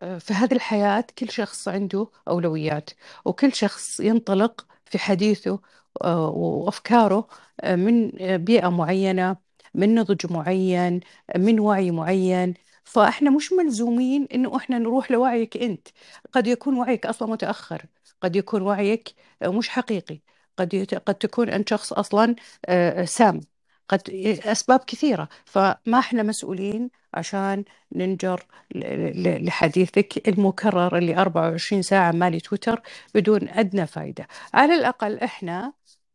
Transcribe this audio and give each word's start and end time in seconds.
في 0.00 0.34
هذه 0.34 0.54
الحياة 0.54 1.04
كل 1.18 1.30
شخص 1.30 1.68
عنده 1.68 2.08
أولويات 2.28 2.90
وكل 3.24 3.52
شخص 3.54 4.00
ينطلق 4.00 4.66
في 4.84 4.98
حديثه 4.98 5.60
آه، 6.04 6.28
وأفكاره 6.30 7.28
آه، 7.60 7.76
من 7.76 8.10
بيئة 8.44 8.68
معينة 8.68 9.36
من 9.74 9.94
نضج 9.94 10.32
معين 10.32 11.00
من 11.36 11.60
وعي 11.60 11.90
معين. 11.90 12.54
فإحنا 12.84 13.30
مش 13.30 13.52
ملزومين 13.52 14.28
إنه 14.34 14.56
إحنا 14.56 14.78
نروح 14.78 15.10
لوعيك 15.10 15.56
أنت. 15.56 15.88
قد 16.32 16.46
يكون 16.46 16.76
وعيك 16.78 17.06
أصلا 17.06 17.28
متأخر 17.30 17.86
قد 18.22 18.36
يكون 18.36 18.62
وعيك 18.62 19.14
مش 19.44 19.68
حقيقي. 19.68 20.20
قد 20.58 20.86
قد 21.06 21.14
تكون 21.14 21.48
أنت 21.48 21.68
شخص 21.68 21.92
أصلا 21.92 22.36
آه، 22.66 23.04
سام. 23.04 23.40
قد 23.88 24.10
أسباب 24.44 24.80
كثيرة. 24.80 25.28
فما 25.44 25.98
إحنا 25.98 26.22
مسؤولين 26.22 26.90
عشان 27.14 27.64
ننجر 27.92 28.46
لحديثك 28.74 30.28
المكرر 30.28 30.98
اللي 30.98 31.16
24 31.16 31.82
ساعة 31.82 32.12
مالي 32.12 32.40
تويتر 32.40 32.82
بدون 33.14 33.48
أدنى 33.48 33.86
فايدة. 33.86 34.28
على 34.54 34.74
الأقل 34.74 35.18
إحنا 35.18 35.72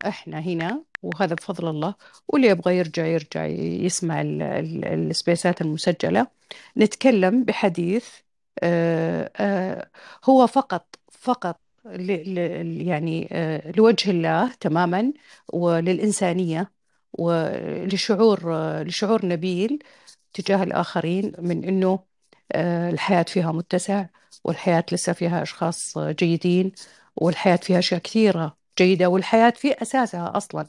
إحنا 0.07 0.39
هنا 0.39 0.83
وهذا 1.03 1.35
بفضل 1.35 1.69
الله 1.69 1.95
واللي 2.27 2.47
يبغى 2.47 2.77
يرجع 2.77 3.05
يرجع 3.05 3.45
يسمع 3.45 4.21
السبيسات 4.21 5.61
المسجلة. 5.61 6.27
نتكلم 6.77 7.43
بحديث 7.43 8.05
آه، 8.63 9.31
آه، 9.37 9.89
هو 10.25 10.47
فقط 10.47 10.95
فقط 11.11 11.59
يعني 11.85 13.27
آه، 13.31 13.71
لوجه 13.71 14.11
الله 14.11 14.51
تماما 14.59 15.13
وللإنسانية 15.53 16.71
ولشعور 17.13 18.39
لشعور 18.83 19.25
نبيل 19.25 19.79
تجاه 20.35 20.63
الآخرين 20.63 21.31
من 21.39 21.63
أنه 21.65 21.99
آه، 22.51 22.89
الحياة 22.89 23.23
فيها 23.23 23.51
متسع 23.51 24.05
والحياة 24.43 24.85
لسه 24.91 25.13
فيها 25.13 25.41
أشخاص 25.41 25.97
جيدين 25.97 26.71
والحياة 27.15 27.55
فيها 27.55 27.79
أشياء 27.79 27.99
كثيرة 28.01 28.57
جيدة 28.79 29.07
والحياة 29.09 29.49
في 29.49 29.73
أساسها 29.81 30.37
أصلا 30.37 30.65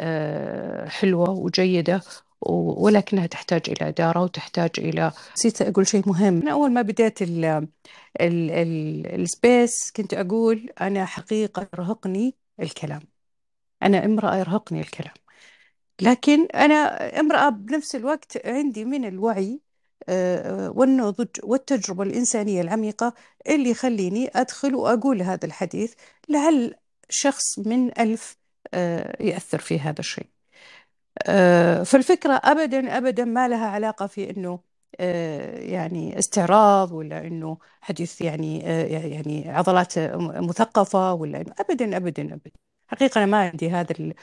آه، 0.00 0.88
حلوة 0.88 1.30
وجيدة 1.30 2.02
ولكنها 2.42 3.26
تحتاج 3.26 3.62
إلى 3.68 3.88
إدارة 3.88 4.22
وتحتاج 4.22 4.70
إلى 4.78 5.12
نسيت 5.36 5.62
أقول 5.62 5.86
شيء 5.86 6.02
مهم. 6.08 6.40
أنا 6.42 6.52
أول 6.52 6.72
ما 6.72 6.82
بديت 6.82 7.22
ال 7.22 7.44
ال 7.44 8.50
ال 8.50 9.06
السبيس 9.20 9.92
كنت 9.96 10.14
أقول 10.14 10.70
أنا 10.80 11.04
حقيقة 11.06 11.68
يرهقني 11.74 12.34
الكلام. 12.60 13.02
أنا 13.82 14.04
امرأة 14.04 14.36
يرهقني 14.36 14.80
الكلام. 14.80 15.14
لكن 16.02 16.46
أنا 16.46 16.76
امرأة 17.20 17.48
بنفس 17.48 17.96
الوقت 17.96 18.46
عندي 18.46 18.84
من 18.84 19.04
الوعي 19.04 19.60
آه، 20.08 20.70
والنضج 20.70 21.28
والتجربة 21.44 22.02
الإنسانية 22.02 22.60
العميقة 22.60 23.14
اللي 23.48 23.70
يخليني 23.70 24.30
أدخل 24.34 24.74
وأقول 24.74 25.22
هذا 25.22 25.46
الحديث 25.46 25.94
لعل 26.28 26.74
شخص 27.10 27.58
من 27.58 28.00
ألف 28.00 28.36
آه، 28.74 29.22
يأثر 29.24 29.58
في 29.58 29.80
هذا 29.80 30.00
الشيء. 30.00 30.26
آه، 31.26 31.82
فالفكرة 31.82 32.40
أبدا 32.44 32.98
أبدا 32.98 33.24
ما 33.24 33.48
لها 33.48 33.66
علاقة 33.68 34.06
في 34.06 34.30
أنه 34.30 34.60
يعني 35.70 36.18
استعراض 36.18 36.92
ولا 36.92 37.26
إنه 37.26 37.58
حديث 37.80 38.20
يعني 38.20 38.58
يعني 38.60 39.50
عضلات 39.50 39.98
مثقفة 40.18 41.12
ولا 41.14 41.40
إنه 41.40 41.54
ابدا 41.60 41.96
ابدا 41.96 42.22
ابدا. 42.34 42.50
حقيقة 42.88 43.18
أنا 43.18 43.26
ما 43.26 43.38
عندي 43.50 43.70
هذا 43.70 44.14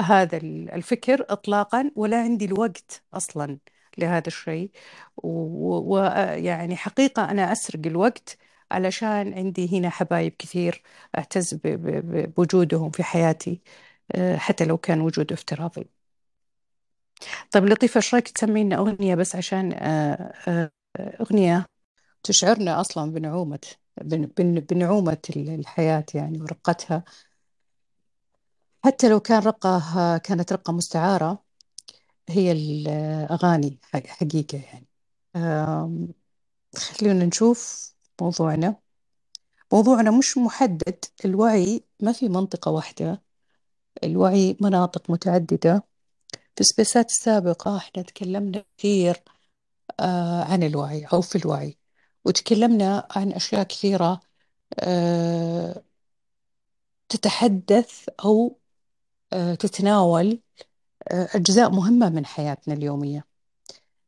هذا 0.00 0.36
الفكر 0.36 1.26
اطلاقا 1.30 1.90
ولا 1.96 2.20
عندي 2.22 2.44
الوقت 2.44 3.02
أصلا 3.14 3.58
لهذا 3.98 4.26
الشيء. 4.26 4.70
ويعني 5.16 6.76
حقيقة 6.76 7.30
أنا 7.30 7.52
أسرق 7.52 7.86
الوقت 7.86 8.38
علشان 8.70 9.34
عندي 9.34 9.78
هنا 9.78 9.90
حبايب 9.90 10.34
كثير 10.38 10.82
اعتز 11.18 11.54
بوجودهم 11.64 12.90
في 12.90 13.02
حياتي 13.04 13.62
آه، 14.14 14.36
حتى 14.36 14.64
لو 14.64 14.78
كان 14.78 15.00
وجود 15.00 15.32
افتراضي. 15.32 15.90
طيب 17.50 17.64
لطيفة 17.66 17.98
إيش 17.98 18.14
رأيك 18.14 18.28
تسمينا 18.28 18.76
أغنية 18.76 19.14
بس 19.14 19.36
عشان 19.36 19.72
آه، 19.72 20.32
آه، 20.48 20.70
أغنية 21.20 21.66
تشعرنا 22.22 22.80
أصلا 22.80 23.12
بنعومة 23.12 23.60
بنعومة 24.70 25.18
الحياة 25.36 26.04
يعني 26.14 26.42
ورقتها؟ 26.42 27.04
حتى 28.86 29.08
لو 29.08 29.20
كان 29.20 29.42
رقة 29.42 30.18
كانت 30.18 30.52
رقة 30.52 30.72
مستعارة 30.72 31.44
هي 32.28 32.52
الأغاني 32.52 33.78
حقيقة 34.08 34.58
يعني. 34.58 34.88
خلينا 36.76 37.24
نشوف 37.26 37.92
موضوعنا. 38.20 38.76
موضوعنا 39.72 40.10
مش 40.10 40.38
محدد 40.38 41.04
الوعي 41.24 41.84
ما 42.02 42.12
في 42.12 42.28
منطقة 42.28 42.70
واحدة. 42.70 43.22
الوعي 44.04 44.56
مناطق 44.60 45.10
متعددة. 45.10 45.84
في 46.56 46.60
السبيسات 46.60 47.10
السابقة 47.10 47.76
إحنا 47.76 48.02
تكلمنا 48.02 48.64
كثير 48.78 49.22
آه، 50.00 50.44
عن 50.44 50.62
الوعي 50.62 51.04
أو 51.06 51.20
في 51.22 51.38
الوعي 51.38 51.78
وتكلمنا 52.24 53.08
عن 53.16 53.32
أشياء 53.32 53.62
كثيرة 53.62 54.20
آه، 54.80 55.82
تتحدث 57.08 58.08
أو 58.24 58.58
تتناول 59.58 60.40
آه، 61.08 61.28
أجزاء 61.34 61.70
مهمة 61.70 62.08
من 62.10 62.26
حياتنا 62.26 62.74
اليومية. 62.74 63.26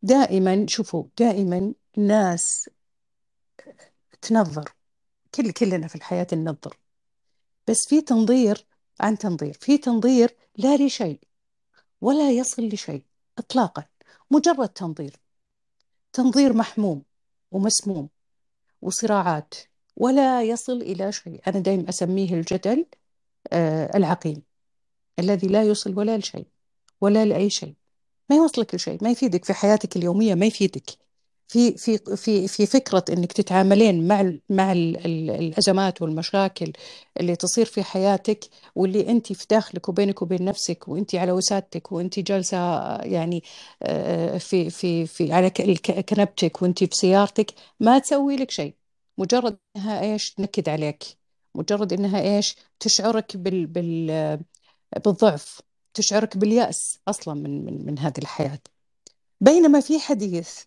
دائما 0.03 0.67
شوفوا 0.69 1.05
دائما 1.19 1.75
ناس 1.97 2.71
تنظر 4.23 4.73
كل 5.35 5.53
كلنا 5.53 5.89
في 5.89 5.95
الحياة 5.97 6.27
ننظر. 6.33 6.79
بس 7.69 7.87
في 7.89 8.01
تنظير 8.01 8.67
عن 9.01 9.19
تنظير 9.19 9.55
في 9.61 9.79
تنظير 9.79 10.37
لا 10.57 10.77
لشيء 10.77 11.21
ولا 12.01 12.31
يصل 12.31 12.63
لشيء 12.69 13.05
إطلاقا 13.39 13.85
مجرد 14.31 14.69
تنظير. 14.69 15.17
تنظير 16.13 16.53
محموم 16.53 17.03
ومسموم 17.51 18.09
وصراعات 18.83 19.55
ولا 19.97 20.43
يصل 20.43 20.83
إلى 20.83 21.13
شيء. 21.13 21.43
أنا 21.47 21.59
دائما 21.61 21.89
أسميه 21.89 22.35
الجدل 22.35 22.87
آه 23.53 23.97
العقيم. 23.97 24.48
الذي 25.19 25.47
لا 25.49 25.63
يوصل 25.65 25.99
ولا 25.99 26.19
لشيء 26.19 26.47
ولا 27.01 27.25
لأي 27.25 27.51
شيء. 27.51 27.75
ما 28.31 28.37
يوصلك 28.37 28.75
لشيء 28.75 28.99
ما 29.05 29.11
يفيدك 29.11 29.45
في 29.45 29.53
حياتك 29.55 29.97
اليومية 29.97 30.35
ما 30.35 30.47
يفيدك. 30.47 30.91
في 31.49 31.77
في 31.79 31.99
في 32.17 32.49
في 32.49 32.67
فكرة 32.67 33.05
إنك 33.11 33.33
تتعاملين 33.33 34.09
مع 34.09 34.21
ال 34.21 34.41
مع 34.51 34.73
ال 34.73 35.07
الأزمات 35.31 36.03
والمشاكل 36.03 36.73
اللي 37.21 37.37
تصير 37.37 37.67
في 37.67 37.83
حياتك 37.83 38.45
واللي 38.75 39.09
أنت 39.11 39.33
في 39.33 39.47
داخلك 39.51 39.89
وبينك 39.89 40.23
وبين 40.23 40.45
نفسك 40.45 40.89
وأنت 40.89 41.15
على 41.15 41.33
وسادتك 41.33 41.93
وأنت 41.93 42.19
جالسة 42.21 42.57
يعني 43.03 43.43
آه، 43.83 44.39
في 44.39 44.71
في 44.71 45.07
في 45.07 45.33
على 45.33 45.51
كنبتك 46.09 46.63
وأنت 46.63 46.85
في 46.85 46.97
سيارتك 46.97 47.55
ما 47.81 47.99
تسوي 47.99 48.37
لك 48.37 48.51
شيء. 48.51 48.75
مجرد 49.19 49.59
إنها 49.77 50.01
إيش 50.03 50.31
تنكد 50.35 50.69
عليك. 50.69 51.05
مجرد 51.55 51.93
إنها 51.93 52.21
إيش 52.37 52.57
تشعرك 52.81 53.37
بال 53.37 53.67
بال 53.67 54.41
بالضعف 54.97 55.61
تشعرك 55.95 56.37
باليأس 56.37 56.99
أصلا 57.09 57.35
من, 57.35 57.65
من, 57.65 57.87
من 57.87 57.99
هذه 57.99 58.19
الحياة. 58.19 58.59
بينما 59.41 59.81
في 59.81 60.01
حديث 60.01 60.61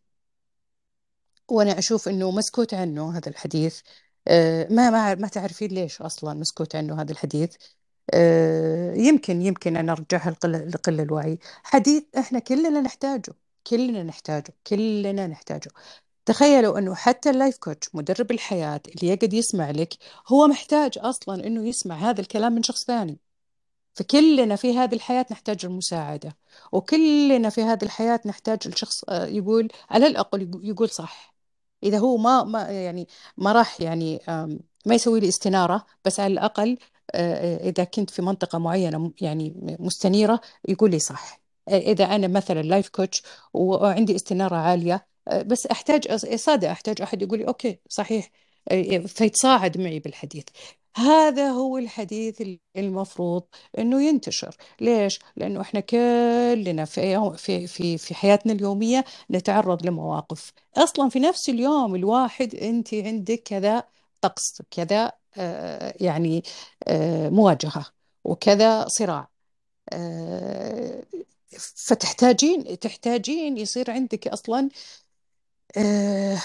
وأنا 1.50 1.80
أشوف 1.80 2.10
أنه 2.10 2.32
مسكوت 2.32 2.74
عنه 2.74 3.18
هذا 3.18 3.30
الحديث 3.30 3.82
آه، 4.28 4.68
ما 4.70 4.90
ما 4.90 5.16
ما 5.16 5.28
تعرفين 5.28 5.70
ليش 5.72 6.02
أصلا 6.02 6.34
مسكوت 6.34 6.76
عنه 6.76 7.02
هذا 7.02 7.12
الحديث. 7.12 7.56
آه، 8.14 8.94
يمكن 8.96 9.42
يمكن 9.42 9.78
أنا 9.78 9.92
أرجعها 9.92 10.32
لقلة 10.46 11.04
الوعي. 11.04 11.40
حديث 11.64 12.04
إحنا 12.18 12.40
كلنا 12.40 12.82
نحتاجه 12.82 13.34
كلنا 13.68 14.04
نحتاجه 14.04 14.54
كلنا 14.68 15.28
نحتاجه. 15.28 15.72
تخيلوا 16.26 16.80
إنه 16.80 16.96
حتى 16.96 17.30
اللايف 17.30 17.58
كوتش 17.58 17.96
مدرب 17.96 18.32
الحياة 18.32 18.82
اللي 18.96 19.14
يقعد 19.14 19.34
يسمع 19.34 19.72
لك 19.72 19.94
هو 20.28 20.48
محتاج 20.48 20.92
أصلا 20.98 21.48
إنه 21.48 21.68
يسمع 21.68 21.96
هذا 21.96 22.22
الكلام 22.22 22.54
من 22.54 22.64
شخص 22.64 22.86
ثاني. 22.86 23.20
فكلنا 23.94 24.56
في 24.56 24.78
هذه 24.78 24.96
الحياة 24.96 25.26
نحتاج 25.32 25.66
المساعدة 25.66 26.38
وكلنا 26.72 27.50
في 27.50 27.62
هذه 27.64 27.84
الحياة 27.84 28.20
نحتاج 28.26 28.60
الشخص 28.66 29.04
آه، 29.10 29.26
يقول 29.26 29.68
على 29.90 30.08
الأقل 30.08 30.62
يقول 30.64 30.90
صح. 30.90 31.36
إذا 31.84 31.98
هو 32.00 32.18
ما 32.18 32.44
ما 32.44 32.62
يعني 32.70 33.08
ما 33.38 33.52
راح 33.52 33.82
يعني 33.82 34.22
ما 34.86 34.96
يسوي 34.96 35.20
لي 35.20 35.28
استنارة 35.30 35.86
بس 36.06 36.20
على 36.20 36.34
الأقل 36.34 36.78
آه، 37.16 37.58
آه، 37.66 37.70
إذا 37.70 37.84
كنت 37.84 38.10
في 38.10 38.22
منطقة 38.22 38.60
معينة 38.60 39.12
يعني 39.22 39.54
مستنيرة 39.80 40.42
يقول 40.70 40.92
لي 40.92 41.00
صح. 41.00 41.42
إذا 41.70 42.06
أنا 42.16 42.28
مثلا 42.28 42.62
life 42.62 42.90
coach 42.90 43.24
وعندي 43.54 44.16
استنارة 44.16 44.56
عالية 44.56 45.08
بس 45.46 45.68
أحتاج 45.68 46.16
صادق 46.36 46.70
أحتاج 46.70 47.02
أحد 47.02 47.22
يقول 47.22 47.40
لي 47.40 47.48
okay 47.48 47.80
صحيح. 47.90 48.32
فيتصاعد 49.08 49.78
معي 49.78 50.00
بالحديث. 50.00 50.44
هذا 50.96 51.50
هو 51.50 51.78
الحديث 51.78 52.42
المفروض 52.78 53.44
إنه 53.80 54.02
ينتشر. 54.04 54.56
ليش؟ 54.82 55.20
لأنه 55.36 55.62
إحنا 55.62 55.80
كلنا 55.80 56.86
في 56.86 57.34
في 57.38 57.68
في 57.68 57.98
في 57.98 58.16
حياتنا 58.16 58.54
اليومية 58.54 59.06
نتعرض 59.32 59.86
لمواقف. 59.86 60.54
أصلا 60.78 61.10
في 61.10 61.20
نفس 61.20 61.50
اليوم 61.50 61.96
الواحد 61.96 62.56
أنت 62.56 62.94
عندك 62.94 63.42
كذا 63.46 63.84
طقس 64.22 64.62
كذا 64.72 65.12
آه، 65.38 65.94
يعني 66.02 66.44
آه، 66.88 67.30
مواجهة 67.30 67.86
وكذا 68.24 68.88
صراع. 68.88 69.30
آه، 69.94 71.04
فتحتاجين 71.76 72.80
تحتاجين 72.80 73.58
يصير 73.58 73.92
عندك 73.92 74.28
أصلا 74.28 74.70
آه، 75.78 76.38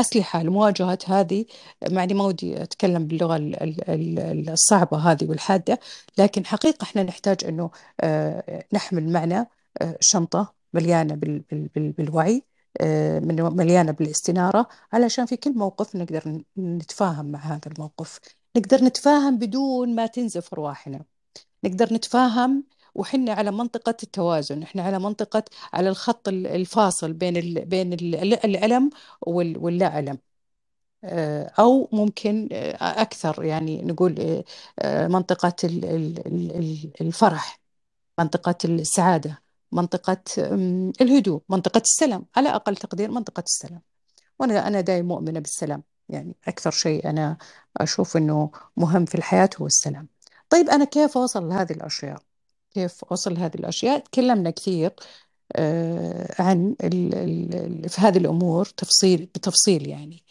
أسلحة 0.00 0.42
لمواجهة 0.42 0.98
هذه 1.06 1.44
معني 1.90 2.14
ما 2.14 2.24
ودي 2.24 2.62
أتكلم 2.62 3.06
باللغة 3.06 3.36
ال- 3.36 3.62
ال- 3.62 3.90
ال- 4.20 4.50
الصعبة 4.50 4.98
هذه 4.98 5.24
والحادة 5.28 5.80
لكن 6.18 6.46
حقيقة 6.46 6.82
إحنا 6.84 7.02
نحتاج 7.02 7.44
أنه 7.44 7.70
آه، 8.00 8.64
نحمل 8.72 9.12
معنا 9.12 9.46
آه، 9.82 9.96
شنطة 10.00 10.54
مليانة 10.74 11.14
بال- 11.14 11.38
بال- 11.50 11.68
بال- 11.74 11.92
بالوعي 11.92 12.42
آه، 12.80 13.18
من- 13.18 13.56
مليانة 13.56 13.92
بالاستنارة 13.92 14.68
علشان 14.92 15.26
في 15.26 15.36
كل 15.36 15.52
موقف 15.54 15.96
نقدر 15.96 16.42
نتفاهم 16.58 17.26
مع 17.26 17.38
هذا 17.38 17.60
الموقف. 17.66 18.20
نقدر 18.56 18.84
نتفاهم 18.84 19.38
بدون 19.38 19.94
ما 19.94 20.06
تنزف 20.06 20.52
أرواحنا 20.54 21.04
نقدر 21.64 21.94
نتفاهم 21.94 22.64
وحنا 22.94 23.32
على 23.32 23.50
منطقة 23.50 23.96
التوازن 24.02 24.62
إحنا 24.62 24.82
على 24.82 24.98
منطقة 24.98 25.44
على 25.72 25.88
الخط 25.88 26.28
ال- 26.28 26.46
الفاصل 26.46 27.12
بين 27.12 27.36
ال 27.36 27.64
بين 27.64 27.92
ال- 27.92 28.14
الألم 28.44 28.90
وال- 29.20 29.58
واللا 29.58 29.98
ألم 29.98 30.18
آه، 31.04 31.52
أو 31.58 31.88
ممكن 31.92 32.48
آه، 32.52 33.02
أكثر 33.02 33.44
يعني 33.44 33.82
نقول 33.82 34.42
آه، 34.78 35.08
منطقة 35.08 35.54
ال- 35.64 35.84
ال- 35.84 36.26
ال- 36.56 36.92
الفرح 37.00 37.60
منطقة 38.18 38.54
السعادة 38.64 39.42
منطقة 39.72 40.18
الهدوء 41.00 41.42
منطقة 41.48 41.78
السلام 41.80 42.26
على 42.36 42.48
أقل 42.48 42.76
تقدير 42.76 43.10
منطقة 43.10 43.40
السلام. 43.46 43.82
وأنا 44.38 44.68
أنا 44.68 44.80
دائما 44.80 45.08
مؤمنة 45.08 45.40
بالسلام 45.40 45.82
يعني 46.08 46.34
أكثر 46.48 46.70
شيء 46.70 47.10
أنا 47.10 47.36
أشوف 47.76 48.16
أنه 48.16 48.50
مهم 48.76 49.04
في 49.04 49.14
الحياة 49.14 49.50
هو 49.60 49.66
السلام. 49.66 50.08
طيب 50.50 50.68
أنا 50.70 50.84
كيف 50.84 51.18
أوصل 51.18 51.48
لهذه 51.48 51.72
الأشياء؟ 51.72 52.22
كيف 52.74 53.04
أوصل 53.10 53.34
لهذه 53.34 53.54
الأشياء. 53.54 53.98
تكلمنا 53.98 54.50
كثير 54.50 54.92
آه، 55.56 56.42
عن 56.42 56.74
في 57.88 57.96
هذه 57.98 58.18
الأمور 58.18 58.64
تفصيل 58.64 59.26
بتفصيل 59.34 59.88
يعني. 59.88 60.24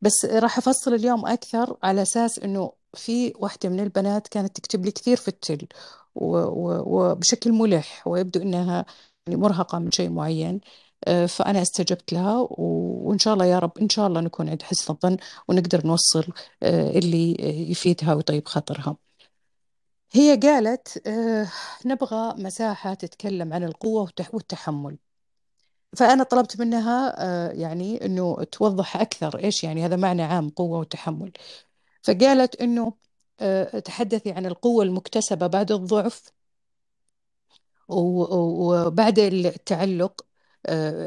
بس 0.00 0.24
راح 0.24 0.58
أفصل 0.58 0.94
اليوم 0.94 1.26
أكثر 1.26 1.76
على 1.82 2.02
أساس 2.02 2.38
أنه 2.38 2.72
في 2.94 3.32
واحدة 3.36 3.68
من 3.68 3.80
البنات 3.80 4.28
كانت 4.28 4.56
تكتب 4.56 4.84
لي 4.84 4.90
كثير 4.90 5.16
في 5.16 5.28
التل 5.28 5.66
وبشكل 6.14 7.52
ملح 7.52 8.06
ويبدو 8.06 8.42
أنها 8.42 8.86
يعني 9.26 9.40
مرهقة 9.40 9.78
من 9.78 9.90
شيء 9.92 10.10
معين 10.10 10.60
آه، 11.04 11.26
فأنا 11.26 11.62
استجبت 11.62 12.12
لها 12.12 12.48
وإن 12.50 13.18
شاء 13.18 13.34
الله 13.34 13.44
يا 13.46 13.58
رب 13.58 13.78
إن 13.78 13.88
شاء 13.88 14.06
الله 14.06 14.20
نكون 14.20 14.48
عند 14.48 14.62
حسن 14.62 14.92
الظن 14.94 15.16
ونقدر 15.48 15.86
نوصل 15.86 16.24
آه، 16.62 16.90
اللي 16.90 17.36
يفيدها 17.70 18.14
ويطيب 18.14 18.48
خاطرها. 18.48 18.96
هي 20.16 20.36
قالت 20.36 21.06
آه 21.06 21.48
نبغى 21.86 22.34
مساحة 22.44 22.94
تتكلم 22.94 23.52
عن 23.52 23.64
القوة 23.64 24.06
والتح- 24.06 24.34
والتحمل. 24.34 24.98
فأنا 25.96 26.22
طلبت 26.24 26.60
منها 26.60 27.14
آه 27.48 27.52
يعني 27.52 28.04
أنه 28.06 28.44
توضح 28.44 28.96
أكثر 28.96 29.38
إيش 29.38 29.64
يعني 29.64 29.84
هذا 29.86 29.96
معنى 29.96 30.22
عام 30.22 30.50
قوة 30.50 30.78
وتحمل 30.78 31.32
فقالت 32.04 32.56
أنه 32.62 32.94
آه 33.40 33.78
تحدثي 33.78 34.32
عن 34.32 34.46
القوة 34.46 34.84
المكتسبة 34.84 35.46
بعد 35.46 35.72
الضعف 35.72 36.22
وبعد 37.88 39.18
التعلق 39.18 40.26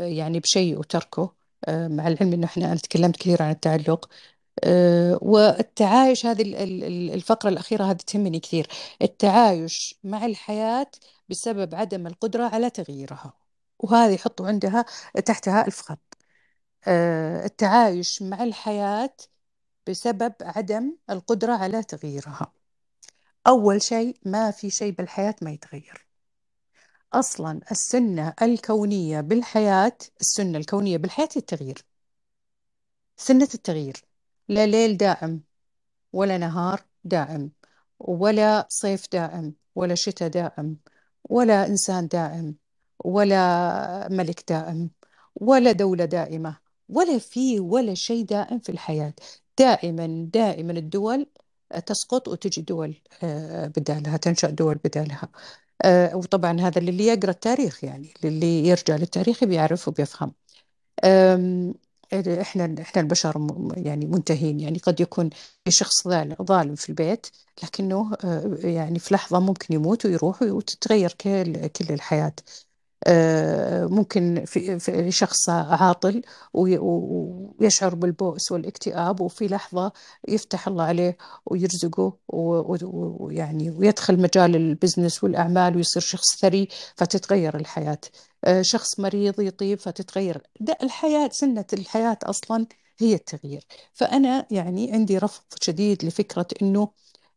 يعني 0.08 0.40
بشيء 0.40 0.80
وتركه 0.80 1.34
مع 1.70 2.08
العلم 2.08 2.34
أنه 2.34 2.46
إحنا 2.46 2.66
أنا 2.66 2.76
تكلمت 2.76 3.16
كثير 3.18 3.44
عن 3.44 3.52
التعلق 3.52 4.10
والتعايش 5.22 6.26
هذه 6.26 6.42
ال- 6.42 6.56
ال- 6.56 7.12
الفقرة 7.14 7.50
الأخيرة 7.50 7.84
هذه 7.84 7.98
تهمني 7.98 8.40
كثير. 8.40 8.68
التعايش 9.02 9.96
مع 10.04 10.26
الحياة 10.26 10.92
بسبب 11.30 11.76
عدم 11.76 12.08
القدرة 12.08 12.44
على 12.44 12.70
تغييرها 12.70 13.34
وهذه 13.80 14.14
يحطوا 14.14 14.48
عندها 14.48 14.86
تحتها 15.26 15.68
ألف 15.68 15.82
خط 15.82 16.18
آه، 16.88 17.46
التعايش 17.46 18.22
مع 18.22 18.44
الحياة 18.44 19.16
بسبب 19.88 20.34
عدم 20.42 20.98
القدرة 21.10 21.54
على 21.54 21.84
تغييرها. 21.84 22.54
أول 23.48 23.82
شيء 23.82 24.18
ما 24.26 24.52
في 24.52 24.70
شيء 24.70 24.92
بالحياة 24.94 25.36
ما 25.42 25.52
يتغير. 25.52 26.08
أصلا 27.14 27.62
السنة 27.72 28.34
الكونية 28.42 29.22
بالحياة 29.22 29.98
السنة 30.22 30.58
الكونية 30.58 30.98
بالحياة 30.98 31.30
التغيير. 31.38 31.86
سنة 33.18 33.50
التغيير. 33.54 34.09
لا 34.50 34.66
ليل 34.68 34.98
دائم 34.98 35.42
ولا 36.14 36.38
نهار 36.38 36.82
دائم 37.04 37.52
ولا 38.00 38.68
صيف 38.70 39.08
دائم 39.14 39.54
ولا 39.76 39.96
شتاء 39.96 40.30
دائم 40.30 40.78
ولا 41.30 41.68
إنسان 41.68 42.08
دائم 42.08 42.56
ولا 43.06 44.08
ملك 44.12 44.44
دائم 44.50 44.90
ولا 45.36 45.72
دولة 45.72 46.06
دائمة 46.06 46.58
ولا 46.90 47.18
في 47.20 47.60
ولا 47.60 47.94
شيء 47.94 48.26
دائم 48.26 48.60
في 48.60 48.70
الحياة. 48.72 49.14
دائما 49.60 50.30
دائما 50.34 50.72
الدول 50.74 51.28
تسقط 51.86 52.28
وتجي 52.28 52.62
دول 52.62 52.96
آه، 53.24 53.68
بدالها 53.68 54.18
تنشأ 54.18 54.50
دول 54.50 54.76
بدالها. 54.76 55.30
آه، 55.82 56.16
وطبعا 56.16 56.62
هذا 56.62 56.82
للي 56.82 57.08
يقرأ 57.08 57.32
التاريخ 57.32 57.84
يعني 57.84 58.14
للي 58.24 58.68
يرجع 58.68 58.96
للتاريخ 58.96 59.44
بيعرف 59.44 59.88
وبيفهم. 59.88 60.34
إحنا 62.14 62.76
إحنا 62.82 63.02
البشر 63.02 63.48
يعني 63.78 64.06
منتهين. 64.06 64.60
يعني 64.60 64.78
قد 64.80 65.00
يكون 65.00 65.30
شخص 65.70 66.08
ظالم 66.44 66.76
في 66.76 66.90
البيت 66.90 67.28
لكنه 67.64 68.12
آه، 68.24 68.58
يعني 68.64 69.00
في 69.00 69.14
لحظة 69.14 69.40
ممكن 69.40 69.74
يموت 69.76 70.06
ويروح 70.06 70.42
وتتغير 70.42 71.14
كل 71.22 71.68
كل 71.68 71.94
الحياة. 71.94 72.34
آه، 73.08 73.86
ممكن 73.86 74.44
في 74.46 74.80
في 74.80 75.12
شخص 75.12 75.50
عاطل 75.50 76.22
ويشعر 76.54 77.96
بالبؤس 77.96 78.52
والاكتئاب 78.52 79.22
وفي 79.22 79.48
لحظة 79.48 79.92
يفتح 80.28 80.68
الله 80.68 80.84
عليه 80.84 81.18
ويرزقه 81.46 82.18
ويعني 82.28 83.70
ويدخل 83.72 84.22
مجال 84.22 84.56
ال 84.56 84.63
business 84.63 85.24
والأعمال 85.24 85.76
ويصير 85.76 86.02
شخص 86.02 86.26
ثري 86.42 86.68
فتتغير 86.96 87.56
الحياة. 87.58 88.00
شخص 88.62 89.00
مريض 89.00 89.40
يطيب 89.42 89.80
فتتغير. 89.80 90.42
ده 90.60 90.78
الحياة 90.84 91.30
سنة 91.34 91.66
الحياة 91.74 92.18
أصلا 92.24 92.68
هي 93.00 93.14
التغيير. 93.16 93.66
فأنا 93.94 94.46
يعني 94.52 94.92
عندي 94.94 95.18
رفض 95.18 95.44
شديد 95.62 96.06
لفكرة 96.06 96.48
أنه 96.62 96.90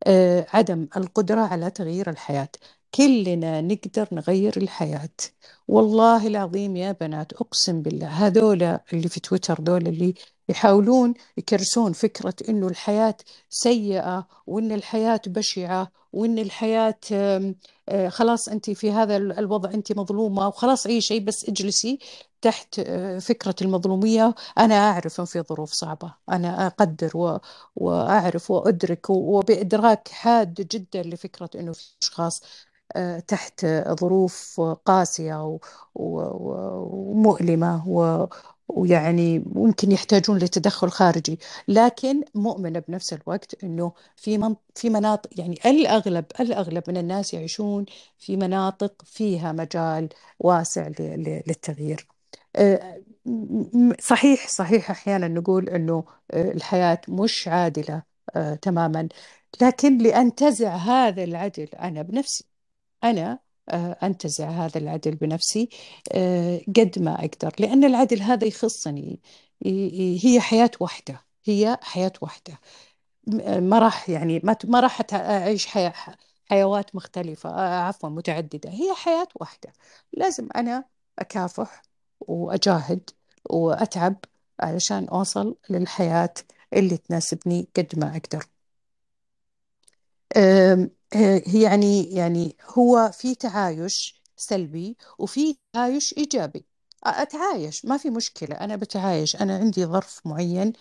آه، 0.06 0.47
عدم 0.54 0.88
القدرة 0.97 1.40
على 1.40 1.71
تغيير 1.71 2.11
الحياة. 2.11 2.49
كلنا 2.94 3.61
نقدر 3.61 4.08
نغير 4.12 4.56
الحياة 4.56 5.11
والله 5.68 6.26
العظيم 6.26 6.76
يا 6.76 6.92
بنات 6.92 7.32
أقسم 7.32 7.82
بالله 7.82 8.08
هذولا 8.08 8.84
اللي 8.92 9.08
في 9.08 9.20
تويتر 9.20 9.61
دول 9.61 9.87
اللي 9.88 10.14
يحاولون 10.49 11.14
يكرسون 11.37 11.92
فكرة 11.92 12.34
إنه 12.49 12.68
الحياة 12.68 13.16
سيئة 13.50 14.28
وإن 14.46 14.72
الحياة 14.72 15.20
بشعة 15.26 15.92
وإن 16.12 16.38
الحياة 16.38 16.99
آه، 17.88 18.08
خلاص 18.08 18.49
أنت 18.49 18.70
في 18.70 18.92
هذا 18.92 19.16
الوضع 19.16 19.70
أنت 19.75 19.92
مظلومة 19.99 20.49
وخلاص 20.49 20.87
عيشي 20.87 21.20
بس 21.20 21.44
اجلسي 21.49 21.99
تحت 22.42 22.78
آه، 22.78 23.18
فكرة 23.18 23.54
المظلومية 23.62 24.34
أنا 24.58 24.75
أعرف 24.75 25.20
أن 25.20 25.26
في 25.26 25.42
ظروف 25.42 25.72
صعبة 25.72 26.14
أنا 26.30 26.66
أقدر. 26.66 27.40
وأعرف 27.76 28.50
وأدرك 28.50 29.11
وبإدراك 29.11 30.08
حاد 30.08 30.54
جدا 30.54 31.02
لفكرة 31.02 31.50
أنه 31.54 31.72
في 31.72 31.87
أشخاص 32.02 32.42
تحت 33.28 33.66
ظروف 34.00 34.61
قاسية 34.84 35.58
ومؤلمة 35.94 37.82
ويعني 38.68 39.38
ممكن 39.46 39.92
يحتاجون 39.92 40.38
لتدخل 40.38 40.90
خارجي. 40.90 41.38
لكن 41.68 42.25
مؤمنة 42.34 42.78
بنفس 42.88 43.12
الوقت 43.12 43.64
أنه 43.64 43.92
في 44.16 44.54
في 44.75 44.90
مناطق 44.90 45.30
يعني 45.40 45.58
الأغلب 45.66 46.25
الأغلب 46.40 46.82
من 46.88 46.96
الناس 46.96 47.34
يعيشون 47.34 47.87
في 48.18 48.37
مناطق 48.37 49.02
فيها 49.04 49.52
مجال 49.52 50.08
واسع 50.40 50.88
للتغيير. 50.99 52.06
آه، 52.56 53.02
صحيح 54.00 54.49
صحيح 54.49 54.90
أحيانا 54.90 55.28
نقول 55.28 55.68
أنه 55.68 56.04
آه، 56.30 56.50
الحياة 56.52 57.00
مش 57.08 57.49
عادلة 57.49 58.02
آه، 58.37 58.54
تماما. 58.54 59.08
لكن 59.62 59.99
لأنتزع 59.99 60.76
هذا 60.76 61.25
العدل 61.25 61.68
أنا 61.80 62.02
بنفسي 62.02 62.51
أنا 63.04 63.38
آه، 63.68 63.99
أنتزع 64.02 64.50
هذا 64.50 64.78
العدل 64.78 65.14
بنفسي 65.16 65.68
آه، 66.12 66.61
قد 66.76 66.99
ما 66.99 67.14
أقدر 67.25 67.52
لأن 67.59 67.85
العدل 67.85 68.23
هذا 68.23 68.47
يخصني 68.47 69.21
هي 70.25 70.40
حياة 70.40 70.71
واحدة 70.80 71.25
هي 71.44 71.78
حياة 71.82 72.12
واحدة 72.23 72.61
ما 73.61 73.78
راح 73.78 74.11
يعني 74.11 74.40
ما 74.64 74.80
راح 74.80 75.00
أعيش 75.14 75.66
حياة 75.66 75.94
حيوات 76.50 76.94
مختلفة 76.97 77.50
آه، 77.50 77.82
عفوا 77.88 78.09
متعددة 78.09 78.71
هي 78.71 78.94
حياة 78.94 79.28
واحدة 79.35 79.73
لازم 80.12 80.49
أنا 80.56 80.85
أكافح 81.18 81.82
وأجاهد 82.21 83.11
وأتعب 83.50 84.16
علشان 84.61 85.09
أوصل 85.09 85.56
للحياة 85.71 86.35
اللي 86.73 86.97
تناسبني 86.97 87.68
قد 87.76 87.99
ما 87.99 88.16
أقدر. 88.16 88.44
آه، 88.44 88.51
يعني 91.54 92.02
يعني 92.14 92.56
هو 92.78 93.10
في 93.14 93.34
تعايش 93.34 94.22
سلبي 94.36 94.96
وفي 95.18 95.56
تعايش 95.72 96.14
إيجابي. 96.18 96.64
أتعايش 97.04 97.84
ما 97.84 97.96
في 97.96 98.10
مشكلة. 98.10 98.54
أنا 98.56 98.76
بتعايش 98.76 99.36
أنا 99.36 99.56
عندي 99.56 99.84
ظرف 99.86 100.20
معين 100.26 100.72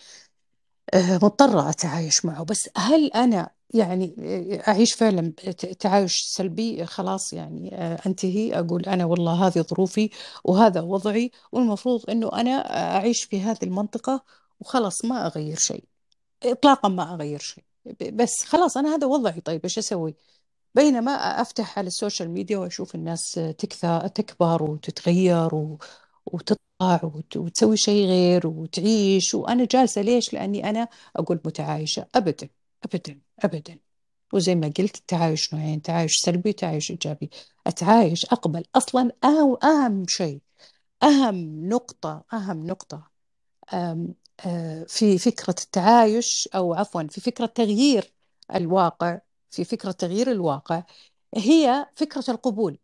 آه، 0.94 1.14
مضطرة 1.16 1.70
أتعايش 1.70 2.24
معه. 2.24 2.44
بس 2.44 2.68
هل 2.76 3.06
أنا 3.12 3.50
يعني 3.74 4.14
آه، 4.18 4.70
أعيش 4.70 4.94
فعلا 4.94 5.32
تعايش 5.80 6.16
سلبي؟ 6.22 6.86
خلاص 6.86 7.32
يعني 7.32 7.74
آه، 7.74 7.98
أنتهي. 8.06 8.58
أقول 8.58 8.82
أنا 8.86 9.04
والله 9.04 9.46
هذه 9.46 9.60
ظروفي 9.62 10.10
وهذا 10.44 10.80
وضعي 10.80 11.30
والمفروض 11.52 12.10
أنه 12.10 12.30
أنا 12.32 12.50
أعيش 12.96 13.24
في 13.24 13.40
هذه 13.40 13.58
المنطقة 13.62 14.24
وخلاص 14.60 15.04
ما 15.04 15.26
أغير 15.26 15.56
شيء. 15.56 15.84
إطلاقا 16.44 16.88
ما 16.88 17.14
أغير 17.14 17.38
شيء. 17.40 17.64
بس 18.12 18.44
خلاص 18.44 18.76
أنا 18.76 18.94
هذا 18.94 19.06
وضعي. 19.06 19.40
طيب 19.40 19.60
إيش 19.64 19.78
أسوي؟ 19.78 20.14
بينما 20.74 21.12
أفتح 21.12 21.78
على 21.78 21.86
السوشيال 21.86 22.30
ميديا 22.30 22.58
وأشوف 22.58 22.94
الناس 22.94 23.32
تكثر 23.58 24.08
تكبر 24.08 24.62
وتتغير. 24.62 25.54
وتطلع 26.26 27.00
وت... 27.04 27.36
وتسوي 27.36 27.76
شيء 27.76 28.06
غير 28.06 28.46
وتعيش. 28.46 29.34
وأنا 29.34 29.64
جالسة 29.64 30.02
ليش؟ 30.02 30.32
لأني 30.34 30.70
أنا 30.70 30.88
أقول 31.16 31.40
متعايشة. 31.44 32.06
أبدا 32.14 32.48
أبدا 32.84 33.20
أبدا. 33.44 33.78
وزي 34.32 34.54
ما 34.54 34.66
قلت 34.78 34.96
التعايش 34.96 35.54
نوعين 35.54 35.82
تعايش 35.82 36.12
سلبي 36.24 36.50
وتعايش 36.50 36.90
إيجابي. 36.90 37.30
أتعايش 37.66 38.24
أقبل 38.24 38.64
أصلا 38.74 39.12
أهم, 39.24 39.56
أهم 39.64 40.04
شيء 40.08 40.40
أهم 41.02 41.68
نقطة 41.68 42.24
أهم 42.32 42.66
نقطة 42.66 43.10
في 44.88 45.18
فكرة 45.18 45.54
التعايش 45.64 46.48
أو 46.54 46.74
عفوا 46.74 47.02
في 47.02 47.20
فكرة 47.20 47.46
تغيير 47.46 48.12
الواقع 48.54 49.20
في 49.50 49.64
فكرة 49.64 49.90
تغيير 49.92 50.30
الواقع 50.30 50.82
هي 51.36 51.86
فكرة 51.96 52.24
القبول. 52.28 52.78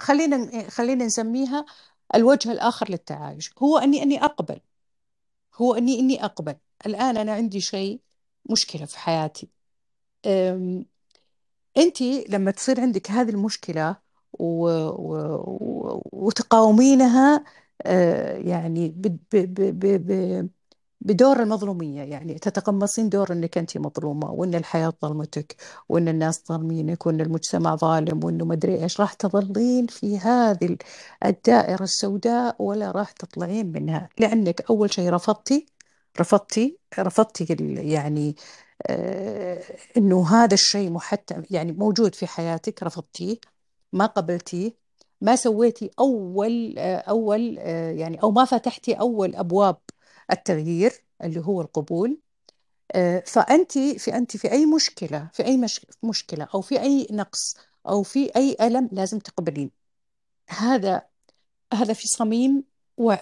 خلينا 0.00 0.70
خلينا 0.70 1.04
نسميها 1.06 1.66
الوجه 2.14 2.52
الآخر 2.52 2.90
للتعايش. 2.90 3.54
هو 3.58 3.78
أني 3.78 4.02
أني 4.02 4.24
أقبل. 4.24 4.60
هو 5.56 5.74
أني 5.74 6.00
أني 6.00 6.24
أقبل. 6.24 6.56
الآن 6.86 7.16
أنا 7.16 7.32
عندي 7.34 7.60
شيء 7.60 8.00
مشكلة 8.50 8.86
في 8.86 8.98
حياتي. 8.98 9.48
أنت 11.76 12.02
لما 12.02 12.50
تصير 12.50 12.80
عندك 12.80 13.10
هذه 13.10 13.30
المشكلة 13.30 13.96
و... 14.32 14.68
و... 14.88 16.02
وتقاومينها 16.12 17.44
أه، 17.86 18.36
يعني 18.38 18.88
ب... 18.88 19.02
ب... 19.32 19.36
ب... 19.54 19.86
ب... 20.06 20.50
بدور 21.00 21.42
المظلومية 21.42 22.02
يعني 22.02 22.34
تتقمصين 22.34 23.08
دور 23.08 23.32
أنك 23.32 23.58
أنت 23.58 23.78
مظلومة 23.78 24.30
وأن 24.30 24.54
الحياة 24.54 24.92
ظلمتك 25.02 25.56
وأن 25.88 26.08
الناس 26.08 26.42
ظالمينك 26.48 27.06
وأن 27.06 27.20
المجتمع 27.20 27.76
ظالم 27.76 28.24
وأنه 28.24 28.44
مدري 28.44 28.82
إيش. 28.82 29.00
راح 29.00 29.12
تظلين 29.12 29.86
في 29.86 30.18
هذه 30.18 30.76
الدائرة 31.24 31.82
السوداء 31.82 32.56
ولا 32.58 32.90
راح 32.90 33.12
تطلعين 33.12 33.72
منها. 33.72 34.08
لأنك 34.18 34.70
أول 34.70 34.92
شيء 34.94 35.10
رفضتي 35.10 35.66
رفضتي 36.20 36.78
رفضتي 36.98 37.44
يعني 37.90 38.36
آه 38.86 39.62
أنه 39.96 40.28
هذا 40.28 40.54
الشيء 40.54 40.90
محتم 40.90 41.42
يعني 41.50 41.72
موجود 41.72 42.14
في 42.14 42.26
حياتك 42.26 42.82
رفضتيه 42.82 43.36
ما 43.92 44.06
قبلتيه 44.06 44.72
ما 45.20 45.36
سويتي 45.36 45.90
أول 45.98 46.74
آه 46.78 46.96
أول 46.96 47.56
آه 47.58 47.90
يعني 47.90 48.22
أو 48.22 48.30
ما 48.30 48.44
فتحتي 48.44 48.94
أول 48.94 49.36
أبواب 49.36 49.76
التغيير 50.32 50.92
اللي 51.24 51.40
هو 51.40 51.60
القبول. 51.60 52.18
آه، 52.94 53.24
فأنت 53.26 53.78
في 53.78 54.14
أنت 54.16 54.36
في 54.36 54.52
أي 54.52 54.66
مشكلة 54.66 55.30
في 55.32 55.44
أي 55.46 55.56
مش 55.56 55.86
مشكلة 56.02 56.48
أو 56.54 56.60
في 56.60 56.80
أي 56.80 57.06
نقص 57.10 57.56
أو 57.88 58.02
في 58.02 58.36
أي 58.36 58.56
ألم 58.60 58.88
لازم 58.92 59.18
تقبلين. 59.18 59.70
هذا 60.50 61.02
هذا 61.74 61.92
في 61.94 62.08
صميم 62.08 62.64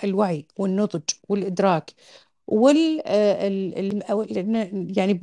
الوعي 0.05 0.47
والنضج 0.59 1.03
والإدراك 1.29 1.95
وال 2.47 3.03
آه، 3.07 3.47
يعني 4.97 5.23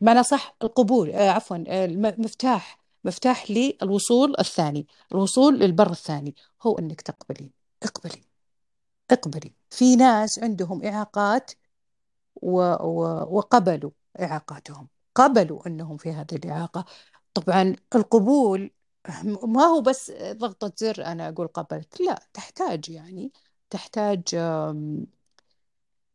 بمعنى 0.00 0.22
صح 0.22 0.56
القبول 0.62 1.10
آه، 1.10 1.30
عفوا 1.30 1.56
المفتاح 1.84 2.78
مفتاح 3.04 3.50
للوصول 3.50 4.34
الثاني 4.40 4.86
الوصول 5.12 5.58
للبر 5.58 5.90
الثاني 5.90 6.34
هو 6.62 6.78
أنك 6.78 7.00
تقبلين. 7.00 7.50
اقبلي. 7.82 8.22
اقبلي. 9.10 9.52
في 9.76 9.96
ناس 9.96 10.38
عندهم 10.38 10.84
إعاقات 10.84 11.50
و... 12.36 12.60
و... 12.60 13.02
وقبلوا 13.38 13.90
إعاقاتهم 14.20 14.88
قبلوا 15.14 15.66
أنهم 15.68 15.96
في 15.96 16.12
هذه 16.12 16.34
الإعاقة. 16.36 16.84
طبعا 17.34 17.76
القبول 17.96 18.72
ما 19.44 19.62
هو 19.64 19.80
بس 19.82 20.12
ضغطة 20.32 20.72
زر 20.76 21.04
أنا 21.06 21.28
أقول 21.28 21.48
قبلت 21.48 22.00
لا 22.00 22.20
تحتاج 22.34 22.90
يعني 22.90 23.32
تحتاج 23.70 24.34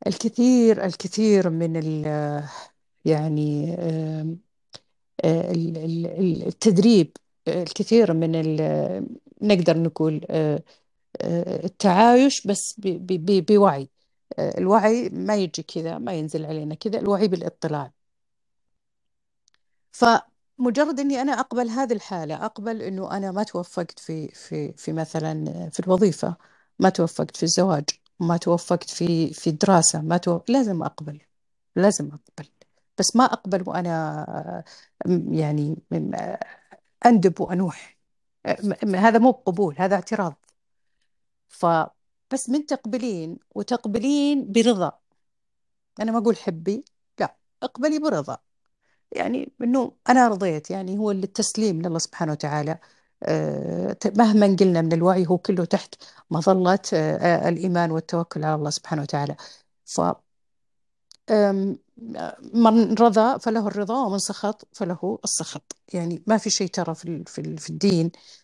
الكثير 0.07 0.85
الكثير 0.85 1.49
من 1.49 1.75
ال 1.77 2.05
يعني 3.05 3.75
التدريب 6.47 7.17
الكثير 7.47 8.13
من 8.13 8.31
نقدر 9.41 9.77
نقول 9.77 10.21
آه، 10.29 10.63
التعايش 11.23 12.47
بس 12.47 12.75
بوعي. 12.79 13.89
الوعي 14.39 15.09
ما 15.09 15.35
يجي 15.35 15.63
كذا 15.63 15.97
ما 15.97 16.13
ينزل 16.13 16.45
علينا 16.45 16.75
كذا 16.75 16.99
الوعي 16.99 17.27
بالاطلاع. 17.27 17.91
فمجرد 19.91 20.99
إني 20.99 21.21
أنا 21.21 21.39
أقبل 21.39 21.69
هذه 21.69 21.93
الحالة 21.93 22.45
أقبل 22.45 22.81
إنه 22.81 23.17
أنا 23.17 23.31
ما 23.31 23.43
توفقت 23.43 23.99
في 23.99 24.27
في 24.27 24.73
في 24.73 24.93
مثلا 24.93 25.69
في 25.69 25.79
الوظيفة 25.79 26.35
ما 26.79 26.89
توفقت 26.89 27.37
في 27.37 27.43
الزواج 27.43 27.85
ما 28.19 28.37
توفقت 28.37 28.89
في 28.89 29.33
في 29.33 29.49
الدراسة 29.49 30.01
ما 30.01 30.17
توفقت 30.17 30.49
لازم 30.49 30.83
أقبل 30.83 31.21
لازم 31.75 32.07
أقبل. 32.07 32.49
بس 32.97 33.15
ما 33.15 33.25
أقبل 33.25 33.69
وأنا 33.69 34.63
يعني 35.31 35.77
أندب 37.05 37.41
وأنوح. 37.41 37.97
هذا 38.95 39.19
مو 39.19 39.31
قبول 39.31 39.75
هذا 39.77 39.95
اعتراض. 39.95 40.40
فبس 41.51 42.49
من 42.49 42.65
تقبلين 42.65 43.39
وتقبلين 43.55 44.51
برضا. 44.51 44.99
أنا 46.01 46.11
ما 46.11 46.17
أقول 46.19 46.37
حبي 46.37 46.85
لا 47.19 47.35
اقبلي 47.63 47.99
برضا. 47.99 48.37
يعني 49.11 49.51
إنه 49.61 49.93
أنا 50.09 50.27
رضيت 50.27 50.71
يعني 50.71 50.97
هو 50.99 51.11
التسليم 51.11 51.81
لله 51.81 51.99
سبحانه 51.99 52.31
وتعالى. 52.31 52.79
آه، 53.23 53.97
مهما 54.17 54.55
قلنا 54.59 54.81
من 54.81 54.93
الوعي 54.93 55.27
هو 55.27 55.37
كله 55.37 55.65
تحت 55.65 55.95
مظلة 56.31 56.79
آه، 56.93 57.49
الإيمان 57.49 57.91
والتوكل 57.91 58.43
على 58.45 58.55
الله 58.55 58.69
سبحانه 58.69 59.01
وتعالى. 59.01 59.35
ف 59.85 60.01
من 62.53 62.93
رضى 62.93 63.39
فله 63.39 63.67
الرضا 63.67 64.05
ومن 64.05 64.19
سخط 64.19 64.67
فله 64.73 65.19
السخط. 65.23 65.75
يعني 65.93 66.23
ما 66.27 66.37
في 66.37 66.49
شيء 66.49 66.67
ترى 66.69 66.95
في 66.95 67.69
الدين 67.69 68.11
آه، 68.15 68.40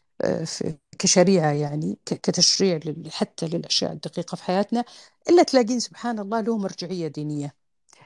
كشريعة 0.99 1.51
يعني 1.51 1.97
كتشريع 2.05 2.79
حتى 3.09 3.47
للأشياء 3.47 3.91
الدقيقة 3.91 4.35
في 4.35 4.43
حياتنا 4.43 4.83
إلا 5.29 5.43
تلاقين 5.43 5.79
سبحان 5.79 6.19
الله 6.19 6.41
له 6.41 6.57
مرجعية 6.57 7.07
دينية. 7.07 7.55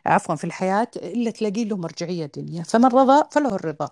عفوا 0.05 0.35
في 0.35 0.43
الحياة 0.43 0.87
إلا 0.95 1.31
تلاقين 1.31 1.67
له 1.67 1.77
مرجعية 1.77 2.25
دينية. 2.25 2.63
فمن 2.63 2.85
رضى 2.85 3.23
فله 3.31 3.55
الرضا. 3.55 3.89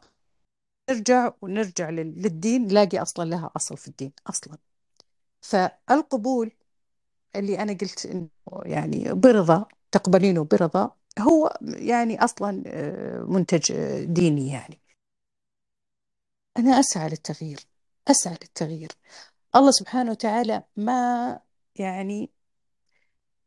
نرجع 0.90 1.32
ونرجع 1.42 1.90
للدين 1.90 2.68
نلاقي 2.68 2.98
أصلا 3.02 3.30
لها 3.30 3.52
أصل 3.56 3.78
في 3.78 3.88
الدين 3.88 4.12
أصلا. 4.28 4.58
فالقبول 5.42 6.52
اللي 7.36 7.60
أنا 7.60 7.74
قلت 7.74 8.06
إنه 8.06 8.30
يعني 8.66 9.14
برضا 9.14 9.66
تقبلينه 9.92 10.44
برضا 10.44 10.92
هو 11.20 11.58
يعني 11.62 12.24
أصلا 12.24 12.64
آه، 12.68 13.22
منتج 13.24 13.72
آه، 13.72 14.04
ديني 14.04 14.48
يعني. 14.50 14.82
أنا 16.58 16.80
أسعى 16.80 17.10
للتغيير. 17.10 17.69
أسعى 18.10 18.34
للتغيير 18.34 18.92
الله 19.56 19.72
سبحانه 19.72 20.12
وتعالى 20.12 20.64
ما 20.78 21.40
يعني 21.76 22.32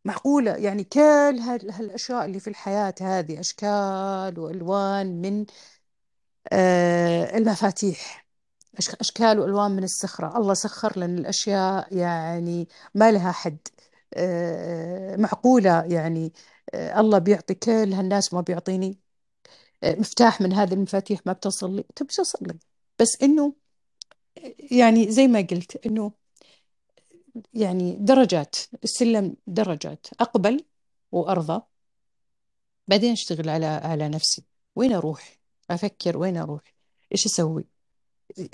معقولة 0.04 0.56
يعني 0.56 0.84
كل 0.84 1.00
هالأشياء 1.40 2.24
اللي 2.24 2.40
في 2.40 2.50
الحياة 2.50 2.94
هذه 3.00 3.40
أشكال 3.40 4.38
وألوان 4.38 5.20
من 5.22 5.46
آه 6.52 7.36
المفاتيح 7.38 8.26
أشكال 9.00 9.38
وألوان 9.38 9.70
من 9.70 9.84
السخرة 9.84 10.38
الله 10.38 10.54
سخر 10.54 10.98
لنا 10.98 11.18
الأشياء 11.20 11.96
يعني 11.96 12.68
ما 12.94 13.10
لها 13.12 13.32
حد 13.32 13.58
آه 14.14 15.16
معقولة 15.16 15.84
يعني 15.84 16.32
آه 16.74 17.00
الله 17.00 17.18
بيعطي 17.18 17.54
كل 17.54 17.92
هالناس 17.92 18.34
ما 18.34 18.40
بيعطيني. 18.40 18.98
مفتاح 19.84 20.40
من 20.40 20.52
هذه 20.52 20.74
المفاتيح 20.74 21.20
ما 21.26 21.32
بتصل 21.32 21.76
لي 21.76 21.84
طب 21.96 22.06
بتصل 22.06 22.38
لي 22.46 22.58
بس 23.00 23.22
إنه 23.22 23.54
يعني 24.70 25.10
زي 25.10 25.26
ما 25.26 25.40
قلت 25.40 25.86
إنه 25.86 26.12
يعني 27.54 27.96
درجات 28.00 28.56
السلم 28.84 29.36
درجات 29.46 30.06
أقبل 30.20 30.64
وأرضى. 31.12 31.62
بعدين 32.88 33.12
أشتغل 33.12 33.48
على 33.48 33.66
على 33.66 34.08
نفسي. 34.08 34.44
وين 34.76 34.92
أروح؟ 34.92 35.38
أفكر 35.70 36.18
وين 36.18 36.36
أروح؟ 36.36 36.74
إيش 37.12 37.26
أسوي؟ 37.26 37.64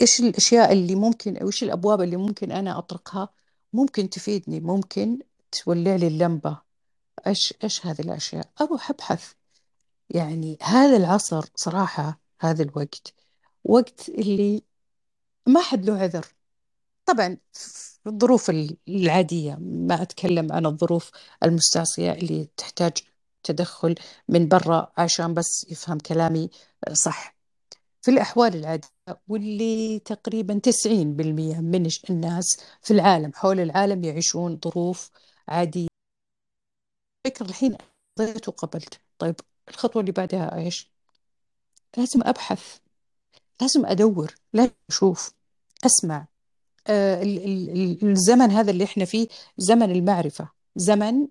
إيش 0.01 0.21
الأشياء 0.21 0.73
اللي 0.73 0.95
ممكن 0.95 1.37
أو 1.37 1.47
إيش 1.47 1.63
الأبواب 1.63 2.03
اللي 2.03 2.17
ممكن 2.17 2.53
أنا 2.53 2.79
أطرقها؟ 2.79 3.29
ممكن 3.73 4.11
تفيدني 4.11 4.61
ممكن 4.61 5.19
تولع 5.53 5.97
لي 5.97 6.07
اللمبة. 6.07 6.59
إيش 7.27 7.55
إيش 7.65 7.87
هذه 7.87 8.01
الأشياء؟ 8.01 8.51
أروح 8.61 8.91
أبحث. 8.91 9.33
يعني 10.11 10.59
هذا 10.63 10.97
العصر 10.97 11.45
صراحة 11.55 12.21
هذا 12.41 12.63
الوقت. 12.63 13.15
وقت 13.65 14.09
اللي 14.09 14.63
ما 15.49 15.61
حد 15.61 15.85
له 15.91 15.99
عذر. 15.99 16.27
طبعا 17.07 17.37
في 17.53 18.07
الظروف 18.07 18.51
العادية 18.89 19.57
ما 19.61 20.03
أتكلم 20.03 20.53
عن 20.53 20.67
الظروف 20.67 21.11
المستعصية 21.43 22.13
اللي 22.13 22.49
تحتاج 22.57 22.93
تدخل 23.43 23.95
من 24.29 24.49
برا 24.49 24.93
عشان 24.99 25.35
بس 25.35 25.67
يفهم 25.71 25.99
كلامي 25.99 26.51
صح. 26.93 27.37
في 28.03 28.11
الأحوال 28.11 28.57
العادية 28.57 28.89
واللي 29.29 29.99
تقريبا 29.99 30.59
90% 30.59 31.61
من 31.61 31.89
الناس 32.11 32.61
في 32.83 32.91
العالم 32.91 33.33
حول 33.35 33.61
العالم 33.61 34.05
يعيشون 34.05 34.61
ظروف 34.65 35.11
عادية. 35.49 35.89
فكر 37.27 37.45
الحين 37.45 37.77
قضيت 38.19 38.49
وقبلت. 38.49 39.01
طيب 39.19 39.35
الخطوة 39.69 40.01
اللي 40.01 40.13
بعدها 40.13 40.57
إيش؟ 40.57 40.93
لازم 41.97 42.21
أبحث 42.23 42.79
لازم 43.61 43.87
أدور 43.87 44.35
لازم 44.53 44.73
أشوف. 44.91 45.38
أسمع. 45.87 46.27
آه 46.87 47.23
الزمن 48.03 48.51
هذا 48.51 48.71
اللي 48.71 48.85
إحنا 48.85 49.05
فيه 49.05 49.29
زمن 49.59 49.91
المعرفة. 49.91 50.49
زمن 50.77 51.29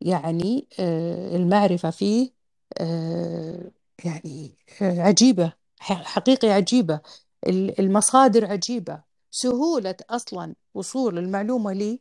يعني 0.00 0.68
آه 0.80 1.36
المعرفة 1.36 1.90
فيه 1.90 2.30
آه 2.78 3.70
يعني 4.04 4.54
عجيبة 4.80 5.52
حقيقي 5.80 6.50
عجيبة. 6.50 7.00
المصادر 7.48 8.46
عجيبة. 8.46 9.02
سهولة 9.30 9.96
أصلا 10.10 10.54
وصول 10.74 11.18
المعلومة 11.18 11.72
لي 11.72 12.00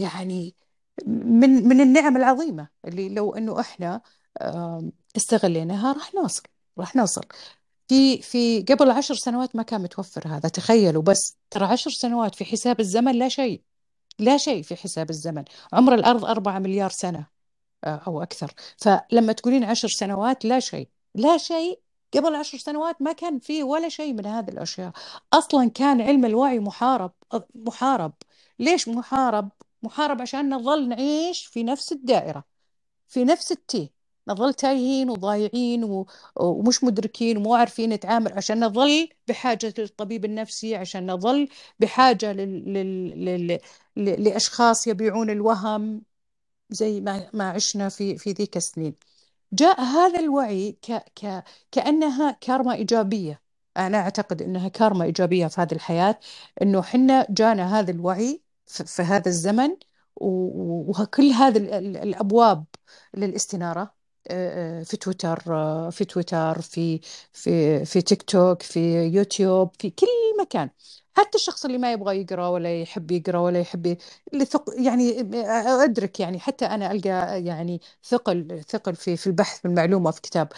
يعني 0.00 0.54
من 1.06 1.68
من 1.68 1.80
النعم 1.80 2.16
العظيمة 2.16 2.68
اللي 2.84 3.08
لو 3.08 3.34
إنه 3.34 3.60
إحنا 3.60 4.00
استغليناها 5.16 5.92
راح 5.92 6.14
نوصل 6.14 6.42
راح 6.78 6.96
نوصل. 6.96 7.22
في 7.92 8.22
في 8.22 8.62
قبل 8.62 8.90
عشر 8.90 9.14
سنوات 9.14 9.56
ما 9.56 9.62
كان 9.62 9.82
متوفر 9.82 10.28
هذا 10.28 10.48
تخيلوا 10.48 11.02
بس. 11.02 11.36
ترى 11.50 11.64
عشر 11.64 11.90
سنوات 11.90 12.34
في 12.34 12.44
حساب 12.44 12.80
الزمن 12.80 13.14
لا 13.14 13.28
شيء 13.28 13.62
لا 14.18 14.36
شيء 14.36 14.62
في 14.62 14.76
حساب 14.76 15.10
الزمن. 15.10 15.44
عمر 15.72 15.94
الأرض 15.94 16.24
أربعة 16.24 16.58
مليار 16.58 16.90
سنة 16.90 17.26
أو 17.84 18.22
أكثر. 18.22 18.52
فلما 18.76 19.32
تقولين 19.32 19.64
عشر 19.64 19.88
سنوات 19.88 20.44
لا 20.44 20.60
شيء 20.60 20.88
لا 21.14 21.38
شيء 21.38 21.80
قبل 22.14 22.34
عشر 22.34 22.58
سنوات 22.58 23.02
ما 23.02 23.12
كان 23.12 23.38
فيه 23.38 23.62
ولا 23.64 23.88
شيء 23.88 24.12
من 24.12 24.26
هذه 24.26 24.48
الأشياء. 24.50 24.92
أصلا 25.32 25.70
كان 25.70 26.00
علم 26.00 26.24
الوعي 26.24 26.58
محارب 26.58 27.12
محارب. 27.54 28.12
ليش 28.58 28.88
محارب؟ 28.88 29.48
محارب 29.82 30.22
عشان 30.22 30.54
نظل 30.54 30.88
نعيش 30.88 31.46
في 31.46 31.62
نفس 31.62 31.92
الدائرة 31.92 32.44
في 33.08 33.24
نفس 33.24 33.52
التيه. 33.52 34.01
نظل 34.28 34.54
تايهين 34.54 35.10
وضايعين 35.10 35.84
و... 35.84 36.06
ومش 36.36 36.84
مدركين 36.84 37.36
ومو 37.36 37.54
عارفين 37.54 37.90
نتعامل 37.90 38.32
عشان 38.32 38.64
نظل 38.64 39.08
بحاجة 39.28 39.74
للطبيب 39.78 40.24
النفسي 40.24 40.76
عشان 40.76 41.10
نظل 41.10 41.48
بحاجة 41.80 42.32
لل... 42.32 42.72
لل... 42.74 43.58
لل... 43.96 44.24
لأشخاص 44.24 44.86
يبيعون 44.86 45.30
الوهم 45.30 46.02
زي 46.70 47.00
ما 47.00 47.30
ما 47.32 47.50
عشنا 47.50 47.88
في 47.88 48.18
في 48.18 48.32
ذيك 48.32 48.56
السنين. 48.56 48.94
جاء 49.52 49.80
هذا 49.80 50.20
الوعي 50.20 50.72
ك 50.72 50.92
ك 50.92 51.44
كأنها 51.72 52.30
كارما 52.40 52.74
إيجابية. 52.74 53.42
أنا 53.76 53.98
أعتقد 53.98 54.42
أنها 54.42 54.68
كارما 54.68 55.04
إيجابية 55.04 55.46
في 55.46 55.60
هذه 55.60 55.72
الحياة 55.72 56.18
أنه 56.62 56.82
حنا 56.82 57.26
جانا 57.30 57.80
هذا 57.80 57.90
الوعي 57.90 58.42
في 58.66 59.02
هذا 59.02 59.28
الزمن 59.28 59.76
وكل 60.16 61.30
هذه 61.30 61.58
الأبواب 61.78 62.64
للاستنارة. 63.14 63.94
في 64.84 64.96
تويتر 65.00 65.40
في 65.90 66.04
تويتر 66.04 66.60
في 66.60 67.00
في 67.32 67.84
في 67.84 68.02
تيك 68.02 68.22
توك 68.22 68.62
في 68.62 68.80
يوتيوب 69.04 69.70
في 69.78 69.90
كل 69.90 70.06
مكان. 70.40 70.70
حتى 71.16 71.38
الشخص 71.38 71.64
اللي 71.64 71.78
ما 71.78 71.92
يبغى 71.92 72.20
يقرأ 72.20 72.48
ولا 72.48 72.82
يحب 72.82 73.10
يقرأ 73.10 73.38
ولا 73.38 73.60
يحب 73.60 73.96
اللي 74.32 74.44
ثق 74.44 74.64
يعني 74.78 75.20
أدرك 75.84 76.20
يعني. 76.20 76.40
حتى 76.40 76.64
أنا 76.66 76.92
ألقى 76.92 77.44
يعني 77.44 77.80
ثقل 78.04 78.64
ثقل 78.68 78.96
في 78.96 79.16
في 79.16 79.26
البحث 79.26 79.58
في 79.60 79.64
المعلومة 79.68 80.10
في 80.10 80.20
كتاب. 80.20 80.48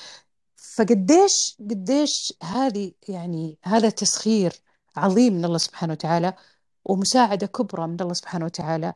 فقديش 0.56 1.56
قديش 1.60 2.34
هذه 2.42 2.92
يعني 3.08 3.58
هذا 3.64 3.90
تسخير 3.90 4.52
عظيم 4.96 5.34
من 5.34 5.44
الله 5.44 5.58
سبحانه 5.58 5.92
وتعالى 5.92 6.34
ومساعدة 6.84 7.46
كبرى 7.46 7.86
من 7.86 8.00
الله 8.00 8.12
سبحانه 8.14 8.44
وتعالى. 8.44 8.94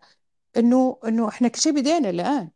إنه 0.57 0.98
إنه 1.04 1.28
إحنا 1.28 1.48
كل 1.48 1.61
شيء 1.61 1.72
بدينا 1.72 2.11
الآن. 2.11 2.50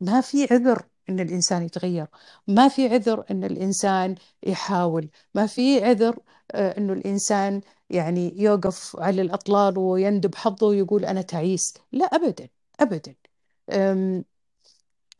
ما 0.00 0.20
في 0.20 0.44
عذر. 0.52 0.86
إن 1.10 1.20
الإنسان 1.20 1.62
يتغير. 1.62 2.06
ما 2.46 2.68
في 2.68 2.88
عذر 2.88 3.24
إن 3.30 3.44
الإنسان 3.44 4.14
يحاول. 4.42 5.08
ما 5.34 5.46
في 5.46 5.84
عذر 5.84 6.18
إنه 6.54 6.92
الإنسان 6.92 7.60
يعني 7.90 8.42
يوقف 8.42 8.96
على 9.00 9.22
الأطلال 9.22 9.78
ويندب 9.78 10.34
حظه 10.34 10.66
ويقول 10.66 11.04
أنا 11.04 11.22
تعيس. 11.22 11.74
لا 11.92 12.04
ابدا 12.04 12.48
ابدا. 12.80 13.14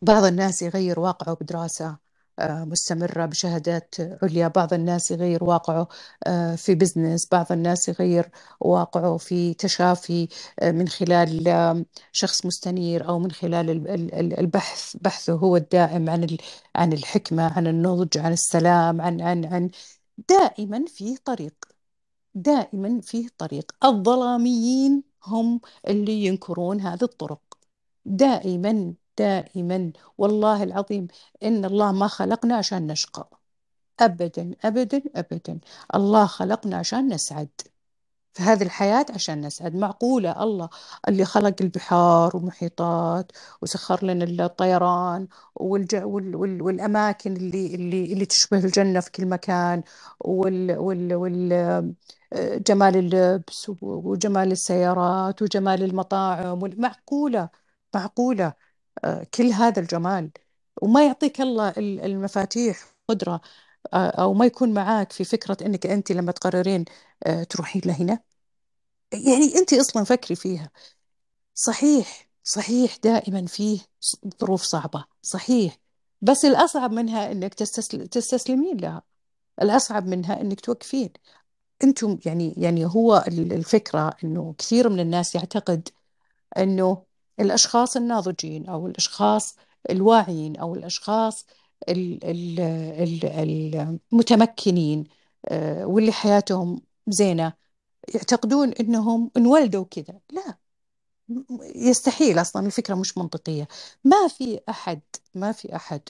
بعض 0.03 0.25
الناس 0.25 0.63
يغير 0.63 1.01
واقعه 1.01 1.35
بدراسة. 1.41 2.08
مستمرة 2.41 3.27
بشهادات 3.27 3.95
عليا. 4.23 4.49
بعض 4.49 4.75
الناس 4.75 5.11
يغير 5.11 5.45
واقعه 5.45 5.89
في 6.57 6.75
بزنس 6.75 7.29
بعض 7.33 7.53
الناس 7.53 7.89
يغير 7.89 8.31
واقعه 8.61 9.17
في 9.17 9.55
تشافي 9.55 10.29
من 10.63 10.89
خلال 10.89 11.85
شخص 12.13 12.47
مستنير 12.47 13.09
أو 13.09 13.19
من 13.19 13.31
خلال 13.31 13.71
البحث. 14.41 14.97
بحثه 15.01 15.33
هو 15.33 15.57
الدائم 15.57 16.11
عن 16.11 16.37
عن 16.77 16.93
الحكمة 16.93 17.43
عن 17.43 17.67
النضج 17.67 18.19
عن 18.19 18.33
السلام 18.33 19.01
عن 19.01 19.21
عن 19.21 19.45
عن 19.45 19.71
دائما 20.29 20.85
فيه 20.89 21.17
طريق. 21.25 21.55
دائما 22.35 23.01
فيه 23.01 23.29
طريق. 23.39 23.73
الظلاميين 23.85 25.03
هم 25.25 25.61
اللي 25.89 26.27
ينكرون 26.27 26.81
هذه 26.81 27.03
الطرق. 27.05 27.41
دائما 28.05 28.95
دائما 29.19 29.93
والله 30.19 30.63
العظيم 30.63 31.07
إن 31.43 31.65
الله 31.65 31.93
ما 31.93 32.07
خلقنا 32.09 32.57
عشان 32.57 32.87
نشقى. 32.87 33.31
أبدا 34.01 34.55
أبدا 34.65 35.03
أبدا. 35.17 35.61
الله 35.95 36.27
خلقنا 36.27 36.77
عشان 36.77 37.09
نسعد. 37.09 37.49
في 38.35 38.43
هذه 38.43 38.63
الحياة 38.63 39.07
عشان 39.15 39.41
نسعد. 39.47 39.75
معقولة؟ 39.77 40.43
الله 40.43 40.69
اللي 41.09 41.25
خلق 41.25 41.55
البحار 41.61 42.37
والمحيطات 42.37 43.33
وسخر 43.63 44.05
لنا 44.05 44.47
الطيران 44.47 45.29
والج... 45.57 45.95
وال... 45.97 46.37
وال... 46.37 46.63
والأماكن 46.63 47.37
اللي 47.37 47.75
اللي 47.75 48.13
اللي 48.13 48.27
تشبه 48.27 48.59
الجنة 48.59 49.01
في 49.01 49.11
كل 49.11 49.27
مكان 49.27 49.83
وال... 50.21 50.79
وال... 50.79 51.15
وال... 51.15 51.95
جمال 52.67 52.97
اللبس 52.97 53.71
وجمال 53.83 54.53
السيارات 54.53 55.43
وجمال 55.43 55.83
المطاعم 55.83 56.61
معقولة؟ 56.79 57.49
معقولة. 57.95 58.53
كل 59.35 59.47
هذا 59.47 59.81
الجمال 59.81 60.31
وما 60.83 61.07
يعطيك 61.07 61.41
الله 61.41 61.75
المفاتيح 61.79 62.95
قدرة 63.09 63.41
أو 63.95 64.35
ما 64.35 64.47
يكون 64.47 64.75
معاك 64.75 65.13
في 65.13 65.25
فكرة 65.25 65.57
أنك 65.67 65.87
أنت 65.87 66.13
لما 66.13 66.33
تقررين 66.33 66.85
تروحين 67.49 67.83
لهنا. 67.85 68.21
يعني 69.13 69.59
أنت 69.59 69.73
أصلا 69.75 70.05
فكري 70.05 70.37
فيها. 70.37 70.71
صحيح 71.55 72.29
صحيح 72.45 72.97
دائما 72.97 73.47
فيه 73.47 73.81
ظروف 74.41 74.63
صعبة. 74.63 75.05
صحيح. 75.23 75.79
بس 76.23 76.45
الأصعب 76.45 76.93
منها 76.93 77.33
أنك 77.33 77.55
تستسل... 77.55 78.09
تستسلمين 78.09 78.77
لها. 78.77 79.03
الأصعب 79.63 80.07
منها 80.07 80.41
أنك 80.41 80.61
توقفين. 80.61 81.11
أنتم 81.85 82.19
يعني 82.27 82.55
يعني 82.57 82.85
هو 82.87 83.25
الفكرة 83.29 84.17
أنه 84.25 84.55
كثير 84.59 84.89
من 84.89 85.01
الناس 85.01 85.35
يعتقد 85.35 85.89
أنه 86.59 87.05
الأشخاص 87.41 87.97
الناضجين 87.97 88.67
أو 88.67 88.87
الأشخاص 88.87 89.57
الواعيين 89.91 90.57
أو 90.57 90.75
الأشخاص 90.75 91.47
المتمكنين 94.13 95.05
واللي 95.83 96.13
حياتهم 96.13 96.83
زينة 97.09 97.53
يعتقدون 98.15 98.73
أنهم 98.73 99.31
انولدوا 99.37 99.85
كذا. 99.91 100.21
لا 100.33 100.59
يستحيل 101.75 102.41
أصلا 102.41 102.67
الفكرة 102.67 102.95
مش 102.95 103.19
منطقية. 103.19 103.69
ما 104.05 104.29
في 104.29 104.61
أحد 104.69 105.01
ما 105.35 105.53
في 105.53 105.77
أحد 105.77 106.03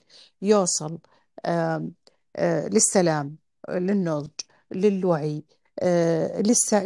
يوصل 0.43 0.99
آه، 1.47 2.69
للسلام 2.69 3.37
آه، 3.69 3.79
للنضج 3.79 4.31
للوعي 4.73 5.45
آه، 5.81 6.41
لسه 6.41 6.79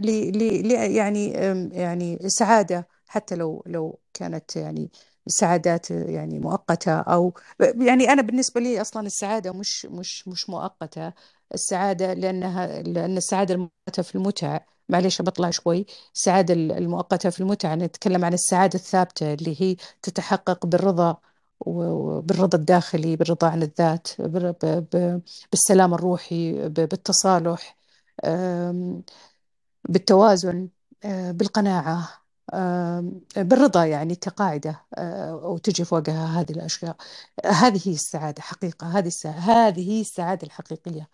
يعني 0.72 1.31
يعني 1.72 2.18
سعادة 2.28 2.88
حتى 3.12 3.35
لو 3.35 3.62
لو 3.66 4.01
كانت 4.14 4.57
يعني 4.57 4.90
سعادات 5.27 5.90
يعني 5.90 6.38
مؤقتة 6.38 6.92
أو 7.01 7.35
يعني 7.61 8.11
أنا 8.12 8.22
بالنسبة 8.22 8.61
لي 8.61 8.81
أصلا 8.81 9.07
السعادة 9.07 9.53
مش 9.53 9.87
مش 9.87 10.29
مش 10.29 10.51
مؤقتة. 10.51 11.12
السعادة 11.55 12.12
لأنها 12.14 12.83
لأن 12.83 13.16
السعادة 13.16 13.55
المؤقتة 13.55 14.03
في 14.03 14.14
المتع 14.14 14.61
معليش 14.88 15.22
بطلع 15.22 15.51
شوي. 15.51 15.87
السعادة 16.14 16.55
المؤقتة 16.55 17.31
في 17.31 17.40
المتعة 17.40 17.75
نتكلم 17.75 18.25
عن 18.25 18.33
السعادة 18.35 18.75
الثابتة 18.79 19.35
اللي 19.35 19.62
هي 19.62 19.77
تتحقق 20.03 20.66
بالرضا 20.66 21.16
وبالرضا 21.61 22.59
الداخلي 22.59 23.16
بالرضا 23.16 23.46
عن 23.48 23.62
الذات 23.62 24.09
بالسلام 25.53 25.94
الروحي 25.94 26.68
بالتصالح 26.68 27.77
بالتوازن 29.88 30.68
آه، 31.05 31.31
بالقناعة. 31.33 32.21
بالرضا 33.37 33.85
يعني 33.85 34.14
كقاعدة 34.14 34.87
آه، 34.94 35.31
أو 35.31 35.59
تجي 35.59 35.85
فوقها 35.85 36.40
هذه 36.40 36.50
الأشياء. 36.52 36.96
هذه 37.46 37.81
هي 37.88 37.92
السعادة 37.94 38.42
حقيقة 38.42 38.87
هذه 38.98 39.07
السعادة 39.07 39.38
هذه 39.40 39.90
هي 39.90 40.00
السعادة 40.00 40.46
الحقيقية. 40.46 41.09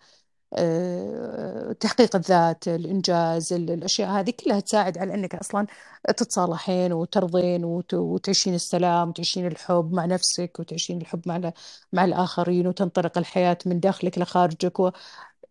آه، 0.53 1.71
تحقيق 1.73 2.15
الذات 2.15 2.67
الإنجاز 2.67 3.53
ال- 3.53 3.71
الأشياء 3.71 4.09
هذه 4.09 4.31
كلها 4.45 4.59
تساعد 4.59 4.97
على 4.97 5.13
أنك 5.13 5.35
أصلا 5.35 5.67
تتصالحين 6.07 6.93
وترضين 6.93 7.65
وت- 7.65 7.93
وتعيشين 7.93 8.53
السلام 8.55 9.09
وتعيشين 9.09 9.47
الحب 9.47 9.93
مع 9.93 10.05
نفسك 10.05 10.57
وتعيشين 10.59 11.01
الحب 11.01 11.21
مع 11.27 11.51
مع 11.93 12.05
الآخرين 12.05 12.67
وتنطلق 12.67 13.17
الحياة 13.17 13.57
من 13.65 13.79
داخلك 13.79 14.17
لخارجك 14.17 14.79
و 14.79 14.91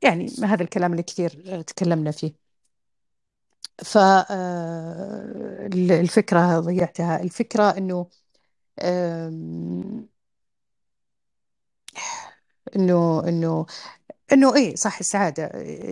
يعني 0.03 0.27
هذا 0.45 0.63
الكلام 0.63 0.93
اللي 0.93 1.03
كثير 1.03 1.63
تكلمنا 1.63 2.11
فيه. 2.11 2.48
فالفكرة 3.85 5.29
ضيعتها. 6.61 7.23
الفكرة 7.23 7.63
أنه 7.79 8.07
آم، 8.83 10.09
إنه 12.77 13.29
إنه 13.29 13.67
إنه 14.33 14.57
إيه 14.57 14.77
صح 14.77 14.99
السعادة 15.01 15.47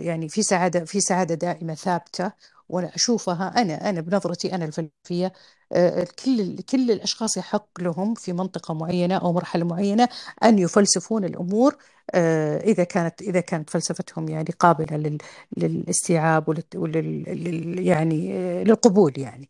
يعني 0.05 0.29
في 0.29 0.43
سعادة 0.43 0.85
في 0.85 1.01
سعادة 1.01 1.35
دائمة 1.35 1.75
ثابتة. 1.75 2.31
وأنا 2.69 2.95
أشوفها 2.95 3.61
أنا 3.61 3.89
أنا 3.89 4.01
بنظرتي 4.01 4.55
أنا 4.55 4.65
الفلسفية 4.65 5.33
آه، 5.71 6.07
كل 6.25 6.57
كل 6.61 6.91
الأشخاص 6.91 7.37
يحق 7.37 7.81
لهم 7.81 8.13
في 8.13 8.33
منطقة 8.33 8.73
معينة 8.73 9.15
أو 9.17 9.33
مرحلة 9.33 9.65
معينة 9.65 10.09
أن 10.43 10.59
يفلسفون 10.59 11.25
الأمور 11.25 11.77
آه، 12.13 12.57
إذا 12.59 12.83
كانت 12.83 13.21
إذا 13.21 13.39
كانت 13.39 13.69
فلسفتهم 13.69 14.29
يعني 14.29 14.49
قابلة 14.59 14.97
لل 14.97 15.17
للاستيعاب 15.57 16.49
ولل 16.49 16.63
ولل 16.75 17.23
لل- 17.23 17.87
يعني 17.87 18.33
آه، 18.37 18.63
للقبول 18.63 19.13
يعني. 19.19 19.49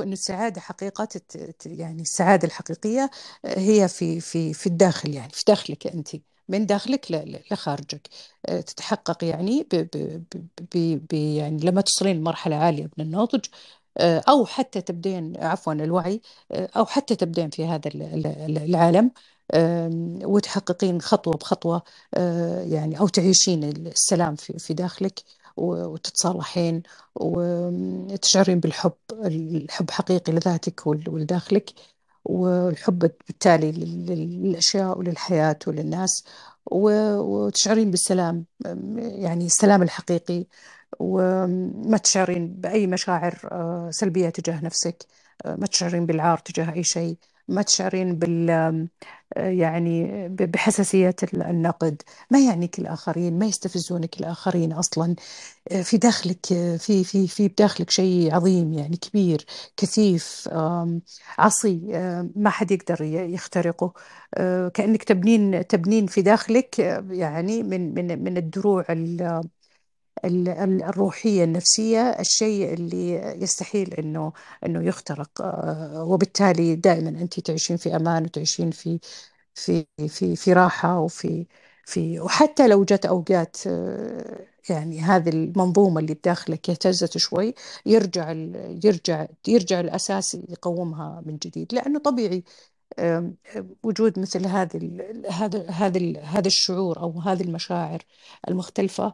أن 0.00 0.12
السعادة 0.12 0.60
حقيقة 0.60 1.04
تت- 1.04 1.36
ت- 1.58 1.66
يعني 1.66 2.02
السعادة 2.02 2.46
الحقيقية 2.48 3.10
هي 3.44 3.88
في 3.88 4.20
في 4.20 4.54
في 4.54 4.66
الداخل 4.66 5.14
يعني 5.14 5.30
في 5.32 5.44
داخلك 5.48 5.86
أنت. 5.86 6.08
من 6.48 6.66
داخلك 6.66 7.06
لخارجك. 7.50 8.08
آه، 8.46 8.60
تتحقق 8.60 9.24
يعني 9.24 9.62
ب 9.62 9.76
ب 9.76 10.22
ب 10.74 11.00
ب 11.10 11.12
يعني 11.14 11.56
لما 11.64 11.80
تصلين 11.80 12.16
لمرحلة 12.16 12.56
عالية 12.56 12.90
من 12.98 13.04
النضج 13.04 13.44
آه، 13.98 14.22
أو 14.28 14.46
حتى 14.46 14.80
تبدين 14.80 15.36
عفوا 15.44 15.72
الوعي 15.72 16.20
آه، 16.52 16.68
أو 16.76 16.86
حتى 16.86 17.16
تبدين 17.16 17.50
في 17.50 17.64
هذا 17.66 17.88
ال- 17.88 18.02
ال- 18.26 18.58
العالم 18.58 19.10
وتحققين 20.24 21.00
خطوة 21.00 21.34
بخطوة 21.36 21.82
يعني 22.66 22.98
أو 23.00 23.08
تعيشين 23.08 23.64
السلام 23.64 24.34
في 24.36 24.74
داخلك 24.74 25.22
وتتصالحين 25.56 26.82
وتشعرين 27.14 28.60
بالحب 28.60 28.92
الحب 29.24 29.90
حقيقي 29.90 30.32
لذاتك 30.32 30.86
ول- 30.86 31.08
ولداخلك. 31.08 31.70
والحب 32.26 32.98
بالتالي 33.26 33.72
لل- 33.72 34.06
لل- 34.06 34.42
للأشياء 34.42 34.98
وللحياة 34.98 35.58
وللناس 35.66 36.24
وتشعرين 36.66 37.90
بالسلام 37.90 38.44
يعني 38.96 39.46
السلام 39.46 39.82
الحقيقي 39.82 40.46
وما 41.00 41.98
تشعرين 41.98 42.48
بأي 42.54 42.86
مشاعر 42.86 43.40
آه، 43.52 43.90
سلبية 43.92 44.28
تجاه 44.30 44.60
نفسك 44.64 45.06
آه، 45.44 45.56
ما 45.56 45.66
تشعرين 45.66 46.06
بالعار 46.06 46.38
تجاه 46.38 46.72
أي 46.72 46.84
شيء. 46.84 47.18
ما 47.48 47.62
تشعرين 47.62 48.18
بال 48.18 48.50
آه، 49.36 49.48
يعني 49.48 50.28
بحساسية 50.28 51.16
النقد. 51.34 52.02
ما 52.30 52.40
يعنيك 52.46 52.78
الآخرين 52.78 53.38
ما 53.38 53.46
يستفزونك 53.46 54.20
الآخرين 54.20 54.72
أصلا. 54.72 55.16
في 55.82 55.96
داخلك 55.98 56.46
في 56.78 57.04
في 57.04 57.28
في 57.28 57.48
بداخلك 57.48 57.90
شيء 57.90 58.34
عظيم 58.34 58.72
يعني 58.72 58.96
كبير 58.96 59.46
كثيف 59.76 60.48
عصي 61.38 61.80
ما 62.36 62.50
حد 62.50 62.70
يقدر 62.70 63.02
يخترقه. 63.02 63.92
آه، 64.34 64.68
كأنك 64.68 65.04
تبنين 65.04 65.66
تبنين 65.66 66.06
في 66.06 66.22
داخلك 66.22 66.80
آه، 66.80 67.06
يعني 67.10 67.62
من 67.62 67.94
من 67.94 68.24
من 68.24 68.36
الدروع 68.36 68.84
ال- 70.24 70.48
ال- 70.48 70.48
ال- 70.48 70.82
الروحية 70.82 71.44
النفسية 71.44 72.00
الشيء 72.20 72.74
اللي 72.74 73.12
يستحيل 73.42 73.94
إنه 73.94 74.32
إنه 74.66 74.82
يخترق. 74.84 75.42
آه، 75.42 76.04
وبالتالي 76.04 76.74
دائما 76.76 77.08
أنت 77.08 77.40
تعيشين 77.40 77.76
في 77.76 77.96
أمان 77.96 78.24
وتعيشين 78.24 78.70
في 78.70 78.98
في 79.54 79.86
في 80.08 80.36
في 80.36 80.52
راحة 80.52 81.00
وفي 81.00 81.46
في 81.84 82.20
وحتى 82.20 82.68
لو 82.68 82.84
جت 82.84 83.06
أوقات 83.06 83.56
آه، 83.66 84.46
يعني 84.70 85.00
هذه 85.00 85.28
المنظومة 85.28 86.00
اللي 86.00 86.14
بداخلك 86.14 86.70
اهتزت 86.70 87.18
شوي 87.18 87.54
يرجع 87.86 88.30
يرجع 88.84 89.26
يرجع 89.48 89.80
الأساس 89.80 90.34
يقومها 90.48 91.22
من 91.26 91.36
جديد. 91.38 91.74
لأنه 91.74 91.98
طبيعي 91.98 92.44
وجود 93.82 94.18
مثل 94.18 94.46
هذه 94.46 94.76
هذا 95.30 95.70
هذا 95.70 95.98
ال- 95.98 96.16
هذا 96.24 96.46
الشعور 96.46 97.00
أو 97.02 97.20
هذه 97.20 97.42
المشاعر 97.42 98.02
المختلفة 98.48 99.06
آم، 99.06 99.12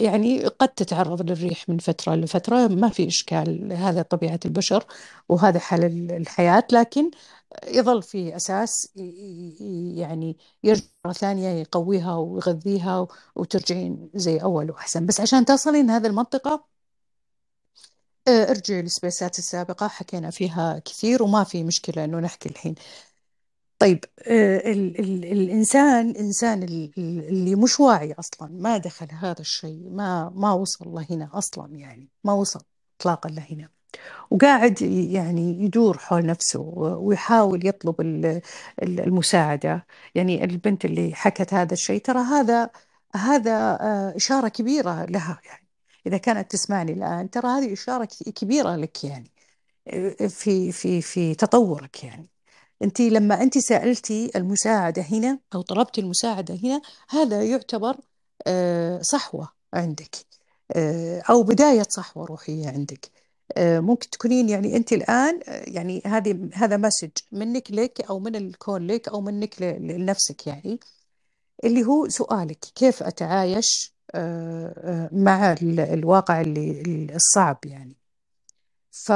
يعني 0.00 0.46
قد 0.46 0.68
تتعرض 0.68 1.22
للريح 1.30 1.68
من 1.68 1.78
فترة 1.78 2.14
لفترة. 2.14 2.66
ما 2.68 2.88
في 2.88 3.08
إشكال 3.08 3.72
هذا 3.72 4.02
طبيعة 4.02 4.40
البشر 4.44 4.84
وهذا 5.28 5.58
حال 5.58 5.84
ال- 5.84 6.12
الحياة. 6.12 6.64
لكن 6.72 7.10
يظل 7.68 8.02
في 8.02 8.36
أساس 8.36 8.92
يعني 9.96 10.36
يرجع 10.64 10.82
مرة 11.04 11.12
ثانية 11.12 11.48
يقويها 11.48 12.16
ويغذيها 12.16 13.06
وترجعين 13.36 14.10
زي 14.14 14.38
أول 14.38 14.70
وأحسن. 14.70 15.06
بس 15.06 15.20
عشان 15.20 15.44
تصلين 15.44 15.90
هذه 15.90 16.06
المنطقة 16.06 16.66
آه، 18.28 18.50
ارجعي 18.50 18.82
للسبيسات 18.82 19.38
السابقة. 19.38 19.88
حكينا 19.88 20.30
فيها 20.30 20.78
كثير 20.78 21.22
وما 21.22 21.44
في 21.44 21.64
مشكلة 21.64 22.04
إنه 22.04 22.18
نحكي 22.20 22.48
الحين. 22.48 22.74
طيب 23.78 24.04
آه، 24.28 24.72
ال 24.72 25.00
ال 25.00 25.24
الإنسان 25.24 26.10
إنسان 26.16 26.62
ال- 26.62 26.92
ال- 26.98 27.28
اللي 27.28 27.54
مش 27.54 27.80
واعي 27.80 28.12
أصلا 28.12 28.48
ما 28.52 28.76
دخل 28.78 29.06
هذا 29.12 29.40
الشيء 29.40 29.88
ما 29.90 30.32
ما 30.34 30.52
وصل 30.52 30.88
لهنا 30.88 31.30
أصلا 31.32 31.76
يعني 31.76 32.08
ما 32.24 32.32
وصل 32.32 32.60
إطلاقا 33.00 33.30
لهنا. 33.30 33.68
وقاعد 34.30 34.82
يعني 34.82 35.64
يدور 35.64 35.98
حول 35.98 36.26
نفسه 36.26 36.60
ويحاول 36.60 37.66
يطلب 37.66 38.00
ال- 38.00 38.40
ال- 38.82 39.00
المساعدة. 39.00 39.86
يعني 40.14 40.44
البنت 40.44 40.84
اللي 40.84 41.14
حكت 41.14 41.54
هذا 41.54 41.72
الشيء 41.72 42.00
ترى 42.02 42.18
هذا 42.18 42.70
هذا 43.16 43.52
آه، 43.80 44.16
إشارة 44.16 44.48
كبيرة 44.48 45.04
لها 45.04 45.40
يعني. 45.46 45.66
إذا 46.06 46.16
كانت 46.18 46.50
تسمعني 46.50 46.92
الآن 46.92 47.30
ترى 47.30 47.48
هذه 47.48 47.72
إشارة 47.72 48.04
ك- 48.04 48.28
كبيرة 48.30 48.76
لك 48.76 49.04
يعني 49.04 49.30
آه، 49.88 50.26
في 50.26 50.72
في 50.72 51.02
في 51.02 51.34
تطورك 51.34 52.04
يعني. 52.04 52.35
انت 52.82 53.00
لما 53.00 53.42
انت 53.42 53.58
سالتي 53.58 54.30
المساعدة 54.36 55.02
هنا 55.02 55.38
أو 55.54 55.62
طلبتي 55.62 56.00
المساعدة 56.00 56.54
هنا 56.54 56.80
هذا 57.08 57.42
يعتبر 57.44 57.96
آه، 58.46 59.00
صحوة 59.02 59.48
عندك 59.74 60.16
آه، 60.76 61.22
أو 61.30 61.42
بداية 61.42 61.82
صحوة 61.88 62.26
روحية 62.26 62.68
عندك. 62.68 63.10
آه، 63.56 63.80
ممكن 63.80 64.10
تكونين 64.10 64.48
يعني 64.48 64.76
انت 64.76 64.92
الآن 64.92 65.40
يعني 65.46 66.02
هذه 66.06 66.48
هذا 66.54 66.76
مسج 66.76 67.10
منك 67.32 67.70
لك 67.70 68.00
أو 68.00 68.18
من 68.18 68.36
الكون 68.36 68.86
لك 68.86 69.08
أو 69.08 69.20
منك 69.20 69.62
لنفسك 69.62 70.46
يعني 70.46 70.80
اللي 71.64 71.84
هو 71.84 72.08
سؤالك 72.08 72.58
كيف 72.74 73.02
أتعايش 73.02 73.94
مع 75.12 75.52
ال- 75.52 75.80
الواقع 75.80 76.40
اللي 76.40 77.14
الصعب 77.16 77.58
يعني. 77.64 77.96
ف 78.90 79.12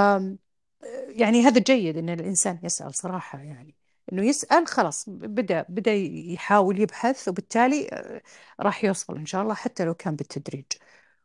يعني 1.09 1.43
هذا 1.43 1.59
جيد 1.61 1.97
إن 1.97 2.09
الإنسان 2.09 2.59
يسأل 2.63 2.95
صراحة 2.95 3.39
يعني. 3.39 3.75
إنه 4.13 4.25
يسأل 4.27 4.67
خلاص 4.67 5.05
بدأ 5.09 5.67
بدأ 5.69 5.95
يحاول 5.95 6.81
يبحث 6.81 7.29
وبالتالي 7.29 7.89
آه، 7.93 8.23
راح 8.61 8.85
يوصل 8.85 9.17
إن 9.17 9.27
شاء 9.27 9.43
الله 9.43 9.55
حتى 9.55 9.85
لو 9.85 9.95
كان 9.95 10.17
بالتدريج. 10.17 10.65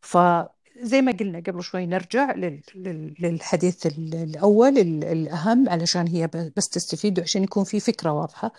فزي 0.01 1.01
ما 1.01 1.11
قلنا 1.11 1.39
قبل 1.39 1.63
شوي 1.63 1.85
نرجع 1.85 2.31
لل- 2.31 2.63
لل- 2.75 3.15
للحديث 3.19 3.85
ال- 3.85 4.15
الأول 4.15 4.77
ال- 4.77 5.03
الأهم 5.03 5.69
علشان 5.69 6.07
هي 6.07 6.27
بس 6.57 6.69
تستفيد 6.69 7.19
وعشان 7.19 7.43
يكون 7.43 7.63
في 7.63 7.79
فكرة 7.79 8.11
واضحة. 8.11 8.51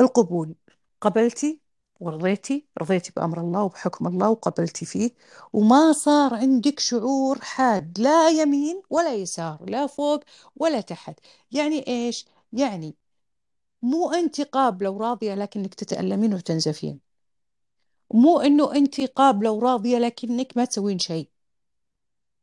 القبول. 0.00 0.54
قبلتي 1.00 1.60
ورضيتي 2.00 2.66
رضيتي 2.78 3.12
بأمر 3.16 3.40
الله 3.40 3.62
وبحكم 3.62 4.06
الله 4.06 4.30
وقبلتي 4.30 4.86
فيه. 4.86 5.10
وما 5.52 5.92
صار 5.92 6.34
عندك 6.34 6.80
شعور 6.80 7.38
حاد 7.40 7.98
لا 8.00 8.28
يمين 8.28 8.82
ولا 8.90 9.14
يسار 9.14 9.64
لا 9.70 9.86
فوق 9.86 10.20
ولا 10.56 10.80
تحت. 10.80 11.18
يعني 11.52 11.86
إيش؟ 11.88 12.26
يعني 12.52 12.94
مو 13.82 14.10
أنت 14.10 14.40
قابلة 14.40 14.90
وراضية 14.90 15.34
لكنك 15.34 15.74
تتألمين 15.74 16.34
وتنزفين. 16.34 17.00
مو 18.14 18.40
أنه 18.40 18.72
أنت 18.74 19.00
قابلة 19.00 19.50
وراضية 19.50 19.98
لكنك 19.98 20.56
ما 20.56 20.64
تسوين 20.64 20.98
شيء. 20.98 21.28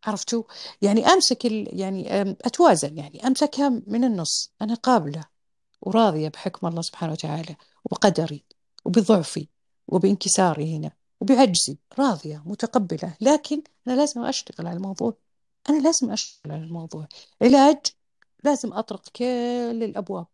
عرفتوا؟ 0.05 0.43
يعني 0.81 1.07
أمسك 1.07 1.45
ال... 1.45 1.79
يعني 1.79 2.21
أتوازن. 2.21 2.97
يعني 2.97 3.27
أمسكها 3.27 3.69
من 3.87 4.03
النص. 4.03 4.51
أنا 4.61 4.73
قابلة 4.73 5.25
وراضية 5.81 6.29
بحكم 6.29 6.67
الله 6.67 6.81
سبحانه 6.81 7.11
وتعالى 7.11 7.55
وبقدري. 7.85 8.56
وبضعفي 8.87 9.47
وبانكساري 9.87 10.77
هنا 10.77 10.91
وبعجزي 11.21 11.77
راضية 11.99 12.43
متقبلة. 12.45 13.15
لكن 13.21 13.61
أنا 13.87 13.95
لازم 13.95 14.23
أشتغل 14.23 14.67
على 14.67 14.77
الموضوع. 14.77 15.13
أنا 15.69 15.81
لازم 15.81 16.11
أشتغل 16.11 16.51
على 16.51 16.63
الموضوع. 16.63 17.07
علاج 17.41 17.77
لازم 18.43 18.73
أطرق 18.73 19.09
كل 19.15 19.83
الأبواب. 19.83 20.27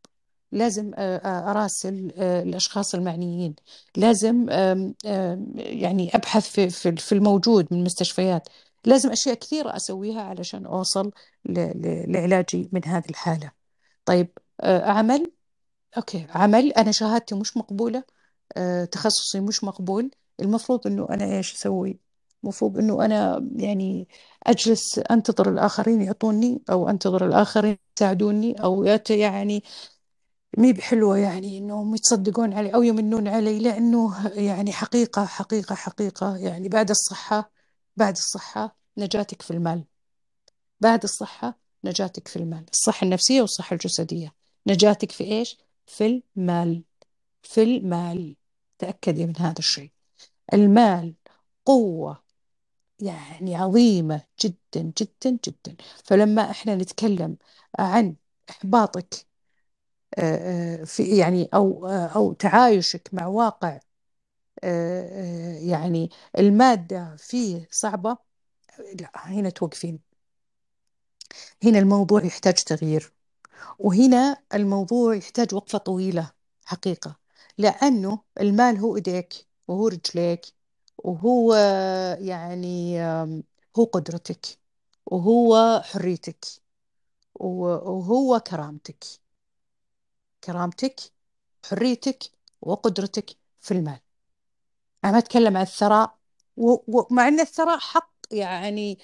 لازم 0.52 0.92
أراسل 0.98 2.12
الأشخاص 2.18 2.96
المعنيين. 2.96 3.56
لازم 3.98 4.50
يعني 5.56 6.16
أبحث 6.16 6.60
في 6.80 7.12
الموجود 7.12 7.68
من 7.72 7.80
المستشفيات 7.80 8.50
لازم 8.86 9.12
أشياء 9.12 9.36
كثيرة 9.36 9.76
أسويها 9.76 10.22
علشان 10.22 10.66
أوصل 10.66 11.12
لعلاجي 11.46 12.70
من 12.72 12.86
هذه 12.86 13.10
الحالة. 13.10 13.52
طيب 14.06 14.28
أعمل؟ 14.64 15.32
أوكي 15.98 16.28
عمل 16.30 16.74
أنا 16.74 16.92
شهادتي 16.92 17.36
مش 17.36 17.58
مقبولة. 17.58 18.04
تخصصي 18.92 19.40
مش 19.40 19.64
مقبول. 19.64 20.12
المفروض 20.40 20.88
إنه 20.88 21.08
أنا 21.10 21.38
إيش 21.38 21.54
أسوي؟ 21.54 22.00
المفروض 22.44 22.78
إنه 22.78 23.06
أنا 23.06 23.50
يعني 23.56 24.08
أجلس 24.44 25.00
أنتظر 25.00 25.50
الآخرين 25.50 26.02
يعطوني 26.02 26.62
أو 26.70 26.90
أنتظر 26.90 27.26
الآخرين 27.26 27.78
يساعدوني 27.98 28.64
أو 28.64 28.84
يعني 29.10 29.64
مي 30.58 30.74
بحلوة 30.74 31.18
يعني 31.18 31.58
إنهم 31.58 31.96
يتصدقون 31.96 32.54
علي 32.54 32.76
أو 32.76 32.84
يمنون 32.84 33.28
علي 33.28 33.60
لأنه 33.60 34.28
يعني 34.36 34.74
حقيقة 34.74 35.26
حقيقة 35.26 35.76
حقيقة. 35.76 36.38
يعني 36.38 36.70
بعد 36.70 36.90
الصحة 36.90 37.52
بعد 37.98 38.16
الصحة 38.18 38.78
نجاتك 38.98 39.42
في 39.42 39.52
المال. 39.52 39.84
بعد 40.80 41.04
الصحة 41.04 41.60
نجاتك 41.84 42.28
في 42.28 42.36
المال. 42.36 42.66
الصحة 42.74 43.06
النفسية 43.06 43.42
والصحة 43.42 43.74
الجسدية. 43.74 44.34
نجاتك 44.68 45.12
في 45.12 45.24
إيش؟ 45.24 45.58
في 45.88 46.22
المال. 46.38 46.84
في 47.44 47.64
المال. 47.64 48.36
تأكدي 48.80 49.26
من 49.26 49.38
هذا 49.38 49.60
الشيء. 49.60 49.92
المال 50.54 51.16
قوة 51.66 52.24
يعني 53.00 53.56
عظيمة 53.56 54.24
جدا 54.46 54.94
جدا 55.02 55.40
جدا. 55.48 55.76
فلما 56.06 56.52
إحنا 56.52 56.76
نتكلم 56.76 57.38
عن 57.80 58.16
إحباطك 58.50 59.28
آه، 60.18 60.82
آه، 60.82 60.84
في 60.84 61.18
يعني 61.18 61.50
أو 61.54 61.88
آه، 61.88 62.08
أو 62.08 62.34
تعايشك 62.34 63.10
مع 63.14 63.28
واقع 63.28 63.80
يعني 65.62 66.10
المادة 66.40 67.16
فيه 67.20 67.68
صعبة 67.72 68.18
لا 69.02 69.12
هنا 69.16 69.50
توقفين. 69.50 70.00
هنا 71.64 71.80
الموضوع 71.80 72.26
يحتاج 72.26 72.54
تغيير 72.54 73.14
وهنا 73.80 74.38
الموضوع 74.54 75.16
يحتاج 75.16 75.56
وقفة 75.56 75.78
طويلة 75.78 76.32
حقيقة. 76.66 77.18
لأنه 77.58 78.20
المال 78.42 78.78
هو 78.78 78.96
إيديك 78.96 79.34
وهو 79.68 79.88
رجليك 79.88 80.46
وهو 80.98 81.54
يعني 82.20 83.02
هو 83.78 83.84
قدرتك 83.84 84.46
وهو 85.06 85.82
حريتك 85.86 86.46
وهو 87.36 88.40
كرامتك. 88.40 89.04
كرامتك 90.44 91.00
حريتك 91.66 92.24
وقدرتك 92.62 93.26
في 93.62 93.72
المال. 93.74 94.00
أنا 95.04 95.12
ما 95.12 95.18
أتكلم 95.18 95.58
عن 95.58 95.64
الثراء 95.64 96.18
ومع 96.58 97.28
أن 97.28 97.40
الثراء 97.40 97.80
حق 97.80 98.14
يعني 98.32 99.00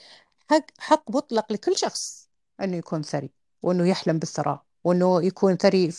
حق 0.49 0.65
حق 0.79 1.12
مطلق 1.12 1.51
لكل 1.53 1.77
شخص 1.77 2.29
أنه 2.62 2.77
يكون 2.77 3.03
ثري 3.03 3.31
وأنه 3.62 3.88
يحلم 3.89 4.19
بالثراء. 4.19 4.65
وأنه 4.89 5.23
يكون 5.23 5.58
ثري 5.58 5.91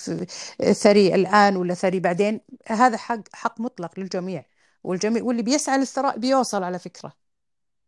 ثري 0.72 1.14
الآن 1.14 1.56
ولا 1.56 1.74
ثري 1.74 2.00
بعدين 2.00 2.40
هذا 2.66 2.96
حق 2.96 3.20
حق 3.32 3.60
مطلق 3.60 4.00
للجميع. 4.00 4.44
والجميع 4.84 5.22
واللي 5.22 5.42
بيسعى 5.42 5.78
للثراء 5.78 6.18
بيوصل 6.18 6.62
على 6.62 6.78
فكرة. 6.78 7.12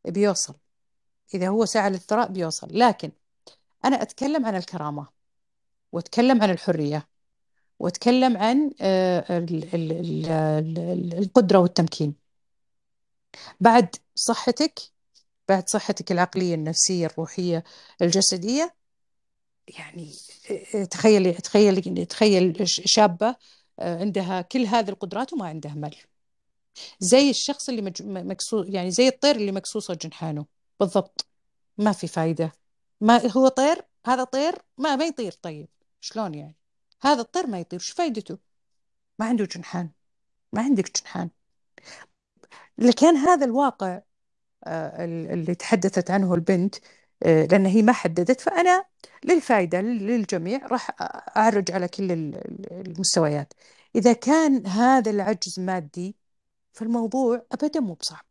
بيوصل. 0.05 0.55
إذا 1.35 1.49
هو 1.49 1.65
سعى 1.65 1.91
للثراء 1.91 2.29
بيوصل. 2.29 2.69
لكن 2.79 3.13
أنا 3.85 4.03
أتكلم 4.03 4.47
عن 4.47 4.57
الكرامة 4.57 5.09
وأتكلم 5.93 6.43
عن 6.43 6.51
الحرية 6.51 7.09
وأتكلم 7.79 8.37
عن 8.37 8.71
آه، 8.81 9.25
القدرة 11.19 11.59
والتمكين. 11.59 12.15
بعد 13.61 13.97
صحتك 14.15 14.81
بعد 15.49 15.69
صحتك 15.69 16.13
العقلية 16.13 16.55
النفسية 16.55 17.07
الروحية 17.07 17.65
الجسدية 18.03 18.75
يعني 19.79 20.13
تخيلي 20.91 21.33
تخيلي 21.33 22.05
تخيل 22.05 22.69
شابة 22.69 23.37
آه، 23.79 24.01
عندها 24.01 24.41
كل 24.43 24.67
هذه 24.67 24.89
القدرات 24.91 25.33
وما 25.33 25.47
عندها 25.47 25.75
مال. 25.75 25.97
زي 27.01 27.31
الشخص 27.31 27.69
اللي 27.69 27.93
مكسوس 28.01 28.67
يعني 28.69 28.91
زي 28.91 29.09
الطير 29.09 29.37
اللي 29.37 29.53
مكسوسة 29.53 29.95
جنحانه. 29.95 30.47
بالضبط. 30.81 31.27
ما 31.79 31.93
في 31.93 32.07
فايدة. 32.07 32.53
ما 33.01 33.31
هو 33.37 33.49
طير 33.49 33.83
هذا 34.07 34.25
طير 34.25 34.55
ما 34.79 34.97
ما 34.97 35.05
يطير. 35.05 35.33
طيب 35.43 35.69
شلون 36.01 36.35
يعني؟ 36.35 36.57
هذا 37.03 37.21
الطير 37.21 37.47
ما 37.47 37.61
يطير. 37.61 37.79
شو 37.79 37.95
فايدته؟ 37.95 38.39
ما 39.19 39.27
عنده 39.27 39.45
جنحان. 39.45 39.91
ما 40.53 40.63
عندك 40.63 41.01
جنحان. 41.01 41.31
لكن 42.79 43.17
هذا 43.17 43.45
الواقع 43.47 44.01
آه، 44.65 45.05
اللي 45.05 45.55
تحدثت 45.55 46.11
عنه 46.11 46.35
البنت 46.35 46.77
آه، 46.77 46.81
لأن 47.27 47.67
هي 47.67 47.83
ما 47.83 47.93
حددت 47.93 48.41
فأنا 48.41 48.85
للفائدة 49.25 49.81
للجميع 49.81 50.67
راح 50.67 50.91
أعرج 51.37 51.71
على 51.73 51.89
كل 51.89 52.13
المستويات. 52.73 53.53
إذا 53.97 54.13
كان 54.13 54.67
هذا 54.67 55.11
العجز 55.11 55.61
مادي 55.61 56.17
فالموضوع 56.73 57.43
أبدا 57.53 57.81
مو 57.81 57.95
بصعب. 57.95 58.25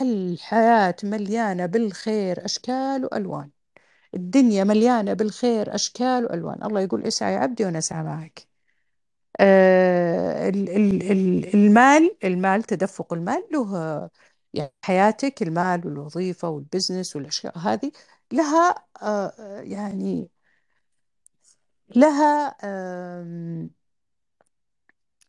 الحياة 0.00 0.96
مليانة 1.04 1.66
بالخير 1.66 2.44
أشكال 2.44 3.04
وألوان. 3.04 3.50
الدنيا 4.14 4.64
مليانة 4.64 5.12
بالخير 5.12 5.74
أشكال 5.74 6.24
وألوان. 6.24 6.62
الله 6.64 6.80
يقول 6.80 7.02
اسعى 7.04 7.34
يا 7.34 7.38
عبدي 7.38 7.64
وأنا 7.64 7.78
أسعى 7.78 8.02
معك 8.04 8.46
آه 9.40 10.48
المال 11.54 12.16
المال 12.24 12.62
تدفق 12.62 13.12
المال 13.12 13.48
له 13.52 14.10
يعني 14.56 14.72
حياتك 14.84 15.42
المال 15.42 15.86
والوظيفة 15.86 16.48
والبزنس 16.48 17.16
والأشياء 17.16 17.58
هذه 17.58 17.92
لها 18.32 18.74
آه، 19.02 19.60
يعني 19.60 20.30
لها 21.96 22.56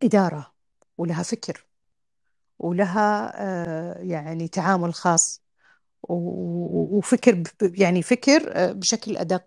إدارة 0.03 0.53
ولها 0.97 1.23
فكر 1.23 1.65
ولها 2.59 3.33
آه، 3.35 3.99
يعني 3.99 4.47
تعامل 4.47 4.93
خاص 4.93 5.41
وفكر 6.03 7.43
يعني 7.61 8.03
فكر 8.03 8.51
آه، 8.55 8.71
بشكل 8.71 9.17
أدق 9.17 9.45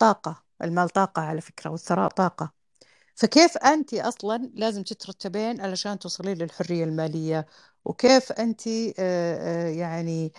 طاقة 0.00 0.42
المال 0.62 0.88
طاقة 0.88 1.22
على 1.22 1.40
فكرة 1.40 1.70
والثراء 1.70 2.08
طاقة. 2.08 2.52
فكيف 3.14 3.56
أنت 3.58 3.94
أصلا 3.94 4.50
لازم 4.54 4.82
تترتبين 4.82 5.60
علشان 5.60 5.98
توصلين 5.98 6.38
للحرية 6.38 6.84
المالية؟ 6.84 7.46
وكيف 7.84 8.32
أنت 8.32 8.66
يعني 9.78 10.32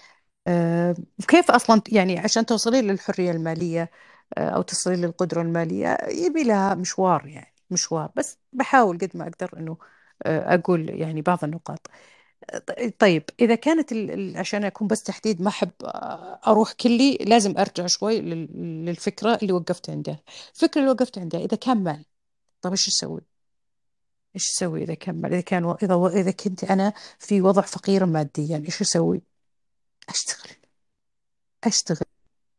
كيف 1.28 1.52
أصلا 1.52 1.82
يعني 1.90 2.20
عشان 2.20 2.46
توصلين 2.46 2.88
للحرية 2.88 3.32
المالية 3.32 3.92
أو 4.38 4.62
تصلين 4.62 5.02
للقدرة 5.02 5.42
المالية 5.42 5.98
يبي 6.10 6.44
لها 6.44 6.76
مشوار 6.76 7.28
يعني 7.28 7.54
مشوار. 7.70 8.12
بس 8.16 8.38
بحاول 8.54 8.98
قد 8.98 9.12
ما 9.18 9.24
أقدر 9.28 9.58
أنه 9.58 9.78
أقول 10.26 10.90
يعني 10.90 11.22
بعض 11.22 11.44
النقاط. 11.44 11.88
طيب 13.00 13.24
إذا 13.40 13.56
كانت 13.56 13.94
عشان 14.38 14.64
أكون 14.64 14.88
بس 14.88 15.04
تحديد 15.04 15.42
ما 15.42 15.50
أحب 15.50 15.72
أروح 16.48 16.72
كلي 16.74 17.18
لازم 17.22 17.58
أرجع 17.58 17.88
شوي 17.88 18.22
للفكرة 18.22 19.40
اللي 19.42 19.54
وقفت 19.54 19.90
عندها. 19.90 20.20
الفكرة 20.56 20.82
اللي 20.82 20.92
وقفت 20.92 21.18
عندها 21.18 21.40
إذا 21.42 21.58
كان 21.58 21.84
مال 21.84 22.06
طيب 22.62 22.74
إيش 22.74 22.88
أسوي؟ 22.88 23.22
إيش 24.36 24.50
أسوي 24.52 24.84
إذا 24.84 24.94
كان 24.94 25.22
مال 25.22 25.34
إذا 25.34 25.42
كان 25.42 25.76
إذا 25.84 26.08
إذا 26.22 26.32
كنت 26.32 26.64
أنا 26.64 26.94
في 27.20 27.42
وضع 27.42 27.62
فقير 27.62 28.06
ماديا 28.06 28.58
إيش 28.66 28.82
أسوي؟ 28.82 29.22
أشتغل 30.10 30.56
أشتغل 31.64 32.06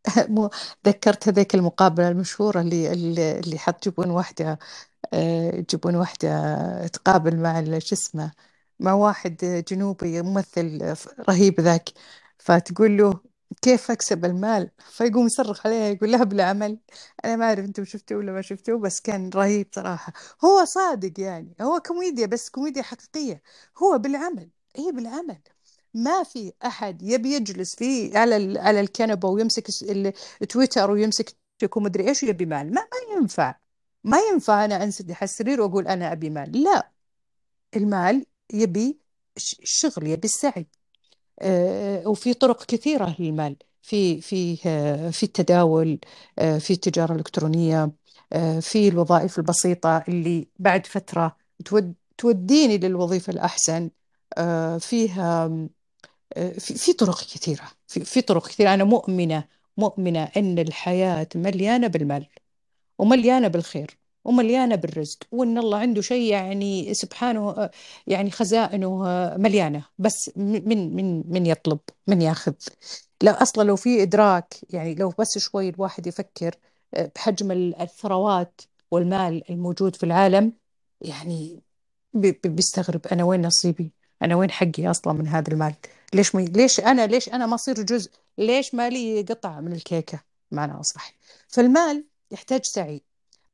مو 0.35 0.51
ذكرت 0.87 1.29
هذيك 1.29 1.55
المقابلة 1.55 2.09
المشهورة 2.09 2.61
اللي 2.61 2.93
اللي, 2.93 3.39
اللي 3.41 3.59
حتجيبون 3.59 4.11
واحدة 4.11 4.59
آه، 5.15 5.57
يجيبون 5.57 5.97
واحدة 5.97 6.87
تقابل 6.89 7.37
مع 7.37 7.79
شو 7.79 7.95
اسمه 7.95 8.33
مع 8.81 8.93
واحد 8.95 9.65
جنوبي 9.69 10.23
ممثل 10.23 10.97
رهيب 11.29 11.61
ذاك 11.61 11.91
فتقول 12.39 12.97
له 12.99 13.21
كيف 13.63 13.91
أكسب 13.91 14.25
المال؟ 14.25 14.71
فيقوم 14.91 15.27
يصرخ 15.27 15.67
عليها 15.67 15.89
يقول 15.89 16.13
لها 16.13 16.25
بالعمل 16.25 16.79
أنا 17.25 17.37
ما 17.37 17.45
أعرف 17.45 17.65
أنتم 17.65 17.85
شفتوه 17.85 18.19
ولا 18.19 18.33
ما 18.33 18.43
شفتوه 18.43 18.79
بس 18.79 19.01
كان 19.01 19.31
رهيب 19.35 19.69
صراحة. 19.75 20.13
هو 20.45 20.65
صادق 20.65 21.21
يعني 21.21 21.55
هو 21.61 21.81
كوميديا 21.81 22.27
بس 22.27 22.51
كوميديا 22.51 22.83
حقيقية. 22.83 23.43
هو 23.83 23.99
بالعمل 23.99 24.51
هي 24.77 24.93
بالعمل 24.93 25.39
ما 25.95 26.23
في 26.23 26.53
أحد 26.67 27.03
يبي 27.03 27.35
يجلس 27.35 27.75
فيه 27.77 28.19
على 28.19 28.61
على 28.61 28.81
الكنبة 28.81 29.29
ويمسك 29.29 29.69
الس- 29.69 29.83
ال- 29.83 30.13
تويتر 30.49 30.91
ويمسك 30.91 31.37
ومدري 31.77 32.09
إيش 32.09 32.23
ويبي 32.23 32.47
مال. 32.47 32.75
ما 32.75 32.81
ما 32.81 33.17
ينفع. 33.17 33.55
ما 34.05 34.19
ينفع 34.33 34.65
أنا 34.65 34.85
أنسدح 34.85 35.17
على 35.17 35.25
السرير 35.29 35.61
وأقول 35.61 35.89
أنا 35.89 36.13
أبي 36.13 36.31
مال. 36.31 36.63
لا. 36.63 36.91
المال 37.77 38.27
يبي 38.53 38.99
شغل 39.65 40.07
يبي 40.07 40.25
السعي. 40.29 40.67
وفي 42.07 42.35
طرق 42.35 42.65
كثيرة 42.65 43.17
للمال. 43.19 43.57
في 43.83 44.21
في 44.21 44.59
آه، 44.67 45.11
في 45.11 45.23
التداول 45.23 45.99
آه، 46.39 46.59
في 46.59 46.73
التجارة 46.73 47.13
الإلكترونية 47.13 47.93
آه، 48.33 48.61
في 48.61 48.89
الوظائف 48.89 49.39
البسيطة 49.39 50.05
اللي 50.09 50.49
بعد 50.59 50.87
فترة 50.87 51.37
تود 51.65 51.95
توديني 52.19 52.79
للوظيفة 52.79 53.31
الأحسن. 53.33 53.91
آه، 54.39 54.79
فيها 54.79 55.51
آه، 56.37 56.53
في 56.59 56.93
طرق 56.93 57.21
كثيرة. 57.21 57.65
في 57.89 58.21
طرق 58.23 58.49
كثيرة. 58.49 58.75
أنا 58.75 58.85
مؤمنة 58.85 59.45
مؤمنة 59.77 60.25
أن 60.37 60.59
الحياة 60.59 61.29
مليانة 61.35 61.87
بالمال 61.87 62.27
ومليانة 62.99 63.49
بالخير. 63.49 64.02
ومليانة 64.25 64.75
بالرزق 64.75 65.19
وإن 65.33 65.59
الله 65.59 65.79
عنده 65.79 66.03
شيء 66.03 66.33
يعني 66.33 66.95
سبحانه 66.95 67.71
يعني 68.07 68.31
خزائنه 68.31 69.05
مليانة. 69.37 69.85
بس 69.99 70.31
من 70.37 70.97
من 70.97 71.33
من 71.33 71.47
يطلب 71.47 71.79
من 72.07 72.23
ياخذ. 72.23 72.53
لا 73.23 73.43
أصلا 73.43 73.63
لو 73.65 73.77
في 73.77 74.03
إدراك 74.03 74.55
يعني 74.71 74.95
لو 74.95 75.09
بس 75.19 75.39
شوي 75.39 75.69
الواحد 75.69 76.07
يفكر 76.07 76.55
آه، 76.95 77.11
بحجم 77.15 77.51
ال- 77.51 77.81
الثروات 77.81 78.61
والمال 78.91 79.51
الموجود 79.51 79.97
في 79.97 80.03
العالم 80.07 80.53
يعني 81.01 81.61
بي- 82.15 82.33
بي- 82.33 82.49
بيستغرب 82.49 83.07
أنا 83.07 83.25
وين 83.25 83.47
نصيبي؟ 83.47 83.93
أنا 84.23 84.37
وين 84.37 84.51
حقي 84.51 84.91
أصلا 84.91 85.13
من 85.13 85.27
هذا 85.29 85.53
المال؟ 85.53 85.75
ليش 86.15 86.35
مي... 86.35 86.45
ليش 86.45 86.81
أنا 86.81 87.07
ليش 87.07 87.29
أنا 87.29 87.47
ما 87.47 87.55
أصير 87.55 87.83
جزء؟ 87.83 88.11
ليش 88.39 88.75
ما 88.75 88.89
لي 88.91 89.23
قطعة 89.23 89.61
من 89.61 89.73
الكيكة؟ 89.73 90.21
معنى 90.51 90.81
أصح 90.81 91.13
فالمال 91.49 92.05
يحتاج 92.31 92.65
سعي. 92.65 93.03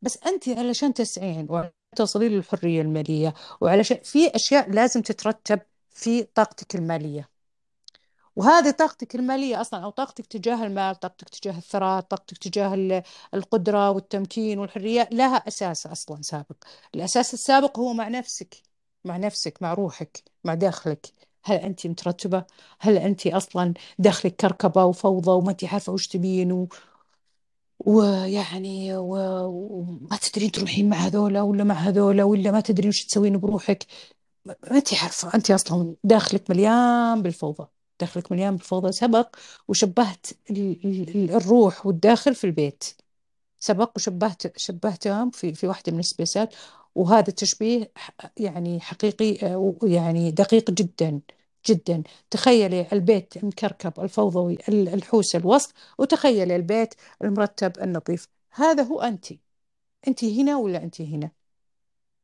بس 0.02 0.18
أنت 0.26 0.48
علشان 0.48 0.94
تسعين 0.94 1.46
وعشان 1.50 1.72
تصلين 1.96 2.32
للحرية 2.32 2.82
المالية 2.82 3.34
وعلشان 3.60 3.96
في 4.04 4.28
أشياء 4.36 4.70
لازم 4.70 5.02
تترتب 5.02 5.60
في 5.90 6.22
طاقتك 6.22 6.74
المالية. 6.74 7.28
وهذه 8.36 8.70
طاقتك 8.70 9.14
المالية 9.14 9.60
أصلا 9.60 9.84
أو 9.84 9.90
طاقتك 9.90 10.26
تجاه 10.26 10.66
المال 10.66 10.94
طاقتك 11.00 11.28
تجاه 11.28 11.58
الثراء 11.58 12.00
طاقتك 12.00 12.38
تجاه 12.38 12.74
ال- 12.74 13.02
القدرة 13.34 13.90
والتمكين 13.90 14.58
والحرية 14.58 15.08
لها 15.12 15.36
أساس 15.36 15.86
أصلا 15.86 16.22
سابق. 16.22 16.56
الأساس 16.94 17.34
السابق 17.34 17.78
هو 17.78 17.92
مع 17.92 18.08
نفسك 18.08 18.62
مع 19.04 19.16
نفسك 19.16 19.62
مع 19.62 19.74
روحك 19.74 20.22
مع 20.44 20.54
داخلك. 20.54 21.06
هل 21.44 21.56
أنت 21.56 21.86
مترتبة؟ 21.86 22.44
هل 22.80 22.96
أنت 22.98 23.26
أصلا 23.26 23.74
داخلك 23.98 24.36
كركبة 24.36 24.84
وفوضى 24.84 25.30
وما 25.30 25.50
أنت 25.50 25.64
عارفة 25.64 25.92
وش 25.92 26.06
تبين. 26.08 26.68
ويعني 27.80 28.96
وما 28.96 30.16
تدرين 30.16 30.50
تروحين 30.52 30.88
مع 30.88 30.96
هذولا 30.96 31.42
ولا 31.42 31.64
مع 31.64 31.74
هذولا 31.74 32.24
ولا 32.24 32.50
ما 32.52 32.60
تدرين 32.60 32.88
وش 32.88 33.04
تسوين 33.06 33.38
بروحك. 33.38 33.86
ما 34.44 34.56
أنت 34.70 34.94
عارفة 34.94 35.34
أنت 35.34 35.50
أصلا 35.50 35.94
داخلك 36.04 36.50
مليان 36.50 37.22
بالفوضى 37.22 37.66
داخلك 38.00 38.32
مليان 38.32 38.56
بالفوضى. 38.56 38.92
سبق 38.92 39.36
وشبهت 39.68 40.26
ال- 40.50 40.80
ال- 40.84 41.30
الروح 41.30 41.86
والداخل 41.86 42.34
في 42.34 42.44
البيت. 42.44 42.84
سبق 43.60 43.92
وشبهت 43.96 44.58
شبهتهم 44.58 45.30
في 45.30 45.54
في 45.54 45.66
واحدة 45.66 45.92
من 45.92 45.98
السبيسات. 45.98 46.54
وهذا 46.94 47.28
التشبيه 47.28 47.92
يعني 48.36 48.80
حقيقي 48.80 49.46
آه، 49.52 49.74
ويعني 49.82 50.30
دقيق 50.30 50.70
جدا. 50.70 51.20
جدا. 51.70 52.02
تخيلي 52.30 52.86
البيت 52.92 53.36
المكركب 53.36 53.92
الفوضوي 54.00 54.58
ال- 54.68 54.88
الحوس 54.88 55.36
الوسط 55.36 55.74
وتخيلي 55.98 56.56
البيت 56.56 56.94
المرتب 57.24 57.72
النظيف. 57.82 58.28
هذا 58.52 58.82
هو 58.82 59.00
أنت. 59.00 59.26
أنت 60.08 60.24
هنا 60.24 60.56
ولا 60.56 60.82
أنت 60.82 61.00
هنا؟ 61.00 61.30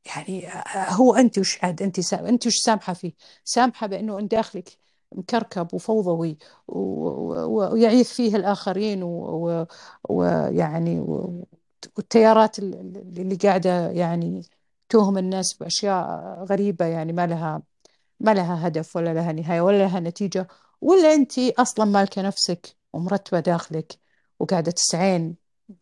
يعني 0.07 0.49
هو 0.75 1.15
أنت 1.15 1.39
وش 1.39 1.65
عاد؟ 1.65 1.83
أنت 1.83 2.01
سا... 2.01 2.29
أنت 2.29 2.47
وش 2.47 2.55
سامحة 2.57 2.93
فيه؟ 2.93 3.13
سامحة 3.45 3.87
بأنه 3.87 4.19
إن 4.19 4.29
داخلك 4.29 4.79
مكركب 5.13 5.75
وفوضوي. 5.75 6.39
ويعيث 6.69 8.13
فيه 8.13 8.37
الآخرين 8.37 9.03
ويعني 9.03 9.63
و... 9.63 9.67
و... 10.11 10.17
ويعني 10.17 11.01
و... 11.01 11.45
والتيارات 11.97 12.59
ال- 12.59 12.75
ال- 12.75 13.21
اللي 13.21 13.37
قاعدة 13.37 13.91
يعني 13.91 14.43
توهم 14.89 15.19
الناس 15.19 15.55
بأشياء 15.55 16.05
غريبة 16.45 16.85
يعني 16.87 17.13
ما 17.13 17.27
لها 17.27 17.63
ما 18.21 18.35
لها 18.35 18.67
هدف 18.69 18.97
ولا 18.97 19.15
لها 19.15 19.33
نهاية 19.33 19.61
ولا 19.61 19.79
لها 19.79 20.01
نتيجة 20.01 20.49
ولا 20.81 21.15
انت 21.15 21.39
أصلا 21.39 21.85
مالكة 21.85 22.23
نفسك 22.23 22.77
ومرتبة 22.93 23.41
داخلك 23.41 23.99
وقاعدة 24.41 24.71
تسعين 24.71 25.37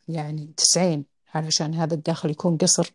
يعني 0.09 0.53
تسعين 0.57 1.05
علشان 1.35 1.75
هذا 1.75 1.95
الداخل 1.95 2.31
يكون 2.31 2.57
قصر. 2.57 2.93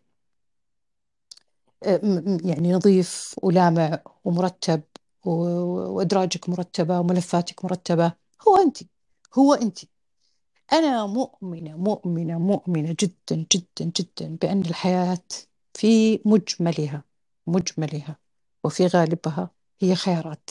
يعني 2.44 2.72
نظيف 2.72 3.34
ولامع 3.42 4.02
ومرتب 4.24 4.82
و- 5.24 5.30
وأدراجك 5.96 6.48
مرتبة 6.48 7.00
وملفاتك 7.00 7.64
مرتبة. 7.64 8.12
هو 8.48 8.56
أنت 8.56 8.78
هو 9.38 9.54
أنت. 9.54 9.78
أنا 10.72 11.06
مؤمنة 11.06 11.76
مؤمنة 11.76 12.38
مؤمنة 12.38 12.96
جدا 13.00 13.46
جدا 13.52 13.92
جدا 14.00 14.36
بأن 14.42 14.60
الحياة 14.60 15.18
في 15.74 16.20
مجملها 16.24 17.04
مجملها. 17.46 18.16
وفي 18.64 18.86
غالبها 18.86 19.50
هي 19.80 19.94
خيارات 19.94 20.50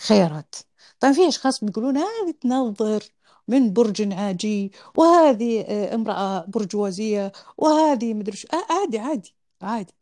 خيارات 0.00 0.54
طيب 1.00 1.12
في 1.12 1.28
أشخاص 1.28 1.64
بيقولون 1.64 1.96
هذه 1.98 2.34
تنظر 2.40 3.02
من 3.48 3.72
برج 3.72 4.12
عاجي 4.12 4.72
وهذه 4.96 5.60
آه، 5.68 5.94
امرأة 5.94 6.44
برجوازية 6.48 7.32
وهذه 7.58 8.14
مدري 8.14 8.38
آه، 8.52 8.72
عادي 8.72 8.98
عادي 8.98 9.34
عادي. 9.62 9.94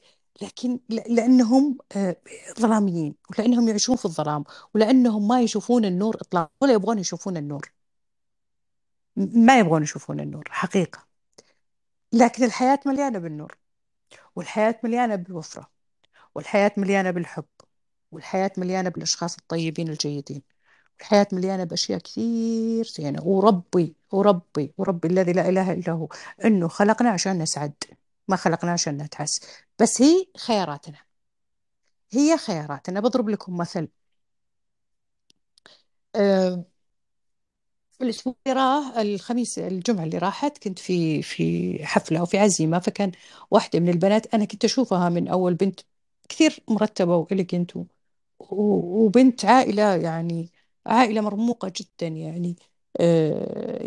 لكن 0.42 0.81
لأنهم 0.88 1.79
آه، 1.96 2.16
ظلاميين 2.61 3.14
ولأنهم 3.31 3.68
يعيشون 3.68 3.96
في 3.96 4.05
الظلام 4.05 4.44
ولأنهم 4.74 5.29
ما 5.29 5.40
يشوفون 5.42 5.85
النور 5.85 6.16
إطلاقا 6.20 6.50
ولا 6.61 6.72
يبغون 6.72 6.98
يشوفون 6.98 7.37
النور. 7.37 7.72
ما 9.16 9.59
يبغون 9.59 9.83
يشوفون 9.83 10.20
النور 10.20 10.44
حقيقة. 10.50 11.07
لكن 12.12 12.44
الحياة 12.44 12.81
مليانة 12.87 13.18
بالنور 13.18 13.59
والحياة 14.37 14.81
مليانة 14.85 15.16
بالوفرة. 15.16 15.70
والحياة 16.35 16.73
مليانة 16.77 17.11
بالحب 17.11 17.45
والحياة 18.12 18.53
مليانة 18.59 18.88
بالأشخاص 18.90 19.37
الطيبين 19.38 19.88
الجيدين 19.88 20.43
الحياة 21.01 21.29
مليانة 21.33 21.64
بأشياء 21.64 21.99
كثير 22.01 22.85
زينة. 22.87 23.23
وربي 23.25 23.97
وربي 24.12 24.75
وربي 24.79 25.09
الذي 25.09 25.33
لا 25.33 25.49
إله 25.49 25.73
إلا 25.73 25.93
هو. 25.93 26.09
إنه 26.45 26.69
خلقنا 26.69 27.11
عشان 27.11 27.38
نسعد 27.43 27.75
ما 28.29 28.37
خلقنا 28.37 28.73
عشان 28.73 28.97
نتعس. 29.03 29.40
بس 29.81 30.03
هي 30.03 30.27
خياراتنا 30.38 30.99
هي 32.12 32.37
خياراتنا 32.38 33.01
بضرب 33.01 33.29
لكم 33.29 33.57
مثل 33.57 33.88
أه 36.14 36.64
الأسبوع 38.03 38.35
اللي 38.47 38.61
راح 38.61 38.97
الخميس 38.99 39.59
الجمعة 39.59 40.05
اللي 40.05 40.19
راحت 40.19 40.59
كنت 40.59 40.79
في 40.79 41.23
في 41.23 41.79
حفلة 41.87 42.21
أو 42.21 42.27
في 42.27 42.38
عزيمة 42.38 42.79
فكان 42.79 43.12
واحدة 43.51 43.81
من 43.81 43.88
البنات 43.88 44.35
أنا 44.35 44.45
كنت 44.45 44.64
أشوفها 44.64 45.09
من 45.09 45.29
أول 45.29 45.55
بنت 45.55 45.81
كثير 46.31 46.61
مرتبة 46.69 47.16
وإليجنت 47.16 47.73
وبنت 48.40 49.45
عائلة 49.45 49.97
يعني 49.97 50.51
عائلة 50.87 51.21
مرموقة 51.21 51.73
جدا 51.77 52.07
يعني 52.09 52.57
آه، 53.00 53.83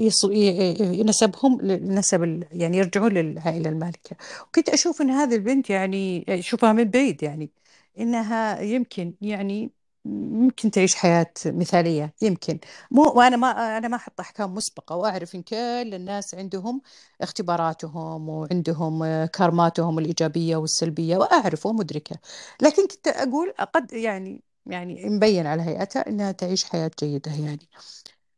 ينسبهم 0.93 1.61
لنسب 1.61 2.23
ال- 2.23 2.47
يعني 2.51 2.77
يرجعون 2.77 3.13
للعائلة 3.13 3.69
المالكة. 3.69 4.15
وكنت 4.47 4.69
أشوف 4.69 5.01
أن 5.01 5.09
هذه 5.11 5.35
البنت 5.35 5.69
يعني 5.69 6.25
أشوفها 6.29 6.73
من 6.73 6.83
بعيد 6.83 7.23
يعني 7.23 7.51
إنها 7.99 8.61
يمكن 8.61 9.13
يعني 9.21 9.71
ممكن 10.05 10.71
تعيش 10.71 10.95
حياة 10.95 11.33
مثالية 11.45 12.13
يمكن. 12.21 12.59
مو 12.91 13.03
وأنا 13.03 13.35
ما 13.37 13.77
أنا 13.77 13.87
ما 13.87 13.95
أحط 13.95 14.19
أحكام 14.19 14.53
مسبقة 14.53 14.95
وأعرف 14.95 15.35
إن 15.35 15.41
كل 15.41 15.55
الناس 15.93 16.35
عندهم 16.35 16.81
اختباراتهم 17.21 18.29
وعندهم 18.29 19.03
آه، 19.03 19.25
كارماتهم 19.25 19.99
الإيجابية 19.99 20.55
والسلبية 20.55 21.17
وأعرف 21.17 21.65
ومدركة. 21.65 22.15
لكن 22.61 22.87
كنت 22.87 23.07
أقول 23.07 23.53
قد 23.73 23.93
يعني 23.93 24.43
يعني 24.65 25.09
مبين 25.09 25.47
على 25.47 25.61
هيئتها 25.61 26.07
إنها 26.09 26.31
تعيش 26.31 26.63
حياة 26.65 26.91
جيدة 26.99 27.31
يعني. 27.31 27.69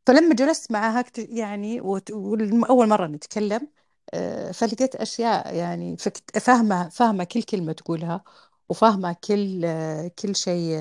فلما 0.07 0.35
جلست 0.35 0.71
معها 0.71 1.05
يعني 1.17 1.81
وأول 1.81 2.87
مرة 2.89 3.07
نتكلم 3.07 3.67
آه، 4.13 4.51
فلقيت 4.51 4.95
أشياء 4.95 5.55
يعني 5.55 5.97
فاهمة 6.41 6.89
فاهمة 6.89 7.23
كل 7.23 7.43
كلمة 7.43 7.71
تقولها 7.73 8.23
وفاهمة 8.69 9.13
كل 9.13 9.61
كل 10.09 10.35
شيء 10.35 10.77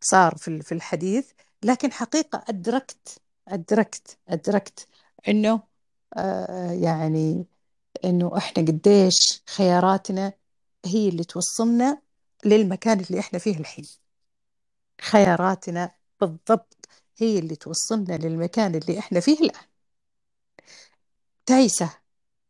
صار 0.00 0.34
في 0.36 0.62
في 0.62 0.72
الحديث 0.72 1.30
لكن 1.62 1.92
حقيقة 1.92 2.44
أدركت 2.48 3.20
أدركت 3.48 4.18
أدركت 4.28 4.88
إنه 5.28 5.62
آه، 6.16 6.72
يعني 6.72 7.46
إنه 8.04 8.36
إحنا 8.38 8.62
قديش 8.66 9.42
خياراتنا 9.48 10.32
هي 10.86 11.08
اللي 11.08 11.24
توصلنا 11.24 12.02
للمكان 12.44 13.00
اللي 13.00 13.20
إحنا 13.20 13.38
فيه 13.38 13.58
الحين. 13.58 13.86
خياراتنا 15.00 15.94
بالضبط 16.20 16.88
هي 17.18 17.38
اللي 17.38 17.56
توصلنا 17.56 18.12
للمكان 18.14 18.74
اللي 18.74 18.98
إحنا 18.98 19.20
فيه 19.20 19.38
الآن. 19.40 19.64
تعيسة 21.46 21.90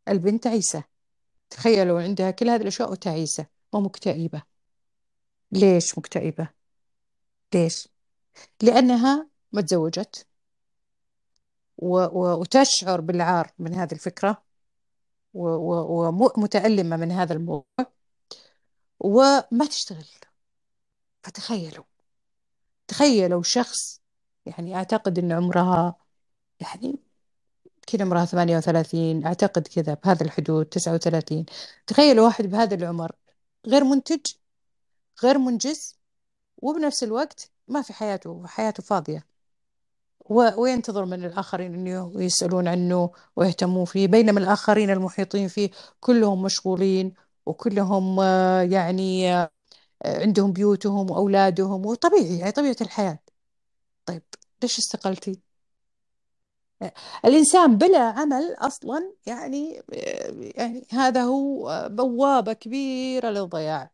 البنت 0.09 0.47
عيسى. 0.47 0.83
تخيلوا 1.51 2.03
عندها 2.03 2.31
كل 2.31 2.49
هذه 2.51 2.63
الأشياء 2.63 2.93
وتعيسة 2.93 3.47
ومكتئبة 3.73 4.43
ليش 5.53 5.99
مكتئبة؟ 5.99 6.49
ليش؟ 7.55 7.89
لأنها 8.63 9.29
ما 9.53 9.61
تزوجت. 9.63 10.27
وتشعر 11.79 13.01
بالعار 13.01 13.53
من 13.59 13.75
هذه 13.75 13.93
الفكرة. 13.93 14.43
ومتألمة 15.35 16.97
من 16.97 17.13
هذا 17.13 17.33
الموضوع. 17.33 17.65
وما 19.01 19.67
تشتغل. 19.71 20.07
فتخيلوا. 21.23 21.85
تخيلوا 22.89 23.43
شخص 23.43 24.01
يعني 24.47 24.77
أعتقد 24.77 25.19
أن 25.19 25.33
عمرها 25.33 25.97
يعني 26.61 26.99
كذا 27.87 28.05
عمرها 28.05 28.25
38 28.25 29.27
أعتقد 29.27 29.69
كذا 29.69 29.95
بهذا 29.95 30.25
الحدود 30.25 30.67
39 30.67 31.47
تخيلوا 31.87 32.25
واحد 32.27 32.47
بهذا 32.47 32.75
العمر 32.75 33.13
غير 33.67 33.85
منتج 33.85 34.21
غير 35.23 35.39
منجز 35.39 35.99
وبنفس 36.59 37.05
الوقت 37.05 37.51
ما 37.69 37.83
في 37.83 37.93
حياته 37.93 38.47
حياته 38.47 38.83
فاضية. 38.83 39.27
وينتظر 40.31 41.05
من 41.05 41.25
الآخرين 41.25 41.75
أنه 41.75 42.13
يسألون 42.23 42.69
عنه 42.69 43.11
ويهتموا 43.37 43.85
فيه 43.85 44.07
بينما 44.09 44.41
الآخرين 44.41 44.91
المحيطين 44.91 45.49
فيه 45.49 45.71
كلهم 46.01 46.43
مشغولين 46.43 47.15
وكلهم 47.47 48.21
آه، 48.21 48.63
يعني 48.63 49.33
آه، 49.35 49.51
عندهم 50.07 50.53
بيوتهم 50.53 51.11
وأولادهم 51.11 51.87
وطبيعي 51.87 52.39
يعني 52.39 52.53
طبيعة 52.53 52.77
الحياة. 52.81 53.19
طيب 54.07 54.23
ليش 54.63 54.79
استقلتي؟ 54.79 55.41
الإنسان 57.25 57.79
بلا 57.79 57.99
عمل 57.99 58.55
أصلا 58.59 59.13
يعني 59.27 59.83
يعني 60.57 60.87
هذا 60.91 61.23
هو 61.23 61.89
بوابة 61.91 62.53
كبيرة 62.53 63.29
للضياع. 63.31 63.91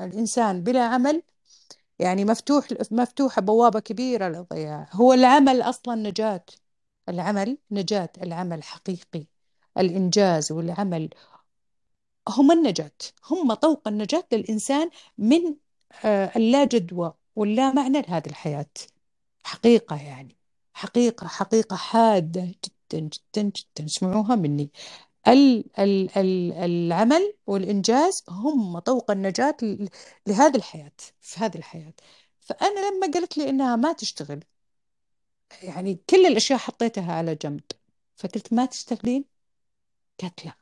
الإنسان 0.00 0.62
بلا 0.62 0.84
عمل 0.84 1.22
يعني 1.98 2.24
مفتوح 2.24 2.68
مفتوحة 2.92 3.42
بوابة 3.42 3.80
كبيرة 3.80 4.28
للضياع. 4.28 4.88
هو 4.92 5.12
العمل 5.12 5.62
أصلا 5.62 5.94
نجاة. 5.94 6.44
العمل 7.08 7.58
نجاة 7.70 8.10
العمل 8.22 8.62
حقيقي. 8.62 9.26
الإنجاز 9.78 10.52
والعمل 10.52 11.10
هم 12.28 12.52
النجاة. 12.52 12.90
هم 13.30 13.54
طوق 13.54 13.88
النجاة 13.88 14.24
للإنسان 14.32 14.90
من 15.18 15.56
آه، 16.04 16.32
اللا 16.36 16.64
جدوى 16.64 17.14
واللا 17.36 17.72
معنى 17.72 18.02
لهذه 18.02 18.26
الحياة. 18.26 18.66
حقيقة 19.44 19.96
يعني. 20.02 20.36
حقيقة 20.74 21.26
حقيقة 21.28 21.76
حادة 21.76 22.42
جدا 22.44 23.00
جدا 23.08 23.42
جدا. 23.42 23.84
اسمعوها 23.86 24.36
مني. 24.36 24.70
العمل 26.58 27.34
والإنجاز 27.46 28.22
هم 28.28 28.78
طوق 28.78 29.10
النجاة 29.10 29.56
لهذه 30.26 30.56
الحياة 30.56 30.92
في 31.20 31.40
هذه 31.40 31.56
الحياة. 31.58 31.92
فأنا 32.40 32.80
لما 32.90 33.12
قالت 33.14 33.38
لي 33.38 33.48
إنها 33.48 33.76
ما 33.76 33.92
تشتغل 33.92 34.44
يعني 35.62 36.00
كل 36.10 36.26
الأشياء 36.26 36.58
حطيتها 36.58 37.12
على 37.12 37.34
جنب 37.34 37.60
فقلت 38.16 38.52
ما 38.52 38.66
تشتغلين؟ 38.66 39.24
قالت 40.22 40.44
لا. 40.44 40.52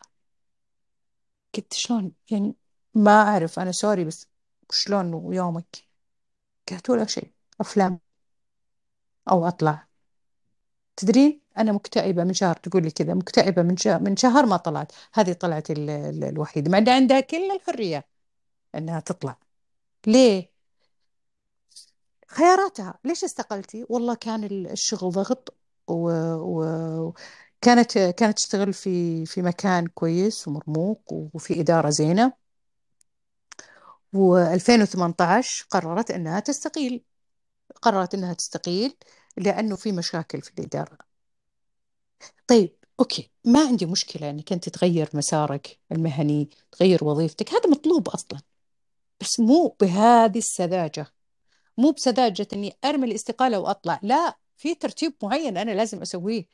قلت 1.55 1.75
شلون؟ 1.75 2.13
يعني 2.31 2.55
ما 2.95 3.23
أعرف 3.23 3.59
أنا 3.59 3.73
سوري 3.73 4.05
بس 4.05 4.27
شلون 4.71 5.35
يومك؟ 5.35 5.77
قالت 6.71 6.91
ولا 6.91 7.07
شيء 7.07 7.33
أفلام 7.61 8.01
أو 9.31 9.49
أطلع. 9.49 9.90
تدرين 11.01 11.41
أنا 11.59 11.73
مكتئبة 11.73 12.25
من 12.25 12.33
شهر 12.35 12.55
تقول 12.57 12.83
لي 12.83 12.91
كذا 12.91 13.15
مكتئبة 13.15 13.63
من 13.63 13.77
شهر 13.77 14.01
من 14.03 14.17
شهر 14.17 14.47
ما 14.47 14.57
طلعت. 14.57 14.93
هذه 15.15 15.33
طلعت 15.33 15.71
ال- 15.71 15.91
ال- 15.91 16.25
الوحيدة. 16.25 16.71
مع 16.71 16.93
عندها 16.95 17.21
كل 17.21 17.51
الحرية 17.51 18.07
أنها 18.75 19.01
تطلع. 19.01 19.39
ليه؟ 20.07 20.51
خياراتها. 22.29 22.99
ليش 23.05 23.25
استقلتي؟ 23.25 23.87
والله 23.89 24.15
كان 24.15 24.45
ال- 24.45 24.67
الشغل 24.71 25.11
ضغط 25.13 25.57
وكانت 25.89 27.99
كانت 27.99 28.37
تشتغل 28.37 28.73
في 28.73 29.27
في 29.27 29.43
مكان 29.43 29.87
كويس 29.87 30.49
ومرموق 30.49 31.13
وفي 31.13 31.61
إدارة 31.61 31.91
زينة. 31.91 32.33
و2018 34.17 35.67
قررت 35.71 36.11
أنها 36.11 36.41
تستقيل. 36.41 37.05
قررت 37.83 38.15
أنها 38.15 38.33
تستقيل. 38.35 38.97
لأنه 39.37 39.77
في 39.77 39.93
مشاكل 39.93 40.43
في 40.43 40.51
الإدارة. 40.59 40.99
طيب 42.47 42.77
أوكي 43.01 43.31
ما 43.45 43.67
عندي 43.67 43.87
مشكلة 43.87 44.31
أنك 44.31 44.53
أنت 44.53 44.69
تغير 44.69 45.09
مسارك 45.15 45.79
المهني 45.93 46.51
تغير 46.73 47.05
وظيفتك. 47.05 47.51
هذا 47.55 47.71
مطلوب 47.71 48.09
أصلا 48.09 48.41
بس 49.21 49.41
مو 49.41 49.77
بهذه 49.81 50.39
السذاجة. 50.39 51.07
مو 51.79 51.91
بسذاجة 51.91 52.49
أني 52.53 52.77
أرمي 52.85 53.07
الاستقالة 53.07 53.61
وأطلع 53.61 54.01
لا 54.03 54.39
في 54.57 54.75
ترتيب 54.75 55.15
معين 55.23 55.57
أنا 55.57 55.71
لازم 55.71 56.03
أسويه. 56.03 56.47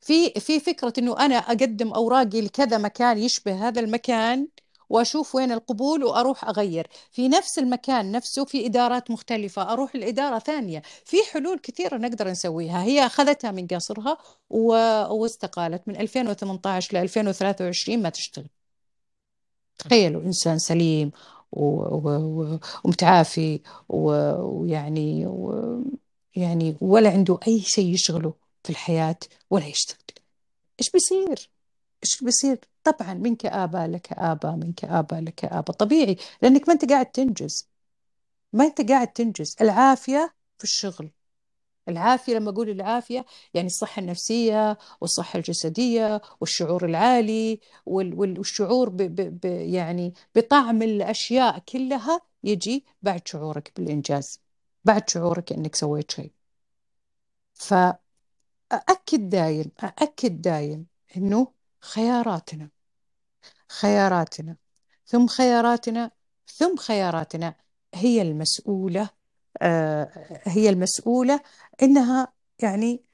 في 0.00 0.30
في 0.30 0.60
فكرة 0.60 0.92
إنه 0.98 1.18
أنا 1.18 1.34
أقدم 1.36 1.92
أوراقي 1.92 2.40
لكذا 2.40 2.78
مكان 2.78 3.18
يشبه 3.18 3.68
هذا 3.68 3.80
المكان 3.80 4.48
وأشوف 4.90 5.34
وين 5.34 5.52
القبول 5.52 6.04
وأروح 6.04 6.44
أغير 6.44 6.86
في 7.10 7.28
نفس 7.28 7.58
المكان 7.58 8.12
نفسه 8.12 8.44
في 8.44 8.66
إدارات 8.66 9.10
مختلفة 9.10 9.72
أروح 9.72 9.94
الإدارة 9.94 10.38
ثانية 10.38 10.82
في 11.04 11.16
حلول 11.32 11.58
كثيرة 11.58 11.96
نقدر 11.96 12.28
نسويها 12.28 12.82
هي 12.82 13.06
أخذتها 13.06 13.50
من 13.50 13.66
قصرها 13.66 14.18
و... 14.50 14.72
واستقالت 15.14 15.88
من 15.88 15.96
2018 15.96 16.96
ل 16.96 17.00
2023 17.00 18.02
ما 18.02 18.08
تشتغل 18.08 18.48
تخيلوا 19.78 20.22
إنسان 20.22 20.58
سليم 20.58 21.10
و... 21.52 21.64
و... 21.64 22.58
ومتعافي. 22.84 23.60
ويعني. 23.88 25.26
يعني 26.36 26.76
ولا 26.80 27.10
عنده 27.10 27.38
أي 27.48 27.60
شيء 27.60 27.94
يشغله 27.94 28.34
في 28.64 28.70
الحياة 28.70 29.16
ولا 29.50 29.66
يشتغل 29.66 29.98
إيش 30.80 30.90
بيصير؟ 30.90 31.50
إيش 32.04 32.24
بيصير؟ 32.24 32.58
طبعا 32.84 33.14
من 33.14 33.36
كآبة 33.36 33.86
لكآبة 33.86 34.56
من 34.56 34.72
كآبة 34.72 35.20
لكآبة. 35.20 35.72
طبيعي 35.72 36.16
لأنك 36.42 36.68
ما 36.68 36.74
أنت 36.74 36.90
قاعد 36.90 37.06
تنجز. 37.06 37.68
ما 38.52 38.64
أنت 38.64 38.90
قاعد 38.90 39.08
تنجز. 39.12 39.56
العافية 39.60 40.34
في 40.58 40.64
الشغل. 40.64 41.10
العافية 41.88 42.34
لما 42.34 42.50
أقول 42.50 42.70
العافية 42.70 43.24
يعني 43.54 43.66
الصحة 43.66 44.00
النفسية 44.00 44.78
والصحة 45.00 45.36
الجسدية 45.36 46.20
والشعور 46.40 46.84
العالي 46.84 47.60
وال- 47.86 48.14
وال- 48.14 48.38
والشعور 48.38 48.88
ب 48.88 48.96
ب 48.96 49.40
ب 49.40 49.44
يعني 49.44 50.14
بطعم 50.34 50.82
الأشياء 50.82 51.58
كلها 51.58 52.20
يجي 52.44 52.84
بعد 53.02 53.28
شعورك 53.28 53.72
بالإنجاز. 53.76 54.40
بعد 54.84 55.10
شعورك 55.10 55.52
أنك 55.52 55.74
سويت 55.74 56.10
شيء. 56.10 56.32
فأأكد 57.54 59.28
دايم 59.28 59.70
أأكد 59.84 60.42
دايم 60.42 60.86
أنه 61.16 61.52
خياراتنا 61.82 62.70
خياراتنا 63.68 64.56
ثم 65.06 65.26
خياراتنا 65.26 66.10
ثم 66.46 66.76
خياراتنا 66.76 67.54
هي 67.94 68.22
المسؤولة 68.22 69.10
آه، 69.62 70.40
هي 70.44 70.68
المسؤولة 70.70 71.40
إنها 71.82 72.32
يعني 72.62 73.04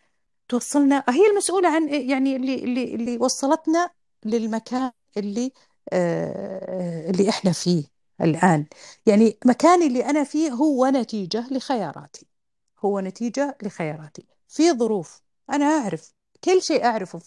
توصلنا 0.49 1.05
هي 1.09 1.27
المسؤولة 1.33 1.69
عن 1.69 1.89
يعني 1.89 2.37
اللي 2.37 2.55
اللي 2.65 2.95
اللي 2.95 3.19
وصلتنا 3.19 3.91
للمكان 4.25 4.93
اللي 5.17 5.53
آه، 5.93 7.11
اللي 7.11 7.29
إحنا 7.31 7.53
فيه 7.53 7.85
الآن. 8.21 8.67
يعني 9.07 9.39
مكاني 9.47 9.87
اللي 9.87 10.05
أنا 10.07 10.25
فيه 10.25 10.51
هو 10.53 10.87
نتيجة 10.87 11.47
لخياراتي 11.53 12.27
هو 12.85 13.01
نتيجة 13.01 13.59
لخياراتي. 13.63 14.27
في 14.49 14.73
ظروف 14.73 15.21
أنا 15.51 15.65
أعرف 15.67 16.15
كل 16.47 16.63
شيء 16.63 16.85
أعرفه 16.85 17.19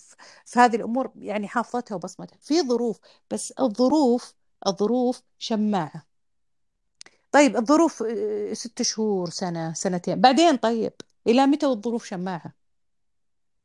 في 0.46 0.60
هذه 0.60 0.76
الأمور 0.76 1.12
يعني 1.16 1.48
حافظتها 1.48 1.96
وبصمتها. 1.96 2.38
في 2.42 2.62
ظروف 2.62 3.00
بس 3.32 3.52
الظروف 3.52 4.34
الظروف 4.68 5.22
شماعة. 5.40 6.04
طيب 7.32 7.58
الظروف 7.58 8.04
آه، 8.04 8.54
ست 8.54 8.82
شهور 8.82 9.30
سنة 9.30 9.74
سنتين 9.74 10.22
بعدين 10.22 10.56
طيب 10.58 10.94
إلى 11.28 11.46
متى 11.48 11.66
والظروف 11.66 12.06
شماعة؟ 12.06 12.54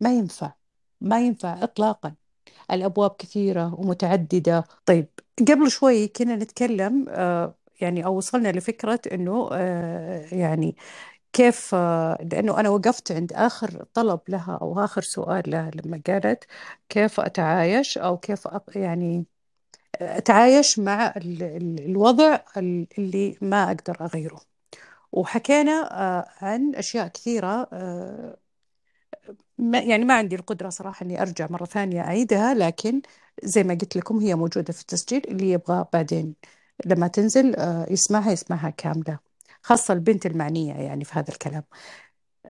ما 0.01 0.13
ينفع 0.15 0.53
ما 1.01 1.21
ينفع 1.21 1.63
إطلاقا. 1.63 2.15
الأبواب 2.71 3.11
كثيرة 3.19 3.75
ومتعددة. 3.81 4.65
طيب 4.87 5.07
قبل 5.49 5.71
شوي 5.71 6.09
كنا 6.09 6.37
نتكلم 6.37 7.07
آه، 7.09 7.55
يعني 7.81 8.05
أو 8.07 8.17
وصلنا 8.17 8.49
لفكرة 8.53 9.01
أنه 9.13 9.49
آه، 9.53 10.35
يعني 10.35 10.77
كيف 11.35 11.75
آه، 11.75 12.19
لأنه 12.33 12.61
أنا 12.61 12.69
وقفت 12.71 13.13
عند 13.13 13.33
آخر 13.33 13.85
طلب 13.95 14.21
لها 14.29 14.59
أو 14.63 14.85
آخر 14.85 15.03
سؤال 15.03 15.51
لها 15.51 15.71
لما 15.75 16.03
قالت 16.07 16.45
كيف 16.89 17.21
أتعايش 17.21 17.99
أو 17.99 18.19
كيف 18.19 18.49
يعني 18.77 19.27
أتعايش 20.03 20.79
مع 20.81 21.15
الوضع 21.19 22.41
اللي 22.99 23.39
ما 23.43 23.65
أقدر 23.69 23.99
أغيره. 24.01 24.41
وحكينا 25.13 25.73
عن 26.43 26.75
أشياء 26.77 27.09
كثيرة 27.09 27.69
ما 29.59 29.79
يعني 29.81 30.05
ما 30.05 30.15
عندي 30.15 30.37
القدرة 30.37 30.69
صراحة 30.69 31.05
إني 31.05 31.23
أرجع 31.23 31.47
مرة 31.51 31.65
ثانية 31.65 32.01
أعيدها 32.01 32.55
لكن 32.55 33.03
زي 33.45 33.63
ما 33.65 33.75
قلت 33.75 33.97
لكم 33.97 34.19
هي 34.21 34.35
موجودة 34.35 34.73
في 34.73 34.81
التسجيل 34.81 35.23
اللي 35.29 35.51
يبغى 35.51 35.85
بعدين 35.93 36.35
لما 36.87 37.09
تنزل 37.09 37.55
آه، 37.57 37.87
يسمعها 37.91 38.33
يسمعها 38.33 38.71
كاملة. 38.71 39.19
خاصة 39.65 39.95
البنت 39.95 40.27
المعنية 40.27 40.75
يعني 40.75 41.05
في 41.05 41.13
هذا 41.19 41.31
الكلام. 41.31 41.65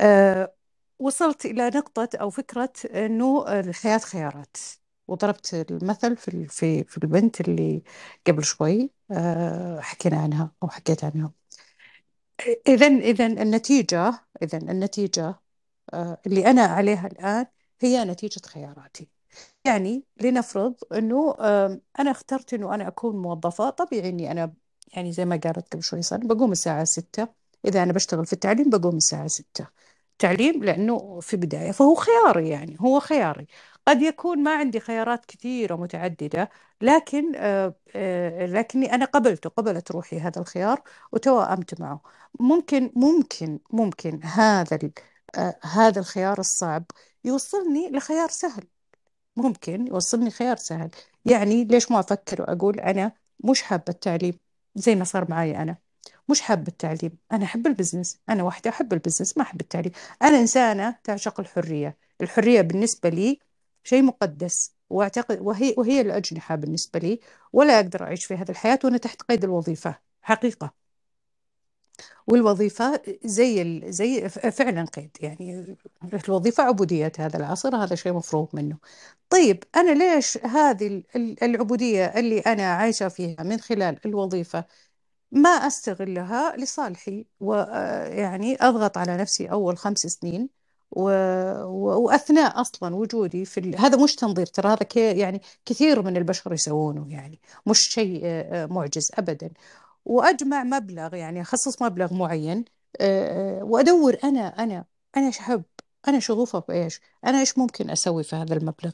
آه، 0.01 0.55
وصلت 0.99 1.47
إلى 1.47 1.69
نقطة 1.69 2.09
أو 2.21 2.31
فكرة 2.31 2.73
أنه 2.95 3.61
الحياة 3.61 3.99
خيارات. 3.99 4.57
وضربت 5.09 5.55
المثل 5.71 6.17
في 6.17 6.47
في 6.49 6.85
في 6.85 6.99
البنت 6.99 7.41
اللي 7.41 7.83
قبل 8.27 8.45
شوي 8.45 8.91
آه، 9.11 9.81
حكينا 9.81 10.17
عنها 10.23 10.53
أو 10.63 10.69
حكيت 10.69 11.05
عنها. 11.05 11.33
إذا 12.69 12.87
إذا 12.87 13.27
النتيجة 13.27 14.27
إذا 14.43 14.59
النتيجة 14.59 15.41
آه، 15.95 16.21
اللي 16.27 16.47
أنا 16.51 16.63
عليها 16.63 17.07
الآن 17.07 17.47
هي 17.81 18.05
نتيجة 18.05 18.47
خياراتي. 18.47 19.09
يعني 19.65 20.05
لنفرض 20.21 20.75
أنه 20.93 21.37
أنا 22.01 22.11
اخترت 22.11 22.55
أنه 22.55 22.75
أنا 22.75 22.89
أكون 22.89 23.17
موظفة. 23.23 23.71
طبيعي 23.71 24.09
أني 24.09 24.31
أنا 24.33 24.55
يعني 24.97 25.13
زي 25.13 25.25
ما 25.25 25.37
قالت 25.37 25.73
قبل 25.75 25.83
شوي 25.83 26.03
صار 26.03 26.19
بقوم 26.27 26.53
الساعة 26.53 26.85
ستة. 26.85 27.29
إذا 27.65 27.83
أنا 27.83 27.93
بشتغل 27.93 28.27
في 28.27 28.33
التعليم 28.33 28.71
بقوم 28.71 28.97
الساعة 28.97 29.27
ستة. 29.27 29.67
تعليم 30.19 30.65
لأنه 30.65 31.21
في 31.21 31.37
بداية 31.37 31.71
فهو 31.73 31.95
خياري 31.95 32.49
يعني 32.49 32.77
هو 32.81 33.01
خياري. 33.01 33.47
قد 33.89 34.03
يكون 34.03 34.43
ما 34.43 34.57
عندي 34.57 34.81
خيارات 34.81 35.25
كثيرة 35.27 35.77
متعددة 35.77 36.51
لكن 36.81 37.33
آه، 37.37 37.75
آه، 37.97 38.47
لكني 38.47 38.95
أنا 38.95 39.05
قبلته 39.05 39.51
قبلت 39.51 39.91
روحي 39.91 40.21
هذا 40.21 40.41
الخيار 40.41 40.83
وتوائمت 41.13 41.81
معه. 41.81 42.03
ممكن 42.41 42.93
ممكن 42.97 43.59
ممكن 43.71 44.21
هذا 44.25 44.79
آه، 45.37 45.59
هذا 45.63 46.01
الخيار 46.01 46.39
الصعب 46.41 46.85
يوصلني 47.25 47.91
لخيار 47.91 48.29
سهل. 48.29 48.65
ممكن 49.37 49.87
يوصلني 49.87 50.31
خيار 50.31 50.57
سهل. 50.57 50.91
يعني 51.25 51.65
ليش 51.65 51.91
ما 51.91 52.01
أفكر 52.01 52.43
وأقول 52.43 52.81
أنا 52.81 53.13
مش 53.45 53.63
حابة 53.63 53.85
التعليم؟ 53.89 54.44
زي 54.75 54.95
ما 54.95 55.05
صار 55.05 55.31
معي 55.31 55.57
أنا. 55.63 55.77
مش 56.29 56.41
حابة 56.41 56.69
التعليم. 56.69 57.19
أنا 57.33 57.45
أحب 57.45 57.67
ال 57.67 57.72
business. 57.72 58.19
أنا 58.29 58.43
واحدة 58.43 58.71
أحب 58.71 58.93
ال 58.93 58.97
business. 58.97 59.39
ما 59.39 59.43
أحب 59.43 59.61
التعليم. 59.61 59.93
أنا 60.23 60.39
إنسانة 60.41 60.97
تعشق 61.05 61.41
الحرية. 61.41 61.99
الحرية 62.21 62.61
بالنسبة 62.61 63.09
لي 63.09 63.39
شيء 63.85 64.03
مقدس. 64.03 64.75
وأعتقد 64.91 65.41
وهي 65.41 65.75
وهي 65.79 66.01
الأجنحة 66.01 66.55
بالنسبة 66.57 66.99
لي. 67.01 67.21
ولا 67.53 67.77
أقدر 67.81 68.03
أعيش 68.05 68.25
في 68.25 68.35
هذه 68.35 68.51
الحياة 68.51 68.79
وأنا 68.85 68.99
تحت 68.99 69.23
قيد 69.23 69.45
الوظيفة. 69.45 69.99
حقيقة. 70.23 70.84
والوظيفة 72.27 73.03
زي 73.25 73.83
زي 73.93 74.29
فعلا 74.29 74.85
قيد 74.85 75.17
يعني 75.21 75.77
الوظيفة 76.29 76.63
عبودية 76.65 77.13
هذا 77.19 77.37
العصر 77.39 77.77
هذا 77.77 77.95
شيء 77.95 78.13
مفروغ 78.13 78.47
منه. 78.53 78.77
طيب 79.31 79.65
أنا 79.77 79.91
ليش 79.91 80.39
هذه 80.39 81.03
العبودية 81.43 82.05
اللي 82.07 82.39
أنا 82.41 82.63
عايشة 82.75 83.09
فيها 83.09 83.43
من 83.43 83.61
خلال 83.61 83.99
الوظيفة 84.07 84.65
ما 85.33 85.51
أستغلها 85.51 86.57
لصالحي؟ 86.57 87.27
ويعني 87.41 88.57
أضغط 88.61 88.99
على 88.99 89.17
نفسي 89.17 89.51
أول 89.51 89.79
خمس 89.79 89.99
سنين 89.99 90.49
و... 90.91 91.03
وأثناء 91.97 92.61
أصلا 92.61 92.95
وجودي 92.97 93.45
في 93.45 93.61
ال... 93.61 93.79
هذا 93.81 94.05
مش 94.05 94.15
تنظير 94.17 94.47
ترى 94.47 94.69
هذا 94.69 94.77
ك... 94.77 94.97
يعني 94.97 95.43
كثير 95.67 96.03
من 96.03 96.17
البشر 96.17 96.53
يسوونه 96.53 97.07
يعني 97.13 97.41
مش 97.67 97.79
شيء 97.81 98.23
معجز 98.71 99.11
أبدا. 99.15 99.51
وأجمع 100.05 100.65
مبلغ 100.65 101.15
يعني 101.15 101.41
أخصص 101.43 101.83
مبلغ 101.83 102.15
معين 102.15 102.65
آه، 103.01 103.61
آه، 103.61 103.65
وأدور 103.65 104.17
أنا 104.25 104.41
أنا 104.49 104.85
أنا 105.17 105.27
إيش 105.27 105.39
أحب؟ 105.39 105.65
أنا 106.09 106.21
شغوفه 106.21 106.59
بايش 106.69 107.01
أنا 107.27 107.41
إيش 107.41 107.59
ممكن 107.59 107.91
أسوي 107.91 108.25
في 108.25 108.37
هذا 108.37 108.55
المبلغ؟ 108.57 108.93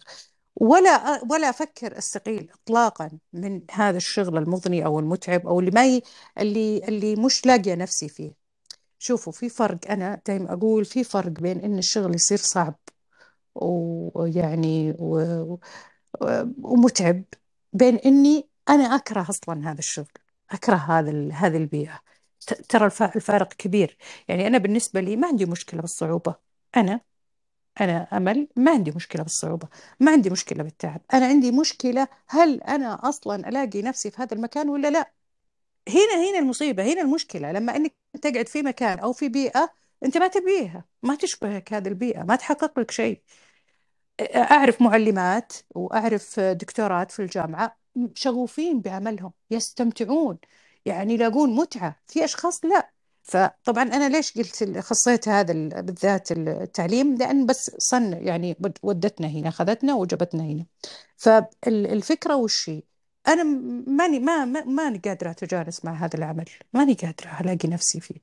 ولا 0.57 1.23
ولا 1.31 1.51
أفكر 1.51 1.99
أستقيل 1.99 2.51
اطلاقا 2.53 3.11
من 3.33 3.63
هذا 3.71 3.97
الشغل 3.97 4.39
المضني 4.39 4.85
أو 4.85 4.99
المتعب 5.01 5.47
أو 5.47 5.61
اللي 5.61 5.71
ما 5.71 5.87
ي... 5.87 6.03
اللي 6.39 6.79
اللي 6.89 7.17
مش 7.17 7.47
لاقيه 7.47 7.75
نفسي 7.75 8.09
فيه. 8.09 8.33
شوفوا 8.99 9.33
في 9.33 9.49
فرق 9.49 9.91
أنا 9.91 10.23
دائما 10.27 10.53
أقول 10.55 10.85
في 10.85 11.05
فرق 11.05 11.33
بين 11.33 11.61
إن 11.61 11.79
الشغل 11.79 12.15
يصير 12.15 12.39
صعب 12.39 12.79
ويعني 13.55 14.97
و... 14.99 15.59
ومتعب 16.63 17.25
بين 17.73 17.97
إني 17.97 18.49
أنا 18.69 18.85
أكره 18.97 19.27
أصلا 19.31 19.71
هذا 19.73 19.79
الشغل. 19.79 20.13
أكره 20.51 20.77
هذا 20.77 21.33
هذه 21.33 21.57
البيئة. 21.57 22.01
ترى 22.69 22.87
الفارق 22.87 23.53
كبير. 23.53 23.97
يعني 24.29 24.47
أنا 24.47 24.59
بالنسبة 24.59 25.01
لي 25.01 25.17
ما 25.17 25.29
عندي 25.29 25.47
مشكلة 25.47 25.81
بالصعوبة. 25.81 26.35
أنا 26.77 27.01
أنا 27.81 28.09
أمل 28.17 28.49
ما 28.57 28.71
عندي 28.71 28.91
مشكلة 28.91 29.23
بالصعوبة. 29.23 29.69
ما 30.01 30.13
عندي 30.13 30.31
مشكلة 30.31 30.63
بالتعب. 30.63 31.01
أنا 31.15 31.27
عندي 31.27 31.53
مشكلة 31.53 32.09
هل 32.29 32.63
أنا 32.63 33.09
أصلا 33.09 33.49
ألاقي 33.49 33.83
نفسي 33.83 34.11
في 34.11 34.23
هذا 34.23 34.35
المكان 34.35 34.69
ولا 34.69 34.91
لا؟ 34.91 35.13
هنا 35.89 36.31
هنا 36.31 36.39
المصيبة 36.39 36.93
هنا 36.93 37.01
المشكلة. 37.01 37.53
لما 37.53 37.77
أنك 37.77 37.95
تقعد 38.23 38.49
في 38.49 38.63
مكان 38.63 38.99
أو 38.99 39.13
في 39.13 39.29
بيئة 39.29 39.73
أنت 40.05 40.19
ما 40.19 40.29
تبيها 40.29 40.85
ما 41.03 41.15
تشبهك 41.15 41.73
هذه 41.73 41.89
البيئة 41.89 42.23
ما 42.23 42.37
تحقق 42.37 42.79
لك 42.79 42.91
شيء. 42.91 43.23
أعرف 44.37 44.83
معلمات 44.83 45.53
وأعرف 45.75 46.41
دكتورات 46.41 47.11
في 47.11 47.23
الجامعة. 47.23 47.80
شغوفين 48.15 48.81
بعملهم 48.81 49.33
يستمتعون. 49.51 50.39
يعني 50.87 51.15
يلاقون 51.15 51.55
متعة. 51.57 52.01
في 52.07 52.25
أشخاص 52.25 52.65
لا. 52.65 52.91
فطبعا 53.23 53.83
أنا 53.83 54.09
ليش 54.09 54.39
قلت 54.39 54.79
خصيت 54.79 55.29
هذا 55.29 55.53
بالذات 55.81 56.33
التعليم؟ 56.33 57.15
لأن 57.15 57.47
بس 57.47 57.71
صن 57.79 58.13
يعني 58.13 58.57
ودتنا 58.83 59.27
هنا 59.29 59.49
أخذتنا 59.49 59.95
وجبتنا 59.95 60.43
هنا. 60.43 60.67
فالفكرة 61.17 62.37
والشيء 62.37 62.85
أنا 63.29 63.43
ماني 63.87 64.19
ما 64.19 64.45
ماني 64.45 64.99
قادرة 64.99 65.31
أتجانس 65.31 65.85
مع 65.85 65.93
هذا 65.93 66.17
العمل. 66.19 66.49
ماني 66.73 66.95
قادرة 66.95 67.41
ألاقي 67.41 67.69
نفسي 67.69 68.01
فيه. 68.01 68.21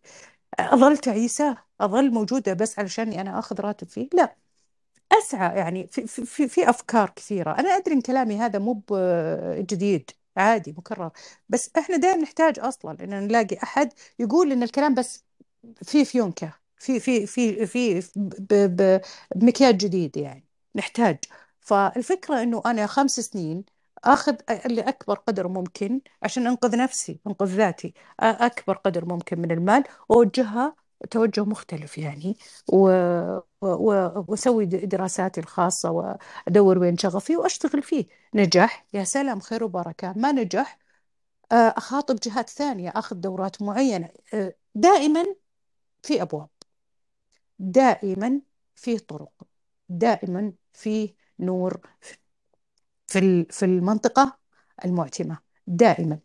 أظل 0.60 0.98
تعيسة؟ 0.98 1.58
أظل 1.82 2.12
موجودة 2.12 2.54
بس 2.54 2.80
علشاني 2.80 3.22
أنا 3.22 3.40
أخذ 3.40 3.62
راتب 3.62 3.88
فيه؟ 3.90 4.10
لا. 4.14 4.36
أسعى 5.12 5.58
يعني 5.58 5.88
في, 5.88 6.08
في, 6.08 6.48
في 6.48 6.70
أفكار 6.70 7.10
كثيرة. 7.10 7.52
أنا 7.60 7.70
أدري 7.78 7.96
إن 7.96 8.02
كلامي 8.02 8.38
هذا 8.38 8.60
مو 8.60 8.82
جديد 9.60 10.12
عادي 10.38 10.72
مكرر 10.78 11.12
بس 11.50 11.72
إحنا 11.78 11.98
دائما 11.98 12.22
نحتاج 12.22 12.60
أصلا 12.60 13.04
إن 13.04 13.10
نلاقي 13.28 13.58
أحد 13.64 13.94
يقول 14.20 14.52
إن 14.52 14.64
الكلام 14.64 14.94
بس 14.94 15.24
في 15.84 16.06
فيونكة 16.06 16.54
في 16.78 17.00
في 17.00 17.28
في 17.28 17.66
في 17.66 18.02
بمكياج 19.36 19.78
جديد 19.78 20.18
يعني 20.18 20.46
نحتاج. 20.76 21.18
فالفكرة 21.60 22.44
إنه 22.44 22.62
أنا 22.66 22.88
خمس 22.88 23.20
سنين 23.20 23.66
آخذ 24.04 24.36
اللي 24.66 24.82
أكبر 24.82 25.16
قدر 25.20 25.48
ممكن 25.48 26.02
عشان 26.24 26.48
أنقذ 26.48 26.78
نفسي 26.78 27.20
أنقذ 27.28 27.48
ذاتي 27.48 27.94
أكبر 28.20 28.74
قدر 28.78 29.06
ممكن 29.06 29.40
من 29.42 29.52
المال 29.52 29.84
واوجهها 30.10 30.76
توجه 31.12 31.44
مختلف 31.46 31.98
يعني 31.98 32.38
و... 32.74 32.90
و... 33.62 34.10
وأسوي 34.28 34.66
دراساتي 34.66 35.40
الخاصة 35.42 35.92
وأدور 35.92 36.78
وين 36.80 36.98
شغفي 36.98 37.38
وأشتغل 37.38 37.84
فيه. 37.84 38.06
نجح 38.34 38.86
يا 38.94 39.04
سلام 39.04 39.40
خير 39.40 39.64
وبركة. 39.64 40.14
ما 40.16 40.32
نجح 40.32 40.80
آه، 41.52 41.56
أخاطب 41.78 42.16
جهات 42.24 42.50
ثانية 42.50 42.90
أخذ 42.96 43.16
دورات 43.16 43.62
معينة. 43.62 44.10
آه، 44.34 44.54
دائما 44.76 45.26
في 46.04 46.22
أبواب. 46.22 46.50
دائما 47.60 48.42
في 48.76 49.00
طرق. 49.00 49.32
دائما 49.90 50.54
في 50.74 51.16
نور 51.40 51.82
في 53.08 53.46
في 53.50 53.66
المنطقة 53.66 54.38
المعتمة. 54.86 55.38
دائما. 55.68 56.20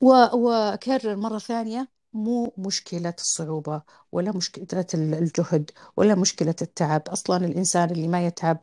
وأكرر 0.00 1.16
مرة 1.16 1.38
ثانية. 1.38 1.97
مو 2.12 2.54
مشكلة 2.58 3.14
الصعوبة 3.18 3.82
ولا 4.12 4.32
مشكلة 4.36 4.86
الجهد 4.94 5.70
ولا 5.96 6.14
مشكلة 6.14 6.54
التعب. 6.62 7.02
أصلا 7.08 7.46
الإنسان 7.46 7.90
اللي 7.90 8.08
ما 8.08 8.26
يتعب 8.26 8.60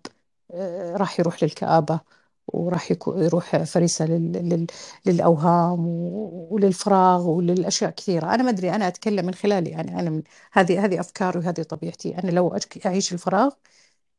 آه، 0.54 0.98
راح 0.98 1.20
يروح 1.20 1.44
للكآبة 1.44 2.00
وراح 2.48 2.92
يروح 3.08 3.64
فريسة 3.64 4.06
للأوهام 5.06 5.86
وللفراغ 6.52 7.28
وللأشياء 7.30 7.92
كثيرة. 7.92 8.36
أنا 8.36 8.44
ما 8.44 8.50
أدري 8.50 8.76
أنا 8.76 8.88
أتكلم 8.88 9.26
من 9.26 9.34
خلالي. 9.34 9.70
يعني 9.70 10.00
أنا 10.00 10.10
من 10.10 10.24
هذه 10.52 10.86
هذه 10.86 11.00
أفكاري 11.00 11.40
وهذه 11.40 11.62
طبيعتي. 11.64 12.18
أنا 12.18 12.32
لو 12.32 12.58
أعيش 12.86 13.14
الفراغ 13.14 13.52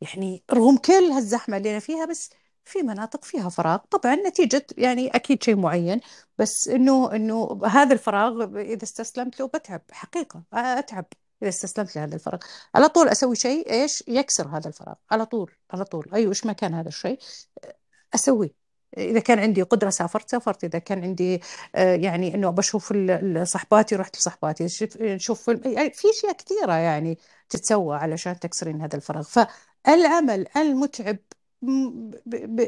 يعني 0.01 0.45
رغم 0.53 0.77
كل 0.79 0.93
هالزحمة 0.93 1.57
اللي 1.57 1.71
أنا 1.71 1.79
فيها 1.81 2.05
بس 2.07 2.31
في 2.67 2.83
مناطق 2.83 3.25
فيها 3.25 3.49
فراغ. 3.49 3.79
طبعا 3.91 4.15
نتيجة 4.15 4.67
يعني 4.79 5.09
أكيد 5.09 5.43
شيء 5.43 5.57
معين 5.57 6.01
بس 6.39 6.69
إنه 6.69 7.17
إنه 7.17 7.61
هذا 7.67 7.93
الفراغ 7.95 8.61
إذا 8.61 8.83
استسلمت 8.83 9.41
له 9.41 9.47
بتعب 9.47 9.83
حقيقة 9.91 10.43
أتعب 10.53 11.07
إذا 11.43 11.49
استسلمت 11.49 11.97
لهذا 11.97 12.15
الفراغ. 12.15 12.39
على 12.75 12.89
طول 12.89 13.09
أسوي 13.09 13.37
شيء 13.37 13.71
إيش؟ 13.73 14.05
يكسر 14.09 14.49
هذا 14.49 14.69
الفراغ. 14.69 14.95
على 15.11 15.27
طول 15.27 15.53
على 15.71 15.85
طول. 15.85 16.07
أيوة 16.15 16.29
إيش 16.31 16.47
ما 16.47 16.53
كان 16.53 16.75
هذا 16.75 16.89
الشيء 16.89 17.19
أسويه. 18.15 18.55
إذا 18.99 19.21
كان 19.21 19.39
عندي 19.39 19.63
قدرة 19.63 19.91
سافرت 19.91 20.31
سافرت. 20.31 20.65
إذا 20.65 20.79
كان 20.79 21.03
عندي 21.03 21.41
آه، 21.75 21.95
يعني 21.95 22.35
إنه 22.35 22.51
بشوف 22.51 22.95
صحباتي 23.43 23.97
رحت 23.97 24.17
لصحباتي. 24.17 24.67
نشوف 25.01 25.49
يعني 25.49 25.91
في 25.91 26.11
أشياء 26.11 26.33
كثيرة 26.33 26.73
يعني 26.73 27.19
تتسوى 27.51 27.97
علشان 27.97 28.39
تكسرين 28.41 28.81
هذا 28.83 28.97
الفراغ. 28.97 29.23
فالعمل 29.23 30.47
المتعب 30.57 31.17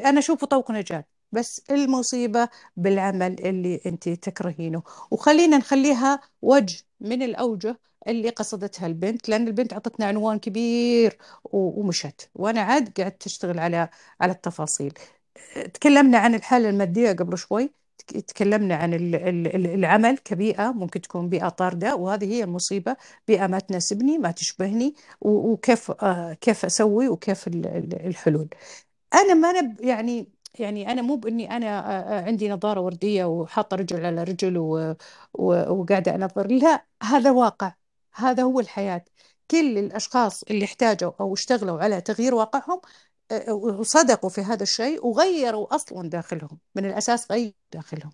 أنا 0.04 0.18
أشوفه 0.18 0.46
طوق 0.46 0.70
نجاة 0.70 1.04
بس 1.32 1.62
المصيبة 1.70 2.48
بالعمل 2.76 3.46
اللي 3.46 3.80
أنت 3.86 4.08
تكرهينه. 4.08 4.82
وخلينا 5.10 5.56
نخليها 5.58 6.20
وجه 6.42 6.82
من 7.00 7.22
الأوجه 7.22 7.78
اللي 8.08 8.28
قصدتها 8.30 8.86
البنت 8.86 9.28
لأن 9.28 9.48
البنت 9.48 9.72
عطتنا 9.74 10.06
عنوان 10.06 10.38
كبير 10.38 11.18
ومشت. 11.44 12.30
وأنا 12.34 12.60
عاد 12.60 12.92
قاعد 13.00 13.12
تشتغل 13.12 13.58
على 13.58 13.88
على 14.20 14.32
التفاصيل. 14.32 14.94
تكلمنا 15.74 16.18
عن 16.18 16.34
الحالة 16.34 16.68
المادية 16.70 17.12
قبل 17.12 17.38
شوي. 17.38 17.70
تكلمنا 18.08 18.74
عن 18.76 18.94
العمل 18.94 20.18
كبيئة 20.18 20.72
ممكن 20.72 21.00
تكون 21.00 21.28
بيئة 21.28 21.48
طاردة 21.48 21.96
وهذه 21.96 22.24
هي 22.34 22.44
المصيبة. 22.44 22.96
بيئة 23.28 23.46
ما 23.46 23.58
تناسبني 23.58 24.18
ما 24.18 24.30
تشبهني 24.30 24.94
وكيف 25.20 25.90
آه، 25.90 26.32
كيف 26.34 26.64
أسوي 26.64 27.08
وكيف 27.08 27.48
الحلول. 27.48 28.48
أنا 29.14 29.34
ما 29.34 29.50
أنا 29.50 29.76
يعني 29.80 30.28
يعني 30.58 30.92
أنا 30.92 31.02
مو 31.02 31.16
بإني 31.16 31.56
أنا 31.56 31.66
آه، 31.66 32.20
آه، 32.20 32.24
عندي 32.26 32.48
نظارة 32.48 32.80
وردية 32.80 33.24
وحاطة 33.24 33.76
رجل 33.76 34.06
على 34.06 34.24
رجل 34.24 34.58
وقاعدة 35.34 36.14
أنظر. 36.14 36.46
لا 36.46 36.86
هذا 37.02 37.30
واقع. 37.30 37.74
هذا 38.14 38.42
هو 38.42 38.60
الحياة. 38.60 39.04
كل 39.50 39.78
الأشخاص 39.78 40.42
اللي 40.42 40.64
احتاجوا 40.64 41.12
أو 41.20 41.34
اشتغلوا 41.34 41.80
على 41.82 42.00
تغيير 42.00 42.34
واقعهم 42.34 42.80
وصدقوا 43.50 44.30
في 44.30 44.40
هذا 44.40 44.62
الشيء 44.62 45.06
وغيروا 45.06 45.74
أصلا 45.74 46.08
داخلهم. 46.08 46.58
من 46.74 46.84
الأساس 46.84 47.32
غيروا 47.32 47.52
داخلهم. 47.72 48.12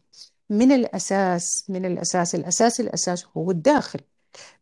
من 0.51 0.73
الأساس 0.73 1.65
من 1.69 1.85
الأساس 1.85 2.35
الأساس 2.35 2.81
الأساس 2.81 3.27
هو 3.37 3.51
الداخل. 3.51 4.01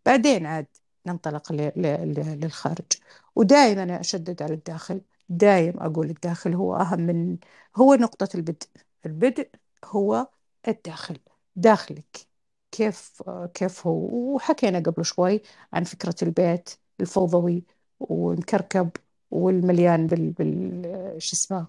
بعدين 0.07 0.46
عاد 0.46 0.66
ننطلق 1.07 1.53
للخارج. 1.53 2.92
ودائما 3.36 3.82
أنا 3.82 4.00
أشدد 4.00 4.42
على 4.42 4.55
الداخل. 4.55 5.00
دائما 5.28 5.86
أقول 5.86 6.11
الداخل 6.11 6.55
هو 6.55 6.76
أهم 6.76 7.00
من 7.00 7.38
هو 7.76 7.94
نقطة 7.94 8.28
البدء. 8.34 8.68
البدء 9.07 9.50
هو 9.84 10.28
الداخل. 10.68 11.18
داخلك. 11.57 12.26
كيف 12.72 13.22
كيف 13.55 13.86
هو؟ 13.86 14.34
وحكينا 14.34 14.78
قبل 14.78 15.05
شوي 15.05 15.42
عن 15.72 15.84
فكرة 15.84 16.14
البيت 16.22 16.70
الفوضوي 17.00 17.64
ومكركب 18.00 18.90
والمليان 19.32 20.06
بال, 20.06 20.30
بال... 20.30 21.22
شو 21.22 21.36
اسمه 21.36 21.66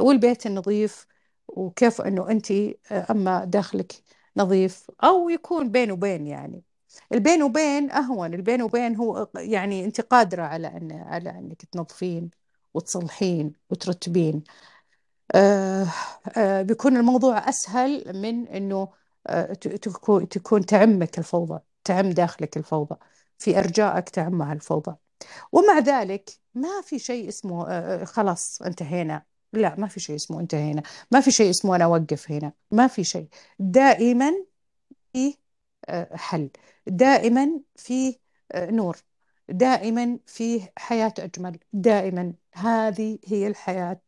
والبيت 0.00 0.46
النظيف 0.46 1.06
وكيف 1.48 2.00
إنه 2.00 2.30
أنت 2.30 2.52
أما 2.92 3.44
داخلك 3.44 3.92
نظيف 4.36 4.90
أو 5.04 5.28
يكون 5.28 5.70
بين 5.70 5.90
وبين 5.92 6.26
يعني. 6.26 6.62
البين 7.12 7.42
وبين 7.42 7.90
أهون 7.90 8.34
البين 8.34 8.62
وبين 8.62 8.96
هو 8.96 9.28
يعني 9.36 9.84
أنت 9.84 10.00
قادرة 10.00 10.42
على 10.42 10.66
ان 10.68 10.92
على 10.92 11.30
أنك 11.30 11.64
تنظفين 11.64 12.30
وتصلحين 12.74 13.52
وترتبين. 13.70 14.44
آه 15.34 15.86
آه 16.36 16.62
بيكون 16.62 16.96
الموضوع 16.96 17.48
أسهل 17.48 18.22
من 18.22 18.48
إنه 18.48 18.88
آه 19.26 19.52
تكون 19.54 20.28
تكون 20.28 20.66
تعمك 20.66 21.18
الفوضى 21.18 21.60
تعم 21.84 22.10
داخلك 22.10 22.56
الفوضى 22.56 22.96
في 23.38 23.58
أرجائك 23.58 24.08
تعمها 24.08 24.52
الفوضى. 24.52 24.96
ومع 25.52 25.78
ذلك 25.78 26.30
ما 26.54 26.80
في 26.82 26.98
شيء 26.98 27.28
اسمه 27.28 27.68
آه، 27.68 28.02
آه، 28.02 28.04
خلاص 28.04 28.62
انتهينا. 28.62 29.24
لا 29.52 29.74
ما 29.78 29.86
في 29.88 30.00
شيء 30.00 30.16
اسمه 30.16 30.40
انتهينا. 30.40 30.82
ما 31.10 31.20
في 31.20 31.30
شيء 31.30 31.50
اسمه 31.50 31.76
أنا 31.76 31.84
أوقف 31.84 32.30
هنا. 32.30 32.52
ما 32.70 32.86
في 32.86 33.04
شيء. 33.04 33.28
دائما 33.58 34.32
في 35.12 35.36
آه، 35.88 36.16
حل. 36.16 36.50
دائما 36.86 37.60
في 37.76 38.18
نور. 38.56 38.96
دائما 39.48 40.18
في 40.26 40.68
حياة 40.76 41.14
أجمل. 41.18 41.58
دائما. 41.72 42.34
هذه 42.52 43.18
هي 43.26 43.46
الحياة. 43.46 44.00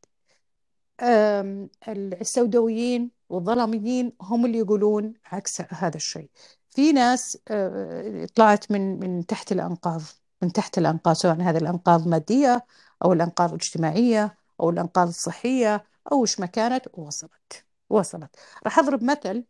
السوداويين 1.89 3.11
والظلاميين 3.29 4.13
هم 4.21 4.47
اللي 4.47 4.59
يقولون 4.59 5.15
عكس 5.27 5.61
هذا 5.71 5.97
الشيء. 5.97 6.31
في 6.71 6.93
ناس 6.93 7.39
طلعت 8.35 8.73
من 8.73 9.01
من 9.01 9.27
تحت 9.27 9.53
الأنقاض. 9.53 10.03
من 10.45 10.53
تحت 10.53 10.79
الأنقاض 10.79 11.17
سواء 11.17 11.43
هذه 11.43 11.57
الأنقاض 11.59 12.09
مادية 12.09 12.67
أو 13.05 13.13
الأنقاض 13.13 13.49
الاجتماعية 13.49 14.39
أو 14.61 14.71
الأنقاض 14.71 15.09
الصحية 15.09 15.85
أو 16.13 16.23
وش 16.23 16.41
ما 16.41 16.47
كانت 16.47 16.89
وصلت 16.95 17.65
وصلت. 17.91 18.37
راح 18.65 18.79
أضرب 18.79 19.05
مثل 19.05 19.45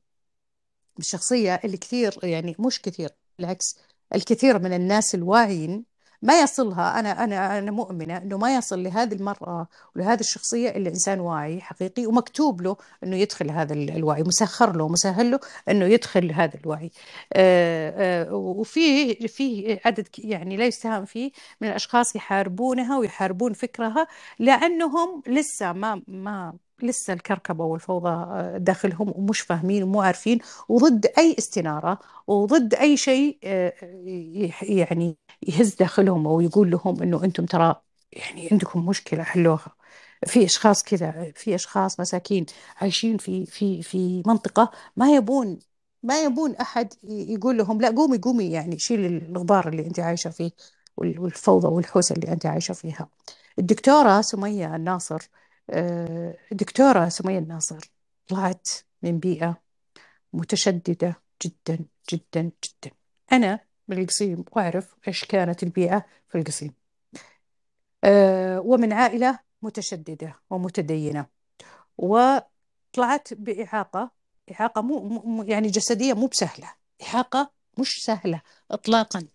بالشخصية 0.97 1.61
اللي 1.64 1.76
كثير 1.76 2.18
يعني 2.22 2.57
مش 2.59 2.82
كثير 2.82 3.11
بالعكس 3.38 3.78
الكثير 4.14 4.59
من 4.59 4.72
الناس 4.72 5.14
الواعيين 5.14 5.84
ما 6.24 6.40
يصلها. 6.42 7.00
أنا 7.00 7.24
أنا 7.24 7.58
أنا 7.58 7.70
مؤمنة 7.70 8.16
إنه 8.16 8.38
ما 8.38 8.56
يصل 8.56 8.82
لهذه 8.82 9.14
المرأة 9.14 9.68
ولهذه 9.96 10.20
الشخصية 10.20 10.70
إلا 10.70 10.88
إنسان 10.90 11.20
واعي 11.20 11.60
حقيقي 11.60 12.06
ومكتوب 12.06 12.62
له 12.62 12.76
إنه 13.04 13.16
يدخل 13.16 13.50
هذا 13.50 13.72
الوعي 13.74 14.22
مسخر 14.22 14.76
له 14.76 14.88
مسهل 14.88 15.30
له 15.30 15.40
إنه 15.68 15.84
يدخل 15.86 16.32
هذا 16.32 16.58
الوعي. 16.64 16.90
آه، 17.32 18.24
آه، 18.30 18.34
وفي 18.34 19.14
في 19.28 19.78
عدد 19.84 20.08
يعني 20.18 20.56
لا 20.56 20.66
يستهان 20.66 21.04
فيه 21.04 21.30
من 21.60 21.68
الأشخاص 21.68 22.16
يحاربونها 22.16 22.98
ويحاربون 22.98 23.52
فكرها 23.52 24.06
لأنهم 24.38 25.22
لسه 25.26 25.72
ما 25.72 26.02
ما 26.08 26.54
لسه 26.82 27.12
الكركبة 27.12 27.64
والفوضى 27.64 28.08
آه، 28.10 28.58
داخلهم 28.58 29.12
ومش 29.16 29.40
فاهمين 29.40 29.82
ومو 29.82 30.00
عارفين 30.02 30.38
وضد 30.68 31.06
أي 31.18 31.36
استنارة 31.38 31.98
وضد 32.26 32.74
أي 32.74 32.96
شيء 32.96 33.38
يعني 34.62 35.18
يهز 35.48 35.74
داخلهم 35.74 36.26
أو 36.26 36.40
يقول 36.40 36.70
لهم 36.70 37.02
إنه 37.02 37.24
أنتم 37.24 37.46
ترى 37.46 37.76
يعني 38.12 38.48
عندكم 38.52 38.86
مشكلة 38.86 39.22
حلوها. 39.22 39.76
في 40.26 40.44
أشخاص 40.44 40.82
كذا 40.82 41.32
في 41.36 41.54
أشخاص 41.54 42.00
مساكين 42.00 42.46
عايشين 42.76 43.16
في 43.18 43.46
في 43.46 43.82
في 43.82 44.22
منطقة 44.26 44.70
ما 44.96 45.14
يبون 45.16 45.58
ما 46.02 46.22
يبون 46.24 46.56
أحد 46.56 46.94
يقول 47.04 47.58
لهم 47.58 47.80
لا 47.80 47.88
قومي 47.90 48.18
قومي 48.18 48.50
يعني 48.50 48.78
شيل 48.78 49.06
الغبار 49.06 49.68
اللي 49.68 49.86
أنت 49.86 50.00
عايشة 50.00 50.30
فيه 50.30 50.50
والفوضى 50.96 51.66
والحوسة 51.68 52.14
اللي 52.14 52.32
أنت 52.32 52.46
عايشة 52.46 52.74
فيها. 52.74 53.08
الدكتورة 53.58 54.20
سمية 54.20 54.76
الناصر 54.76 55.18
آه، 55.70 56.36
الدكتوره 56.52 57.08
سمية 57.08 57.38
الناصر 57.38 57.78
طلعت 58.28 58.68
من 59.02 59.18
بيئة 59.18 59.62
متشددة 60.32 61.22
جدا 61.42 61.78
جدا 62.12 62.42
جدا. 62.42 62.96
أنا 63.32 63.60
من 63.88 63.98
القصيم 63.98 64.44
وأعرف 64.52 64.94
إيش 65.08 65.24
كانت 65.24 65.62
البيئة 65.62 66.06
في 66.28 66.38
القصيم. 66.38 66.74
أه 68.04 68.60
ومن 68.60 68.92
عائلة 68.92 69.38
متشددة 69.62 70.40
ومتدينة. 70.50 71.26
وطلعت 71.98 73.34
بإعاقة 73.34 74.10
إعاقة 74.52 74.82
مو 74.82 75.42
يعني 75.42 75.68
جسدية 75.68 76.14
مو 76.14 76.26
بسهلة. 76.26 76.74
إعاقة 77.02 77.50
مش 77.78 78.04
سهلة 78.04 78.42
إطلاقا. 78.70 79.26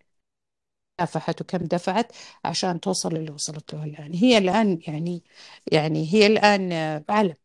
دفعت 1.02 1.42
وكم 1.42 1.58
دفعت 1.58 2.12
عشان 2.46 2.80
توصل 2.80 3.16
اللي 3.16 3.32
وصلت 3.32 3.74
له 3.74 3.84
الآن. 3.84 4.14
هي 4.14 4.38
الآن 4.38 4.80
يعني 4.88 5.24
يعني 5.72 6.14
هي 6.14 6.28
الآن 6.28 6.74
عالم 7.10 7.36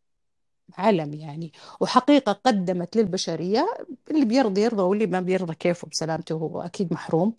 علم 0.79 1.15
يعني. 1.15 1.53
وحقيقة 1.81 2.33
قدمت 2.33 2.97
للبشرية 2.97 3.77
اللي 4.11 4.25
بيرضى 4.25 4.61
يرضى 4.63 4.83
واللي 4.83 5.07
ما 5.07 5.21
بيرضى 5.21 5.55
كيفه 5.55 5.89
بسلامته 5.89 6.33
هو 6.35 6.61
أكيد 6.63 6.93
محروم. 6.93 7.37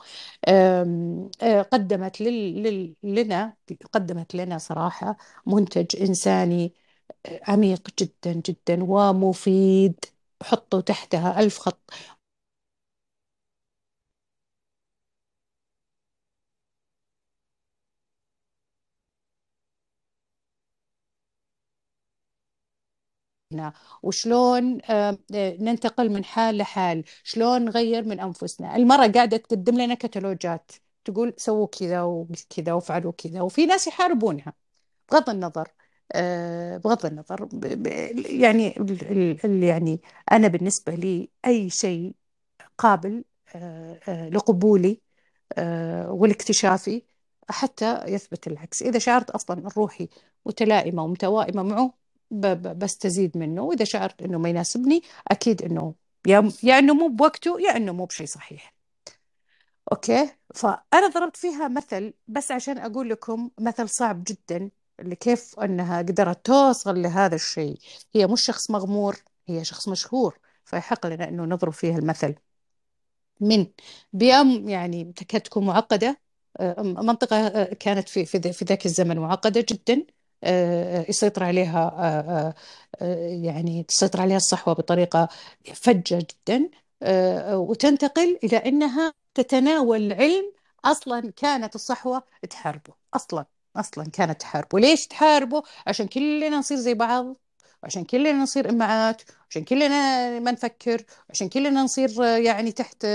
آه، 0.48 1.62
قدمت 1.62 2.22
لل... 2.22 2.96
لنا 3.04 3.54
قدمت 3.94 4.36
لنا 4.36 4.58
صراحة 4.58 5.18
منتج 5.46 6.02
إنساني 6.02 6.74
آه، 7.26 7.42
عميق 7.48 7.88
جدا 8.02 8.34
جدا 8.48 8.84
ومفيد. 8.84 10.06
حطوا 10.44 10.82
تحتها 10.82 11.40
ألف 11.40 11.58
خط 11.60 11.92
وشلون 24.04 24.80
آه، 24.90 25.18
ننتقل 25.34 26.10
من 26.10 26.24
حال 26.26 26.58
لحال 26.58 27.04
شلون 27.24 27.66
نغير 27.66 28.04
من 28.06 28.20
أنفسنا. 28.20 28.76
المرة 28.76 29.08
قاعدة 29.08 29.38
تقدم 29.38 29.82
لنا 29.82 29.94
كتالوجات 29.96 30.72
تقول 31.06 31.34
سووا 31.38 31.68
كذا 31.68 32.02
وكذا 32.02 32.74
وفعلوا 32.74 33.12
كذا 33.18 33.42
وفي 33.42 33.66
ناس 33.66 33.88
يحاربونها 33.88 34.54
بغض 35.12 35.30
النظر 35.30 35.68
آه، 36.14 36.78
بغض 36.78 37.06
النظر 37.06 37.50
يعني 38.30 38.76
يعني 39.44 40.02
أنا 40.32 40.48
بالنسبة 40.48 40.96
لي 40.96 41.30
أي 41.46 41.70
شيء 41.70 42.16
قابل 42.78 43.24
آه، 43.56 44.30
لقبولي 44.30 45.02
والاكتشافي 46.08 47.04
حتى 47.50 48.04
يثبت 48.08 48.48
العكس. 48.48 48.82
إذا 48.84 49.00
شعرت 49.00 49.30
أصلا 49.30 49.70
روحي 49.78 50.10
متلائمة 50.46 51.04
ومتوائمة 51.04 51.64
معه 51.64 51.94
بستزيد 52.42 53.38
منه. 53.38 53.62
وإذا 53.62 53.86
شعرت 53.86 54.22
أنه 54.22 54.38
ما 54.40 54.50
يناسبني 54.50 55.02
أكيد 55.28 55.62
أنه 55.62 55.96
يا 56.28 56.52
يا 56.64 56.80
أنه 56.80 56.94
مو 56.94 57.08
بوقته 57.08 57.62
يا 57.62 57.78
أنه 57.78 57.92
مو 57.94 58.06
بشيء 58.06 58.28
صحيح. 58.28 58.76
أوكي؟ 59.92 60.30
فأنا 60.56 61.08
ضربت 61.14 61.38
فيها 61.38 61.68
مثل 61.68 62.14
بس 62.28 62.52
عشان 62.52 62.78
أقول 62.78 63.10
لكم 63.10 63.50
مثل 63.60 63.90
صعب 63.90 64.24
جدا 64.28 64.70
اللي 65.00 65.16
كيف 65.16 65.60
أنها 65.60 65.98
قدرت 66.00 66.46
توصل 66.46 67.02
لهذا 67.02 67.36
الشيء. 67.36 67.80
هي 68.16 68.28
مش 68.28 68.42
شخص 68.42 68.72
مغمور 68.72 69.16
هي 69.48 69.64
شخص 69.66 69.88
مشهور 69.88 70.40
فيحق 70.66 71.08
لنا 71.08 71.30
أنه 71.30 71.44
نضرب 71.46 71.74
فيها 71.74 71.98
المثل. 71.98 72.36
من 73.40 73.68
بيئة 74.14 74.44
يعني 74.66 75.14
تكاد 75.16 75.42
تكون 75.42 75.66
معقدة 75.66 76.22
منطقة 76.80 77.36
آه، 77.48 77.74
كانت 77.74 78.10
في 78.10 78.26
في 78.26 78.66
ذاك 78.66 78.86
الزمن 78.86 79.20
معقدة 79.20 79.66
جدا. 79.70 80.06
يسيطر 81.10 81.44
عليها 81.44 82.54
يعني 83.46 83.84
تسيطر 83.84 84.22
عليها 84.22 84.38
الصحوة 84.38 84.74
بطريقة 84.74 85.30
فجة 85.74 86.28
جدا. 86.48 86.70
وتنتقل 87.56 88.40
إلى 88.44 88.58
أنها 88.58 89.14
تتناول 89.34 90.14
علم 90.14 90.52
أصلا 90.86 91.32
كانت 91.36 91.76
الصحوة 91.76 92.24
تحاربه 92.50 92.94
أصلا 93.14 93.46
أصلا 93.76 94.06
كانت 94.06 94.42
تحاربه. 94.42 94.80
ليش 94.80 95.08
تحاربه؟ 95.08 95.64
عشان 95.88 96.08
كلنا 96.08 96.58
نصير 96.58 96.78
زي 96.78 96.94
بعض 96.94 97.38
عشان 97.84 98.04
كلنا 98.04 98.32
نصير 98.44 98.70
امعات 98.70 99.22
عشان 99.50 99.64
كلنا 99.64 100.40
ما 100.40 100.52
نفكر 100.52 101.06
عشان 101.30 101.50
كلنا 101.50 101.84
نصير 101.84 102.24
يعني 102.24 102.72
تحت 102.72 103.06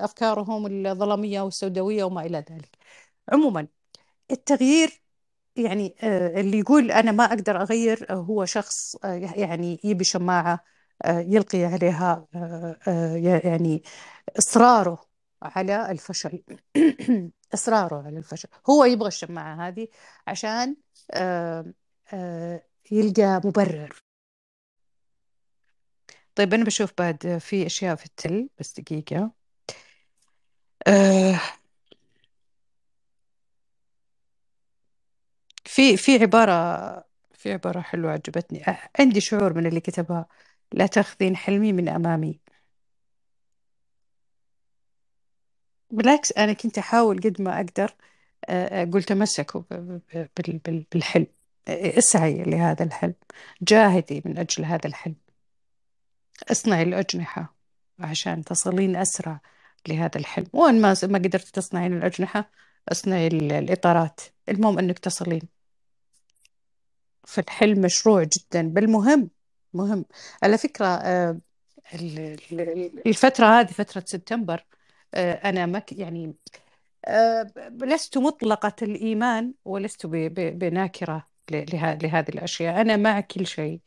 أفكارهم 0.00 0.86
الظلامية 0.86 1.40
والسوداوية 1.40 2.04
وما 2.04 2.26
إلى 2.26 2.38
ذلك. 2.50 2.70
عموما 3.32 3.66
التغيير 4.30 5.02
يعني 5.64 5.96
آه، 6.02 6.40
اللي 6.40 6.58
يقول 6.58 6.90
أنا 6.90 7.12
ما 7.12 7.24
أقدر 7.24 7.62
أغير 7.62 8.06
آه، 8.10 8.14
هو 8.14 8.44
شخص 8.44 8.96
آه، 9.04 9.14
يعني 9.36 9.80
يبي 9.84 10.04
شماعة 10.04 10.64
يلقي 11.06 11.64
عليها 11.64 12.26
يعني 13.16 13.82
إصراره 14.38 15.04
على 15.42 15.90
الفشل. 15.90 16.42
إصراره 17.54 18.02
على 18.06 18.18
الفشل. 18.18 18.48
هو 18.70 18.84
يبغى 18.84 19.08
الشماعة 19.08 19.68
هذه 19.68 19.88
عشان 20.26 20.76
يلقى 22.92 23.40
مبرر. 23.44 24.02
طيب 26.34 26.54
أنا 26.54 26.64
بشوف 26.64 26.92
بعد 26.98 27.38
في 27.40 27.66
أشياء 27.66 27.94
في 27.94 28.06
التل 28.06 28.48
بس 28.58 28.80
دقيقة. 28.80 29.32
آه، 30.86 31.40
في 35.70 35.96
في 35.96 36.18
عبارة 36.18 37.04
في 37.32 37.52
عبارة 37.52 37.80
حلوة 37.80 38.12
عجبتني. 38.12 38.64
عندي 38.98 39.20
شعور 39.20 39.54
من 39.54 39.66
اللي 39.66 39.80
كتبها. 39.80 40.26
لا 40.72 40.86
تأخذين 40.86 41.36
حلمي 41.36 41.72
من 41.72 41.88
أمامي. 41.88 42.40
بالعكس 45.90 46.32
أنا 46.32 46.52
كنت 46.52 46.78
أحاول 46.78 47.20
قد 47.20 47.42
ما 47.42 47.56
أقدر 47.56 47.94
قلت 48.92 49.08
تمسكوا 49.08 49.62
بالحلم. 50.92 51.26
اسعي 51.68 52.42
لهذا 52.42 52.84
الحلم. 52.84 53.14
جاهدي 53.62 54.22
من 54.24 54.38
أجل 54.38 54.64
هذا 54.64 54.86
الحلم. 54.86 55.16
اصنعي 56.50 56.82
الأجنحة 56.82 57.54
عشان 57.98 58.44
تصلين 58.44 58.96
أسرع 58.96 59.40
لهذا 59.88 60.18
الحلم. 60.18 60.46
وإن 60.52 60.80
ما 60.80 60.94
ما 61.02 61.18
قدرت 61.18 61.48
تصنعين 61.48 61.96
الأجنحة 61.96 62.50
اصنعي 62.88 63.26
الإطارات. 63.26 64.20
المهم 64.48 64.78
أنك 64.78 64.98
تصلين. 64.98 65.59
فالحلم 67.26 67.80
مشروع 67.80 68.22
جدا 68.22 68.68
بل 68.68 68.90
مهم 68.90 69.30
مهم. 69.74 70.04
على 70.42 70.58
فكرة 70.58 70.86
الفترة 73.06 73.46
هذه 73.60 73.66
فترة 73.66 74.04
سبتمبر 74.06 74.64
أنا 75.14 75.66
ما 75.66 75.82
يعني 75.92 76.34
آه، 77.04 77.52
لست 77.82 78.18
مطلقة 78.18 78.72
الإيمان 78.82 79.54
ولست 79.64 80.06
بناكرة 80.06 81.26
لهذه 81.50 82.28
الأشياء. 82.28 82.80
أنا 82.80 82.96
مع 82.96 83.20
كل 83.20 83.46
شيء 83.46 83.80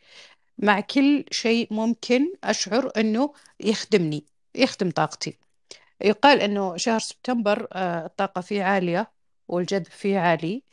مع 0.58 0.80
كل 0.80 1.26
شيء 1.32 1.74
ممكن 1.74 2.34
أشعر 2.44 2.92
أنه 2.98 3.34
يخدمني 3.60 4.26
يخدم 4.56 4.92
طاقتي. 4.92 5.40
يقال 6.02 6.42
أنه 6.42 6.78
شهر 6.78 7.00
سبتمبر 7.00 7.68
آه، 7.74 8.06
الطاقة 8.06 8.42
فيه 8.42 8.64
عالية 8.64 9.12
والجذب 9.48 9.86
فيه 9.88 10.20
عالي. 10.20 10.64
آه، 10.64 10.73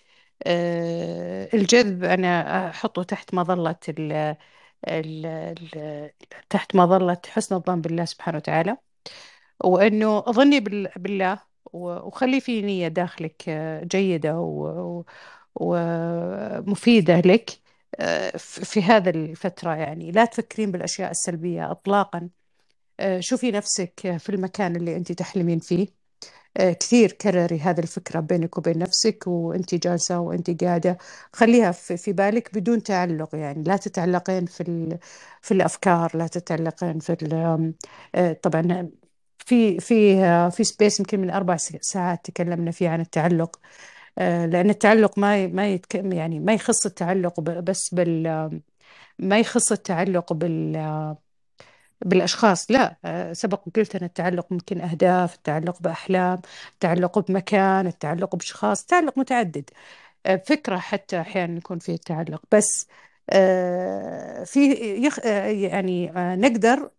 الجذب 1.55 2.05
أنا 2.05 2.69
أحطه 2.71 3.03
تحت 3.03 3.35
مظلة 3.35 3.77
ال 3.89 4.13
ال 4.89 6.11
تحت 6.51 6.77
مظلة 6.77 7.19
حسن 7.29 7.55
الظن 7.57 7.81
بالله 7.81 8.05
سبحانه 8.05 8.37
وتعالى 8.39 8.77
وأنه 9.65 10.21
ظني 10.21 10.61
بالله 10.97 11.41
وخلي 11.75 12.41
في 12.41 12.63
نية 12.63 12.89
داخلك 12.89 13.45
آه، 13.49 13.85
جيدة 13.85 14.39
ومفيدة 15.55 17.21
لك 17.21 17.51
آه، 18.01 18.37
في 18.39 18.83
هذا 18.83 19.11
الفترة 19.11 19.75
يعني. 19.77 20.11
لا 20.13 20.25
تفكرين 20.25 20.71
بالأشياء 20.73 21.11
السلبية 21.11 21.71
إطلاقا. 21.71 22.29
آه، 23.01 23.21
شوفي 23.21 23.51
نفسك 23.53 24.17
في 24.19 24.31
المكان 24.31 24.77
اللي 24.77 24.97
أنت 24.97 25.13
تحلمين 25.13 25.59
فيه. 25.59 25.89
آه، 25.89 26.00
كثير 26.59 27.13
كرري 27.13 27.61
هذه 27.61 27.81
الفكرة 27.81 28.21
بينك 28.21 28.59
وبين 28.59 28.79
نفسك 28.79 29.25
وانت 29.27 29.75
جالسة 29.75 30.19
وانت 30.21 30.65
قاعدة. 30.65 30.99
خليها 31.33 31.73
في 31.73 32.13
بالك 32.13 32.55
بدون 32.55 32.83
تعلق 32.83 33.35
يعني. 33.35 33.63
لا 33.63 33.77
تتعلقين 33.77 34.47
في 34.47 34.99
في 35.43 35.55
الأفكار 35.55 36.17
لا 36.17 36.27
تتعلقين 36.27 36.99
في 36.99 37.17
آه، 38.15 38.33
طبعا 38.33 38.91
في 39.39 39.81
في 39.81 40.15
آه، 40.25 40.49
في 40.49 40.65
سبيس 40.65 41.01
يمكن 41.01 41.21
من 41.21 41.31
أربع 41.31 41.57
ساعات 41.81 42.25
تكلمنا 42.31 42.71
فيه 42.71 42.89
عن 42.89 43.01
التعلق. 43.01 43.61
لأن 44.19 44.71
التعلق 44.71 45.19
ما 45.19 45.47
ما 45.47 45.69
يتك 45.75 45.95
يعني 45.95 46.41
ما 46.41 46.55
يخص 46.55 46.87
التعلق 46.87 47.41
بس 47.41 47.95
بال 47.95 48.23
ما 49.19 49.39
يخص 49.41 49.73
التعلق 49.73 50.33
بال 50.33 50.77
بالأشخاص 52.05 52.71
لا 52.71 52.97
آه، 53.05 53.33
سبق 53.33 53.69
وقلت 53.69 53.97
أن 53.97 54.05
التعلق 54.05 54.47
ممكن 54.53 54.81
أهداف 54.81 55.35
التعلق 55.35 55.83
بأحلام 55.83 56.41
التعلق 56.75 57.19
بمكان 57.19 57.87
التعلق 57.87 58.37
بأشخاص 58.37 58.85
تعلق 58.85 59.19
متعدد. 59.19 59.71
آه، 60.27 60.37
فكرة 60.47 60.79
حتى 60.79 61.21
أحيانا 61.21 61.59
يكون 61.59 61.79
فيه 61.79 61.97
تعلق 61.97 62.43
بس 62.53 62.89
آه، 63.31 64.45
في 64.45 64.75
يعني 65.63 66.13
نقدر 66.17 66.91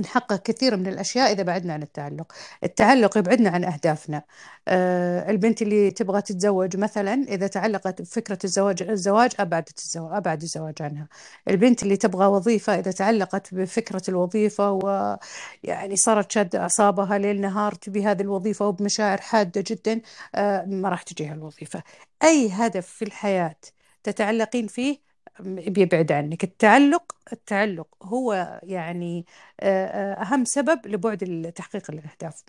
نحقق 0.00 0.42
كثير 0.42 0.76
من 0.76 0.86
الأشياء 0.86 1.32
إذا 1.32 1.42
بعدنا 1.42 1.72
عن 1.72 1.82
التعلق. 1.82 2.32
التعلق 2.64 3.18
يبعدنا 3.18 3.50
عن 3.50 3.64
أهدافنا. 3.64 4.22
آه 4.68 5.30
البنت 5.30 5.62
اللي 5.62 5.90
تبغى 5.90 6.22
تتزوج 6.22 6.76
مثلا 6.76 7.14
إذا 7.28 7.46
تعلقت 7.46 8.02
بفكرة 8.02 8.38
الزواج 8.44 8.82
الزواج 8.82 9.32
أبعدت 9.40 9.78
الزواج 9.78 10.16
أبعد 10.16 10.42
الزواج 10.42 10.74
عنها. 10.82 11.08
البنت 11.48 11.82
اللي 11.82 11.96
تبغى 11.96 12.26
وظيفة 12.26 12.78
إذا 12.78 12.90
تعلقت 12.90 13.54
بفكرة 13.54 14.02
الوظيفة 14.08 14.70
ويعني 14.70 15.96
صارت 15.96 16.32
شادة 16.32 16.58
أعصابها 16.60 17.18
ليل 17.18 17.40
نهار 17.40 17.74
تبي 17.74 18.04
هذه 18.04 18.22
الوظيفة 18.22 18.66
وبمشاعر 18.68 19.20
حادة 19.20 19.64
جدا 19.66 20.00
آه 20.34 20.64
ما 20.64 20.88
راح 20.88 21.02
تجيها 21.02 21.34
الوظيفة. 21.34 21.82
أي 22.22 22.50
هدف 22.52 22.86
في 22.86 23.04
الحياة 23.04 23.56
تتعلقين 24.02 24.66
فيه 24.66 25.11
بيبعد 25.40 26.12
عنك. 26.12 26.44
التعلق 26.44 27.12
التعلق 27.32 27.88
هو 28.02 28.60
يعني 28.62 29.26
آه، 29.60 29.86
آه، 29.86 30.22
أهم 30.22 30.44
سبب 30.44 30.86
لبعد 30.86 31.52
تحقيق 31.56 31.90
الأهداف. 31.90 32.42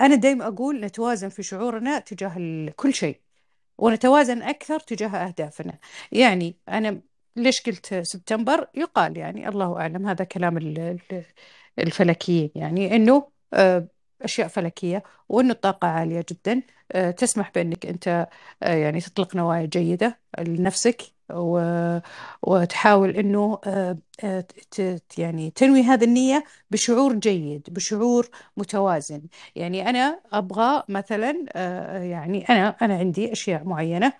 أنا 0.00 0.14
دائما 0.14 0.46
أقول 0.48 0.80
نتوازن 0.80 1.28
في 1.28 1.42
شعورنا 1.42 1.98
تجاه 1.98 2.68
كل 2.76 2.94
شيء 2.94 3.20
ونتوازن 3.78 4.42
أكثر 4.42 4.80
تجاه 4.80 5.08
أهدافنا. 5.08 5.78
يعني 6.12 6.56
أنا 6.68 7.00
ليش 7.36 7.60
قلت 7.62 7.94
سبتمبر؟ 7.94 8.68
يقال 8.74 9.16
يعني 9.16 9.48
الله 9.48 9.80
أعلم 9.80 10.06
هذا 10.08 10.24
كلام 10.24 10.56
الفلكيين. 11.78 12.50
يعني 12.54 12.96
أنه 12.96 13.28
آه، 13.54 13.88
أشياء 14.22 14.48
فلكية 14.48 15.02
وأنه 15.28 15.52
الطاقة 15.52 15.88
عالية 15.88 16.24
جدا 16.30 16.62
تسمح 17.16 17.50
بأنك 17.54 17.86
أنت 17.86 18.28
يعني 18.62 19.00
تطلق 19.00 19.36
نوايا 19.36 19.66
جيدة 19.66 20.20
لنفسك 20.38 21.11
و... 21.30 21.60
وتحاول 22.42 23.10
إنه 23.16 23.58
آه، 23.66 23.98
آه،. 24.24 24.44
يعني 25.18 25.50
تنوي 25.50 25.82
هذه 25.82 26.04
النية 26.04 26.44
بشعور 26.70 27.12
جيد 27.14 27.68
بشعور 27.70 28.28
متوازن 28.56 29.22
يعني 29.56 29.90
أنا 29.90 30.20
أبغى 30.32 30.82
مثلا 30.88 31.44
آه، 31.52 31.98
يعني 32.02 32.48
أنا 32.50 32.68
أنا 32.82 32.98
عندي 32.98 33.32
أشياء 33.32 33.64
معينة 33.64 34.12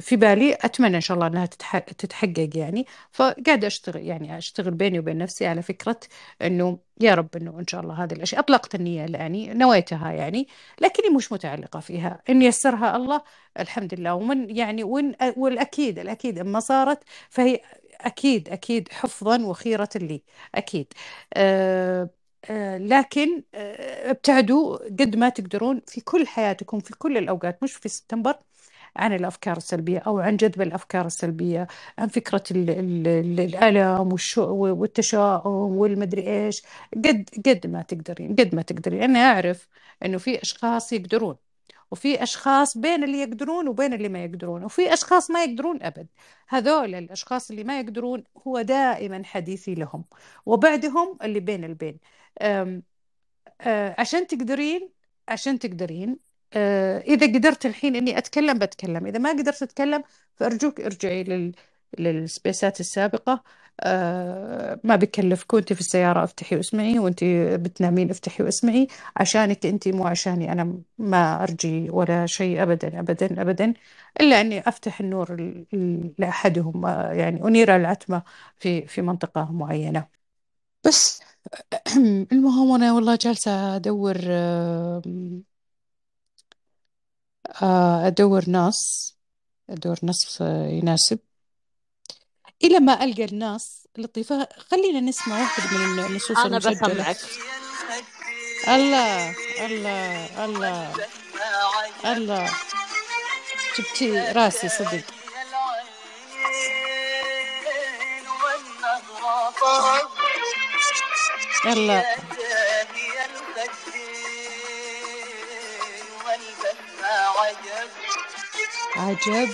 في 0.00 0.16
بالي 0.16 0.54
أتمنى 0.60 0.96
إن 0.96 1.00
شاء 1.00 1.14
الله 1.14 1.26
إنها 1.26 1.46
تتح... 1.46 1.78
تتحقق 1.78 2.50
يعني. 2.56 2.86
فقاعدة 3.12 3.66
أشتغل 3.66 4.02
يعني 4.06 4.38
أشتغل 4.38 4.70
بيني 4.70 4.98
وبين 4.98 5.18
نفسي 5.18 5.46
على 5.46 5.62
فكرة 5.62 6.00
إنه 6.42 6.78
يا 7.00 7.14
رب 7.14 7.36
إنه 7.36 7.58
إن 7.60 7.66
شاء 7.66 7.80
الله 7.80 8.04
هذه 8.04 8.12
الأشياء 8.12 8.40
أطلقت 8.40 8.74
النية 8.74 9.06
يعني 9.06 9.54
نويتها 9.54 10.12
يعني 10.12 10.48
لكني 10.80 11.10
مش 11.16 11.32
متعلقة 11.32 11.80
فيها. 11.80 12.22
إن 12.30 12.42
يسرها 12.42 12.96
الله 12.96 13.22
الحمد 13.60 13.94
لله. 13.94 14.14
ومن 14.14 14.56
يعني 14.56 14.84
وين 14.84 15.14
والأكيد 15.36 15.98
الأكيد 15.98 16.38
اما 16.38 16.60
صارت 16.60 17.02
فهي 17.30 17.60
أكيد 18.00 18.48
أكيد 18.48 18.88
حفظا 18.92 19.44
وخيرة 19.44 19.88
لي. 19.96 20.22
أكيد. 20.54 20.92
أه 21.34 22.10
أه 22.50 22.78
لكن 22.78 23.42
أه 23.54 24.10
ابتعدوا 24.10 24.76
قد 24.78 25.16
ما 25.16 25.28
تقدرون 25.28 25.82
في 25.86 26.00
كل 26.00 26.26
حياتكم 26.26 26.80
في 26.80 26.94
كل 26.98 27.16
الأوقات 27.18 27.62
مش 27.62 27.72
في 27.72 27.88
سبتمبر. 27.88 28.34
عن 28.96 29.12
الأفكار 29.12 29.56
السلبية 29.56 29.98
أو 29.98 30.18
عن 30.18 30.36
جذب 30.36 30.62
الأفكار 30.62 31.06
السلبية 31.06 31.66
عن 31.98 32.08
فكرة 32.08 32.42
ال 32.50 32.70
ال 32.70 33.08
ال 33.08 33.40
الألم 33.40 34.16
والتشاؤم 34.36 35.76
والمدري 35.76 36.22
إيش. 36.46 36.62
قد 36.94 37.28
قد 37.46 37.66
ما 37.66 37.82
تقدرين 37.82 38.34
قد 38.34 38.54
ما 38.54 38.62
تقدرين. 38.62 39.02
أنا 39.02 39.18
أعرف 39.18 39.68
إنه 40.04 40.18
في 40.18 40.42
أشخاص 40.42 40.92
يقدرون 40.92 41.36
وفي 41.90 42.22
أشخاص 42.22 42.78
بين 42.78 43.04
اللي 43.04 43.18
يقدرون 43.18 43.68
وبين 43.68 43.92
اللي 43.92 44.08
ما 44.08 44.24
يقدرون 44.24 44.64
وفي 44.64 44.92
أشخاص 44.92 45.30
ما 45.30 45.44
يقدرون 45.44 45.82
أبد. 45.82 46.06
هذول 46.48 46.94
الأشخاص 46.94 47.50
اللي 47.50 47.64
ما 47.64 47.80
يقدرون 47.80 48.24
هو 48.46 48.60
دائما 48.60 49.22
حديثي 49.24 49.74
لهم 49.74 50.04
وبعدهم 50.46 51.18
اللي 51.22 51.40
بين 51.40 51.64
البين. 51.64 51.98
أم 52.42 52.82
عشان 53.98 54.26
تقدرين 54.26 54.90
عشان 55.28 55.58
تقدرين 55.58 56.31
إذا 57.08 57.26
قدرت 57.26 57.66
الحين 57.66 57.96
إني 57.96 58.18
أتكلم 58.18 58.58
بتكلم 58.58 59.06
إذا 59.06 59.18
ما 59.18 59.30
قدرت 59.32 59.62
أتكلم 59.62 60.04
فأرجوك 60.36 60.80
ارجعي 60.80 61.24
لل 61.24 61.52
للسبيسات 61.98 62.80
السابقة. 62.80 63.44
آه 63.80 64.80
ما 64.84 64.96
بكلفك 64.96 65.54
وأنت 65.54 65.72
في 65.72 65.80
السيارة 65.80 66.24
أفتحي 66.24 66.56
واسمعي 66.56 66.98
وأنت 66.98 67.24
بتنامين 67.60 68.10
أفتحي 68.10 68.44
واسمعي. 68.44 68.88
عشانك 69.16 69.66
أنت 69.66 69.88
مو 69.88 70.06
عشاني 70.06 70.52
أنا 70.52 70.78
ما 70.98 71.42
أرجي 71.42 71.90
ولا 71.90 72.26
شيء 72.26 72.62
ابدا 72.62 73.00
ابدا 73.00 73.42
ابدا 73.42 73.74
إلا 74.20 74.42
أني 74.42 74.60
أفتح 74.68 75.00
النور 75.00 75.36
لأحدهم 76.18 76.86
آه، 76.86 77.12
يعني 77.12 77.44
أنير 77.44 77.76
العتمة 77.76 78.22
في 78.58 78.86
في 78.86 79.02
منطقة 79.02 79.52
معينة. 79.52 80.08
بس 80.86 81.22
المهم 82.32 82.72
أنا 82.74 82.92
والله 82.94 83.16
جالسة 83.16 83.76
أدور 83.76 84.16
آه، 87.46 88.06
أدور 88.06 88.48
ناس 88.48 89.14
أدور 89.70 89.96
ناس 90.02 90.40
يناسب. 90.40 91.18
إلى 92.64 92.80
ما 92.80 93.04
ألقى 93.04 93.24
الناس 93.24 93.88
لطيفة 93.98 94.48
خلينا 94.70 95.00
نسمع 95.00 95.40
واحد 95.40 95.74
من 95.74 95.98
النصوص 96.04 96.38
أنا 96.38 96.58
بسمعك 96.58 97.16
الله 98.68 99.34
الله 99.66 100.44
الله 100.44 100.92
الله. 102.04 102.50
جبتي 103.78 104.18
راسي 104.18 104.68
صدق 104.68 105.04
الله. 111.66 112.04
عجب. 118.96 119.48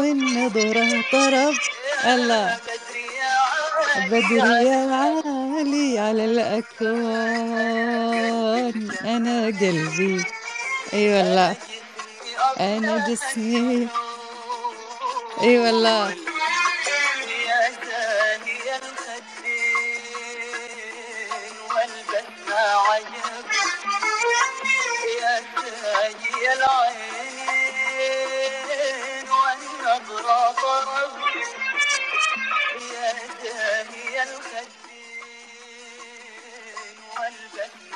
والنظرة 0.00 1.04
طرب 1.12 1.54
الله. 2.04 2.58
بدر 4.10 4.46
يا 4.62 4.82
عالي 4.94 5.98
على 5.98 6.24
الأكوان. 6.24 6.90
أنا 9.04 9.46
قلبي. 9.46 10.24
أي 10.94 11.14
والله. 11.14 11.56
أنا 12.60 13.08
جسمي. 13.08 13.88
أي 15.42 15.58
والله. 15.58 16.23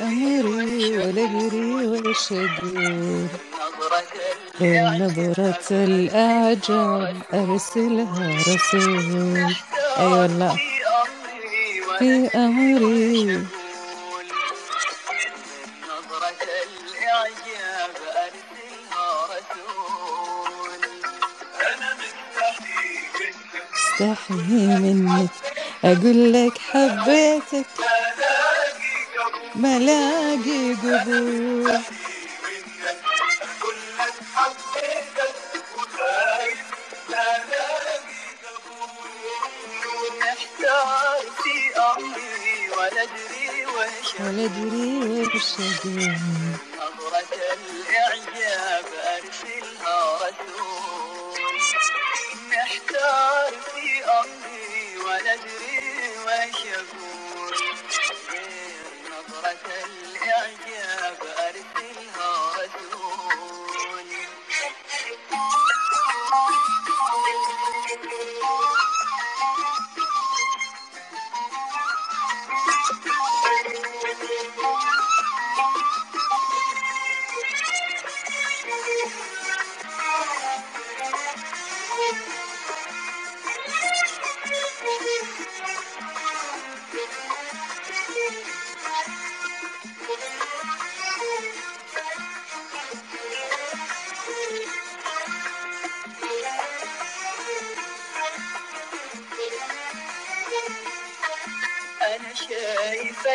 أمري 0.00 0.98
ولا 0.98 1.24
أدري 1.24 1.86
وش 1.86 2.32
أقول 2.32 3.28
نظرة 5.00 5.68
الأعجب 5.70 7.22
أرسلها 7.34 8.36
رسول. 8.36 9.54
أي 9.98 10.06
والله. 10.06 10.56
في 11.98 12.30
أمري 12.34 13.46
استحي 23.74 24.66
منك 24.66 25.30
أقول 25.84 26.32
لك 26.32 26.58
حبيتك. 26.58 27.66
ملاقي 29.60 30.74
قبور 30.74 31.80
ولا 42.78 43.02
أدري 43.02 43.66
وش 43.66 45.54
أقول. 45.60 46.16
نظرة 46.78 47.32
الإعجاب 47.52 48.84
اكفلها 49.04 49.98
رسول 50.16 51.38
نحتار 52.50 53.52
في 53.74 54.04
أمر 54.04 54.39
Thank 59.62 59.88
you. 68.04 68.39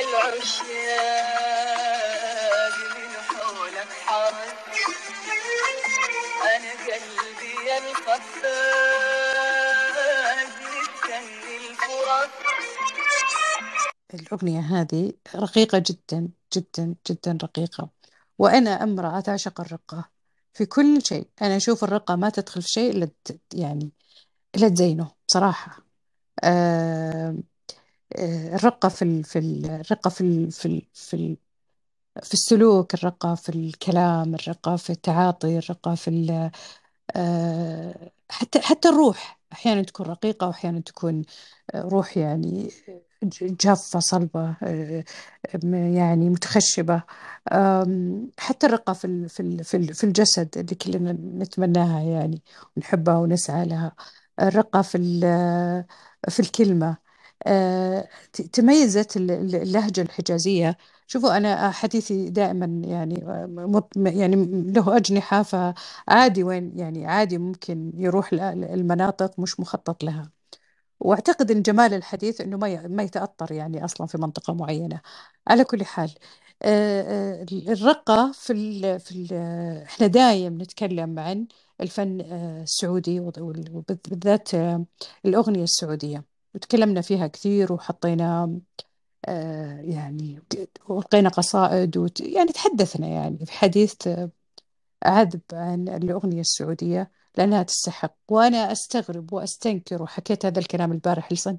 العشاق 0.04 0.76
من 2.96 3.12
حولك 3.30 3.92
أنا 6.44 6.72
قلبي 6.86 7.56
الأغنية 14.14 14.60
هذه 14.60 15.14
رقيقة 15.36 15.84
جدا 15.86 16.30
جدا 16.56 16.96
جدا 17.10 17.38
رقيقة. 17.44 17.90
وأنا 18.38 18.84
امرأة 18.84 19.20
تعشق 19.20 19.62
الرقة. 19.62 20.10
في 20.54 20.66
كل 20.66 21.02
شيء. 21.06 21.28
أنا 21.42 21.58
أشوف 21.58 21.84
الرقة 21.84 22.16
ما 22.16 22.30
تدخل 22.30 22.62
في 22.62 22.70
شيء 22.70 22.92
إلا 22.92 23.10
يعني 23.54 23.92
إلا 24.56 24.70
تزينه 24.70 25.12
بصراحة. 25.28 25.86
آه، 26.44 27.36
الرقة 28.20 28.90
في 28.90 29.02
ال- 29.02 29.24
في 29.24 29.40
ال- 29.40 29.66
الرقة 29.66 30.10
في 30.10 30.22
ال- 30.22 30.52
في 30.52 30.66
ال- 30.68 30.88
في 30.94 31.14
ال- 31.16 31.38
في 32.24 32.34
السلوك 32.34 32.94
الرقة 32.94 33.36
في 33.36 33.50
الكلام 33.50 34.36
الرقة 34.36 34.76
في 34.76 34.90
التعاطي 34.90 35.58
الرقة 35.58 35.96
في 35.96 36.10
آه، 37.16 38.12
حتى 38.32 38.60
حتى 38.62 38.90
الروح 38.90 39.40
أحيانا 39.54 39.82
تكون 39.84 40.06
رقيقة 40.08 40.48
وأحيانا 40.48 40.80
تكون 40.80 41.24
آه، 41.76 41.82
روح 41.82 42.18
يعني 42.18 42.72
جافة 43.42 44.00
صلبة 44.00 44.58
آه، 44.64 45.04
يعني 45.96 46.30
متخشبة 46.30 47.04
حتى 48.40 48.68
الرقة 48.68 48.94
في 48.94 49.28
في 49.30 49.40
ال- 49.40 49.64
في 49.64 49.78
ال- 49.78 49.94
في 49.94 50.04
الجسد 50.04 50.58
اللي 50.58 50.76
كلنا 50.76 51.12
نتمناها 51.14 52.02
يعني 52.02 52.42
ونحبها 52.78 53.18
ونسعى 53.18 53.66
لها 53.66 53.96
الرقة 54.42 54.82
في 54.82 54.98
في 56.30 56.40
الكلمة 56.40 56.88
آه، 56.88 56.98
تميزت 58.54 59.18
ال- 59.18 59.32
ال- 59.32 59.56
اللهجة 59.56 60.02
الحجازية. 60.02 60.78
شوفوا 61.08 61.38
أنا 61.38 61.72
حديثي 61.72 62.30
دائما 62.30 62.66
يعني 62.88 63.24
آه، 63.26 63.90
يعني 63.96 64.36
له 64.72 64.98
أجنحة 64.98 65.44
فعادي 65.44 66.44
وين 66.44 66.80
يعني 66.80 67.06
عادي 67.08 67.38
ممكن 67.38 67.92
يروح 67.98 68.30
المناطق 68.34 69.40
مش 69.40 69.60
مخطط 69.60 70.04
لها. 70.04 70.32
وأعتقد 71.00 71.52
إن 71.52 71.62
جمال 71.62 71.94
الحديث 71.94 72.42
إنه 72.42 72.58
ما 72.58 72.88
ما 72.88 73.04
يعني 73.52 73.86
أصلا 73.86 74.08
في 74.08 74.18
منطقة 74.18 74.54
معينة. 74.54 75.02
على 75.48 75.64
كل 75.64 75.86
حال 75.86 76.12
آه، 76.64 77.02
آه، 77.42 77.46
الرقة 77.54 78.32
في 78.34 78.54
ال 78.54 79.00
في 79.00 79.12
ال 79.12 79.34
إحنا 79.84 80.08
دايم 80.08 80.62
نتكلم 80.62 81.20
عن 81.20 81.48
الفن 81.82 82.22
آه، 82.22 82.64
السعودي 82.64 83.20
وبالذات 83.20 84.54
آه، 84.56 84.86
الأغنية 85.26 85.64
السعودية. 85.64 86.35
وتكلمنا 86.56 87.02
فيها 87.02 87.28
كثير 87.28 87.74
وحطينا 87.74 88.60
آه، 89.26 89.82
يعني 89.82 90.42
ولقينا 90.90 91.30
قصائد 91.30 91.98
وت... 91.98 92.22
يعني 92.22 92.52
تحدثنا 92.54 93.08
يعني 93.08 93.46
في 93.46 93.52
حديث 93.52 93.96
عذب 95.04 95.42
عن 95.54 95.88
الأغنية 95.90 96.42
السعودية 96.42 97.12
لأنها 97.38 97.64
تستحق. 97.64 98.16
وأنا 98.30 98.72
أستغرب 98.72 99.34
وأستنكر 99.34 100.02
وحكيت 100.04 100.46
هذا 100.46 100.60
الكلام 100.60 100.92
البارح 100.92 101.32
لسن 101.34 101.58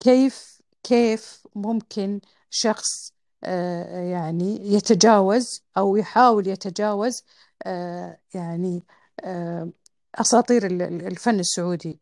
كيف 0.00 0.60
كيف 0.82 1.46
ممكن 1.54 2.20
شخص 2.50 3.12
آه، 3.44 4.00
يعني 4.10 4.74
يتجاوز 4.74 5.64
أو 5.76 5.96
يحاول 5.96 6.46
يتجاوز 6.48 7.24
آه، 7.66 8.20
يعني 8.34 8.84
آه، 9.24 9.70
أساطير 10.14 10.66
ال- 10.66 10.82
ال- 10.82 11.06
الفن 11.06 11.40
السعودي؟ 11.40 12.00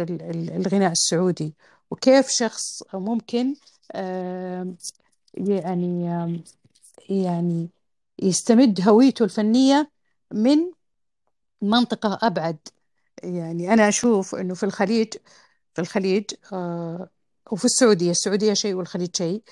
ال- 0.00 0.50
الغناء 0.50 0.92
السعودي. 0.92 1.54
وكيف 1.90 2.26
شخص 2.30 2.82
ممكن 2.94 3.54
يعني 5.34 6.32
يعني 7.08 7.68
يستمد 8.22 8.88
هويته 8.88 9.24
الفنية 9.24 9.90
من 10.32 10.58
منطقة 11.62 12.18
أبعد. 12.22 12.58
يعني 13.22 13.72
أنا 13.72 13.88
أشوف 13.88 14.34
أنه 14.34 14.54
في 14.54 14.62
الخليج 14.62 15.14
في 15.74 15.80
الخليج 15.80 16.24
آه 16.52 17.08
وفي 17.50 17.64
السعودية 17.64 18.10
السعودية 18.10 18.54
شيء 18.54 18.74
والخليج 18.74 19.16
شيء. 19.16 19.42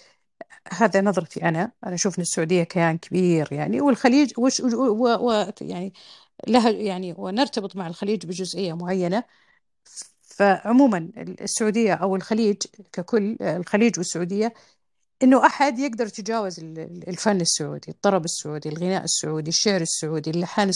هذا 0.73 1.01
نظرتي 1.01 1.43
أنا. 1.49 1.73
أنا 1.87 1.95
أشوف 1.95 2.19
أن 2.19 2.23
السعودية 2.23 2.63
كيان 2.63 2.99
كبير 2.99 3.53
يعني 3.53 3.81
والخليج 3.81 4.33
وش 4.39 4.61
و 4.61 5.31
و 5.31 5.53
يعني 5.61 5.93
لها 6.49 6.71
يعني 6.71 7.15
ونرتبط 7.19 7.77
مع 7.77 7.87
الخليج 7.87 8.27
بجزئية 8.27 8.73
معينة. 8.75 9.25
فعموما 10.23 11.11
السعودية 11.19 11.95
أو 11.95 12.17
الخليج 12.17 12.57
ككل 12.93 13.37
الخليج 13.41 13.99
والسعودية 13.99 14.55
إنه 15.23 15.47
أحد 15.47 15.79
يقدر 15.79 16.07
يتجاوز 16.07 16.61
ال- 16.61 16.79
ال- 16.79 17.09
الفن 17.09 17.41
السعودي، 17.41 17.91
الطرب 17.91 18.25
السعودي، 18.25 18.69
الغناء 18.69 19.05
السعودي، 19.05 19.49
الشعر 19.51 19.81
السعودي، 19.81 20.31
اللحان 20.31 20.69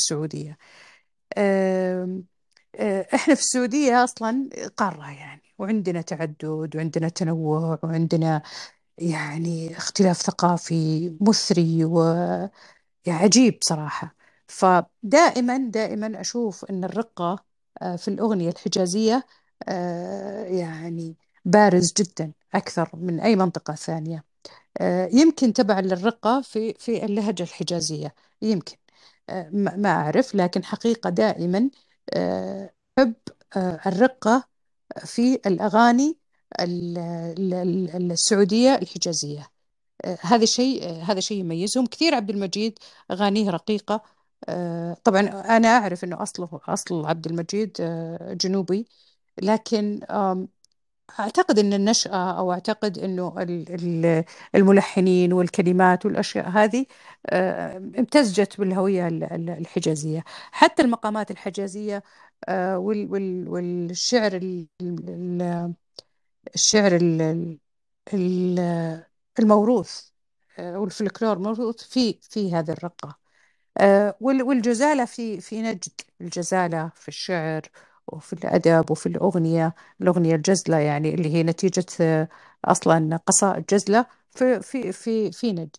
آه، 2.75 3.07
إحنا 3.15 3.35
في 3.35 3.41
السعودية 3.41 4.05
أصلا 4.05 4.49
قارة 4.77 5.11
يعني 5.11 5.43
وعندنا 5.59 6.01
تعدد 6.03 6.77
وعندنا 6.77 7.09
تنوع 7.09 7.79
وعندنا 7.83 8.43
يعني 8.99 9.77
اختلاف 9.77 10.17
ثقافي 10.23 11.11
مثري 11.21 11.85
وعجيب 11.85 13.59
صراحة. 13.63 14.15
فدائما 14.47 15.57
دائما 15.59 16.21
أشوف 16.21 16.65
إن 16.65 16.85
الرقة 16.85 17.33
آه، 17.33 17.45
في 17.97 18.09
الأغنية 18.09 18.51
الحجازية 18.51 19.27
آه، 19.68 20.45
يعني 20.45 21.16
بارز 21.45 21.93
جدا 21.99 22.33
أكثر 22.55 22.91
من 22.95 23.21
أي 23.21 23.37
منطقة 23.37 23.75
ثانية. 23.75 24.25
آه، 24.81 25.09
يمكن 25.12 25.53
تبع 25.53 25.81
للرقة 25.81 26.41
في 26.43 26.75
في 26.75 27.05
اللهجة 27.05 27.43
الحجازية 27.43 28.14
يمكن. 28.43 28.77
آه، 29.31 29.51
ما 29.53 29.91
أعرف 29.91 30.35
لكن 30.35 30.64
حقيقة 30.64 31.11
دائما 31.11 31.71
آه، 32.14 32.75
آه، 33.57 33.81
الرقة 33.87 34.45
في 35.07 35.35
الأغاني 35.47 36.18
ال- 36.61 36.99
ال- 36.99 37.55
ال- 37.55 38.12
السعودية 38.12 38.75
الحجازية. 38.75 39.49
آه، 40.05 40.18
هذا 40.23 40.45
شيء 40.45 40.85
آه، 40.91 41.03
هذا 41.03 41.21
شيء 41.21 41.39
يميزهم. 41.41 41.87
كثير 41.87 42.14
عبد 42.14 42.31
المجيد 42.31 42.79
أغانيه 43.11 43.51
رقيقة 43.51 43.95
آه، 43.95 44.03
طبعا 45.05 45.20
أنا 45.57 45.68
أعرف 45.68 46.05
أنه 46.05 46.22
أصله 46.22 46.61
أصل 46.68 47.07
عبد 47.07 47.26
المجيد 47.26 47.76
آه، 47.80 48.32
جنوبي 48.34 48.86
لكن 49.43 50.01
أعتقد 51.20 51.59
أن 51.59 51.72
النشأة 51.72 52.38
أو 52.38 52.53
أعتقد 52.53 52.99
أنه 52.99 53.34
ال- 53.43 53.74
ال- 53.74 54.24
الملحنين 54.55 55.32
والكلمات 55.32 56.07
والأشياء 56.07 56.49
هذه 56.49 56.86
آه، 57.26 57.76
امتزجت 57.76 58.59
بالهوية 58.61 59.09
ال- 59.09 59.24
ال- 59.24 59.51
الحجازية. 59.51 60.24
حتى 60.53 60.82
المقامات 60.82 61.30
الحجازية 61.30 62.03
آه، 62.49 62.78
وال- 62.78 63.11
وال- 63.12 63.49
والشعر 63.49 64.32
ال- 64.36 64.68
ال- 64.82 65.74
الشعر 66.55 66.97
ال- 66.97 67.59
ال- 68.14 69.05
الموروث 69.38 70.11
آه، 70.59 70.78
والفلكلور 70.80 71.38
موروث 71.38 71.82
في 71.84 72.20
في 72.22 72.55
هذه 72.55 72.70
الرقة. 72.72 73.09
آه، 73.09 73.20
والجزالة 74.21 75.05
في 75.05 75.41
في 75.41 75.62
نجد 75.62 75.89
الجزالة 76.21 76.89
في 76.95 77.09
الشعر 77.09 77.62
وفي 78.07 78.33
الأدب 78.33 78.91
وفي 78.91 79.07
الأغنية 79.07 79.75
الأغنية 80.01 80.35
الجزلة 80.35 80.79
يعني 80.79 81.14
اللي 81.14 81.35
هي 81.35 81.43
نتيجة 81.43 81.87
آه، 82.01 82.29
أصلا 82.64 83.16
قصائد 83.27 83.66
جزلة 83.66 84.07
في 84.31 84.61
في 84.62 84.93
في 84.93 85.33
في 85.33 85.53
نجد. 85.53 85.77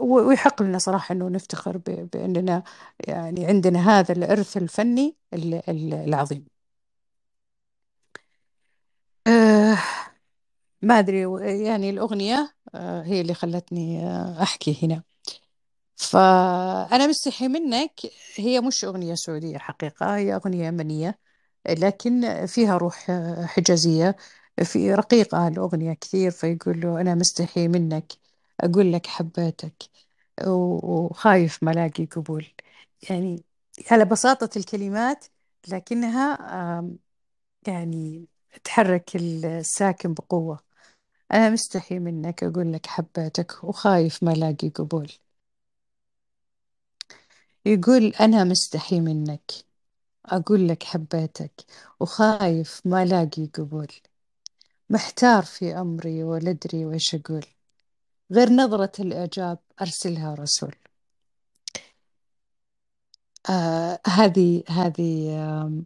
ويحق 0.00 0.62
لنا 0.62 0.78
صراحة 0.78 1.12
أنه 1.12 1.28
نفتخر 1.28 1.76
بأننا 2.12 2.62
يعني 3.08 3.46
عندنا 3.46 3.98
هذا 4.00 4.12
الإرث 4.14 4.56
الفني 4.56 5.16
ال- 5.34 5.54
ال- 5.70 5.94
العظيم. 5.94 6.44
أه، 9.26 9.78
ما 10.82 10.98
أدري 10.98 11.20
يعني 11.64 11.90
الأغنية 11.90 12.54
هي 12.76 13.20
اللي 13.20 13.34
خلتني 13.34 14.06
أحكي 14.42 14.78
هنا. 14.86 15.02
فأنا 15.96 17.06
مستحي 17.06 17.48
منك. 17.48 17.92
هي 18.36 18.60
مش 18.60 18.84
أغنية 18.84 19.14
سعودية 19.14 19.58
حقيقة 19.58 20.16
هي 20.16 20.34
أغنية 20.34 20.66
يمنية 20.66 21.18
لكن 21.68 22.46
فيها 22.46 22.76
روح 22.76 23.10
حجازية 23.46 24.16
في 24.64 24.94
رقيقة 24.94 25.48
الأغنية 25.48 25.92
كثير 25.94 26.30
فيقول 26.30 26.80
له 26.80 27.00
أنا 27.00 27.14
مستحي 27.14 27.68
منك 27.68 28.12
أقول 28.60 28.92
لك 28.92 29.06
حبيتك 29.06 29.74
وخايف 30.46 31.62
ما 31.62 31.70
ألاقي 31.72 32.04
قبول. 32.06 32.46
يعني 33.10 33.44
على 33.90 34.04
بساطة 34.04 34.50
الكلمات 34.58 35.24
لكنها 35.68 36.38
يعني 37.66 38.26
تحرك 38.64 39.16
الساكن 39.16 40.14
بقوة. 40.14 40.60
أنا 41.34 41.50
مستحي 41.50 41.98
منك 42.00 42.44
أقول 42.44 42.72
لك 42.72 42.86
حبيتك 42.86 43.64
وخايف 43.64 44.22
ما 44.24 44.32
ألاقي 44.32 44.68
قبول. 44.70 45.12
يقول 47.66 48.06
أنا 48.20 48.44
مستحي 48.44 49.00
منك 49.00 49.52
أقول 50.26 50.68
لك 50.68 50.82
حبيتك 50.82 51.52
وخايف 52.00 52.82
ما 52.86 53.02
ألاقي 53.02 53.46
قبول. 53.46 53.88
محتار 54.90 55.42
في 55.44 55.78
أمري 55.80 56.24
ولا 56.24 56.50
أدري 56.50 56.86
وإيش 56.86 57.14
أقول. 57.14 57.46
غير 58.32 58.50
نظرة 58.52 58.92
الإعجاب 59.00 59.58
أرسلها 59.82 60.34
رسول. 60.34 60.74
آه 63.50 64.00
هذه 64.06 64.62
هذه 64.68 65.30
آه 65.38 65.82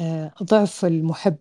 آه 0.00 0.34
ضعف 0.42 0.84
المحب 0.84 1.38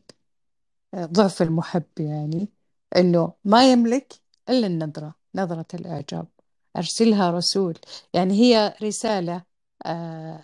آه 0.93 1.05
ضعف 1.05 1.41
المحب 1.41 1.83
يعني 1.99 2.49
إنه 2.97 3.33
ما 3.45 3.71
يملك 3.71 4.13
إلا 4.49 4.67
النظرة 4.67 5.15
نظرة 5.35 5.67
الإعجاب. 5.73 6.27
أرسلها 6.77 7.31
رسول. 7.31 7.79
يعني 8.13 8.33
هي 8.33 8.75
رسالة 8.83 9.35
آه 9.35 9.56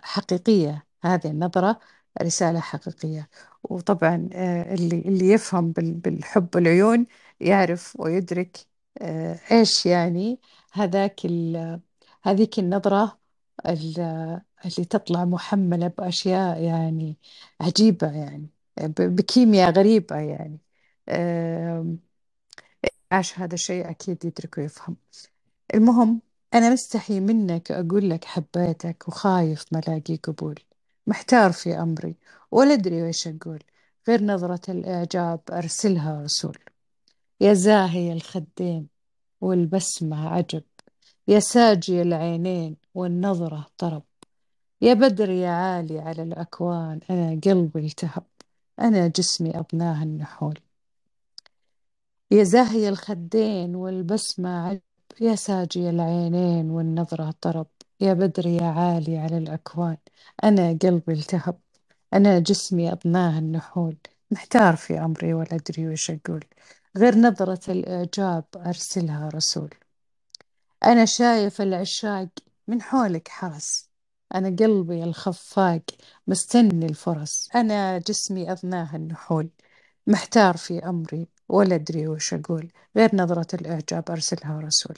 حقيقية. 0.04 0.88
هذه 1.04 1.28
النظرة 1.28 1.80
رسالة 2.22 2.60
حقيقية. 2.60 3.30
وطبعا 3.64 4.30
آه 4.34 4.74
اللي 4.74 5.00
اللي 5.00 5.30
يفهم 5.30 5.72
بال- 5.72 5.94
بالحب 5.94 6.58
العيون 6.58 7.06
يعرف 7.40 7.96
ويدرك 8.00 8.58
آه 9.02 9.40
إيش 9.52 9.86
يعني 9.86 10.40
هذاك 10.74 11.26
هذيك 12.24 12.60
النظرة 12.60 13.20
ال- 13.66 14.00
اللي 14.66 14.86
تطلع 14.90 15.26
محملة 15.26 15.88
بأشياء 15.88 16.62
يعني 16.64 17.18
عجيبة 17.62 18.12
يعني 18.12 18.50
بكيمياء 19.00 19.72
غريبة 19.72 20.16
يعني. 20.18 20.60
عاش 23.12 23.40
هذا 23.40 23.54
الشيء؟ 23.54 23.90
أكيد 23.90 24.26
يدرك 24.26 24.58
ويفهم. 24.58 24.98
المهم 25.76 26.22
أنا 26.54 26.70
مستحي 26.70 27.20
منك 27.20 27.72
أقول 27.72 28.10
لك 28.10 28.26
حبيتك 28.26 29.08
وخايف 29.08 29.66
ما 29.72 29.80
ألاقي 29.80 30.16
قبول. 30.16 30.60
محتار 31.08 31.52
في 31.52 31.74
أمري 31.80 32.16
ولا 32.52 32.74
أدري 32.74 33.04
وإيش 33.04 33.28
أقول 33.28 33.64
غير 34.08 34.24
نظرة 34.24 34.72
الإعجاب 34.72 35.40
أرسلها 35.52 36.22
رسول. 36.24 36.58
يا 37.42 37.54
زاهي 37.54 38.14
الخدين 38.14 38.88
والبسمة 39.42 40.30
عجب 40.30 40.64
يا 41.28 41.40
ساجي 41.40 42.02
العينين 42.02 42.78
والنظرة 42.94 43.68
طرب. 43.78 44.04
يا 44.82 44.94
بدر 44.94 45.30
يا 45.30 45.50
عالي 45.50 46.00
على 46.00 46.24
الأكوان 46.24 47.00
أنا 47.10 47.40
قلبي 47.46 47.86
التهب 47.86 48.24
أنا 48.80 49.08
جسمي 49.08 49.60
أبناه 49.60 50.04
النحول. 50.04 50.60
يا 52.32 52.44
زاهي 52.44 52.90
الخدين 52.90 53.76
والبسمة 53.76 54.50
عجب. 54.68 54.93
يا 55.22 55.36
ساجي 55.36 55.90
العينين 55.90 56.70
والنظرة 56.72 57.34
طرب 57.42 57.68
يا 58.02 58.14
بدر 58.14 58.48
يا 58.48 58.64
عالي 58.64 59.18
على 59.18 59.38
الأكوان. 59.38 59.98
أنا 60.44 60.78
قلبي 60.82 61.14
التهب 61.14 61.60
أنا 62.14 62.40
جسمي 62.40 62.92
أبناه 62.92 63.40
النحول. 63.40 63.98
محتار 64.32 64.76
في 64.76 65.00
أمري 65.00 65.34
ولا 65.34 65.56
أدري 65.56 65.88
وش 65.90 66.12
أقول. 66.12 66.46
غير 66.98 67.18
نظرة 67.18 67.72
الإعجاب 67.72 68.46
أرسلها 68.56 69.30
رسول. 69.30 69.74
أنا 70.86 71.06
شايف 71.06 71.62
العشاق 71.62 72.30
من 72.68 72.82
حولك 72.82 73.28
حرس. 73.28 73.90
أنا 74.36 74.56
قلبي 74.60 75.04
الخفاق 75.04 75.82
مستني 76.28 76.86
الفرص 76.86 77.50
أنا 77.56 77.98
جسمي 77.98 78.52
أضناه 78.52 78.96
النحول. 78.96 79.50
محتار 80.08 80.58
في 80.58 80.80
أمري 80.80 81.28
ولا 81.54 81.76
أدري 81.76 82.08
وش 82.08 82.34
أقول 82.34 82.72
غير 82.98 83.16
نظرة 83.16 83.48
الإعجاب 83.56 84.12
أرسلها 84.12 84.60
رسول. 84.60 84.98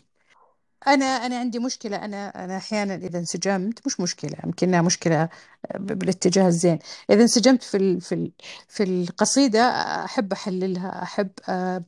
أنا 0.88 1.06
أنا 1.06 1.40
عندي 1.40 1.60
مشكلة 1.60 2.06
أنا 2.06 2.46
أنا 2.46 2.58
أحيانا 2.58 2.96
إذا 2.96 3.20
انسجمت 3.20 3.88
مش 3.88 4.00
مشكلة 4.00 4.38
يمكنها 4.46 4.82
مشكلة 4.82 5.30
بالاتجاه 5.80 6.48
الزين. 6.48 6.80
إذا 7.10 7.22
انسجمت 7.22 7.64
في 7.64 7.78
ال 7.78 8.02
في 8.02 8.16
ال 8.16 8.32
في 8.68 8.84
القصيدة 8.84 9.60
أحب 10.06 10.34
أحللها 10.34 11.04
أحب 11.04 11.30
آه، 11.50 11.84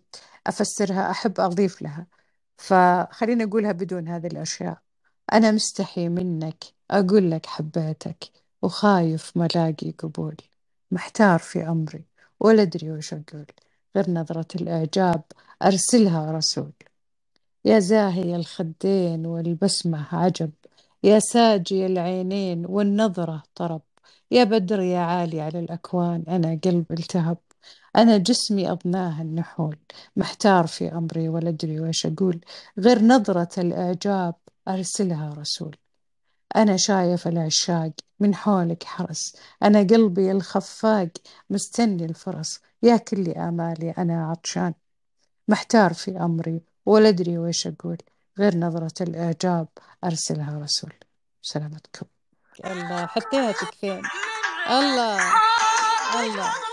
أفسرها 0.47 1.11
أحب 1.11 1.39
أضيف 1.39 1.82
لها. 1.82 2.07
فخليني 2.57 3.43
أقولها 3.43 3.72
بدون 3.72 4.07
هذه 4.07 4.28
الأشياء. 4.28 4.78
أنا 5.34 5.51
مستحي 5.51 6.09
منك 6.09 6.63
أقول 6.91 7.32
لك 7.32 7.45
حبيتك 7.45 8.24
وخايف 8.61 9.38
ما 9.38 9.47
لاقي 9.55 9.91
قبول. 9.91 10.38
محتار 10.91 11.39
في 11.39 11.68
أمري 11.70 12.05
ولا 12.39 12.61
أدري 12.61 12.91
وش 12.91 13.13
أقول. 13.13 13.45
غير 13.98 14.12
نظرة 14.12 14.48
الإعجاب 14.56 15.24
أرسلها 15.64 16.32
رسول. 16.32 16.72
يا 17.66 17.80
زاهي 17.80 18.36
الخدين 18.36 19.26
والبسمة 19.26 20.08
عجب 20.12 20.52
يا 21.04 21.20
ساجي 21.20 21.86
العينين 21.86 22.66
والنظرة 22.66 23.43
طرب. 23.56 23.82
يا 24.32 24.43
بدر 24.43 24.80
يا 24.80 25.00
عالي 25.00 25.41
على 25.41 25.60
الأكوان 25.60 26.24
أنا 26.28 26.60
قلب 26.64 26.86
التهب. 26.91 27.38
أنا 27.95 28.18
جسمي 28.18 28.72
أضناه 28.72 29.22
النحول 29.22 29.78
محتار 30.16 30.68
في 30.68 30.91
أمري 30.91 31.30
ولا 31.30 31.50
أدري 31.50 31.80
وش 31.80 32.06
أقول. 32.06 32.39
غير 32.80 33.02
نظرة 33.04 33.50
الإعجاب 33.58 34.36
أرسلها 34.68 35.30
رسول. 35.30 35.76
أنا 36.56 36.78
شايف 36.78 37.28
العشاق 37.28 37.91
من 38.20 38.36
حولك 38.36 38.84
حرس. 38.84 39.36
أنا 39.63 39.80
قلبي 39.80 40.32
الخفاق 40.32 41.09
مستني 41.49 42.05
الفرص. 42.05 42.59
يا 42.84 42.97
كل 42.97 43.32
آمالي 43.32 43.91
أنا 43.91 44.30
عطشان. 44.30 44.74
محتار 45.47 45.93
في 45.93 46.18
أمري 46.18 46.61
ولا 46.86 47.09
أدري 47.09 47.38
ويش 47.38 47.68
أقول. 47.68 47.97
غير 48.39 48.57
نظرة 48.57 49.03
الإعجاب 49.03 49.68
أرسلها 50.03 50.59
رسول. 50.63 50.93
سلامتكم. 51.41 52.05
الله 52.65 53.05
حطيتك 53.05 53.74
فين؟ 53.82 54.01
الله 54.70 55.34
الله. 56.24 56.66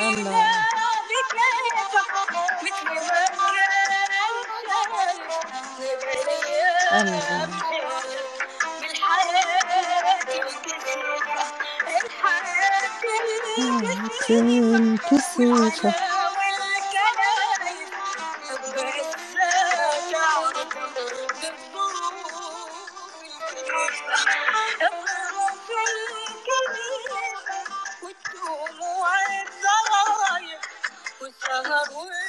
الله 0.00 0.46
الله 6.92 7.48
بالحياة 14.28 14.74
الكثيرة 14.76 15.94
الحياة 31.60 31.74
حياة 31.74 31.84
الكثيرة 31.84 31.92
الكسيفة 31.94 32.04
والسهر 32.04 32.23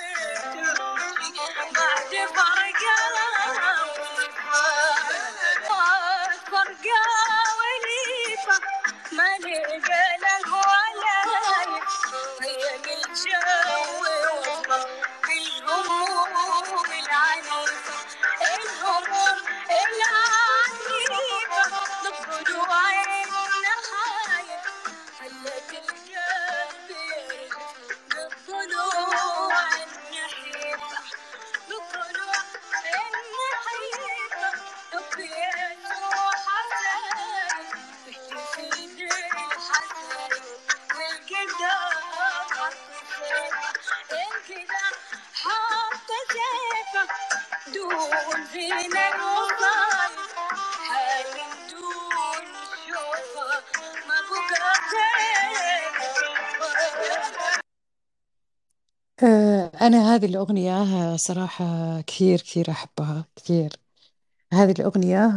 هذه 60.15 60.25
الأغنية 60.25 61.15
صراحة 61.17 62.01
كثير 62.01 62.37
كثير 62.41 62.71
أحبها 62.71 63.25
كثير. 63.35 63.73
هذه 64.53 64.71
الأغنية 64.71 65.27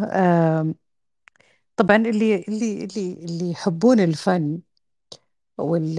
طبعا 1.76 1.96
اللي 1.96 2.36
اللي 2.48 2.84
اللي 2.84 3.12
اللي 3.12 3.50
يحبون 3.50 4.00
الفن 4.00 4.60
وال 5.58 5.98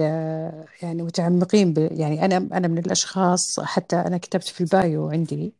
يعني 0.82 1.02
متعمقين 1.02 1.72
ب 1.74 1.78
يعني 1.78 2.24
أنا 2.24 2.36
أنا 2.36 2.68
من 2.68 2.78
الأشخاص 2.78 3.60
حتى 3.60 3.96
أنا 3.96 4.18
كتبت 4.18 4.48
في 4.48 4.60
البايو 4.60 5.10
عندي 5.10 5.54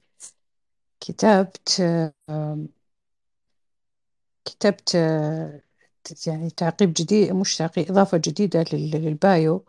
كتبت 1.01 1.83
كتبت 4.45 4.97
آه، 4.97 5.61
يعني 6.27 6.51
تعقيب 6.51 6.93
جديد 6.97 7.33
مش 7.33 7.57
تعقيب 7.57 7.91
إضافة 7.91 8.19
جديدة 8.19 8.65
لل- 8.73 8.91
للبايو. 8.91 9.65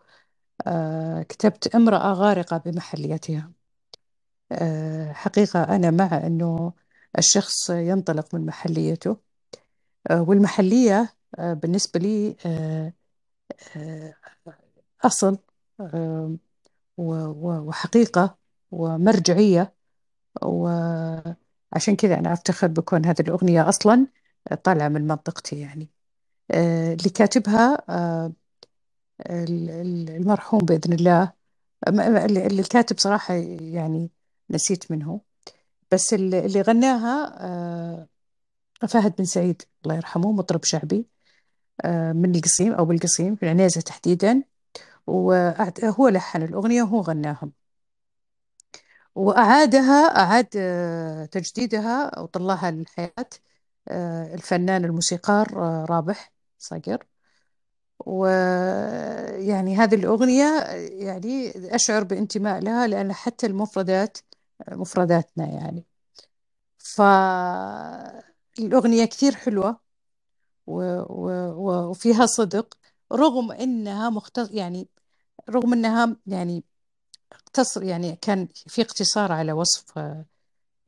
كتبت 1.28 1.74
امرأة 1.74 2.12
غارقة 2.12 2.56
بمحليتها. 2.58 3.52
آه، 4.52 5.12
حقيقة 5.12 5.62
أنا 5.76 5.90
مع 5.90 6.26
أنه 6.26 6.72
الشخص 7.18 7.70
ينطلق 7.70 8.34
من 8.34 8.46
محليته. 8.46 9.16
آه، 10.10 10.22
والمحلية 10.22 11.14
آه، 11.38 11.52
بالنسبة 11.54 12.00
لي 12.00 12.36
آه، 12.46 12.92
آه، 13.76 14.14
أصل 15.04 15.38
آه، 15.80 16.36
وحقيقة 16.98 18.38
ومرجعية. 18.70 19.74
وعشان 20.42 21.96
كذا 21.98 22.18
أنا 22.18 22.32
أفتخر 22.32 22.66
بكون 22.66 23.06
هذه 23.06 23.20
الأغنية 23.20 23.68
أصلا 23.68 24.06
طالعة 24.64 24.88
من 24.88 25.06
منطقتي 25.06 25.60
يعني. 25.60 25.90
آه، 26.50 26.94
اللي 26.94 27.10
كاتبها 27.10 27.78
آه، 27.90 28.32
المرحوم 29.30 30.60
بإذن 30.60 30.92
الله. 30.92 31.32
الكاتب 31.88 32.98
صراحة 32.98 33.34
يعني 33.60 34.10
نسيت 34.50 34.90
منه. 34.90 35.20
بس 35.92 36.14
اللي 36.14 36.62
غناها 36.62 37.34
آه، 37.46 38.08
فهد 38.88 39.16
بن 39.16 39.24
سعيد 39.24 39.62
الله 39.84 39.96
يرحمه 39.96 40.32
مطرب 40.32 40.64
شعبي 40.64 41.06
آه، 41.84 42.12
من 42.12 42.34
القصيم 42.34 42.72
أو 42.72 42.84
بالقصيم 42.84 43.36
في 43.36 43.42
العنيزة 43.42 43.80
تحديدا. 43.80 44.42
وهو 45.06 46.08
لحن 46.08 46.42
الأغنية 46.42 46.82
وهو 46.82 47.00
غناها 47.00 47.50
وأعادها 49.14 50.18
أعاد 50.20 50.48
آه، 50.56 51.24
تجديدها 51.26 52.20
وطلعها 52.20 52.70
للحياة 52.70 53.26
الفنان 54.34 54.84
الموسيقار 54.84 55.52
رابح 55.90 56.32
صقر. 56.58 57.06
ويعني 58.06 59.76
هذه 59.76 59.94
الأغنية 59.94 60.60
يعني 61.04 61.52
أشعر 61.74 62.04
بانتماء 62.04 62.60
لها 62.60 62.86
لأن 62.86 63.12
حتى 63.12 63.46
المفردات 63.46 64.18
مفرداتنا 64.70 65.46
يعني. 65.46 65.84
فالأغنية 66.78 68.14
كثير 69.04 69.34
حلوة 69.34 69.80
وفيها 70.66 72.26
صدق 72.26 72.78
رغم 73.12 73.52
إنها 73.52 74.10
مختص 74.10 74.50
يعني 74.50 74.88
رغم 75.50 75.72
إنها 75.72 76.16
يعني 76.26 76.64
اقتصر 77.32 77.82
يعني 77.82 78.16
كان 78.16 78.48
في 78.66 78.82
اقتصار 78.82 79.32
على 79.32 79.52
وصف 79.52 79.96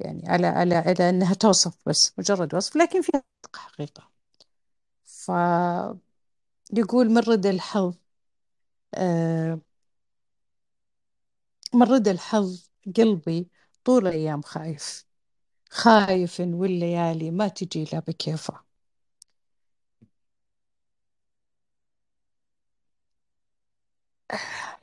يعني 0.00 0.28
على 0.28 0.46
على 0.46 0.74
على 0.74 1.10
إنها 1.10 1.34
توصف 1.34 1.74
بس 1.86 2.12
مجرد 2.18 2.54
وصف 2.54 2.76
لكن 2.76 3.02
فيها 3.02 3.22
حقيقة. 3.56 4.10
فيقول 5.04 6.13
من 7.08 7.18
رد 7.18 7.46
الحظ 7.46 7.94
آه 8.94 9.60
من 11.74 11.82
رد 11.82 12.08
الحظ 12.08 12.68
قلبي 12.96 13.48
طول 13.84 14.06
أيام 14.06 14.42
خايف. 14.42 15.04
خايف 15.70 16.40
والليالي 16.40 17.30
ما 17.30 17.48
تجي 17.48 17.84
لا 17.92 17.98
بكيفه. 18.00 18.60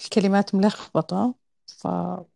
الكلمات 0.03 0.55
ملخبطة 0.55 1.35
فخلونا 1.68 2.27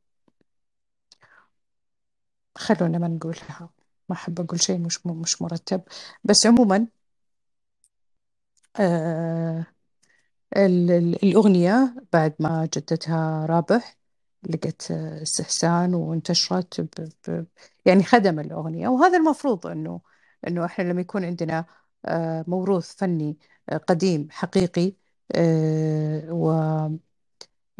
ما 2.82 3.08
نقولها. 3.08 3.70
ما 4.10 4.16
أحب 4.16 4.40
أقول 4.42 4.62
شيء 4.62 4.78
مش 4.80 5.06
مش 5.08 5.42
مرتب. 5.42 5.82
بس 6.24 6.46
عموما 6.46 6.88
آه 8.80 9.66
ال- 10.58 10.92
ال- 10.92 11.24
الأغنية 11.26 11.96
بعد 12.14 12.36
ما 12.40 12.66
جدتها 12.76 13.46
رابح 13.46 13.98
لقت 14.50 14.92
آه، 14.92 15.22
استحسان 15.24 15.94
وانتشرت 15.96 16.82
ب... 16.82 17.10
ب... 17.30 17.46
يعني 17.86 18.04
خدم 18.04 18.40
الأغنية. 18.40 18.88
وهذا 18.88 19.18
المفروض 19.18 19.68
إنه 19.68 20.02
إنه 20.48 20.66
إحنا 20.66 20.84
لما 20.84 21.02
يكون 21.02 21.26
عندنا 21.26 21.66
آه، 22.06 22.46
موروث 22.48 22.96
فني 22.96 23.38
قديم 23.90 24.28
حقيقي 24.32 24.96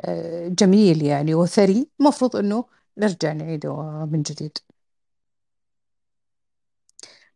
وجميل 0.04 1.02
يعني 1.06 1.36
وثري 1.36 1.90
المفروض 2.00 2.36
إنه 2.36 2.66
نرجع 2.98 3.34
نعيده 3.34 3.74
من 4.12 4.22
جديد. 4.22 4.58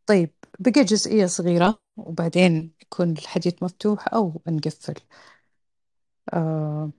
طيب 0.10 0.34
بقى 0.60 0.84
جزئية 0.84 1.26
صغيرة 1.26 1.80
وبعدين 1.98 2.74
يكون 2.82 3.12
الحديث 3.12 3.64
مفتوح 3.64 4.14
أو 4.14 4.42
نقفل 4.48 4.94
آه 6.34 6.92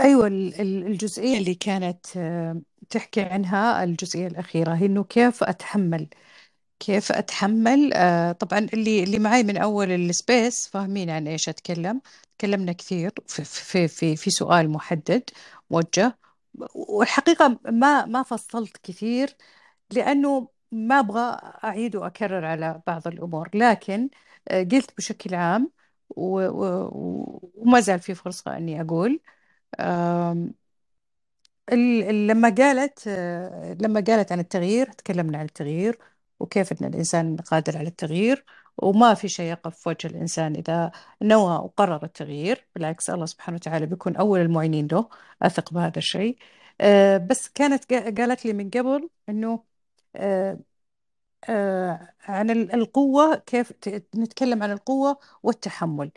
أيوة 0.00 0.26
ال- 0.26 0.60
ال- 0.60 0.86
الجزئية 0.86 1.38
اللي 1.38 1.54
كانت 1.54 2.06
آه، 2.16 2.60
تحكي 2.90 3.20
عنها 3.22 3.84
الجزئية 3.84 4.26
الأخيرة 4.26 4.74
هي 4.74 4.86
إنه 4.86 5.04
كيف 5.04 5.42
أتحمل 5.44 6.08
كيف 6.80 7.12
أتحمل؟ 7.12 7.92
آه، 7.94 8.32
طبعا 8.32 8.58
اللي 8.74 9.04
اللي 9.04 9.18
معي 9.18 9.42
من 9.42 9.56
أول 9.56 9.92
السبيس 9.92 10.68
فاهمين 10.68 11.10
عن 11.10 11.28
إيش 11.28 11.48
أتكلم. 11.48 12.02
تكلمنا 12.38 12.72
كثير 12.72 13.12
في 13.28 13.44
في 13.44 13.88
في 13.88 14.16
في 14.16 14.30
سؤال 14.30 14.70
محدد 14.70 15.24
موجه 15.70 16.18
والحقيقة 16.74 17.60
ما 17.64 18.06
ما 18.06 18.22
فصلت 18.22 18.76
كثير 18.82 19.36
لأنه 19.94 20.48
ما 20.72 20.98
أبغى 21.00 21.36
أعيد 21.64 21.96
وأكرر 21.96 22.44
على 22.44 22.82
بعض 22.86 23.08
الأمور 23.08 23.50
لكن 23.54 24.10
آه، 24.48 24.62
قلت 24.64 24.96
بشكل 24.98 25.34
عام 25.34 25.70
و- 26.10 26.48
و- 26.48 27.50
وما 27.54 27.80
زال 27.80 28.00
في 28.00 28.14
فرصة 28.14 28.56
أني 28.56 28.80
أقول 28.80 29.20
ال- 31.72 32.26
لما 32.26 32.54
قالت 32.58 33.04
آه، 33.08 33.74
لما 33.80 34.00
قالت 34.06 34.32
عن 34.32 34.40
التغيير 34.40 34.92
تكلمنا 34.92 35.38
عن 35.38 35.44
التغيير 35.44 35.98
وكيف 36.40 36.72
أن 36.82 36.86
الإنسان 36.88 37.36
قادر 37.36 37.78
على 37.78 37.88
التغيير 37.88 38.44
وما 38.78 39.14
في 39.14 39.28
شيء 39.28 39.50
يقف 39.50 39.76
في 39.78 39.88
وجه 39.88 40.06
الإنسان 40.08 40.54
إذا 40.54 40.92
نوى 41.22 41.54
وقرر 41.56 42.04
التغيير 42.04 42.66
بالعكس 42.74 43.10
الله 43.10 43.26
سبحانه 43.26 43.56
وتعالى 43.56 43.86
بيكون 43.86 44.16
أول 44.16 44.40
المعينين 44.40 44.86
له 44.92 45.08
أثق 45.42 45.72
بهذا 45.74 45.98
الشيء. 45.98 46.38
آه، 46.80 47.16
بس 47.18 47.48
كانت 47.48 47.84
قا- 47.94 48.14
قالت 48.20 48.44
لي 48.46 48.52
من 48.52 48.70
قبل 48.70 49.08
أنه 49.28 49.64
آه، 50.16 50.58
آه، 51.50 52.14
عن 52.22 52.50
ال- 52.50 52.74
القوة 52.74 53.36
كيف 53.36 53.72
ت- 53.72 54.06
نتكلم 54.16 54.62
عن 54.62 54.72
القوة 54.72 55.18
والتحمل. 55.42 56.12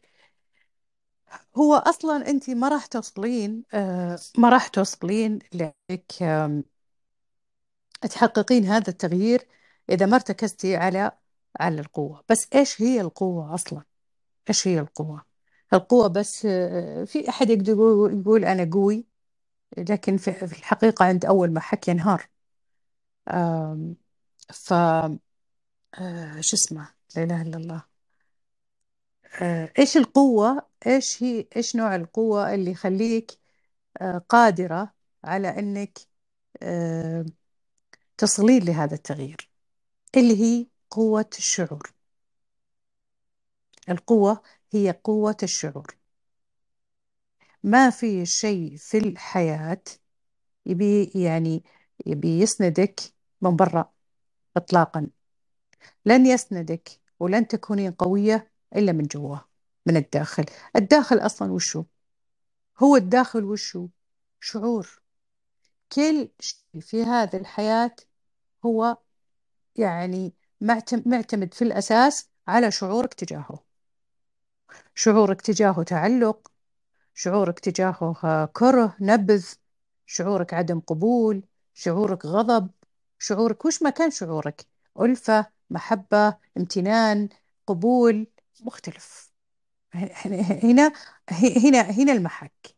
هو 1.58 1.74
أصلا 1.76 2.30
أنت 2.30 2.50
ما 2.50 2.70
راح 2.70 2.86
توصلين 2.86 3.64
آه، 3.74 4.20
ما 4.38 4.50
راح 4.50 4.68
توصلين 4.68 5.40
لك 5.54 6.24
تحققين 8.02 8.66
هذا 8.66 8.90
التغيير 8.90 9.48
إذا 9.90 10.06
ما 10.06 10.16
ارتكزتي 10.16 10.76
على 10.76 11.12
على 11.60 11.82
القوة. 11.82 12.24
بس 12.30 12.48
إيش 12.56 12.82
هي 12.82 13.02
القوة 13.02 13.54
أصلا؟ 13.54 13.84
إيش 14.50 14.68
هي 14.70 14.80
القوة؟ 14.80 15.26
القوة 15.74 16.08
بس 16.08 16.42
في 17.08 17.30
أحد 17.30 17.50
يقدر 17.50 17.74
يقول 17.74 18.22
يقول 18.22 18.46
أنا 18.46 18.70
قوي 18.74 19.08
لكن 19.78 20.18
في 20.18 20.34
في 20.34 20.60
الحقيقة 20.60 21.06
عند 21.06 21.26
أول 21.26 21.52
ما 21.54 21.60
حكي 21.62 21.92
ينهار. 21.92 22.30
ف 24.54 24.74
آه، 24.74 26.42
شو 26.42 26.56
اسمه؟ 26.56 26.88
لا 27.16 27.24
إله 27.24 27.42
إلا 27.42 27.58
الله. 27.58 27.84
آه، 29.42 29.74
إيش 29.80 29.98
القوة؟ 29.98 30.68
إيش 30.88 31.24
هي 31.24 31.48
إيش 31.56 31.76
نوع 31.76 31.96
القوة 31.96 32.54
اللي 32.56 32.72
يخليك 32.72 33.32
آه، 34.02 34.18
قادرة 34.30 34.94
على 35.24 35.50
إنك 35.60 36.00
تصلين 38.18 38.64
لهذا 38.66 38.96
التغيير؟ 38.96 39.50
اللي 40.18 40.42
هي 40.44 40.68
قوة 40.90 41.30
الشعور. 41.38 41.94
القوة 43.90 44.42
هي 44.74 44.92
قوة 45.04 45.38
الشعور. 45.44 45.96
ما 47.64 47.90
في 47.90 48.26
شيء 48.26 48.76
في 48.78 48.98
الحياة 48.98 49.82
يبي 50.66 51.12
يعني 51.16 51.64
يبي 52.06 52.40
يسندك 52.42 53.02
من 53.41 53.56
برا 53.56 53.91
إطلاقا. 54.57 55.07
لن 56.06 56.26
يسندك 56.26 56.90
ولن 57.20 57.48
تكونين 57.48 57.91
قوية 57.91 58.52
إلا 58.76 58.91
من 58.91 59.03
جوا 59.03 59.38
من 59.86 59.98
الداخل. 59.98 60.45
الداخل 60.76 61.18
أصلا 61.18 61.52
وشو؟ 61.52 61.84
هو 62.84 62.95
الداخل 62.95 63.44
وشو؟ 63.44 63.88
شعور. 64.40 65.02
كل 65.91 66.30
شيء 66.40 66.82
في 66.82 67.03
هذه 67.03 67.38
الحياة 67.38 67.95
هو 68.66 68.98
يعني 69.76 70.34
معتم- 70.62 71.03
معتمد 71.06 71.53
في 71.53 71.62
الأساس 71.62 72.30
على 72.48 72.72
شعورك 72.72 73.14
تجاهه. 73.14 73.64
شعورك 74.95 75.41
تجاهه 75.41 75.84
تعلق 75.84 76.52
شعورك 77.14 77.60
تجاهه 77.60 78.45
كره 78.45 78.95
نبذ 79.02 79.45
شعورك 80.06 80.53
عدم 80.53 80.80
قبول 80.80 81.44
شعورك 81.74 82.26
غضب. 82.26 82.70
شعورك. 83.20 83.66
وش 83.66 83.84
ما 83.84 83.90
كان 83.90 84.12
شعورك؟ 84.12 84.66
ألفة 85.02 85.52
محبة 85.70 86.38
امتنان 86.58 87.30
قبول 87.68 88.28
مختلف. 88.62 89.32
هنا 89.94 90.94
هنا 91.32 91.82
هنا 91.82 92.14
المحك. 92.14 92.76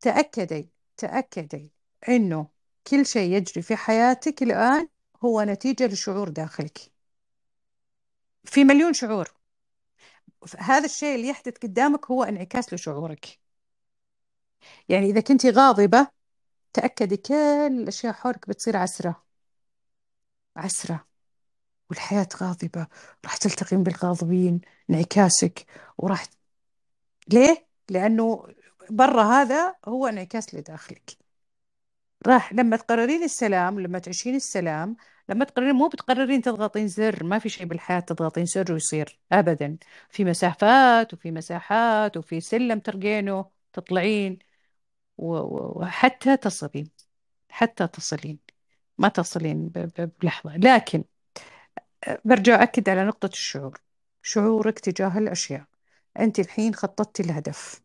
تأكدي 0.00 0.70
تأكدي 0.96 1.72
إنه 2.08 2.48
كل 2.86 3.06
شيء 3.06 3.32
يجري 3.32 3.62
في 3.62 3.76
حياتك 3.76 4.42
الآن 4.42 4.88
هو 5.24 5.42
نتيجة 5.42 5.86
لشعور 5.86 6.28
داخلك. 6.28 6.78
في 8.44 8.64
مليون 8.64 8.92
شعور. 8.92 9.34
هذا 10.58 10.84
الشيء 10.84 11.14
اللي 11.14 11.28
يحدث 11.28 11.58
قدامك 11.58 12.06
هو 12.10 12.24
انعكاس 12.24 12.74
لشعورك. 12.74 13.40
يعني 14.88 15.06
إذا 15.06 15.20
كنت 15.20 15.46
غاضبة 15.46 16.08
تأكدي 16.72 17.16
كل 17.16 17.34
الأشياء 17.34 18.12
حولك 18.12 18.48
بتصير 18.48 18.76
عسرة. 18.76 19.23
عسرة 20.56 21.06
والحياة 21.90 22.28
غاضبة 22.36 22.86
راح 23.24 23.36
تلتقين 23.36 23.82
بالغاضبين 23.82 24.60
انعكاسك. 24.90 25.66
وراح 25.98 26.26
ليه؟ 27.28 27.66
لأنه 27.90 28.46
برا 28.90 29.22
هذا 29.24 29.76
هو 29.88 30.06
انعكاس 30.06 30.54
لداخلك. 30.54 31.18
راح 32.26 32.52
لما 32.52 32.76
تقررين 32.76 33.22
السلام 33.22 33.80
لما 33.80 33.98
تعيشين 33.98 34.34
السلام 34.34 34.96
لما 35.28 35.44
تقررين 35.44 35.74
مو 35.74 35.88
بتقررين 35.88 36.42
تضغطين 36.42 36.88
زر 36.88 37.24
ما 37.24 37.38
في 37.38 37.48
شيء 37.48 37.66
بالحياة 37.66 38.00
تضغطين 38.00 38.46
زر 38.46 38.72
ويصير 38.72 39.20
أبدا. 39.32 39.78
في 40.10 40.24
مسافات 40.24 41.14
وفي 41.14 41.30
مساحات 41.30 42.16
وفي 42.16 42.40
سلم 42.40 42.78
ترقينه 42.80 43.50
تطلعين 43.72 44.38
وحتى 45.18 46.36
تصلين 46.36 46.90
حتى 47.48 47.86
تصلين. 47.88 48.38
ما 48.98 49.08
تصلين 49.08 49.68
بلحظة. 50.22 50.56
لكن 50.56 51.04
برجع 52.24 52.62
أكد 52.62 52.88
على 52.88 53.04
نقطة 53.04 53.26
الشعور. 53.26 53.80
شعورك 54.22 54.78
تجاه 54.78 55.18
الأشياء. 55.18 55.64
أنت 56.20 56.38
الحين 56.38 56.74
خططتي 56.74 57.22
الهدف 57.22 57.82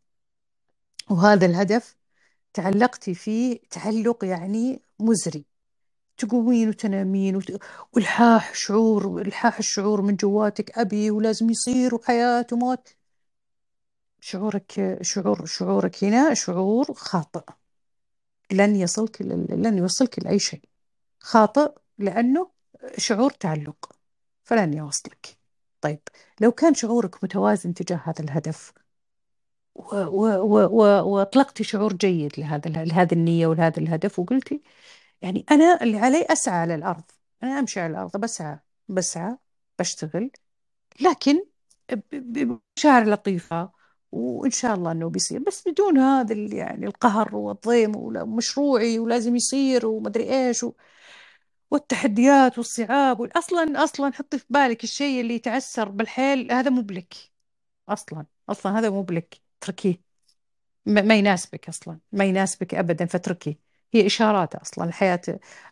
وهذا 1.09 1.45
الهدف 1.45 1.95
تعلقتي 2.53 3.13
فيه 3.13 3.59
تعلق 3.69 4.25
يعني 4.25 4.81
مزري. 4.99 5.45
تقومين 6.17 6.69
وتنامين 6.69 7.35
وت... 7.35 7.61
والحاح 7.93 8.55
شعور 8.55 9.21
الحاح 9.21 9.57
الشعور 9.57 10.01
من 10.01 10.15
جواتك. 10.15 10.77
أبي 10.79 11.11
ولازم 11.11 11.49
يصير 11.49 11.95
وحياة 11.95 12.47
وموت. 12.51 12.95
شعورك 14.21 14.97
شعور 15.01 15.45
شعورك 15.45 16.03
هنا 16.03 16.33
شعور 16.33 16.93
خاطئ. 16.93 17.43
لن 18.51 18.75
يصلك 18.75 19.21
لن 19.21 19.77
يوصلك 19.77 20.19
لأي 20.19 20.39
شيء. 20.39 20.68
خاطئ 21.19 21.71
لأنه 21.97 22.51
شعور 22.97 23.31
تعلق. 23.31 23.91
فلن 24.43 24.73
يوصلك. 24.73 25.37
طيب 25.81 25.99
لو 26.41 26.51
كان 26.51 26.73
شعورك 26.73 27.23
متوازن 27.23 27.73
تجاه 27.73 28.01
هذا 28.05 28.21
الهدف 28.23 28.73
وأطلقتي 29.75 31.63
شعور 31.63 31.93
جيد 31.93 32.39
لهذا 32.39 32.69
لهذه 32.83 33.13
النية 33.13 33.47
ولهذا 33.47 33.79
الهدف 33.79 34.19
وقلتي 34.19 34.61
يعني 35.21 35.45
أنا 35.51 35.83
اللي 35.83 35.97
علي 35.99 36.25
أسعى 36.29 36.55
على 36.59 36.75
الأرض. 36.75 37.03
أنا 37.43 37.59
أمشي 37.59 37.79
على 37.79 37.91
الأرض 37.91 38.17
بسعى 38.17 38.59
بسعى 38.87 39.37
بشتغل. 39.79 40.31
لكن 41.01 41.45
بمشاعر 42.11 43.09
لطيفة 43.09 43.71
وإن 44.11 44.51
شاء 44.51 44.75
الله 44.75 44.91
أنه 44.91 45.09
بيصير. 45.09 45.39
بس 45.43 45.67
بدون 45.67 45.97
هذا 45.97 46.33
يعني 46.35 46.85
القهر 46.87 47.35
والضيم 47.35 47.95
ومشروعي 47.95 48.99
ولازم 48.99 49.35
يصير 49.35 49.85
ومدري 49.87 50.23
إيش 50.47 50.63
و... 50.63 50.73
والتحديات 51.71 52.57
والصعاب 52.57 53.21
أصلا 53.21 53.83
أصلا 53.83 54.13
حطي 54.13 54.39
في 54.39 54.45
بالك 54.49 54.83
الشيء 54.83 55.21
اللي 55.21 55.33
يتعسر 55.35 55.89
بالحيل 55.89 56.51
هذا 56.51 56.69
مو 56.69 56.81
بلك. 56.81 57.13
أصلا 57.89 58.25
أصلا 58.49 58.79
هذا 58.79 58.89
مو 58.89 59.01
بلك. 59.01 59.41
اتركيه 59.63 60.01
ما 60.85 61.15
يناسبك 61.15 61.69
أصلا 61.69 61.99
ما 62.11 62.25
يناسبك 62.25 62.75
أبدا 62.75 63.05
فاتركيه 63.05 63.59
هي 63.93 64.05
إشارات 64.05 64.55
أصلا 64.55 64.85
الحياة 64.85 65.21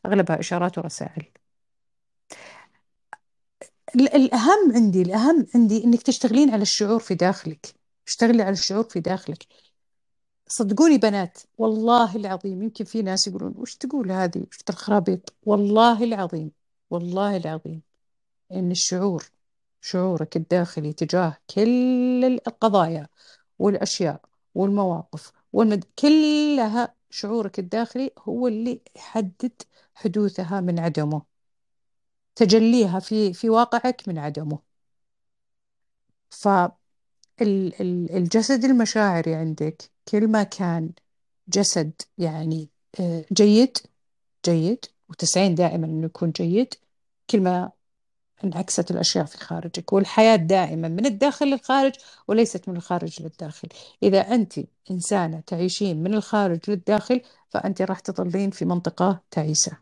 أغلبها 0.05 0.39
إشارات 0.39 0.77
ورسائل. 0.77 1.31
الأهم 3.95 4.75
عندي 4.75 5.01
الأهم 5.01 5.47
عندي 5.55 5.83
إنك 5.83 6.01
تشتغلين 6.01 6.49
على 6.49 6.61
الشعور 6.61 6.99
في 6.99 7.15
داخلك. 7.15 7.67
اشتغلي 8.07 8.43
على 8.43 8.53
الشعور 8.53 8.83
في 8.83 8.99
داخلك. 8.99 9.43
صدقوني 10.47 10.97
بنات 10.97 11.37
والله 11.57 12.15
العظيم 12.15 12.63
يمكن 12.63 12.85
في 12.85 13.01
ناس 13.01 13.27
يقولون 13.27 13.53
وش 13.57 13.75
تقول 13.75 14.11
هذه؟ 14.11 14.39
وش 14.51 14.59
الخرابيط؟ 14.69 15.35
والله 15.43 16.03
العظيم 16.03 16.51
والله 16.89 17.37
العظيم 17.37 17.81
إن 18.51 18.71
الشعور 18.71 19.25
شعورك 19.81 20.37
الداخلي 20.37 20.93
تجاه 20.93 21.37
كل 21.55 22.25
القضايا 22.47 23.07
والأشياء 23.59 24.21
والمواقف 24.55 25.31
والمد... 25.53 25.83
كلها 25.99 26.95
شعورك 27.09 27.59
الداخلي 27.59 28.11
هو 28.19 28.47
اللي 28.47 28.81
يحدد 28.95 29.61
حدوثها 29.95 30.61
من 30.61 30.79
عدمه. 30.79 31.21
تجليها 32.35 32.99
في 32.99 33.33
في 33.33 33.49
واقعك 33.49 34.03
من 34.07 34.17
عدمه. 34.17 34.59
فالجسد 37.39 38.63
المشاعري 38.65 39.35
عندك 39.35 39.91
كل 40.07 40.27
ما 40.27 40.43
كان 40.43 40.91
جسد 41.47 41.91
يعني 42.17 42.69
آه، 42.99 43.25
جيد 43.34 43.77
جيد 44.45 44.85
وتسعين 45.09 45.55
دائما 45.55 45.85
إنه 45.85 46.05
يكون 46.05 46.31
جيد 46.31 46.73
كل 47.29 47.41
ما 47.41 47.71
انعكست 48.43 48.91
الأشياء 48.91 49.25
في 49.25 49.38
خارجك 49.38 49.93
والحياة 49.93 50.35
دائما 50.35 50.88
من 50.88 51.05
الداخل 51.05 51.45
للخارج 51.47 51.93
وليست 52.27 52.69
من 52.69 52.75
الخارج 52.75 53.21
للداخل. 53.21 53.67
إذا 54.03 54.19
أنت 54.21 54.59
إنسانة 54.91 55.39
تعيشين 55.39 56.03
من 56.03 56.13
الخارج 56.13 56.59
للداخل 56.67 57.21
فأنت 57.49 57.81
راح 57.81 57.99
تظلين 57.99 58.51
في 58.51 58.65
منطقة 58.65 59.21
تعيسة 59.31 59.77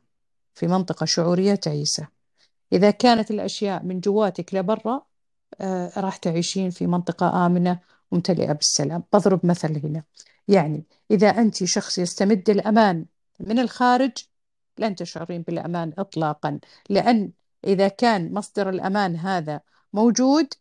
في 0.53 0.67
منطقة 0.67 1.05
شعورية 1.05 1.55
تعيسة. 1.55 2.07
إذا 2.73 2.91
كانت 2.91 3.31
الأشياء 3.31 3.83
من 3.83 3.99
جواتك 3.99 4.53
لبرا 4.53 5.01
آه 5.61 5.99
راح 5.99 6.17
تعيشين 6.17 6.69
في 6.69 6.87
منطقة 6.87 7.45
آمنة 7.45 7.79
ممتلئة 8.15 8.53
بالسلام. 8.53 9.03
بضرب 9.13 9.45
مثل 9.45 9.85
هنا. 9.85 10.03
يعني 10.47 10.83
إذا 11.11 11.29
أنت 11.29 11.63
شخص 11.63 11.97
يستمد 11.97 12.49
الأمان 12.49 13.05
من 13.39 13.59
الخارج 13.59 14.11
لن 14.77 14.95
تشعرين 14.95 15.41
بالأمان 15.41 15.93
إطلاقا. 15.97 16.59
لأن 16.89 17.31
إذا 17.63 17.87
كان 17.87 18.33
مصدر 18.33 18.69
الأمان 18.69 19.15
هذا 19.15 19.61
موجود 19.93 20.53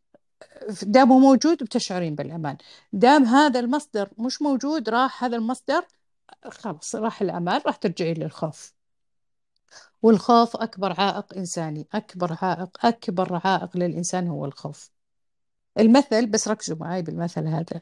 دامه 0.83 1.19
موجود 1.19 1.63
بتشعرين 1.65 2.15
بالأمان. 2.15 2.57
دام 2.93 3.25
هذا 3.25 3.61
المصدر 3.61 4.11
مش 4.19 4.43
موجود 4.43 4.89
راح 4.89 5.25
هذا 5.25 5.37
المصدر 5.37 5.87
خلاص 6.51 6.95
راح 6.95 7.23
الأمان 7.23 7.61
راح 7.67 7.77
ترجعين 7.77 8.17
للخوف. 8.17 8.75
والخوف 10.03 10.57
أكبر 10.57 11.01
عائق 11.01 11.35
إنساني. 11.37 11.89
أكبر 11.95 12.39
عائق 12.43 12.87
أكبر 12.87 13.41
عائق 13.45 13.77
للإنسان 13.77 14.29
هو 14.29 14.45
الخوف. 14.45 14.94
المثل 15.79 16.27
بس 16.27 16.49
ركزوا 16.49 16.77
معي 16.77 17.03
بالمثل 17.03 17.47
هذا. 17.47 17.81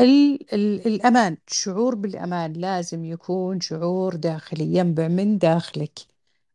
ال 0.00 0.54
ال 0.54 0.86
الأمان 0.86 1.36
شعور 1.46 1.94
بالأمان 1.94 2.52
لازم 2.52 3.04
يكون 3.04 3.60
شعور 3.60 4.16
داخلي 4.16 4.74
ينبع 4.76 5.08
من 5.08 5.38
داخلك. 5.38 5.98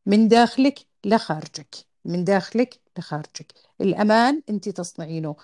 من 0.06 0.28
داخلك 0.28 0.80
لخارجك. 1.06 1.76
من 2.06 2.24
داخلك 2.24 2.80
لخارجك. 2.98 3.54
الأمان 3.82 4.42
أنت 4.50 4.70
تصنعينه. 4.70 5.36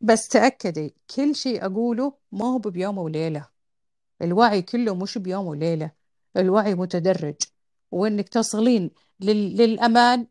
بس 0.00 0.28
تأكدي 0.28 0.94
كل 1.16 1.34
شيء 1.34 1.66
أقوله 1.66 2.12
ما 2.32 2.44
هو 2.46 2.58
بيوم 2.58 2.98
وليلة. 2.98 3.48
الوعي 4.22 4.62
كله 4.62 4.94
مش 4.94 5.18
بيوم 5.18 5.46
وليلة. 5.46 5.90
الوعي 6.36 6.74
متدرج. 6.74 7.36
وإنك 7.90 8.28
تصلين 8.28 8.90
للأمان 9.20 10.26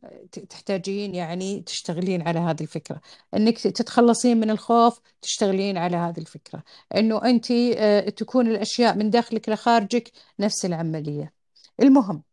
تحتاجين 0.50 1.16
يعني 1.16 1.62
تشتغلين 1.62 2.28
على 2.28 2.40
هذه 2.40 2.62
الفكرة. 2.62 3.02
إنك 3.34 3.58
تتخلصين 3.60 4.40
من 4.40 4.50
الخوف 4.50 5.00
تشتغلين 5.22 5.78
على 5.78 5.98
هذه 5.98 6.20
الفكرة. 6.20 6.64
إنه 6.96 7.26
أنت 7.26 7.52
آه، 7.52 8.10
تكون 8.10 8.48
الأشياء 8.48 8.96
من 8.98 9.10
داخلك 9.10 9.50
لخارجك 9.50 10.12
نفس 10.40 10.66
العملية. 10.66 11.34
المهم 11.82 12.24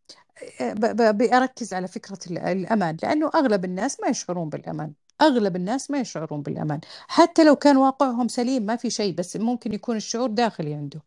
بأركز 0.90 1.74
على 1.74 1.88
فكرة 1.88 2.18
الأمان 2.28 2.96
لأنه 3.02 3.30
أغلب 3.34 3.64
الناس 3.64 4.00
ما 4.00 4.08
يشعرون 4.08 4.48
بالأمان. 4.48 4.92
أغلب 5.22 5.56
الناس 5.56 5.90
ما 5.90 6.00
يشعرون 6.00 6.42
بالأمان. 6.42 6.80
حتى 7.08 7.44
لو 7.44 7.56
كان 7.56 7.76
واقعهم 7.76 8.28
سليم 8.28 8.62
ما 8.62 8.76
في 8.76 8.90
شيء 8.90 9.14
بس 9.14 9.36
ممكن 9.36 9.74
يكون 9.74 9.96
الشعور 9.96 10.30
داخلي 10.30 10.74
عنده. 10.74 11.02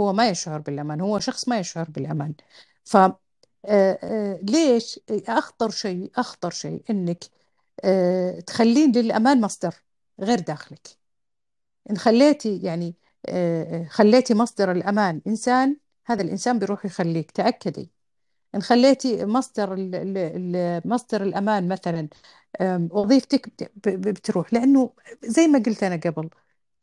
هو 0.00 0.12
ما 0.12 0.28
يشعر 0.28 0.58
بالأمان 0.60 1.00
هو 1.00 1.18
شخص 1.18 1.48
ما 1.48 1.58
يشعر 1.58 1.90
بالأمان. 1.90 2.34
ف 2.84 2.96
آه، 3.64 3.98
آه، 4.02 4.40
ليش؟ 4.42 5.00
أخطر 5.10 5.70
شيء 5.70 6.10
أخطر 6.16 6.50
شيء 6.50 6.82
إنك 6.90 7.24
آه، 7.84 8.40
تخلين 8.40 8.92
للأمان 8.92 9.40
مصدر 9.40 9.74
غير 10.20 10.40
داخلك. 10.40 10.88
إن 11.90 11.96
خليتي 11.98 12.58
يعني 12.58 12.94
خليتي 13.88 14.34
مصدر 14.34 14.72
الأمان 14.72 15.22
إنسان 15.26 15.76
هذا 16.06 16.22
الإنسان 16.22 16.58
بيروح 16.58 16.84
يخليك 16.84 17.30
تأكدي. 17.30 17.90
إن 18.54 18.62
خليتي 18.62 19.26
مصدر 19.26 19.76
مصدر 20.86 21.22
الأمان 21.22 21.68
مثلا 21.68 22.08
وظيفتك 22.92 23.70
بتروح. 23.88 24.54
لأنه 24.54 24.92
زي 25.24 25.46
ما 25.48 25.58
قلت 25.58 25.82
أنا 25.84 25.96
قبل 25.96 26.30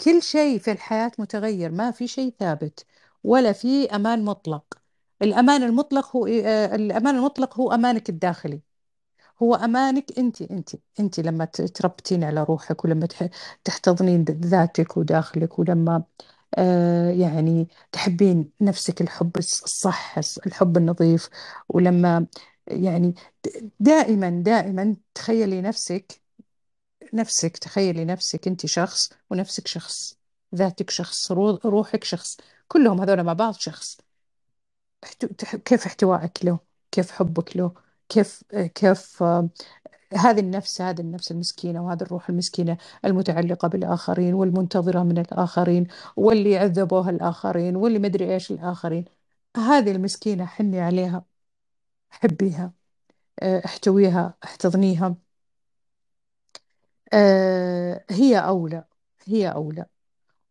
كل 0.01 0.21
شيء 0.23 0.59
في 0.59 0.71
الحياة 0.71 1.11
متغير 1.19 1.71
ما 1.71 1.91
في 1.91 2.07
شيء 2.07 2.35
ثابت 2.39 2.85
ولا 3.23 3.53
في 3.53 3.95
أمان 3.95 4.25
مطلق. 4.25 4.86
الأمان 5.21 5.63
المطلق 5.63 6.15
هو 6.15 6.25
آه، 6.27 6.75
الأمان 6.75 7.15
المطلق 7.15 7.59
هو 7.59 7.71
أمانك 7.71 8.09
الداخلي. 8.09 8.61
هو 9.43 9.55
أمانك 9.55 10.19
أنت 10.19 10.41
أنت 10.41 10.69
أنت 10.99 11.19
لما 11.19 11.45
تربتين 11.45 12.23
على 12.23 12.43
روحك 12.43 12.85
ولما 12.85 13.05
تح- 13.07 13.29
تحتضنين 13.63 14.23
ذاتك 14.25 14.97
وداخلك 14.97 15.59
ولما 15.59 16.03
آه 16.57 17.09
يعني 17.11 17.67
تحبين 17.91 18.51
نفسك 18.61 19.01
الحب 19.01 19.31
الص- 19.39 19.63
الصح 19.63 20.19
الحب 20.47 20.77
النظيف 20.77 21.29
ولما 21.69 22.27
يعني 22.67 23.15
دائما 23.79 24.29
دائما 24.45 24.95
تخيلي 25.15 25.61
نفسك 25.61 26.21
نفسك 27.13 27.57
تخيلي 27.57 28.05
نفسك 28.05 28.47
أنت 28.47 28.65
شخص 28.65 29.09
ونفسك 29.29 29.67
شخص 29.67 30.17
ذاتك 30.55 30.89
شخص 30.89 31.31
رو- 31.31 31.59
روحك 31.65 32.03
شخص 32.03 32.37
كلهم 32.67 33.01
هذول 33.01 33.23
مع 33.23 33.33
بعض 33.33 33.53
شخص. 33.55 33.97
كيف 35.65 35.85
احتوائك 35.85 36.45
له؟ 36.45 36.59
كيف 36.91 37.11
حبك 37.11 37.57
له؟ 37.57 37.73
كيف 38.09 38.43
كيف 38.75 39.23
آه، 39.23 39.49
هذه 40.13 40.39
النفس 40.39 40.81
هذه 40.81 41.01
النفس 41.01 41.31
المسكينة 41.31 41.85
وهذه 41.85 42.01
الروح 42.03 42.29
المسكينة 42.29 42.77
المتعلقة 43.05 43.67
بالآخرين 43.67 44.33
والمنتظرة 44.33 45.03
من 45.03 45.17
الآخرين 45.17 45.87
واللي 46.17 46.57
عذبوها 46.57 47.09
الآخرين 47.09 47.75
واللي 47.75 47.99
مدري 47.99 48.33
إيش 48.33 48.51
الآخرين. 48.51 49.05
هذه 49.57 49.91
المسكينة 49.91 50.45
حني 50.45 50.79
عليها 50.81 51.25
حبيها 52.11 52.73
آه، 53.41 53.63
أحتويها 53.65 54.35
أحتضنيها. 54.43 55.15
آه، 57.13 58.05
هي 58.09 58.37
أولى 58.39 58.85
هي 59.25 59.47
أولى. 59.51 59.85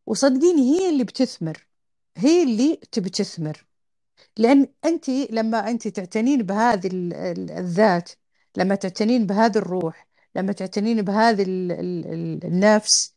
وصدقيني 0.06 0.62
هي 0.62 0.90
اللي 0.90 1.04
بتثمر 1.04 1.66
هي 2.16 2.42
اللي 2.42 2.76
تبي 2.92 3.10
تثمر. 3.10 3.65
لأن 4.36 4.68
أنت 4.84 5.08
لما 5.08 5.70
أنت 5.70 5.88
تعتنين 5.88 6.42
بهذه 6.42 6.86
ال- 6.86 7.14
ال- 7.14 7.50
الذات 7.50 8.10
لما 8.56 8.74
تعتنين 8.74 9.26
بهذه 9.26 9.58
الروح 9.58 10.06
لما 10.34 10.52
تعتنين 10.52 11.02
بهذه 11.02 11.42
ال- 11.42 11.72
ال- 11.72 12.06
ال- 12.06 12.44
النفس 12.44 13.14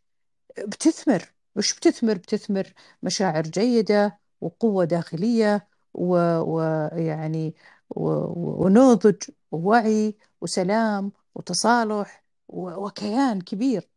بتثمر. 0.68 1.34
وش 1.56 1.76
بتثمر؟ 1.76 2.14
بتثمر 2.14 2.74
مشاعر 3.04 3.42
جيدة 3.44 4.20
وقوة 4.42 4.86
داخلية 4.86 5.68
ويعني 5.94 7.56
ونضج 7.90 9.16
ووعي 9.52 10.16
وسلام 10.42 11.12
وتصالح 11.36 12.24
و- 12.48 12.86
وكيان 12.86 13.42
كبير 13.42 13.90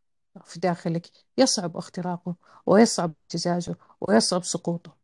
في 0.45 0.59
داخلك. 0.59 1.07
يصعب 1.37 1.77
اختراقه 1.77 2.35
ويصعب 2.65 3.13
ابتزازه 3.23 3.75
ويصعب 4.01 4.43
سقوطه. 4.43 5.02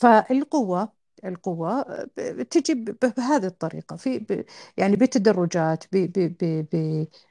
فالقوة 0.00 0.92
القوة 1.24 1.82
تجي 2.50 2.74
بهذه 3.02 3.46
الطريقة 3.46 3.96
في 3.96 4.44
يعني 4.76 4.96
بتدرجات 4.96 5.84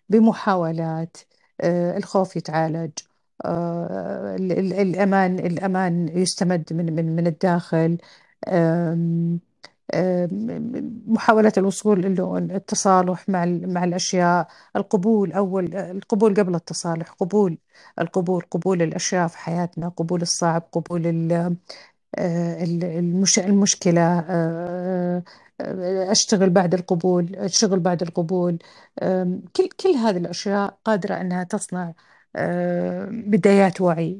بمحاولات 0.10 1.18
آه، 1.61 1.98
الخوف 1.98 2.35
يتعالج 2.35 2.91
آه، 3.45 4.35
ال- 4.35 4.52
ال- 4.52 4.73
الأمان 4.73 5.39
الأمان 5.39 6.07
يستمد 6.18 6.73
من 6.73 6.95
من 6.95 7.15
من 7.15 7.27
الداخل 7.27 7.98
محاولة 11.07 11.53
الوصول 11.57 12.06
التصالح 12.52 13.30
مع 13.30 13.45
مع 13.45 13.84
الأشياء 13.84 14.48
القبول 14.76 15.31
أول 15.34 15.76
القبول 15.76 16.35
قبل 16.35 16.56
التصالح 16.56 17.10
قبول 17.11 17.57
القبول 18.02 18.41
قبول 18.52 18.81
الأشياء 18.81 19.27
في 19.27 19.38
حياتنا 19.38 19.89
قبول 19.89 20.22
الصعب 20.22 20.61
قبول. 20.72 21.02
المشكلة 23.38 24.02
آه، 24.19 25.23
آه، 25.61 26.11
أشتغل 26.11 26.49
بعد 26.49 26.73
القبول 26.73 27.35
الشغل 27.35 27.80
بعد 27.80 28.02
القبول 28.03 28.60
كل 29.56 29.68
كل 29.81 29.89
هذه 29.89 30.18
الأشياء 30.18 30.80
قادرة 30.85 31.15
أنها 31.22 31.44
تصنع 31.44 31.94
آه، 32.35 33.06
بدايات 33.11 33.81
وعي. 33.81 34.19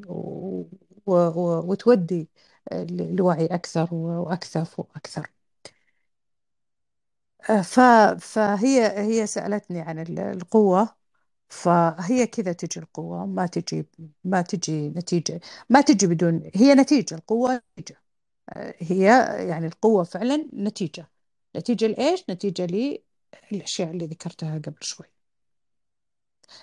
وتودي 1.06 2.28
آه، 2.72 2.84
لوعي 2.90 3.46
أكثر 3.46 3.94
وأكثر 3.94 4.66
وأكثر 4.78 5.30
آه،. 7.50 7.62
فهي 8.18 8.86
هي 8.98 9.26
سألتني 9.26 9.80
عن 9.80 9.98
ال- 9.98 10.18
القوة 10.18 10.97
فهي 11.48 12.26
كذا 12.26 12.52
تجي 12.52 12.80
القوة 12.80 13.26
ما 13.26 13.46
تجي 13.46 13.86
ما 14.24 14.42
تجي 14.42 14.88
نتيجة 14.88 15.40
ما 15.70 15.80
تجي 15.80 16.06
بدون 16.06 16.50
هي 16.54 16.74
نتيجة 16.74 17.14
القوة 17.14 17.62
نتيجة. 17.80 18.00
هي 18.78 19.04
يعني 19.48 19.66
القوة 19.66 20.04
فعلا 20.04 20.48
نتيجة. 20.54 21.10
نتيجة 21.56 21.86
لإيش؟ 21.86 22.24
نتيجة 22.30 22.66
للأشياء 23.52 23.90
اللي 23.90 24.06
ذكرتها 24.06 24.58
قبل 24.58 24.76
شوي. 24.82 25.06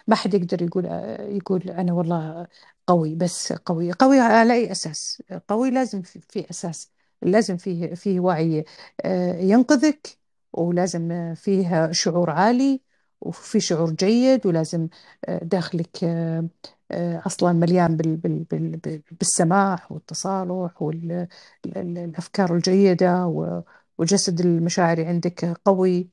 ما 0.07 0.15
حد 0.15 0.33
يقدر 0.33 0.61
يقول 0.61 0.85
يقول 1.19 1.61
أنا 1.69 1.93
والله 1.93 2.47
قوي 2.87 3.15
بس 3.15 3.53
قوي 3.53 3.91
قوي 3.91 4.19
على 4.19 4.53
أي 4.53 4.71
أساس؟ 4.71 5.23
قوي 5.47 5.71
لازم 5.71 6.01
في, 6.01 6.49
أساس. 6.49 6.91
لازم 7.21 7.57
فيه 7.57 7.93
فيه 7.93 8.19
وعي 8.19 8.65
آه، 9.05 9.33
ينقذك 9.39 10.17
ولازم 10.53 11.11
آه، 11.11 11.33
فيه 11.33 11.91
شعور 11.91 12.29
عالي 12.29 12.81
وفي 13.25 13.59
شعور 13.59 13.91
جيد 13.91 14.45
ولازم 14.47 14.87
آه، 15.25 15.43
داخلك 15.43 16.03
آه، 16.03 16.47
آه، 16.91 17.21
أصلا 17.25 17.53
مليان 17.53 17.97
بال 17.97 18.15
بال 18.17 18.43
بال 18.43 18.77
بال- 18.77 19.01
بالسماح 19.19 19.91
والتصالح 19.91 20.81
والأفكار 20.81 22.55
الجيدة 22.55 23.25
و- 23.27 23.61
والجسد 23.97 24.39
المشاعري 24.39 25.05
عندك 25.05 25.45
قوي. 25.65 26.09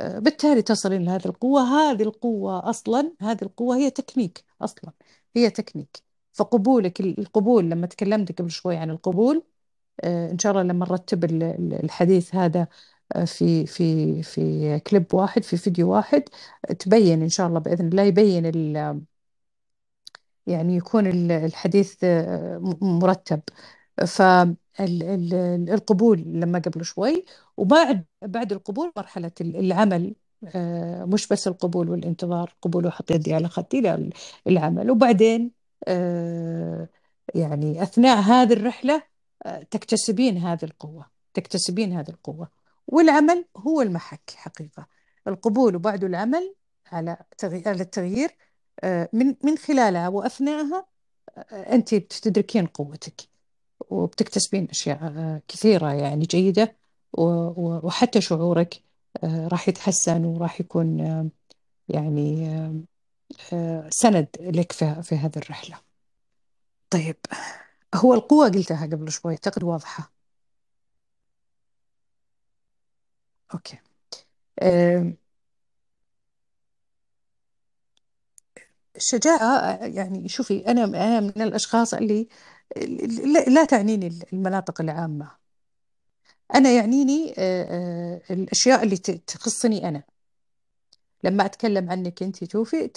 بالتالي 0.00 0.62
تصلين 0.62 1.04
لهذه 1.04 1.26
القوة. 1.26 1.62
هذه 1.62 2.02
القوة 2.02 2.70
أصلا 2.70 3.12
هذه 3.20 3.42
القوة 3.42 3.76
هي 3.76 3.90
تكنيك 3.90 4.44
أصلا 4.62 4.92
هي 5.36 5.50
تكنيك. 5.50 6.02
فقبولك 6.32 7.00
القبول 7.00 7.70
لما 7.70 7.86
تكلمت 7.86 8.38
قبل 8.40 8.50
شوي 8.50 8.76
عن 8.76 8.90
القبول 8.90 9.44
إن 10.04 10.38
شاء 10.38 10.52
الله 10.52 10.62
لما 10.62 10.86
نرتب 10.86 11.24
ال- 11.24 11.42
ال- 11.42 11.84
الحديث 11.84 12.34
هذا 12.34 12.68
في 13.26 13.66
في 13.66 14.22
في 14.22 14.78
كليب 14.80 15.14
واحد 15.14 15.42
في 15.44 15.56
فيديو 15.56 15.90
واحد 15.92 16.22
تبين 16.78 17.22
إن 17.22 17.28
شاء 17.28 17.46
الله 17.46 17.58
بإذن 17.60 17.88
الله 17.88 18.02
يبين 18.02 18.46
ال- 18.46 19.00
يعني 20.46 20.76
يكون 20.76 21.06
ال- 21.06 21.32
الحديث 21.32 21.96
آه، 22.04 22.76
مرتب. 22.82 23.40
فالقبول 24.06 26.18
لما 26.26 26.58
قبل 26.58 26.84
شوي 26.84 27.24
وبعد 27.56 28.04
بعد 28.22 28.52
القبول 28.52 28.92
مرحلة 28.96 29.32
ال- 29.40 29.56
العمل 29.56 30.14
آه، 30.54 31.04
مش 31.04 31.28
بس 31.28 31.48
القبول 31.48 31.88
والانتظار 31.90 32.54
قبول 32.62 32.86
وحط 32.86 33.10
يدي 33.10 33.34
على 33.34 33.48
خدي 33.48 33.78
العمل. 34.46 34.90
وبعدين 34.90 35.50
آه، 35.88 36.88
يعني 37.34 37.82
أثناء 37.82 38.18
هذه 38.20 38.52
الرحلة 38.52 39.02
آه، 39.46 39.62
تكتسبين 39.62 40.36
هذه 40.38 40.64
القوة 40.64 41.06
تكتسبين 41.34 41.92
هذه 41.92 42.08
القوة. 42.10 42.48
والعمل 42.88 43.44
هو 43.56 43.82
المحك 43.82 44.30
حقيقة. 44.36 44.86
القبول 45.28 45.76
وبعده 45.76 46.06
العمل 46.06 46.54
على 46.92 47.16
على 47.44 47.82
التغيير 47.82 48.30
آه، 48.80 49.08
من 49.12 49.34
من 49.44 49.58
خلالها 49.58 50.08
وأثناءها 50.08 50.86
آه، 51.38 51.74
أنت 51.74 51.94
بتدركين 51.94 52.66
قوتك 52.66 53.20
وبتكتسبين 53.90 54.68
أشياء 54.70 54.98
آه، 55.02 55.42
كثيرة 55.48 55.92
يعني 55.92 56.26
و- 57.66 57.86
وحتى 57.86 58.20
شعورك 58.20 58.82
راح 59.24 59.68
يتحسن 59.68 60.24
وراح 60.24 60.60
يكون 60.60 60.98
يعني 61.88 62.48
سند 63.90 64.28
لك 64.40 64.72
في 65.02 65.14
هذه 65.16 65.36
الرحلة. 65.36 65.76
طيب 66.90 67.16
هو 67.94 68.14
القوة 68.14 68.48
قلتها 68.48 68.86
قبل 68.86 69.12
شوي 69.12 69.32
أعتقد 69.32 69.64
واضحة. 69.64 70.12
أوكي. 73.54 73.78
آه، 74.60 75.12
الشجاعة 78.96 79.76
يعني 79.86 80.28
شوفي 80.28 80.66
أنا 80.68 80.84
أنا 80.84 81.20
من 81.20 81.42
الأشخاص 81.42 81.94
اللي 81.94 82.28
لا 83.48 83.64
تعنيني 83.64 84.20
المناطق 84.32 84.80
العامة. 84.80 85.30
أنا 86.54 86.70
يعنيني 86.70 87.34
آه، 87.38 88.20
آه، 88.30 88.32
الأشياء 88.34 88.82
اللي 88.82 88.96
تخصني 88.96 89.88
أنا. 89.88 90.02
لما 91.24 91.44
أتكلم 91.46 91.90
عنك 91.90 92.22
أنت 92.22 92.44
توفي. 92.44 92.90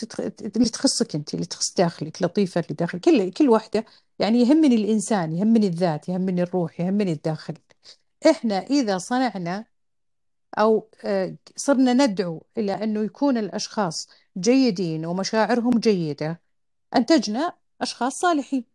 اللي 0.55 0.69
تخصك 0.69 1.15
أنت 1.15 1.33
اللي 1.33 1.45
تخص 1.45 1.73
داخلك 1.77 2.21
لطيفة 2.23 2.61
اللي 2.61 2.75
داخل 2.75 2.99
كل 2.99 3.31
كل 3.31 3.49
واحدة 3.49 3.85
يعني 4.19 4.39
يهمني 4.41 4.75
الإنسان 4.75 5.31
يهمني 5.33 5.67
الذات 5.67 6.09
يهمني 6.09 6.43
الروح 6.43 6.79
يهمني 6.81 7.11
الداخل. 7.11 7.53
إحنا 8.31 8.57
إذا 8.59 8.97
صنعنا 8.97 9.65
أو 10.59 10.89
آه، 11.05 11.35
صرنا 11.55 11.93
ندعو 11.93 12.43
إلى 12.57 12.73
أنه 12.83 13.03
يكون 13.03 13.37
الأشخاص 13.37 14.09
جيدين 14.37 15.05
ومشاعرهم 15.05 15.79
جيدة. 15.79 16.41
أنتجنا 16.95 17.53
أشخاص 17.81 18.19
صالحين. 18.19 18.65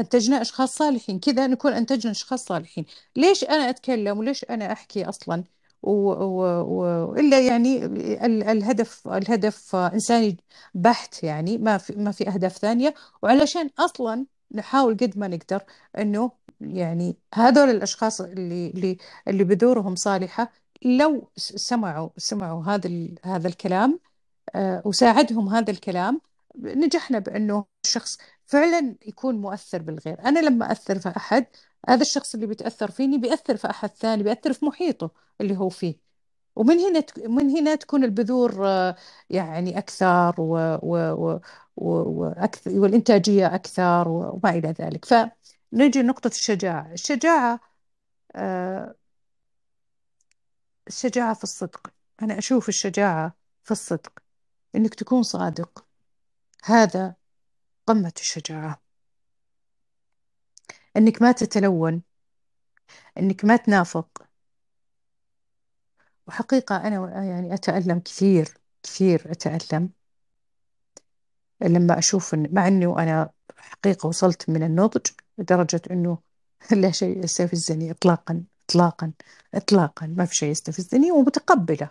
أنتجنا 0.00 0.40
أشخاص 0.40 0.76
صالحين. 0.76 1.20
كذا 1.20 1.46
نكون 1.46 1.72
أنتجنا 1.72 2.10
أشخاص 2.12 2.44
صالحين. 2.44 2.84
ليش 3.16 3.44
أنا 3.44 3.70
أتكلم 3.70 4.18
وليش 4.18 4.44
أنا 4.44 4.72
أحكي 4.72 5.04
أصلا؟ 5.08 5.44
و... 5.82 5.90
و... 5.90 6.42
و... 6.62 7.14
إلا 7.16 7.40
يعني 7.46 7.84
ال... 7.86 8.42
الهدف 8.42 9.08
الهدف 9.08 9.76
إنساني 9.76 10.36
بحت 10.74 11.22
يعني 11.24 11.58
ما 11.58 11.78
في 11.78 11.92
ما 11.96 12.12
في 12.12 12.28
أهداف 12.28 12.56
ثانية. 12.56 12.94
وعلشان 13.22 13.70
أصلا 13.78 14.26
نحاول 14.54 14.96
قد 14.96 15.18
ما 15.18 15.28
نقدر 15.28 15.64
إنه 15.98 16.32
يعني 16.60 17.16
هذول 17.34 17.70
الأشخاص 17.70 18.20
اللي 18.20 18.70
اللي 18.70 18.98
اللي 19.28 19.44
بذورهم 19.44 19.94
صالحة 19.94 20.52
لو 20.82 21.30
سمعوا 21.36 22.10
سمعوا 22.16 22.64
هذا. 22.64 23.08
هذا 23.24 23.48
الكلام 23.48 24.00
آه، 24.54 24.82
وساعدهم 24.84 25.48
هذا 25.48 25.70
الكلام 25.70 26.20
نجحنا 26.56 27.18
بأنه 27.18 27.66
الشخص 27.84 28.18
فعلا 28.46 28.96
يكون 29.06 29.36
مؤثر 29.40 29.82
بالغير 29.82 30.20
أنا 30.24 30.40
لما 30.40 30.72
أثر 30.72 30.98
في 30.98 31.08
أحد 31.16 31.46
هذا 31.88 32.02
الشخص 32.02 32.34
اللي 32.34 32.46
بيتأثر 32.46 32.90
فيني 32.90 33.18
بيأثر 33.18 33.56
في 33.56 33.70
أحد 33.70 33.88
ثاني 33.90 34.22
بيأثر 34.22 34.52
في 34.52 34.64
محيطه 34.64 35.10
اللي 35.40 35.56
هو 35.56 35.68
فيه 35.68 35.96
ومن 36.56 36.78
هنا 36.80 37.04
من 37.26 37.50
هنا 37.50 37.74
تكون 37.74 38.04
البذور 38.04 38.66
آه، 38.68 38.96
يعني 39.30 39.78
أكثر 39.78 40.34
و 40.40 40.78
و 40.82 40.96
و 41.14 41.40
وأكثر 41.76 42.70
والإنتاجية 42.78 43.54
أكثر 43.54 44.08
وما 44.08 44.50
إلى 44.50 44.74
ذلك. 44.80 45.04
فنجي 45.04 46.02
لنقطة 46.02 46.28
الشجاعة. 46.28 46.92
الشجاعة 46.92 47.60
آه، 48.36 48.94
الشجاعة 50.88 51.34
في 51.34 51.44
الصدق. 51.44 51.92
أنا 52.22 52.38
أشوف 52.38 52.68
الشجاعة 52.68 53.36
في 53.64 53.70
الصدق 53.70 54.12
إنك 54.74 54.94
تكون 54.94 55.22
صادق. 55.22 55.86
هذا 56.64 57.14
قمة 57.86 58.12
الشجاعة. 58.20 58.82
إنك 60.96 61.22
ما 61.22 61.32
تتلون 61.32 62.02
إنك 63.18 63.44
ما 63.44 63.56
تنافق. 63.56 64.26
وحقيقة 66.26 66.76
أنا 66.76 67.24
يعني 67.24 67.54
أتألم 67.54 68.00
كثير 68.00 68.48
كثير 68.82 69.32
أتألم. 69.32 69.90
لما 71.62 71.98
أشوف 71.98 72.34
إن 72.34 72.48
مع 72.52 72.68
إنه 72.68 73.02
أنا 73.02 73.30
حقيقة 73.56 74.06
وصلت 74.06 74.50
من 74.50 74.62
النضج 74.62 75.06
لدرجة 75.38 75.82
إنه 75.90 76.18
لا 76.72 76.90
شيء 76.90 77.24
يستفزني 77.24 77.90
إطلاقا 77.90 78.44
إطلاقا 78.68 79.12
إطلاقا 79.54 80.06
ما 80.06 80.24
في 80.24 80.34
شيء 80.34 80.50
يستفزني 80.50 81.12
ومتقبلة 81.12 81.90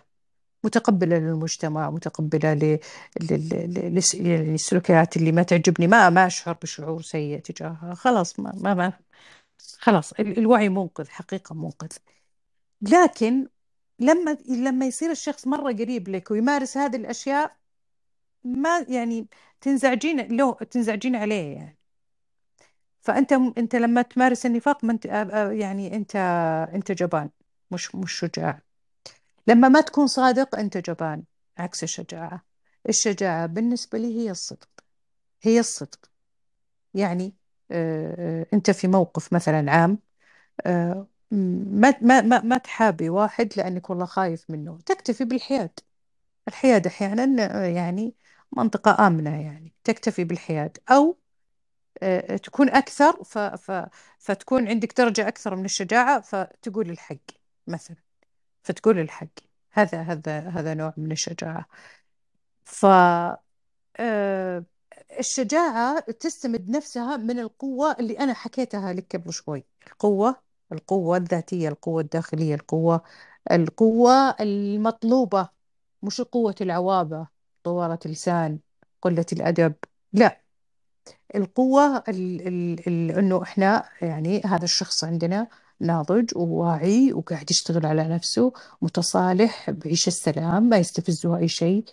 متقبلة 0.64 1.18
للمجتمع 1.18 1.90
متقبلة. 1.90 2.78
للسلوكيات 4.14 5.16
اللي 5.16 5.32
ما 5.32 5.42
تعجبني 5.42 5.86
ما 5.86 6.10
ما 6.10 6.26
أشعر 6.26 6.56
بشعور 6.62 7.02
سيء 7.02 7.40
تجاهها 7.40 7.94
خلاص 7.94 8.40
ما 8.40 8.52
ما, 8.56 8.74
ما 8.74 8.92
خلاص 9.78 10.12
الوعي 10.12 10.68
منقذ 10.68 11.08
حقيقة 11.08 11.54
منقذ 11.54 11.88
لكن 12.82 13.48
لما 13.98 14.36
لما 14.48 14.86
يصير 14.86 15.10
الشخص 15.10 15.46
مرة 15.46 15.72
قريب 15.72 16.08
لك 16.08 16.30
ويمارس 16.30 16.76
هذه 16.76 16.96
الأشياء 16.96 17.56
ما 18.44 18.78
يعني 18.88 19.28
تنزعجين 19.66 20.36
له 20.36 20.52
تنزعجين 20.52 21.16
عليه 21.16 21.54
يعني. 21.56 21.78
فأنت 23.00 23.32
أنت 23.32 23.76
لما 23.76 24.02
تمارس 24.02 24.46
النفاق 24.46 24.84
ما 24.84 24.92
أنت 24.92 25.04
يعني 25.52 25.96
أنت 25.96 26.16
أنت 26.74 26.92
جبان 26.92 27.30
مش 27.70 27.94
مش 27.94 28.12
شجاع. 28.12 28.62
لما 29.46 29.68
ما 29.68 29.80
تكون 29.80 30.06
صادق 30.06 30.58
أنت 30.58 30.76
جبان 30.78 31.22
عكس 31.58 31.82
الشجاعة. 31.82 32.44
الشجاعة 32.88 33.46
بالنسبة 33.46 33.98
لي 33.98 34.18
هي 34.20 34.30
الصدق 34.30 34.68
هي 35.42 35.60
الصدق. 35.60 36.10
يعني 36.94 37.34
أنت 38.52 38.70
في 38.70 38.88
موقف 38.88 39.32
مثلا 39.32 39.72
عام 39.72 39.98
ما 41.30 41.94
ما 42.02 42.20
ما 42.20 42.40
ما 42.42 42.58
تحابي 42.58 43.10
واحد 43.10 43.52
لأنك 43.56 43.90
والله 43.90 44.04
خايف 44.06 44.50
منه. 44.50 44.78
تكتفي 44.86 45.24
بالحياد. 45.24 45.80
الحياد 46.48 46.86
أحيانا 46.86 47.66
يعني 47.66 48.14
منطقة 48.52 49.06
آمنة 49.06 49.42
يعني 49.42 49.74
تكتفي 49.84 50.24
بالحياد. 50.24 50.78
أو 50.90 51.18
تكون 52.42 52.70
أكثر 52.70 53.24
ف 53.24 53.38
ف 53.38 53.88
فتكون 54.18 54.68
عندك 54.68 54.98
درجة 54.98 55.28
أكثر 55.28 55.56
من 55.56 55.64
الشجاعة 55.64 56.20
فتقول 56.20 56.90
الحق 56.90 57.16
مثلا. 57.66 57.96
فتقول 58.62 58.98
الحق. 58.98 59.28
هذا 59.72 60.02
هذا 60.02 60.40
هذا 60.48 60.74
نوع 60.74 60.94
من 60.96 61.12
الشجاعة. 61.12 61.66
ف 62.64 62.86
آه، 63.96 64.64
الشجاعة 65.18 66.00
تستمد 66.00 66.70
نفسها 66.70 67.16
من 67.16 67.38
القوة 67.38 67.92
اللي 68.00 68.18
أنا 68.18 68.34
حكيتها 68.34 68.92
لك 68.92 69.16
قبل 69.16 69.32
شوي. 69.32 69.64
القوة 69.86 70.36
القوة 70.72 71.16
الذاتية 71.16 71.68
القوة 71.68 72.00
الداخلية 72.02 72.54
القوة 72.54 73.02
القوة 73.52 74.12
المطلوبة 74.40 75.48
مش 76.02 76.20
قوة 76.20 76.54
العوابة. 76.60 77.28
طوالة 77.66 77.98
اللسان 78.06 78.58
قلة 79.02 79.26
الأدب. 79.32 79.74
لا 80.12 80.40
القوة 81.34 81.96
ال 82.08 82.48
ال 82.48 82.88
ال 82.88 83.10
إنه 83.18 83.42
إحنا 83.42 83.88
يعني 84.02 84.42
هذا 84.44 84.64
الشخص 84.64 85.04
عندنا 85.04 85.48
ناضج 85.80 86.36
وواعي 86.36 87.12
وقاعد 87.12 87.50
يشتغل 87.50 87.86
على 87.86 88.08
نفسه 88.08 88.52
متصالح 88.82 89.70
بعيش 89.70 90.08
السلام 90.08 90.62
ما 90.62 90.76
يستفزه 90.76 91.36
أي 91.36 91.48
شيء. 91.48 91.84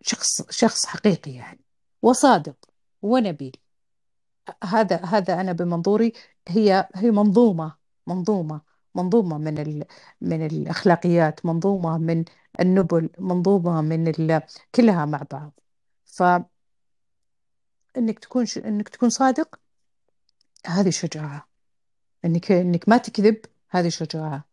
شخص 0.00 0.42
شخص 0.50 0.86
حقيقي 0.86 1.32
يعني 1.32 1.60
وصادق 2.02 2.56
ونبيل 3.02 3.56
هذا 4.64 4.96
هذا 4.96 5.40
أنا 5.40 5.52
بمنظوري 5.52 6.12
هي 6.48 6.88
هي 6.94 7.10
منظومة 7.10 7.76
منظومة 8.06 8.60
منظومة 8.94 9.38
من 9.38 9.84
من 10.20 10.46
الأخلاقيات 10.46 11.46
منظومة 11.46 11.98
من 11.98 12.24
النبل 12.60 13.10
منظومة 13.18 13.80
من 13.80 14.12
كلها 14.74 15.04
مع 15.04 15.22
بعض. 15.30 15.60
ف 16.04 16.22
إنك 17.96 18.18
تكون 18.18 18.46
ش... 18.46 18.58
إنك 18.58 18.88
تكون 18.88 19.10
صادق 19.10 19.60
هذه 20.66 20.90
شجاعة. 20.90 21.48
إنك 22.24 22.52
إنك 22.52 22.88
ما 22.88 22.96
تكذب 22.96 23.40
هذه 23.70 23.88
شجاعة. 23.88 24.44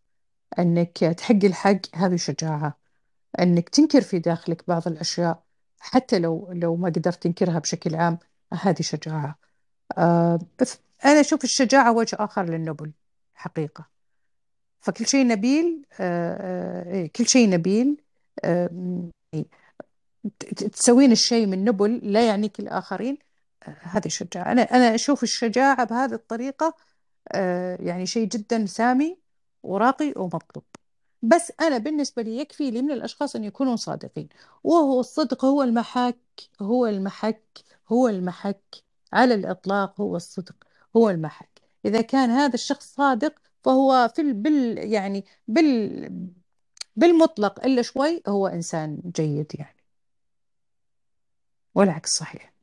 إنك 0.59 0.97
تحق 0.97 1.39
الحق 1.43 1.81
هذه 1.95 2.15
شجاعة. 2.15 2.77
إنك 3.39 3.69
تنكر 3.69 4.01
في 4.01 4.19
داخلك 4.19 4.67
بعض 4.67 4.88
الأشياء 4.88 5.43
حتى 5.80 6.19
لو 6.19 6.51
لو 6.53 6.76
ما 6.76 6.89
قدرت 6.89 7.23
تنكرها 7.23 7.59
بشكل 7.59 7.95
عام 7.95 8.19
هذه 8.53 8.81
شجاعة. 8.81 9.39
آه 9.97 10.39
أنا 11.05 11.19
أشوف 11.19 11.43
الشجاعة 11.43 11.91
وجه 11.91 12.17
آخر 12.19 12.43
للنبل 12.43 12.91
حقيقة. 13.35 13.98
فكل 14.81 15.06
شيء 15.06 15.27
نبيل 15.27 15.85
آه 15.99 17.03
آه 17.03 17.07
كل 17.15 17.27
شيء 17.27 17.49
نبيل 17.49 17.97
آه 18.43 19.10
تسوين 20.56 21.11
الشيء 21.11 21.45
من 21.47 21.64
نبل 21.65 21.99
لا 22.03 22.27
يعنيك 22.27 22.60
الآخرين. 22.60 23.18
هذه 23.64 24.06
الشجاعة 24.06 24.51
أنا 24.51 24.61
أنا 24.61 24.95
أشوف 24.95 25.23
الشجاعة 25.23 25.84
بهذه 25.84 26.14
الطريقة 26.14 26.76
يعني 27.80 28.06
شيء 28.06 28.27
جدا 28.27 28.65
سامي 28.65 29.18
وراقي 29.64 30.14
ومطلوب. 30.15 30.64
بس 31.22 31.51
أنا 31.61 31.77
بالنسبة 31.77 32.22
لي 32.22 32.38
يكفي 32.38 32.72
لي 32.72 32.81
من 32.81 32.91
الأشخاص 32.91 33.35
أن 33.35 33.43
يكونوا 33.43 33.76
صادقين. 33.76 34.30
وهو 34.64 34.99
الصدق 34.99 35.45
هو 35.45 35.64
المحك 35.64 36.19
هو 36.61 36.88
المحك 36.88 37.43
هو 37.91 38.07
المحك 38.07 38.76
على 39.14 39.34
الإطلاق 39.34 40.01
هو 40.01 40.15
الصدق 40.15 40.56
هو 40.97 41.10
المحك. 41.10 41.61
إذا 41.85 42.01
كان 42.01 42.30
هذا 42.30 42.53
الشخص 42.53 42.95
صادق 42.95 43.34
فهو 43.64 44.11
في 44.15 44.34
بال 44.34 44.77
يعني 44.94 45.26
بال 45.48 46.10
بالمطلق 46.95 47.65
إلا 47.65 47.81
شوي 47.81 48.22
هو 48.27 48.48
إنسان 48.48 49.02
جيد 49.15 49.52
يعني. 49.56 49.76
والعكس 51.76 52.10
صحيح. 52.10 52.53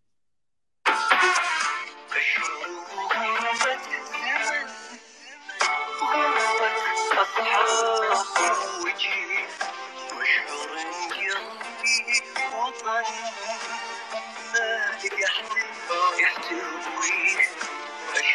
يحتل 16.18 16.56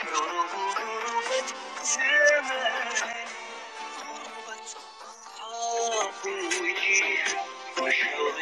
حروف 0.01 0.55
غربة 0.55 1.47
زمان 1.83 3.27
غربة 3.99 4.63
أطراف 5.41 6.25
وجيه 6.25 7.25
واشعر 7.77 8.39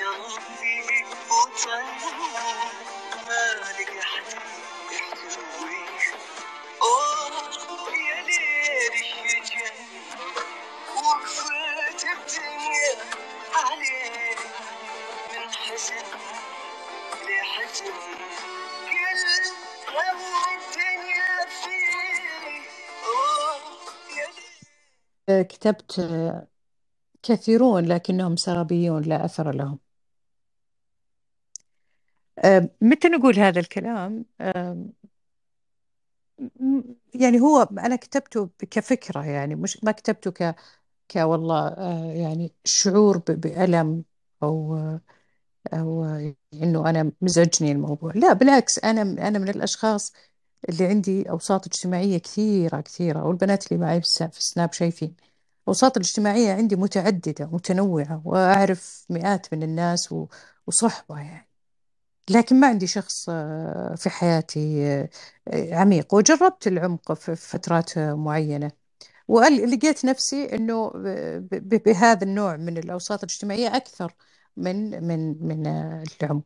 يا 0.00 0.10
ربي 0.10 0.76
من 0.88 1.06
وطن 1.30 1.84
ما 3.26 3.72
لك 3.78 4.00
حد 4.04 4.34
أوه 6.82 7.96
يا 7.96 8.22
ليل 8.22 8.92
الشجن 8.94 9.74
وقفت 10.96 12.04
الدنيا 12.04 12.96
عليه 13.54 14.36
من 15.32 15.52
حزن 15.54 16.04
لحزن 17.28 17.92
كتبت 25.42 26.00
كثيرون 27.22 27.84
لكنهم 27.86 28.36
سرابيون 28.36 29.02
لا 29.02 29.24
أثر 29.24 29.50
لهم. 29.54 29.78
متى 32.82 33.08
نقول 33.08 33.38
هذا 33.38 33.60
الكلام؟ 33.60 34.24
يعني 37.14 37.40
هو 37.40 37.62
أنا 37.62 37.96
كتبته 37.96 38.50
كفكرة 38.70 39.24
يعني 39.24 39.54
مش 39.54 39.84
ما 39.84 39.92
كتبته 39.92 40.30
ك 40.30 40.54
ك 41.08 41.16
والله 41.16 41.68
آه، 41.68 42.12
يعني 42.14 42.54
شعور 42.64 43.18
بألم 43.18 44.04
أو 44.42 44.76
أو 45.74 46.04
إنه 46.54 46.90
أنا 46.90 47.12
مزعجني 47.22 47.72
الموضوع. 47.72 48.12
لا 48.14 48.32
بالعكس 48.32 48.78
أنا 48.84 49.02
أنا 49.02 49.38
من 49.38 49.48
الأشخاص 49.48 50.12
اللي 50.68 50.86
عندي 50.86 51.30
أوساط 51.30 51.66
اجتماعية 51.66 52.18
كثيرة 52.18 52.80
كثيرة 52.80 53.24
والبنات 53.24 53.72
اللي 53.72 53.84
معي 53.84 54.00
في 54.00 54.06
الس- 54.06 54.22
في 54.22 54.38
السناب 54.38 54.72
شايفين. 54.72 55.16
الأوساط 55.62 55.96
الاجتماعية 55.96 56.52
عندي 56.52 56.76
متعددة 56.76 57.46
متنوعة 57.52 58.22
وأعرف 58.24 59.06
مئات 59.10 59.54
من 59.54 59.62
الناس 59.62 60.14
وصحبة 60.66 61.18
يعني. 61.20 61.48
لكن 62.30 62.60
ما 62.60 62.66
عندي 62.68 62.86
شخص 62.86 63.26
آه، 63.30 63.94
في 63.96 64.10
حياتي 64.10 64.84
آه، 65.48 65.74
عميق. 65.74 66.14
وجربت 66.14 66.66
العمق 66.66 67.12
في 67.12 67.36
فترات 67.36 67.98
معينة. 67.98 68.70
ولقيت 69.28 70.04
نفسي 70.04 70.44
إنه 70.56 70.92
بهذا 71.52 72.24
النوع 72.24 72.56
من 72.56 72.78
الأوساط 72.78 73.18
الاجتماعية 73.24 73.76
أكثر 73.76 74.14
من 74.56 75.04
من 75.08 75.46
من 75.48 75.66
العمق. 76.22 76.44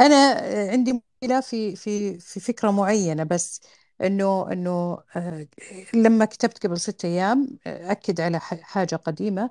أنا 0.00 0.16
آه، 0.16 0.70
عندي 0.70 1.02
مشكله 1.24 1.40
في 1.40 1.76
في 1.76 2.18
في 2.20 2.40
فكرة 2.40 2.70
معينة 2.70 3.22
بس 3.24 3.60
إنه 4.00 4.52
إنه 4.52 4.98
آه، 5.16 5.46
لما 5.94 6.24
كتبت 6.24 6.66
قبل 6.66 6.80
ستة 6.80 7.06
أيام 7.06 7.58
آه، 7.66 7.90
أكد 7.92 8.20
على 8.20 8.40
ح- 8.40 8.60
حاجة 8.60 8.96
قديمة 8.96 9.50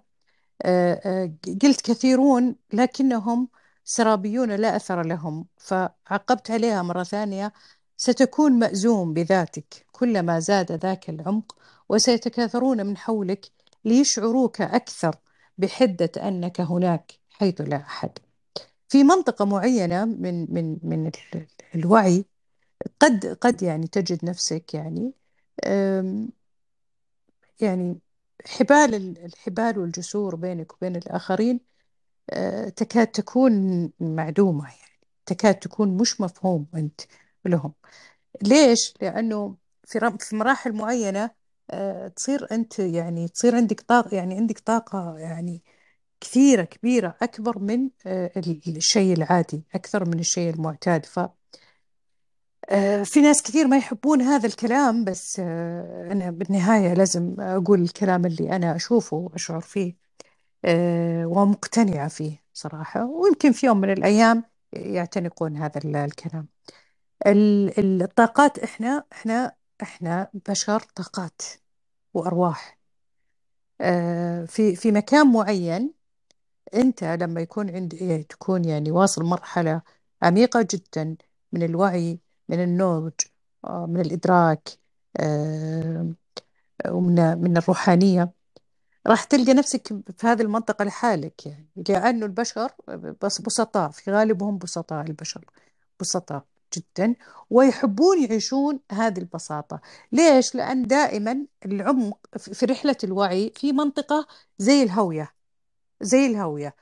آه، 0.63 0.93
آه، 1.05 1.33
قلت 1.63 1.81
كثيرون 1.91 2.55
لكنهم 2.73 3.49
سرابيون 3.85 4.51
لا 4.51 4.75
أثر 4.75 5.03
لهم 5.07 5.47
فعقبت 5.57 6.51
عليها 6.51 6.81
مرة 6.83 7.03
ثانية 7.03 7.53
ستكون 7.97 8.59
مأزوم 8.59 9.13
بذاتك 9.13 9.87
كلما 9.91 10.39
زاد 10.39 10.71
ذاك 10.71 11.09
العمق 11.09 11.57
وسيتكاثرون 11.89 12.85
من 12.85 12.97
حولك 12.97 13.45
ليشعروك 13.85 14.61
أكثر 14.61 15.15
بحدة 15.57 16.11
أنك 16.17 16.61
هناك 16.61 17.13
حيث 17.31 17.61
لا 17.61 17.77
أحد. 17.77 18.19
في 18.93 19.03
منطقة 19.03 19.45
معينة 19.45 20.05
من 20.05 20.53
من 20.53 20.79
من 20.83 21.07
ال- 21.07 21.47
الوعي 21.75 22.25
قد 23.01 23.27
قد 23.41 23.63
يعني 23.63 23.87
تجد 23.87 24.25
نفسك 24.25 24.75
يعني 24.75 25.13
يعني 27.61 27.99
حبال 28.47 28.95
ال- 28.95 29.25
الحبال 29.25 29.79
والجسور 29.79 30.35
بينك 30.35 30.73
وبين 30.73 30.95
الآخرين 30.95 31.59
آه، 32.31 32.69
تكاد 32.69 33.07
تكون 33.07 33.53
معدومة 34.01 34.65
يعني 34.69 34.99
تكاد 35.27 35.55
تكون 35.59 35.97
مش 35.97 36.21
مفهوم 36.21 36.67
أنت 36.75 37.01
لهم 37.45 37.73
ليش؟ 38.43 38.95
لأنه 39.01 39.57
في 39.85 40.17
في 40.21 40.37
مراحل 40.37 40.73
معينة 40.73 41.31
آه، 41.71 42.07
تصير 42.09 42.47
أنت 42.51 42.79
يعني 42.79 43.29
تصير 43.29 43.55
عندك 43.57 43.81
طاقة 43.81 44.15
يعني 44.17 44.35
عندك 44.37 44.59
طاقة 44.59 45.19
يعني 45.19 45.63
كثيرة 46.23 46.63
كبيرة 46.63 47.15
أكبر 47.21 47.59
من 47.59 47.89
آه، 48.05 48.31
ال- 48.37 48.61
الشيء 48.77 49.13
العادي 49.17 49.63
أكثر 49.75 50.05
من 50.09 50.19
الشيء 50.19 50.53
المعتاد. 50.53 51.05
ف 51.05 51.19
آه، 52.69 53.03
في 53.03 53.21
ناس 53.21 53.41
كثير 53.43 53.67
ما 53.67 53.77
يحبون 53.77 54.21
هذا 54.21 54.47
الكلام 54.47 55.03
بس 55.05 55.39
آه، 55.39 56.11
أنا 56.11 56.31
بالنهاية 56.31 56.93
لازم 56.93 57.35
أقول 57.39 57.81
الكلام 57.81 58.25
اللي 58.25 58.55
أنا 58.55 58.75
أشوفه 58.75 59.17
وأشعر 59.17 59.61
فيه 59.61 59.95
ومقتنعة 61.25 62.07
فيه 62.07 62.43
صراحة. 62.53 63.05
ويمكن 63.05 63.51
في 63.51 63.65
يوم 63.65 63.77
من 63.81 63.89
الأيام 63.91 64.43
يعتنقون 64.73 65.57
هذا 65.57 65.77
ال- 65.85 65.95
الكلام. 65.95 66.47
ال- 67.27 67.79
ال- 67.79 68.01
الطاقات 68.03 68.59
إحنا 68.59 69.03
إحنا 69.13 69.55
إحنا 69.81 70.29
بشر 70.49 70.79
طاقات 70.95 71.41
وأرواح. 72.13 72.77
في 74.47 74.75
في 74.75 74.91
مكان 74.91 75.31
معين 75.31 75.93
أنت 76.73 77.03
لما 77.03 77.41
يكون 77.41 77.69
عند 77.69 77.93
إيه، 77.93 78.27
تكون 78.27 78.65
يعني 78.65 78.91
واصل 78.91 79.23
مرحلة 79.23 79.81
عميقة 80.21 80.67
جدا 80.71 81.15
من 81.51 81.63
الوعي 81.63 82.19
من 82.49 82.63
النضج 82.63 83.13
آه، 83.65 83.85
من 83.85 84.01
الإدراك 84.01 84.69
آه، 85.19 86.13
ومن 86.89 87.41
من 87.41 87.57
الروحانية 87.57 88.31
راح 89.07 89.23
تلقى 89.23 89.53
نفسك 89.53 89.87
في 90.17 90.27
هذه 90.27 90.41
المنطقة 90.41 90.85
لحالك 90.85 91.45
يعني. 91.45 91.67
لأنه 91.89 92.25
البشر 92.25 92.71
بس 93.21 93.41
بسطاء 93.41 93.89
في 93.91 94.11
غالبهم 94.11 94.57
بسطاء 94.57 95.05
البشر 95.05 95.45
بسطاء 95.99 96.45
جدا 96.77 97.15
ويحبون 97.49 98.23
يعيشون 98.23 98.79
هذه 98.91 99.17
البساطة. 99.19 99.81
ليش؟ 100.11 100.55
لأن 100.55 100.87
دائما 100.87 101.45
العمق 101.65 102.19
في 102.37 102.65
رحلة 102.65 102.97
الوعي 103.03 103.53
في 103.55 103.71
منطقة 103.73 104.27
زي 104.57 104.83
الهوية. 104.83 105.33
زي 106.03 106.25
الهوية 106.25 106.75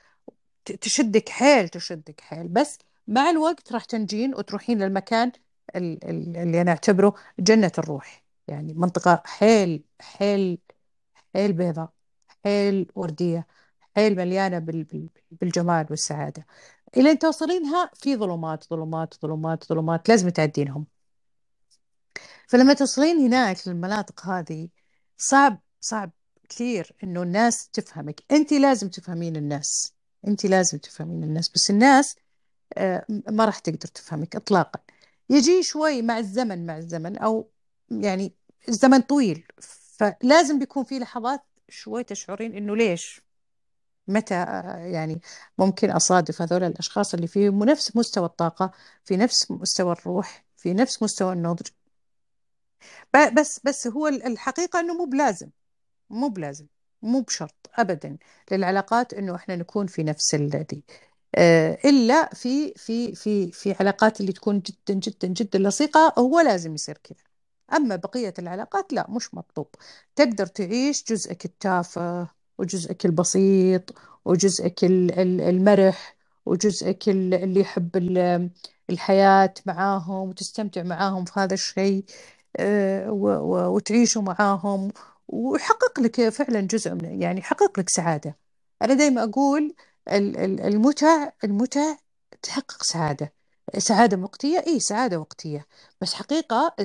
ت- 0.65 0.71
تشدك 0.71 1.29
حيل 1.29 1.69
تشدك 1.69 2.21
حيل. 2.21 2.47
بس 2.47 2.77
مع 3.07 3.29
الوقت 3.29 3.71
راح 3.73 3.85
تنجين 3.85 4.35
وتروحين 4.35 4.79
للمكان 4.83 5.31
ال- 5.75 6.09
ال- 6.09 6.37
اللي 6.37 6.61
أنا 6.61 6.71
أعتبره 6.71 7.13
جنة 7.39 7.71
الروح. 7.77 8.23
يعني 8.47 8.73
منطقة 8.73 9.23
حيل 9.25 9.83
حيل 10.01 10.59
حيل 11.35 11.53
بيضاء 11.53 11.89
حيل 12.43 12.91
وردية 12.95 13.47
حيل 13.95 14.15
بال- 14.15 15.09
بالجمال 15.31 15.87
والسعادة. 15.89 16.45
إلى 16.97 17.11
أن 17.11 17.19
توصلينها 17.19 17.89
في 17.93 18.15
ظلمات 18.15 18.63
ظلمات 18.69 19.13
ظلمات 19.21 19.63
ظلمات 19.69 20.09
لازم 20.09 20.29
تعدينهم. 20.29 20.85
فلما 22.47 22.73
توصلين 22.73 23.17
هناك 23.17 23.67
للمناطق 23.67 24.25
هذه 24.25 24.69
صعب 25.17 25.59
صعب 25.81 26.11
كثير 26.51 26.95
إنه 27.03 27.21
الناس 27.23 27.69
تفهمك. 27.69 28.23
أنت 28.31 28.53
لازم 28.53 28.89
تفهمين 28.89 29.35
الناس. 29.35 29.93
أنت 30.27 30.45
لازم 30.45 30.77
تفهمين 30.77 31.23
الناس. 31.23 31.49
بس 31.49 31.69
الناس 31.69 32.15
آه، 32.77 33.05
ما 33.09 33.45
راح 33.45 33.59
تقدر 33.59 33.87
تفهمك 33.87 34.35
إطلاقا. 34.35 34.79
يجي 35.29 35.63
شوي 35.63 36.01
مع 36.01 36.17
الزمن 36.17 36.65
مع 36.65 36.77
الزمن 36.77 37.17
أو 37.17 37.49
يعني 37.91 38.33
الزمن 38.69 38.99
طويل. 39.01 39.47
فلازم 39.97 40.59
بيكون 40.59 40.83
في 40.83 40.99
لحظات 40.99 41.41
شوي 41.69 42.03
تشعرين 42.03 42.55
إنه 42.55 42.75
ليش؟ 42.75 43.21
متى 44.07 44.35
آه، 44.35 44.77
يعني 44.77 45.21
ممكن 45.57 45.91
أصادف 45.91 46.41
هذول 46.41 46.63
الأشخاص 46.63 47.13
اللي 47.13 47.27
فيهم 47.27 47.63
نفس 47.63 47.95
مستوى 47.95 48.25
الطاقة 48.25 48.71
في 49.05 49.17
نفس 49.17 49.51
مستوى 49.51 49.91
الروح 49.91 50.45
في 50.57 50.73
نفس 50.73 51.03
مستوى 51.03 51.33
النضج. 51.33 51.67
بس 53.37 53.59
بس 53.63 53.87
هو 53.87 54.07
الحقيقة 54.07 54.79
إنه 54.79 54.93
مو 54.93 55.05
بلازم. 55.05 55.49
مو 56.11 56.29
بلازم 56.29 56.65
مو 57.01 57.21
بشرط 57.21 57.69
أبدا. 57.75 58.17
للعلاقات 58.51 59.13
إنه 59.13 59.35
إحنا 59.35 59.55
نكون 59.55 59.87
في 59.87 60.03
نفس 60.03 60.35
الذي. 60.35 60.83
آه، 61.35 61.77
إلا 61.85 62.29
في 62.33 62.73
في 62.73 63.15
في 63.15 63.51
في 63.51 63.75
علاقات 63.79 64.21
اللي 64.21 64.31
تكون 64.31 64.59
جدا 64.59 64.93
جدا 64.99 65.27
جدا 65.27 65.59
لصيقة 65.59 66.13
هو 66.19 66.39
لازم 66.39 66.73
يصير 66.75 66.97
كذا. 67.03 67.23
أما 67.73 67.95
بقية 67.95 68.33
العلاقات 68.39 68.93
لا 68.93 69.05
مش 69.09 69.33
مطلوب. 69.35 69.67
تقدر 70.15 70.45
تعيش 70.45 71.03
جزءك 71.09 71.45
التافه 71.45 72.27
وجزءك 72.57 73.05
البسيط 73.05 73.93
وجزءك 74.25 74.83
ال- 74.83 75.19
ال- 75.19 75.41
المرح 75.41 76.15
وجزءك 76.45 77.09
ال- 77.09 77.33
اللي 77.33 77.59
يحب 77.59 77.97
ال- 77.97 78.49
الحياة 78.89 79.53
معاهم 79.65 80.29
وتستمتع 80.29 80.83
معاهم 80.83 81.25
في 81.25 81.39
هذا 81.39 81.53
الشيء 81.53 82.05
آه، 82.57 83.11
وتعيشوا 83.71 84.21
معاهم 84.21 84.91
ويحقق 85.31 85.99
لك 85.99 86.29
فعلا 86.29 86.61
جزء 86.61 86.93
من 86.93 87.21
يعني 87.21 87.39
يحقق 87.39 87.79
لك 87.79 87.89
سعادة. 87.89 88.37
أنا 88.81 88.93
دايما 88.93 89.23
أقول 89.23 89.75
ال- 90.11 90.37
ال- 90.37 90.61
المتع 90.61 91.29
المتع 91.43 91.95
تحقق 92.41 92.83
سعادة. 92.83 93.33
سعادة 93.77 94.17
وقتية 94.17 94.59
إيه 94.59 94.79
سعادة 94.79 95.19
وقتية. 95.19 95.67
بس 96.01 96.13
حقيقة. 96.13 96.75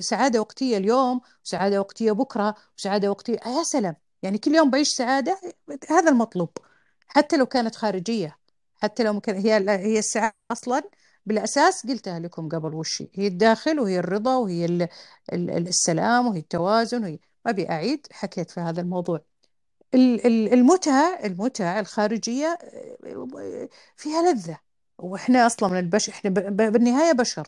سعادة 0.00 0.40
وقتية 0.40 0.76
اليوم 0.76 1.20
وسعادة 1.44 1.80
وقتية 1.80 2.12
بكرة 2.12 2.54
وسعادة 2.78 3.10
وقتية 3.10 3.38
يا 3.46 3.62
سلام. 3.62 3.96
يعني 4.22 4.38
كل 4.38 4.54
يوم 4.54 4.70
بعيش 4.70 4.88
سعادة 4.88 5.40
هذا 5.90 6.10
المطلوب. 6.10 6.50
حتى 7.08 7.36
لو 7.36 7.46
كانت 7.46 7.74
خارجية 7.76 8.38
حتى 8.82 9.02
لو 9.02 9.20
كان 9.20 9.36
هي 9.36 9.70
هي 9.70 9.98
السعادة 9.98 10.34
أصلا 10.50 10.82
بالأساس 11.26 11.86
قلتها 11.86 12.18
لكم 12.18 12.48
قبل 12.48 12.74
وش 12.74 13.02
هي 13.14 13.26
الداخل 13.26 13.80
وهي 13.80 13.98
الرضا 13.98 14.36
وهي 14.36 14.64
ال- 14.64 14.88
ال- 15.32 15.68
السلام 15.68 16.26
وهي 16.26 16.38
التوازن 16.38 17.02
وهي 17.04 17.18
ما 17.44 17.50
أبي 17.52 17.68
أعيد 17.70 18.06
حكيت 18.12 18.50
في 18.50 18.60
هذا 18.60 18.80
الموضوع. 18.80 19.20
ال- 19.94 20.26
ال- 20.26 20.52
المتعة 20.52 21.18
المتعة 21.24 21.80
الخارجية 21.80 22.58
فيها 23.96 24.32
لذة. 24.32 24.58
وإحنا 24.98 25.46
أصلا 25.46 25.68
من 25.68 25.78
البشر 25.78 26.12
ب- 26.24 26.72
بالنهاية 26.72 27.12
بشر. 27.12 27.46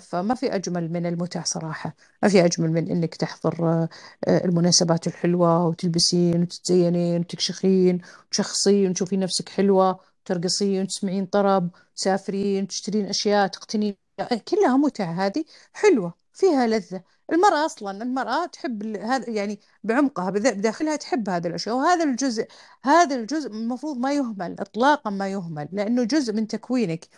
فما 0.00 0.34
في 0.34 0.54
أجمل 0.54 0.92
من 0.92 1.06
المتع 1.06 1.42
صراحة. 1.44 1.96
ما 2.22 2.28
في 2.28 2.44
أجمل 2.44 2.70
من 2.72 2.90
إنك 2.90 3.14
تحضر 3.14 3.64
آه، 3.64 3.88
المناسبات 4.44 5.06
الحلوة 5.06 5.66
وتلبسين 5.66 6.42
وتتزينين 6.42 7.20
وتكشخين 7.20 8.00
وتشخصين 8.28 8.90
وتشوفين 8.90 9.20
نفسك 9.20 9.48
حلوة 9.48 10.00
ترقصين 10.24 10.82
وتسمعين 10.82 11.26
طرب 11.26 11.70
تسافرين 11.96 12.66
تشترين 12.66 13.06
أشياء 13.06 13.46
تقتنين. 13.48 13.96
كلها 14.48 14.76
متع 14.76 15.10
هذه 15.12 15.44
حلوة 15.72 16.14
فيها 16.32 16.66
لذة. 16.66 17.02
المرأة 17.32 17.66
أصلا 17.66 18.02
المرأة 18.02 18.46
تحب 18.46 18.96
هذا 18.96 19.30
يعني 19.30 19.60
بعمقها 19.84 20.30
بداخلها 20.30 20.96
تحب 20.96 21.28
هذه 21.28 21.46
الأشياء 21.46 21.76
وهذا 21.76 22.04
الجزء 22.04 22.46
هذا 22.84 23.16
الجزء 23.16 23.50
المفروض 23.50 23.96
ما 23.98 24.12
يهمل 24.12 24.56
إطلاقا 24.60 25.10
ما 25.10 25.28
يهمل 25.28 25.68
لأنه 25.72 26.04
جزء 26.04 26.32
من 26.32 26.46
تكوينك 26.46 27.08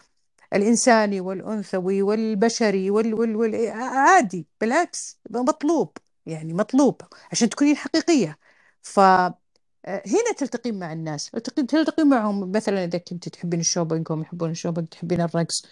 الإنساني 0.52 1.20
والأنثوي 1.20 2.02
والبشري 2.02 2.90
وال 2.90 3.14
وال 3.14 3.36
وال 3.36 3.70
عادي 3.70 4.46
بالعكس 4.60 5.18
مطلوب 5.30 5.96
يعني 6.26 6.52
مطلوب 6.54 7.02
عشان 7.32 7.48
تكونين 7.48 7.76
حقيقية. 7.76 8.38
فهنا 8.82 10.32
تلتقين 10.38 10.78
مع 10.78 10.92
الناس 10.92 11.30
تلتقين 11.30 12.06
معهم 12.08 12.52
مثلا 12.52 12.84
إذا 12.84 12.98
كنت 12.98 13.28
تحبين 13.28 13.60
ال 13.60 13.65
shopping 13.65 14.06
هم 14.12 14.22
يحبون 14.22 14.50
ال 14.50 14.54
shopping 14.54 14.88
تحبين 14.88 15.20
الرقص 15.20 15.66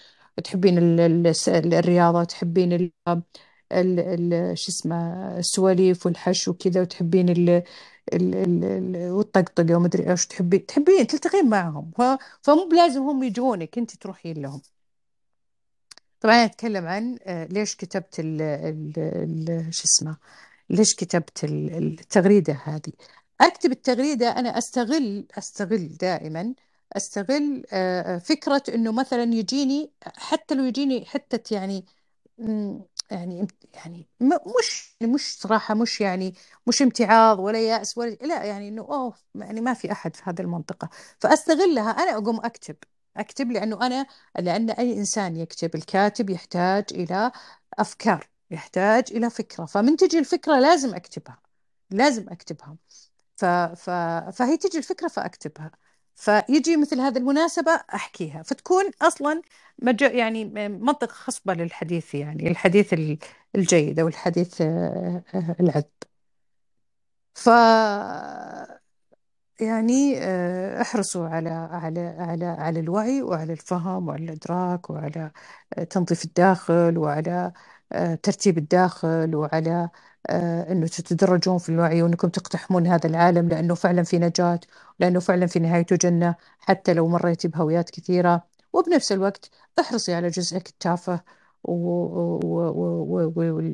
تحبين 0.45 0.79
الرياضة 1.75 2.25
تحبين 2.25 2.93
شو 4.55 4.69
اسمه 4.73 4.97
السواليف 5.39 6.07
والحش 6.07 6.49
وكذا 6.49 6.81
وتحبين 6.81 7.29
ال 7.29 7.49
ال 8.13 8.35
ال 8.35 8.65
ال 8.65 9.11
والطقطقة 9.13 9.77
ومدري 9.77 10.11
إيش 10.11 10.27
تحبين 10.27 10.67
تحبين 10.67 11.07
تلتقين 11.07 11.49
معهم. 11.49 11.91
فمو 12.43 12.69
بلازم 12.69 13.03
هم 13.03 13.23
يجونك 13.23 13.79
أنت 13.79 13.97
تروحين 13.97 14.43
لهم. 14.43 14.61
طبعا 16.21 16.35
أنا 16.35 16.45
أتكلم 16.45 16.87
عن 16.87 17.19
آه، 17.25 17.45
ليش 17.45 17.77
كتبت 17.77 18.15
ال 18.21 19.69
شو 19.75 19.85
اسمه 19.85 20.17
ليش 20.71 20.95
كتبت 20.95 21.45
ال- 21.45 21.75
التغريدة 22.01 22.61
هذه. 22.65 22.93
أكتب 23.41 23.73
التغريدة 23.73 24.29
أنا 24.39 24.59
أستغل 24.59 25.27
أستغل 25.39 25.89
دائما 25.89 26.55
أستغل 26.97 27.65
آه، 27.73 28.17
آه، 28.17 28.19
فكرة 28.19 28.63
إنه 28.75 28.93
مثلا 28.93 29.35
يجيني 29.35 29.91
حتى 30.17 30.55
لو 30.55 30.65
يجيني 30.65 31.05
حتى 31.07 31.55
يعني 31.55 31.85
يعني 33.11 33.47
يعني 33.75 34.09
مش 34.61 34.97
مش 35.03 35.39
صراحة 35.41 35.75
مش 35.75 36.01
يعني 36.01 36.35
مش 36.67 36.83
امتعاض 36.83 37.39
ولا 37.39 37.61
يأس 37.69 37.99
ولا 37.99 38.11
لا 38.11 38.45
يعني 38.45 38.69
إنه 38.69 38.83
أوه 38.83 39.15
يعني 39.35 39.61
ما 39.61 39.75
في 39.75 39.93
أحد 39.93 40.17
في 40.17 40.23
هذه 40.27 40.41
المنطقة. 40.41 40.89
فأستغلها 41.21 41.91
أنا 41.91 42.13
أقوم 42.19 42.45
أكتب 42.45 42.77
أكتب 43.17 43.51
لأنه 43.53 43.87
أنا 43.87 44.07
لأن 44.39 44.71
أي 44.71 44.93
إنسان 44.99 45.37
يكتب 45.37 45.75
الكاتب 45.75 46.31
يحتاج 46.31 46.85
إلى 46.93 47.33
أفكار 47.79 48.27
يحتاج 48.51 49.05
إلى 49.11 49.31
فكرة. 49.31 49.65
فمن 49.65 49.97
تجي 49.97 50.19
الفكرة 50.19 50.61
لازم 50.61 50.95
أكتبها 50.95 51.43
لازم 51.91 52.29
أكتبها. 52.29 52.77
ف... 53.37 53.45
ف... 53.47 53.91
فهي 54.33 54.57
تجي 54.57 54.79
الفكرة 54.79 55.09
فأكتبها. 55.09 55.71
فيجي 56.17 56.77
مثل 56.77 57.01
هذه 57.01 57.19
المناسبة 57.19 57.73
أحكيها 57.95 58.43
فتكون 58.43 58.85
أصلا. 59.03 59.43
يعني 60.03 60.45
منطق 60.69 61.11
خصبة 61.13 61.55
للحديث 61.55 62.15
يعني 62.15 62.49
الحديث 62.51 62.93
ال- 62.95 63.19
الجيد 63.57 64.01
أو 64.01 64.09
الحديث 64.09 64.61
آه، 64.61 65.23
آه، 65.35 65.57
العذب 65.61 65.85
ف 67.35 67.49
يعني 69.61 70.19
آه، 70.19 70.83
احرصوا 70.83 71.29
على 71.29 71.51
على 71.51 72.01
على 72.19 72.45
على 72.47 72.81
الوعي 72.81 73.23
وعلى 73.23 73.53
الفهم 73.53 74.09
وعلى 74.09 74.25
الإدراك 74.25 74.91
وعلى 74.91 75.31
تنظيف 75.91 76.25
الداخل 76.25 76.99
وعلى 76.99 77.53
ترتيب 78.23 78.59
الداخل 78.59 79.35
وعلى 79.37 79.91
إنه 80.31 80.87
تتدرجون 80.87 81.59
في 81.59 81.69
الوعي 81.69 82.03
وإنكم 82.03 82.29
تقتحمون 82.29 82.87
هذا 82.87 83.07
العالم 83.09 83.49
لأنه 83.49 83.75
فعلا 83.75 84.03
في 84.03 84.19
نجاة 84.19 84.61
لأنه 85.01 85.21
فعلا 85.21 85.47
في 85.47 85.59
نهايته 85.59 85.97
جنة 85.97 86.35
حتى 86.61 86.95
لو 86.95 87.09
مريتي 87.09 87.49
بهويات 87.49 87.91
كثيرة. 87.91 88.45
وبنفس 88.73 89.13
الوقت 89.13 89.51
احرصي 89.81 90.15
على 90.15 90.29
جزءك 90.29 90.69
التافه 90.69 91.21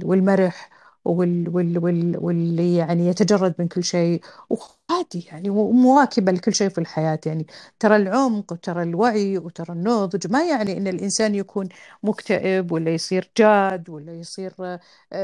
والمرح. 0.05 0.71
وال 1.11 1.49
وال 1.57 1.79
وال 1.79 2.17
واللي 2.25 2.77
يعني 2.77 3.09
يتجرد 3.09 3.55
من 3.59 3.69
كل 3.69 3.85
شيء 3.85 4.21
وعادي 4.51 5.27
يعني 5.33 5.51
ومواكبة 5.51 6.33
لكل 6.33 6.55
شيء 6.55 6.69
في 6.69 6.79
الحياة 6.79 7.21
يعني. 7.27 7.47
ترى 7.81 7.97
العمق 7.97 8.53
وترى 8.53 8.83
الوعي 8.83 9.39
وترى 9.39 9.73
النضج 9.75 10.33
ما 10.33 10.45
يعني 10.49 10.77
أن 10.77 10.87
الإنسان 10.89 11.35
يكون 11.35 11.69
مكتئب 12.03 12.73
ولا 12.73 12.91
يصير 12.95 13.31
جاد 13.39 13.91
ولا 13.91 14.13
يصير 14.15 14.55
آه، 14.61 14.79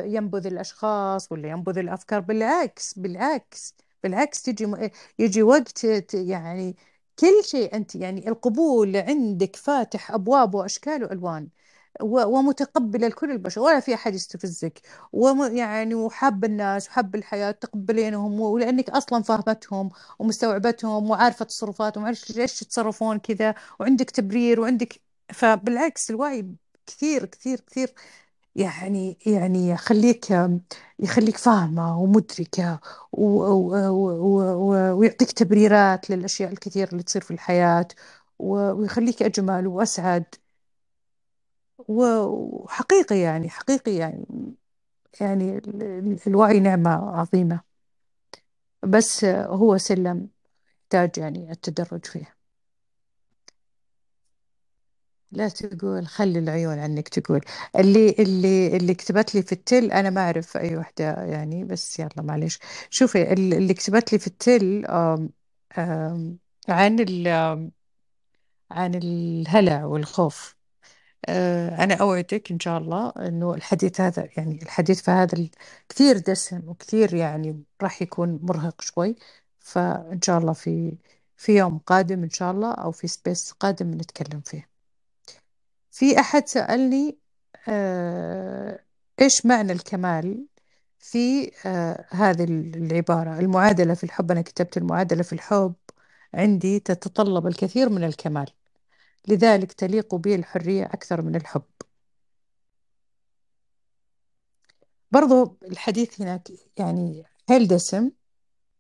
ينبذ 0.05 0.47
الأشخاص 0.47 1.33
ولا 1.33 1.49
ينبذ 1.49 1.79
الأفكار. 1.79 2.21
بالعكس 2.21 2.99
بالعكس 2.99 3.75
بالعكس 4.03 4.43
تجي 4.43 4.67
يجي 5.19 5.43
وقت 5.43 5.85
يعني 6.15 6.77
كل 7.19 7.45
شيء 7.45 7.75
أنت 7.77 7.95
يعني 7.95 8.29
القبول 8.29 8.97
عندك 8.97 9.57
فاتح 9.57 10.11
أبواب 10.13 10.55
وأشكال 10.55 11.05
وألوان. 11.05 11.49
و- 12.03 12.25
ومتقبلة 12.39 13.09
لكل 13.09 13.31
البشر 13.31 13.61
ولا 13.61 13.81
في 13.81 13.95
أحد 13.95 14.15
يستفزك. 14.15 14.81
وم 15.13 15.57
يعني 15.57 15.95
وحاب 15.95 16.45
الناس 16.45 16.89
وحاب 16.89 17.15
الحياة 17.15 17.51
تقبلينهم 17.51 18.41
ولأنك 18.41 18.91
أصلا 18.91 19.23
فاهمتهم 19.23 19.91
ومستوعبتهم 20.19 21.11
وعارفة 21.11 21.45
تصرفاتهم 21.45 22.05
وعارفة 22.05 22.35
ليش 22.35 22.63
يتصرفون 22.63 23.19
كذا 23.19 23.55
وعندك 23.81 24.11
تبرير 24.11 24.61
وعندك 24.61 25.01
فبالعكس 25.33 26.11
الوعي 26.11 26.47
كثير 26.87 27.25
كثير 27.27 27.61
كثير. 27.61 27.95
يعني 28.57 29.19
يعني 29.27 29.69
يخليك 29.71 30.27
يخليك 30.99 31.37
فاهمة 31.37 32.01
ومدركة 32.01 32.81
ويعطيك 34.93 35.33
تبريرات 35.33 36.11
للأشياء 36.11 36.53
الكثيرة 36.53 36.91
اللي 36.93 37.03
تصير 37.03 37.23
في 37.23 37.31
الحياة 37.31 37.89
ويخليك 38.39 39.23
أجمل 39.23 39.67
وأسعد. 39.67 40.25
وحقيقي 41.79 43.19
يعني 43.19 43.51
حقيقي 43.51 43.95
يعني 43.97 44.27
يعني 45.21 45.59
ال- 45.59 45.83
ال- 45.83 46.19
الوعي 46.27 46.61
نعمة 46.61 46.91
عظيمة. 47.21 47.61
بس 48.83 49.25
هو 49.25 49.77
سلم 49.79 50.29
يحتاج 50.95 51.19
يعني 51.19 51.51
التدرج 51.53 52.05
فيه 52.07 52.37
لا 55.33 55.49
تقول 55.49 56.07
خلي 56.07 56.39
العيون 56.39 56.79
عنك 56.79 57.09
تقول. 57.09 57.41
اللي 57.79 58.11
اللي 58.19 58.77
اللي 58.77 58.95
كتبت 58.95 59.35
لي 59.35 59.43
في 59.43 59.53
التل 59.53 59.93
أنا 59.93 60.11
ما 60.11 60.21
أعرف 60.21 60.57
أي 60.57 60.77
وحدة 60.77 61.05
يعني 61.25 61.65
بس 61.65 61.99
يلا 62.01 62.23
معليش. 62.23 62.59
شوفي 62.91 63.33
ال- 63.33 63.55
اللي 63.55 63.75
كتبت 63.75 64.13
لي 64.13 64.19
في 64.19 64.27
التل 64.27 64.87
آم 64.87 65.31
آم 65.79 66.39
عن 66.69 67.01
ال 67.01 67.29
عن 68.71 68.95
الهلع 68.95 69.85
والخوف. 69.85 70.54
أنا 71.29 71.95
أوعدك 71.95 72.51
إن 72.51 72.61
شاء 72.61 72.79
الله 72.79 73.09
إنه 73.19 73.55
الحديث 73.55 74.01
هذا 74.01 74.29
يعني 74.37 74.63
الحديث 74.63 75.03
في 75.03 75.11
هذا 75.11 75.49
كثير 75.89 76.19
دسم 76.19 76.69
وكثير 76.69 77.15
يعني 77.15 77.63
راح 77.83 78.03
يكون 78.03 78.39
مرهق 78.43 78.81
شوي. 78.81 79.17
فإن 79.61 80.23
شاء 80.23 80.39
الله 80.39 80.53
في 80.53 80.97
في 81.37 81.57
يوم 81.57 81.79
قادم 81.79 82.23
إن 82.23 82.31
شاء 82.31 82.51
الله 82.53 82.73
أو 82.73 82.93
في 82.93 83.09
space 83.09 83.53
قادم 83.53 83.91
نتكلم 83.95 84.41
فيه. 84.41 84.69
في 85.91 86.21
أحد 86.21 86.49
سألني 86.49 87.19
آه، 87.69 88.81
إيش 89.21 89.47
معنى 89.47 89.73
الكمال 89.73 90.47
في 90.99 91.53
آه، 91.67 92.07
هذه 92.11 92.45
العبارة؟ 92.45 93.39
المعادلة 93.41 93.95
في 93.95 94.05
الحب 94.05 94.31
أنا 94.31 94.43
كتبت 94.43 94.77
المعادلة 94.77 95.23
في 95.23 95.33
الحب 95.33 95.75
عندي 96.35 96.81
تتطلب 96.81 97.47
الكثير 97.47 97.89
من 97.91 98.05
الكمال. 98.05 98.47
لذلك 99.29 99.73
تليق 99.73 100.15
بي 100.15 100.35
الحرية 100.35 100.85
أكثر 100.85 101.23
من 101.23 101.37
الحب 101.37 101.63
برضو 105.13 105.59
الحديث 105.65 106.21
هناك 106.21 106.49
يعني 106.79 107.25
حيل 107.49 107.69
دسم 107.69 108.11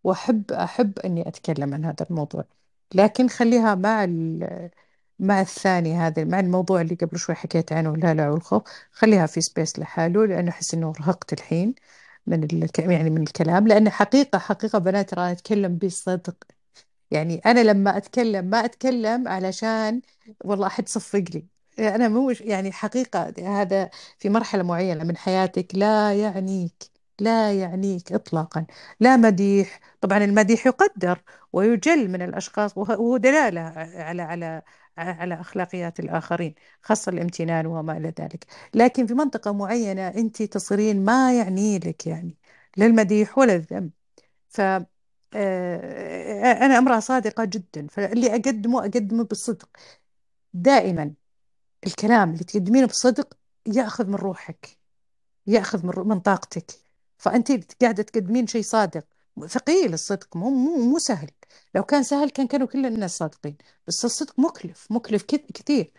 وأحب 0.04 0.52
أحب 0.52 0.98
أني 0.98 1.28
أتكلم 1.28 1.74
عن 1.74 1.84
هذا 1.84 2.06
الموضوع 2.10 2.44
لكن 2.94 3.28
خليها 3.28 3.74
مع 3.74 4.06
مع 5.18 5.40
الثاني 5.40 5.94
هذا 5.94 6.24
مع 6.24 6.40
الموضوع 6.40 6.80
اللي 6.80 6.94
قبل 6.94 7.18
شوي 7.18 7.34
حكيت 7.34 7.72
عنه 7.72 7.94
الهلع 7.94 8.30
والخوف 8.30 8.62
خليها 8.92 9.26
في 9.26 9.40
سبيس 9.40 9.78
لحاله 9.78 10.26
لأنه 10.26 10.50
أحس 10.50 10.74
أنه 10.74 10.92
رهقت 11.00 11.32
الحين 11.32 11.74
من. 12.26 12.48
يعني 12.78 13.10
من 13.10 13.22
الكلام 13.22 13.68
لأن 13.68 13.90
حقيقة 13.90 14.38
حقيقة 14.38 14.78
بنات 14.78 15.10
ترى 15.10 15.32
أتكلم 15.32 15.78
بصدق 15.78 16.36
يعني 17.10 17.39
أنا 17.47 17.60
لما 17.60 17.97
أتكلم 17.97 18.44
ما 18.44 18.64
أتكلم 18.64 19.28
علشان 19.28 20.02
والله 20.44 20.66
أحد 20.66 20.89
صفق 20.89 21.24
لي. 21.35 21.47
أنا 21.78 22.09
مو 22.09 22.31
يعني 22.31 22.72
حقيقة 22.72 23.35
هذا 23.62 23.90
في 24.18 24.28
مرحلة 24.28 24.62
معينة 24.62 25.05
من 25.05 25.16
حياتك 25.16 25.74
لا 25.74 26.14
يعنيك 26.14 26.82
لا 27.20 27.52
يعنيك 27.60 28.12
إطلاقا 28.12 28.66
لا 29.01 29.16
مديح. 29.16 29.81
طبعا 30.01 30.18
المديح 30.24 30.66
يقدر 30.66 31.22
ويجل 31.52 32.09
من 32.10 32.22
الأشخاص 32.22 32.78
وه- 32.78 32.90
وهو 33.01 33.16
دلالة 33.16 33.60
على 33.60 34.22
على 34.22 34.62
على 34.98 35.35
أخلاقيات 35.40 36.01
الآخرين 36.01 36.55
خاصة 36.82 37.10
الامتنان 37.12 37.66
وما 37.66 37.97
إلى 37.97 38.14
ذلك. 38.20 38.47
لكن 38.74 39.06
في 39.06 39.14
منطقة 39.14 39.52
معينة 39.52 40.09
أنت 40.09 40.43
تصيرين 40.43 41.05
ما 41.05 41.39
يعني 41.39 41.78
لك 41.78 42.06
يعني 42.06 42.36
لا 42.76 42.86
المديح 42.86 43.39
ولا 43.39 43.55
الذم 43.55 43.90
ف 44.48 44.60
أنا 45.35 46.78
امرأة 46.78 47.01
صادقة 47.01 47.44
جدا 47.44 47.86
فاللي 47.86 48.31
أقدمه 48.32 48.81
أقدمه 48.81 49.24
بالصدق. 49.24 49.69
دائما 50.55 51.15
الكلام 51.86 52.32
اللي 52.32 52.44
تقدمينه 52.44 52.86
بصدق 52.86 53.35
يأخذ 53.66 54.06
من 54.06 54.15
روحك 54.15 54.78
يأخذ 55.47 55.86
من 55.86 56.09
من 56.09 56.20
طاقتك. 56.20 56.70
فأنت 57.19 57.52
قاعدة 57.82 58.02
تقدمين 58.02 58.47
شيء 58.47 58.62
صادق. 58.62 59.05
ثقيل 59.47 59.94
الصدق 59.94 60.36
مو 60.36 60.51
مو 60.51 60.77
مو 60.77 60.98
سهل. 60.98 61.31
لو 61.74 61.82
كان 61.82 62.02
سهل 62.02 62.31
كان 62.31 62.47
كانوا 62.47 62.66
كل 62.66 62.86
الناس 62.86 63.16
صادقين 63.16 63.56
بس 63.86 64.05
الصدق 64.05 64.40
مكلف 64.40 64.86
مكلف 64.90 65.24
كثير. 65.24 65.93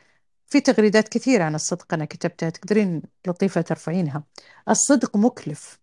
في 0.48 0.62
تغريدات 0.62 1.10
كثير 1.10 1.42
عن 1.42 1.56
الصدق 1.56 1.94
أنا 1.94 2.06
كتبتها 2.06 2.50
تقدرين 2.50 3.02
لطيفة 3.28 3.62
ترفعينها. 3.62 4.24
الصدق 4.70 5.18
مكلف 5.18 5.80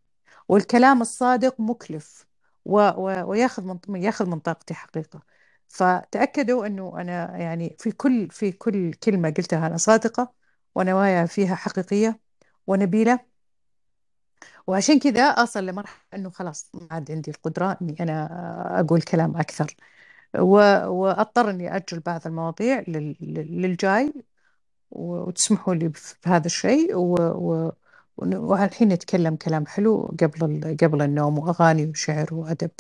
والكلام 0.49 1.03
الصادق 1.03 1.61
مكلف. 1.61 2.27
و 2.65 2.79
و 2.81 3.25
وياخذ 3.31 3.65
من 3.89 4.03
ياخذ 4.03 4.27
من 4.27 4.39
طاقتي 4.41 4.75
حقيقة. 4.75 5.23
فتأكدوا 5.69 6.67
أنه 6.67 7.01
أنا 7.01 7.39
يعني 7.39 7.77
في 7.79 7.93
كل 7.93 8.29
في 8.31 8.53
كل 8.53 8.93
كلمة 8.95 9.31
قلتها 9.31 9.67
أنا 9.67 9.77
صادقة 9.77 10.33
ونوايا 10.75 11.27
فيها 11.27 11.55
حقيقية 11.55 12.21
ونبيلة. 12.67 13.33
وعشان 14.67 14.99
كذا 14.99 15.23
أصل 15.23 15.67
لمرحلة 15.67 16.01
أنه 16.15 16.31
خلاص 16.31 16.71
ما 16.75 16.89
عاد 16.91 17.11
عندي 17.11 17.31
القدرة 17.31 17.79
أني 17.83 17.97
أنا 18.01 18.29
أقول 18.81 19.03
كلام 19.03 19.37
أكثر. 19.37 19.77
و... 20.39 20.57
وأضطر 20.89 21.51
أني 21.51 21.77
أجل 21.77 22.01
بعض 22.01 22.27
المواضيع 22.27 22.85
لل... 22.89 23.17
لل- 23.21 23.63
للجاي 23.63 24.13
وتسمحوا 24.91 25.75
لي 25.75 25.93
بهذا 26.27 26.47
الشيء 26.47 26.97
و... 26.97 27.15
و... 27.21 27.73
والحين 28.17 28.89
نتكلم 28.89 29.37
كلام 29.37 29.67
حلو 29.67 30.17
قبل. 30.23 30.77
قبل 30.83 31.03
النوم 31.03 31.39
وأغاني 31.39 31.87
وشعر 31.87 32.35
وأدب 32.35 32.71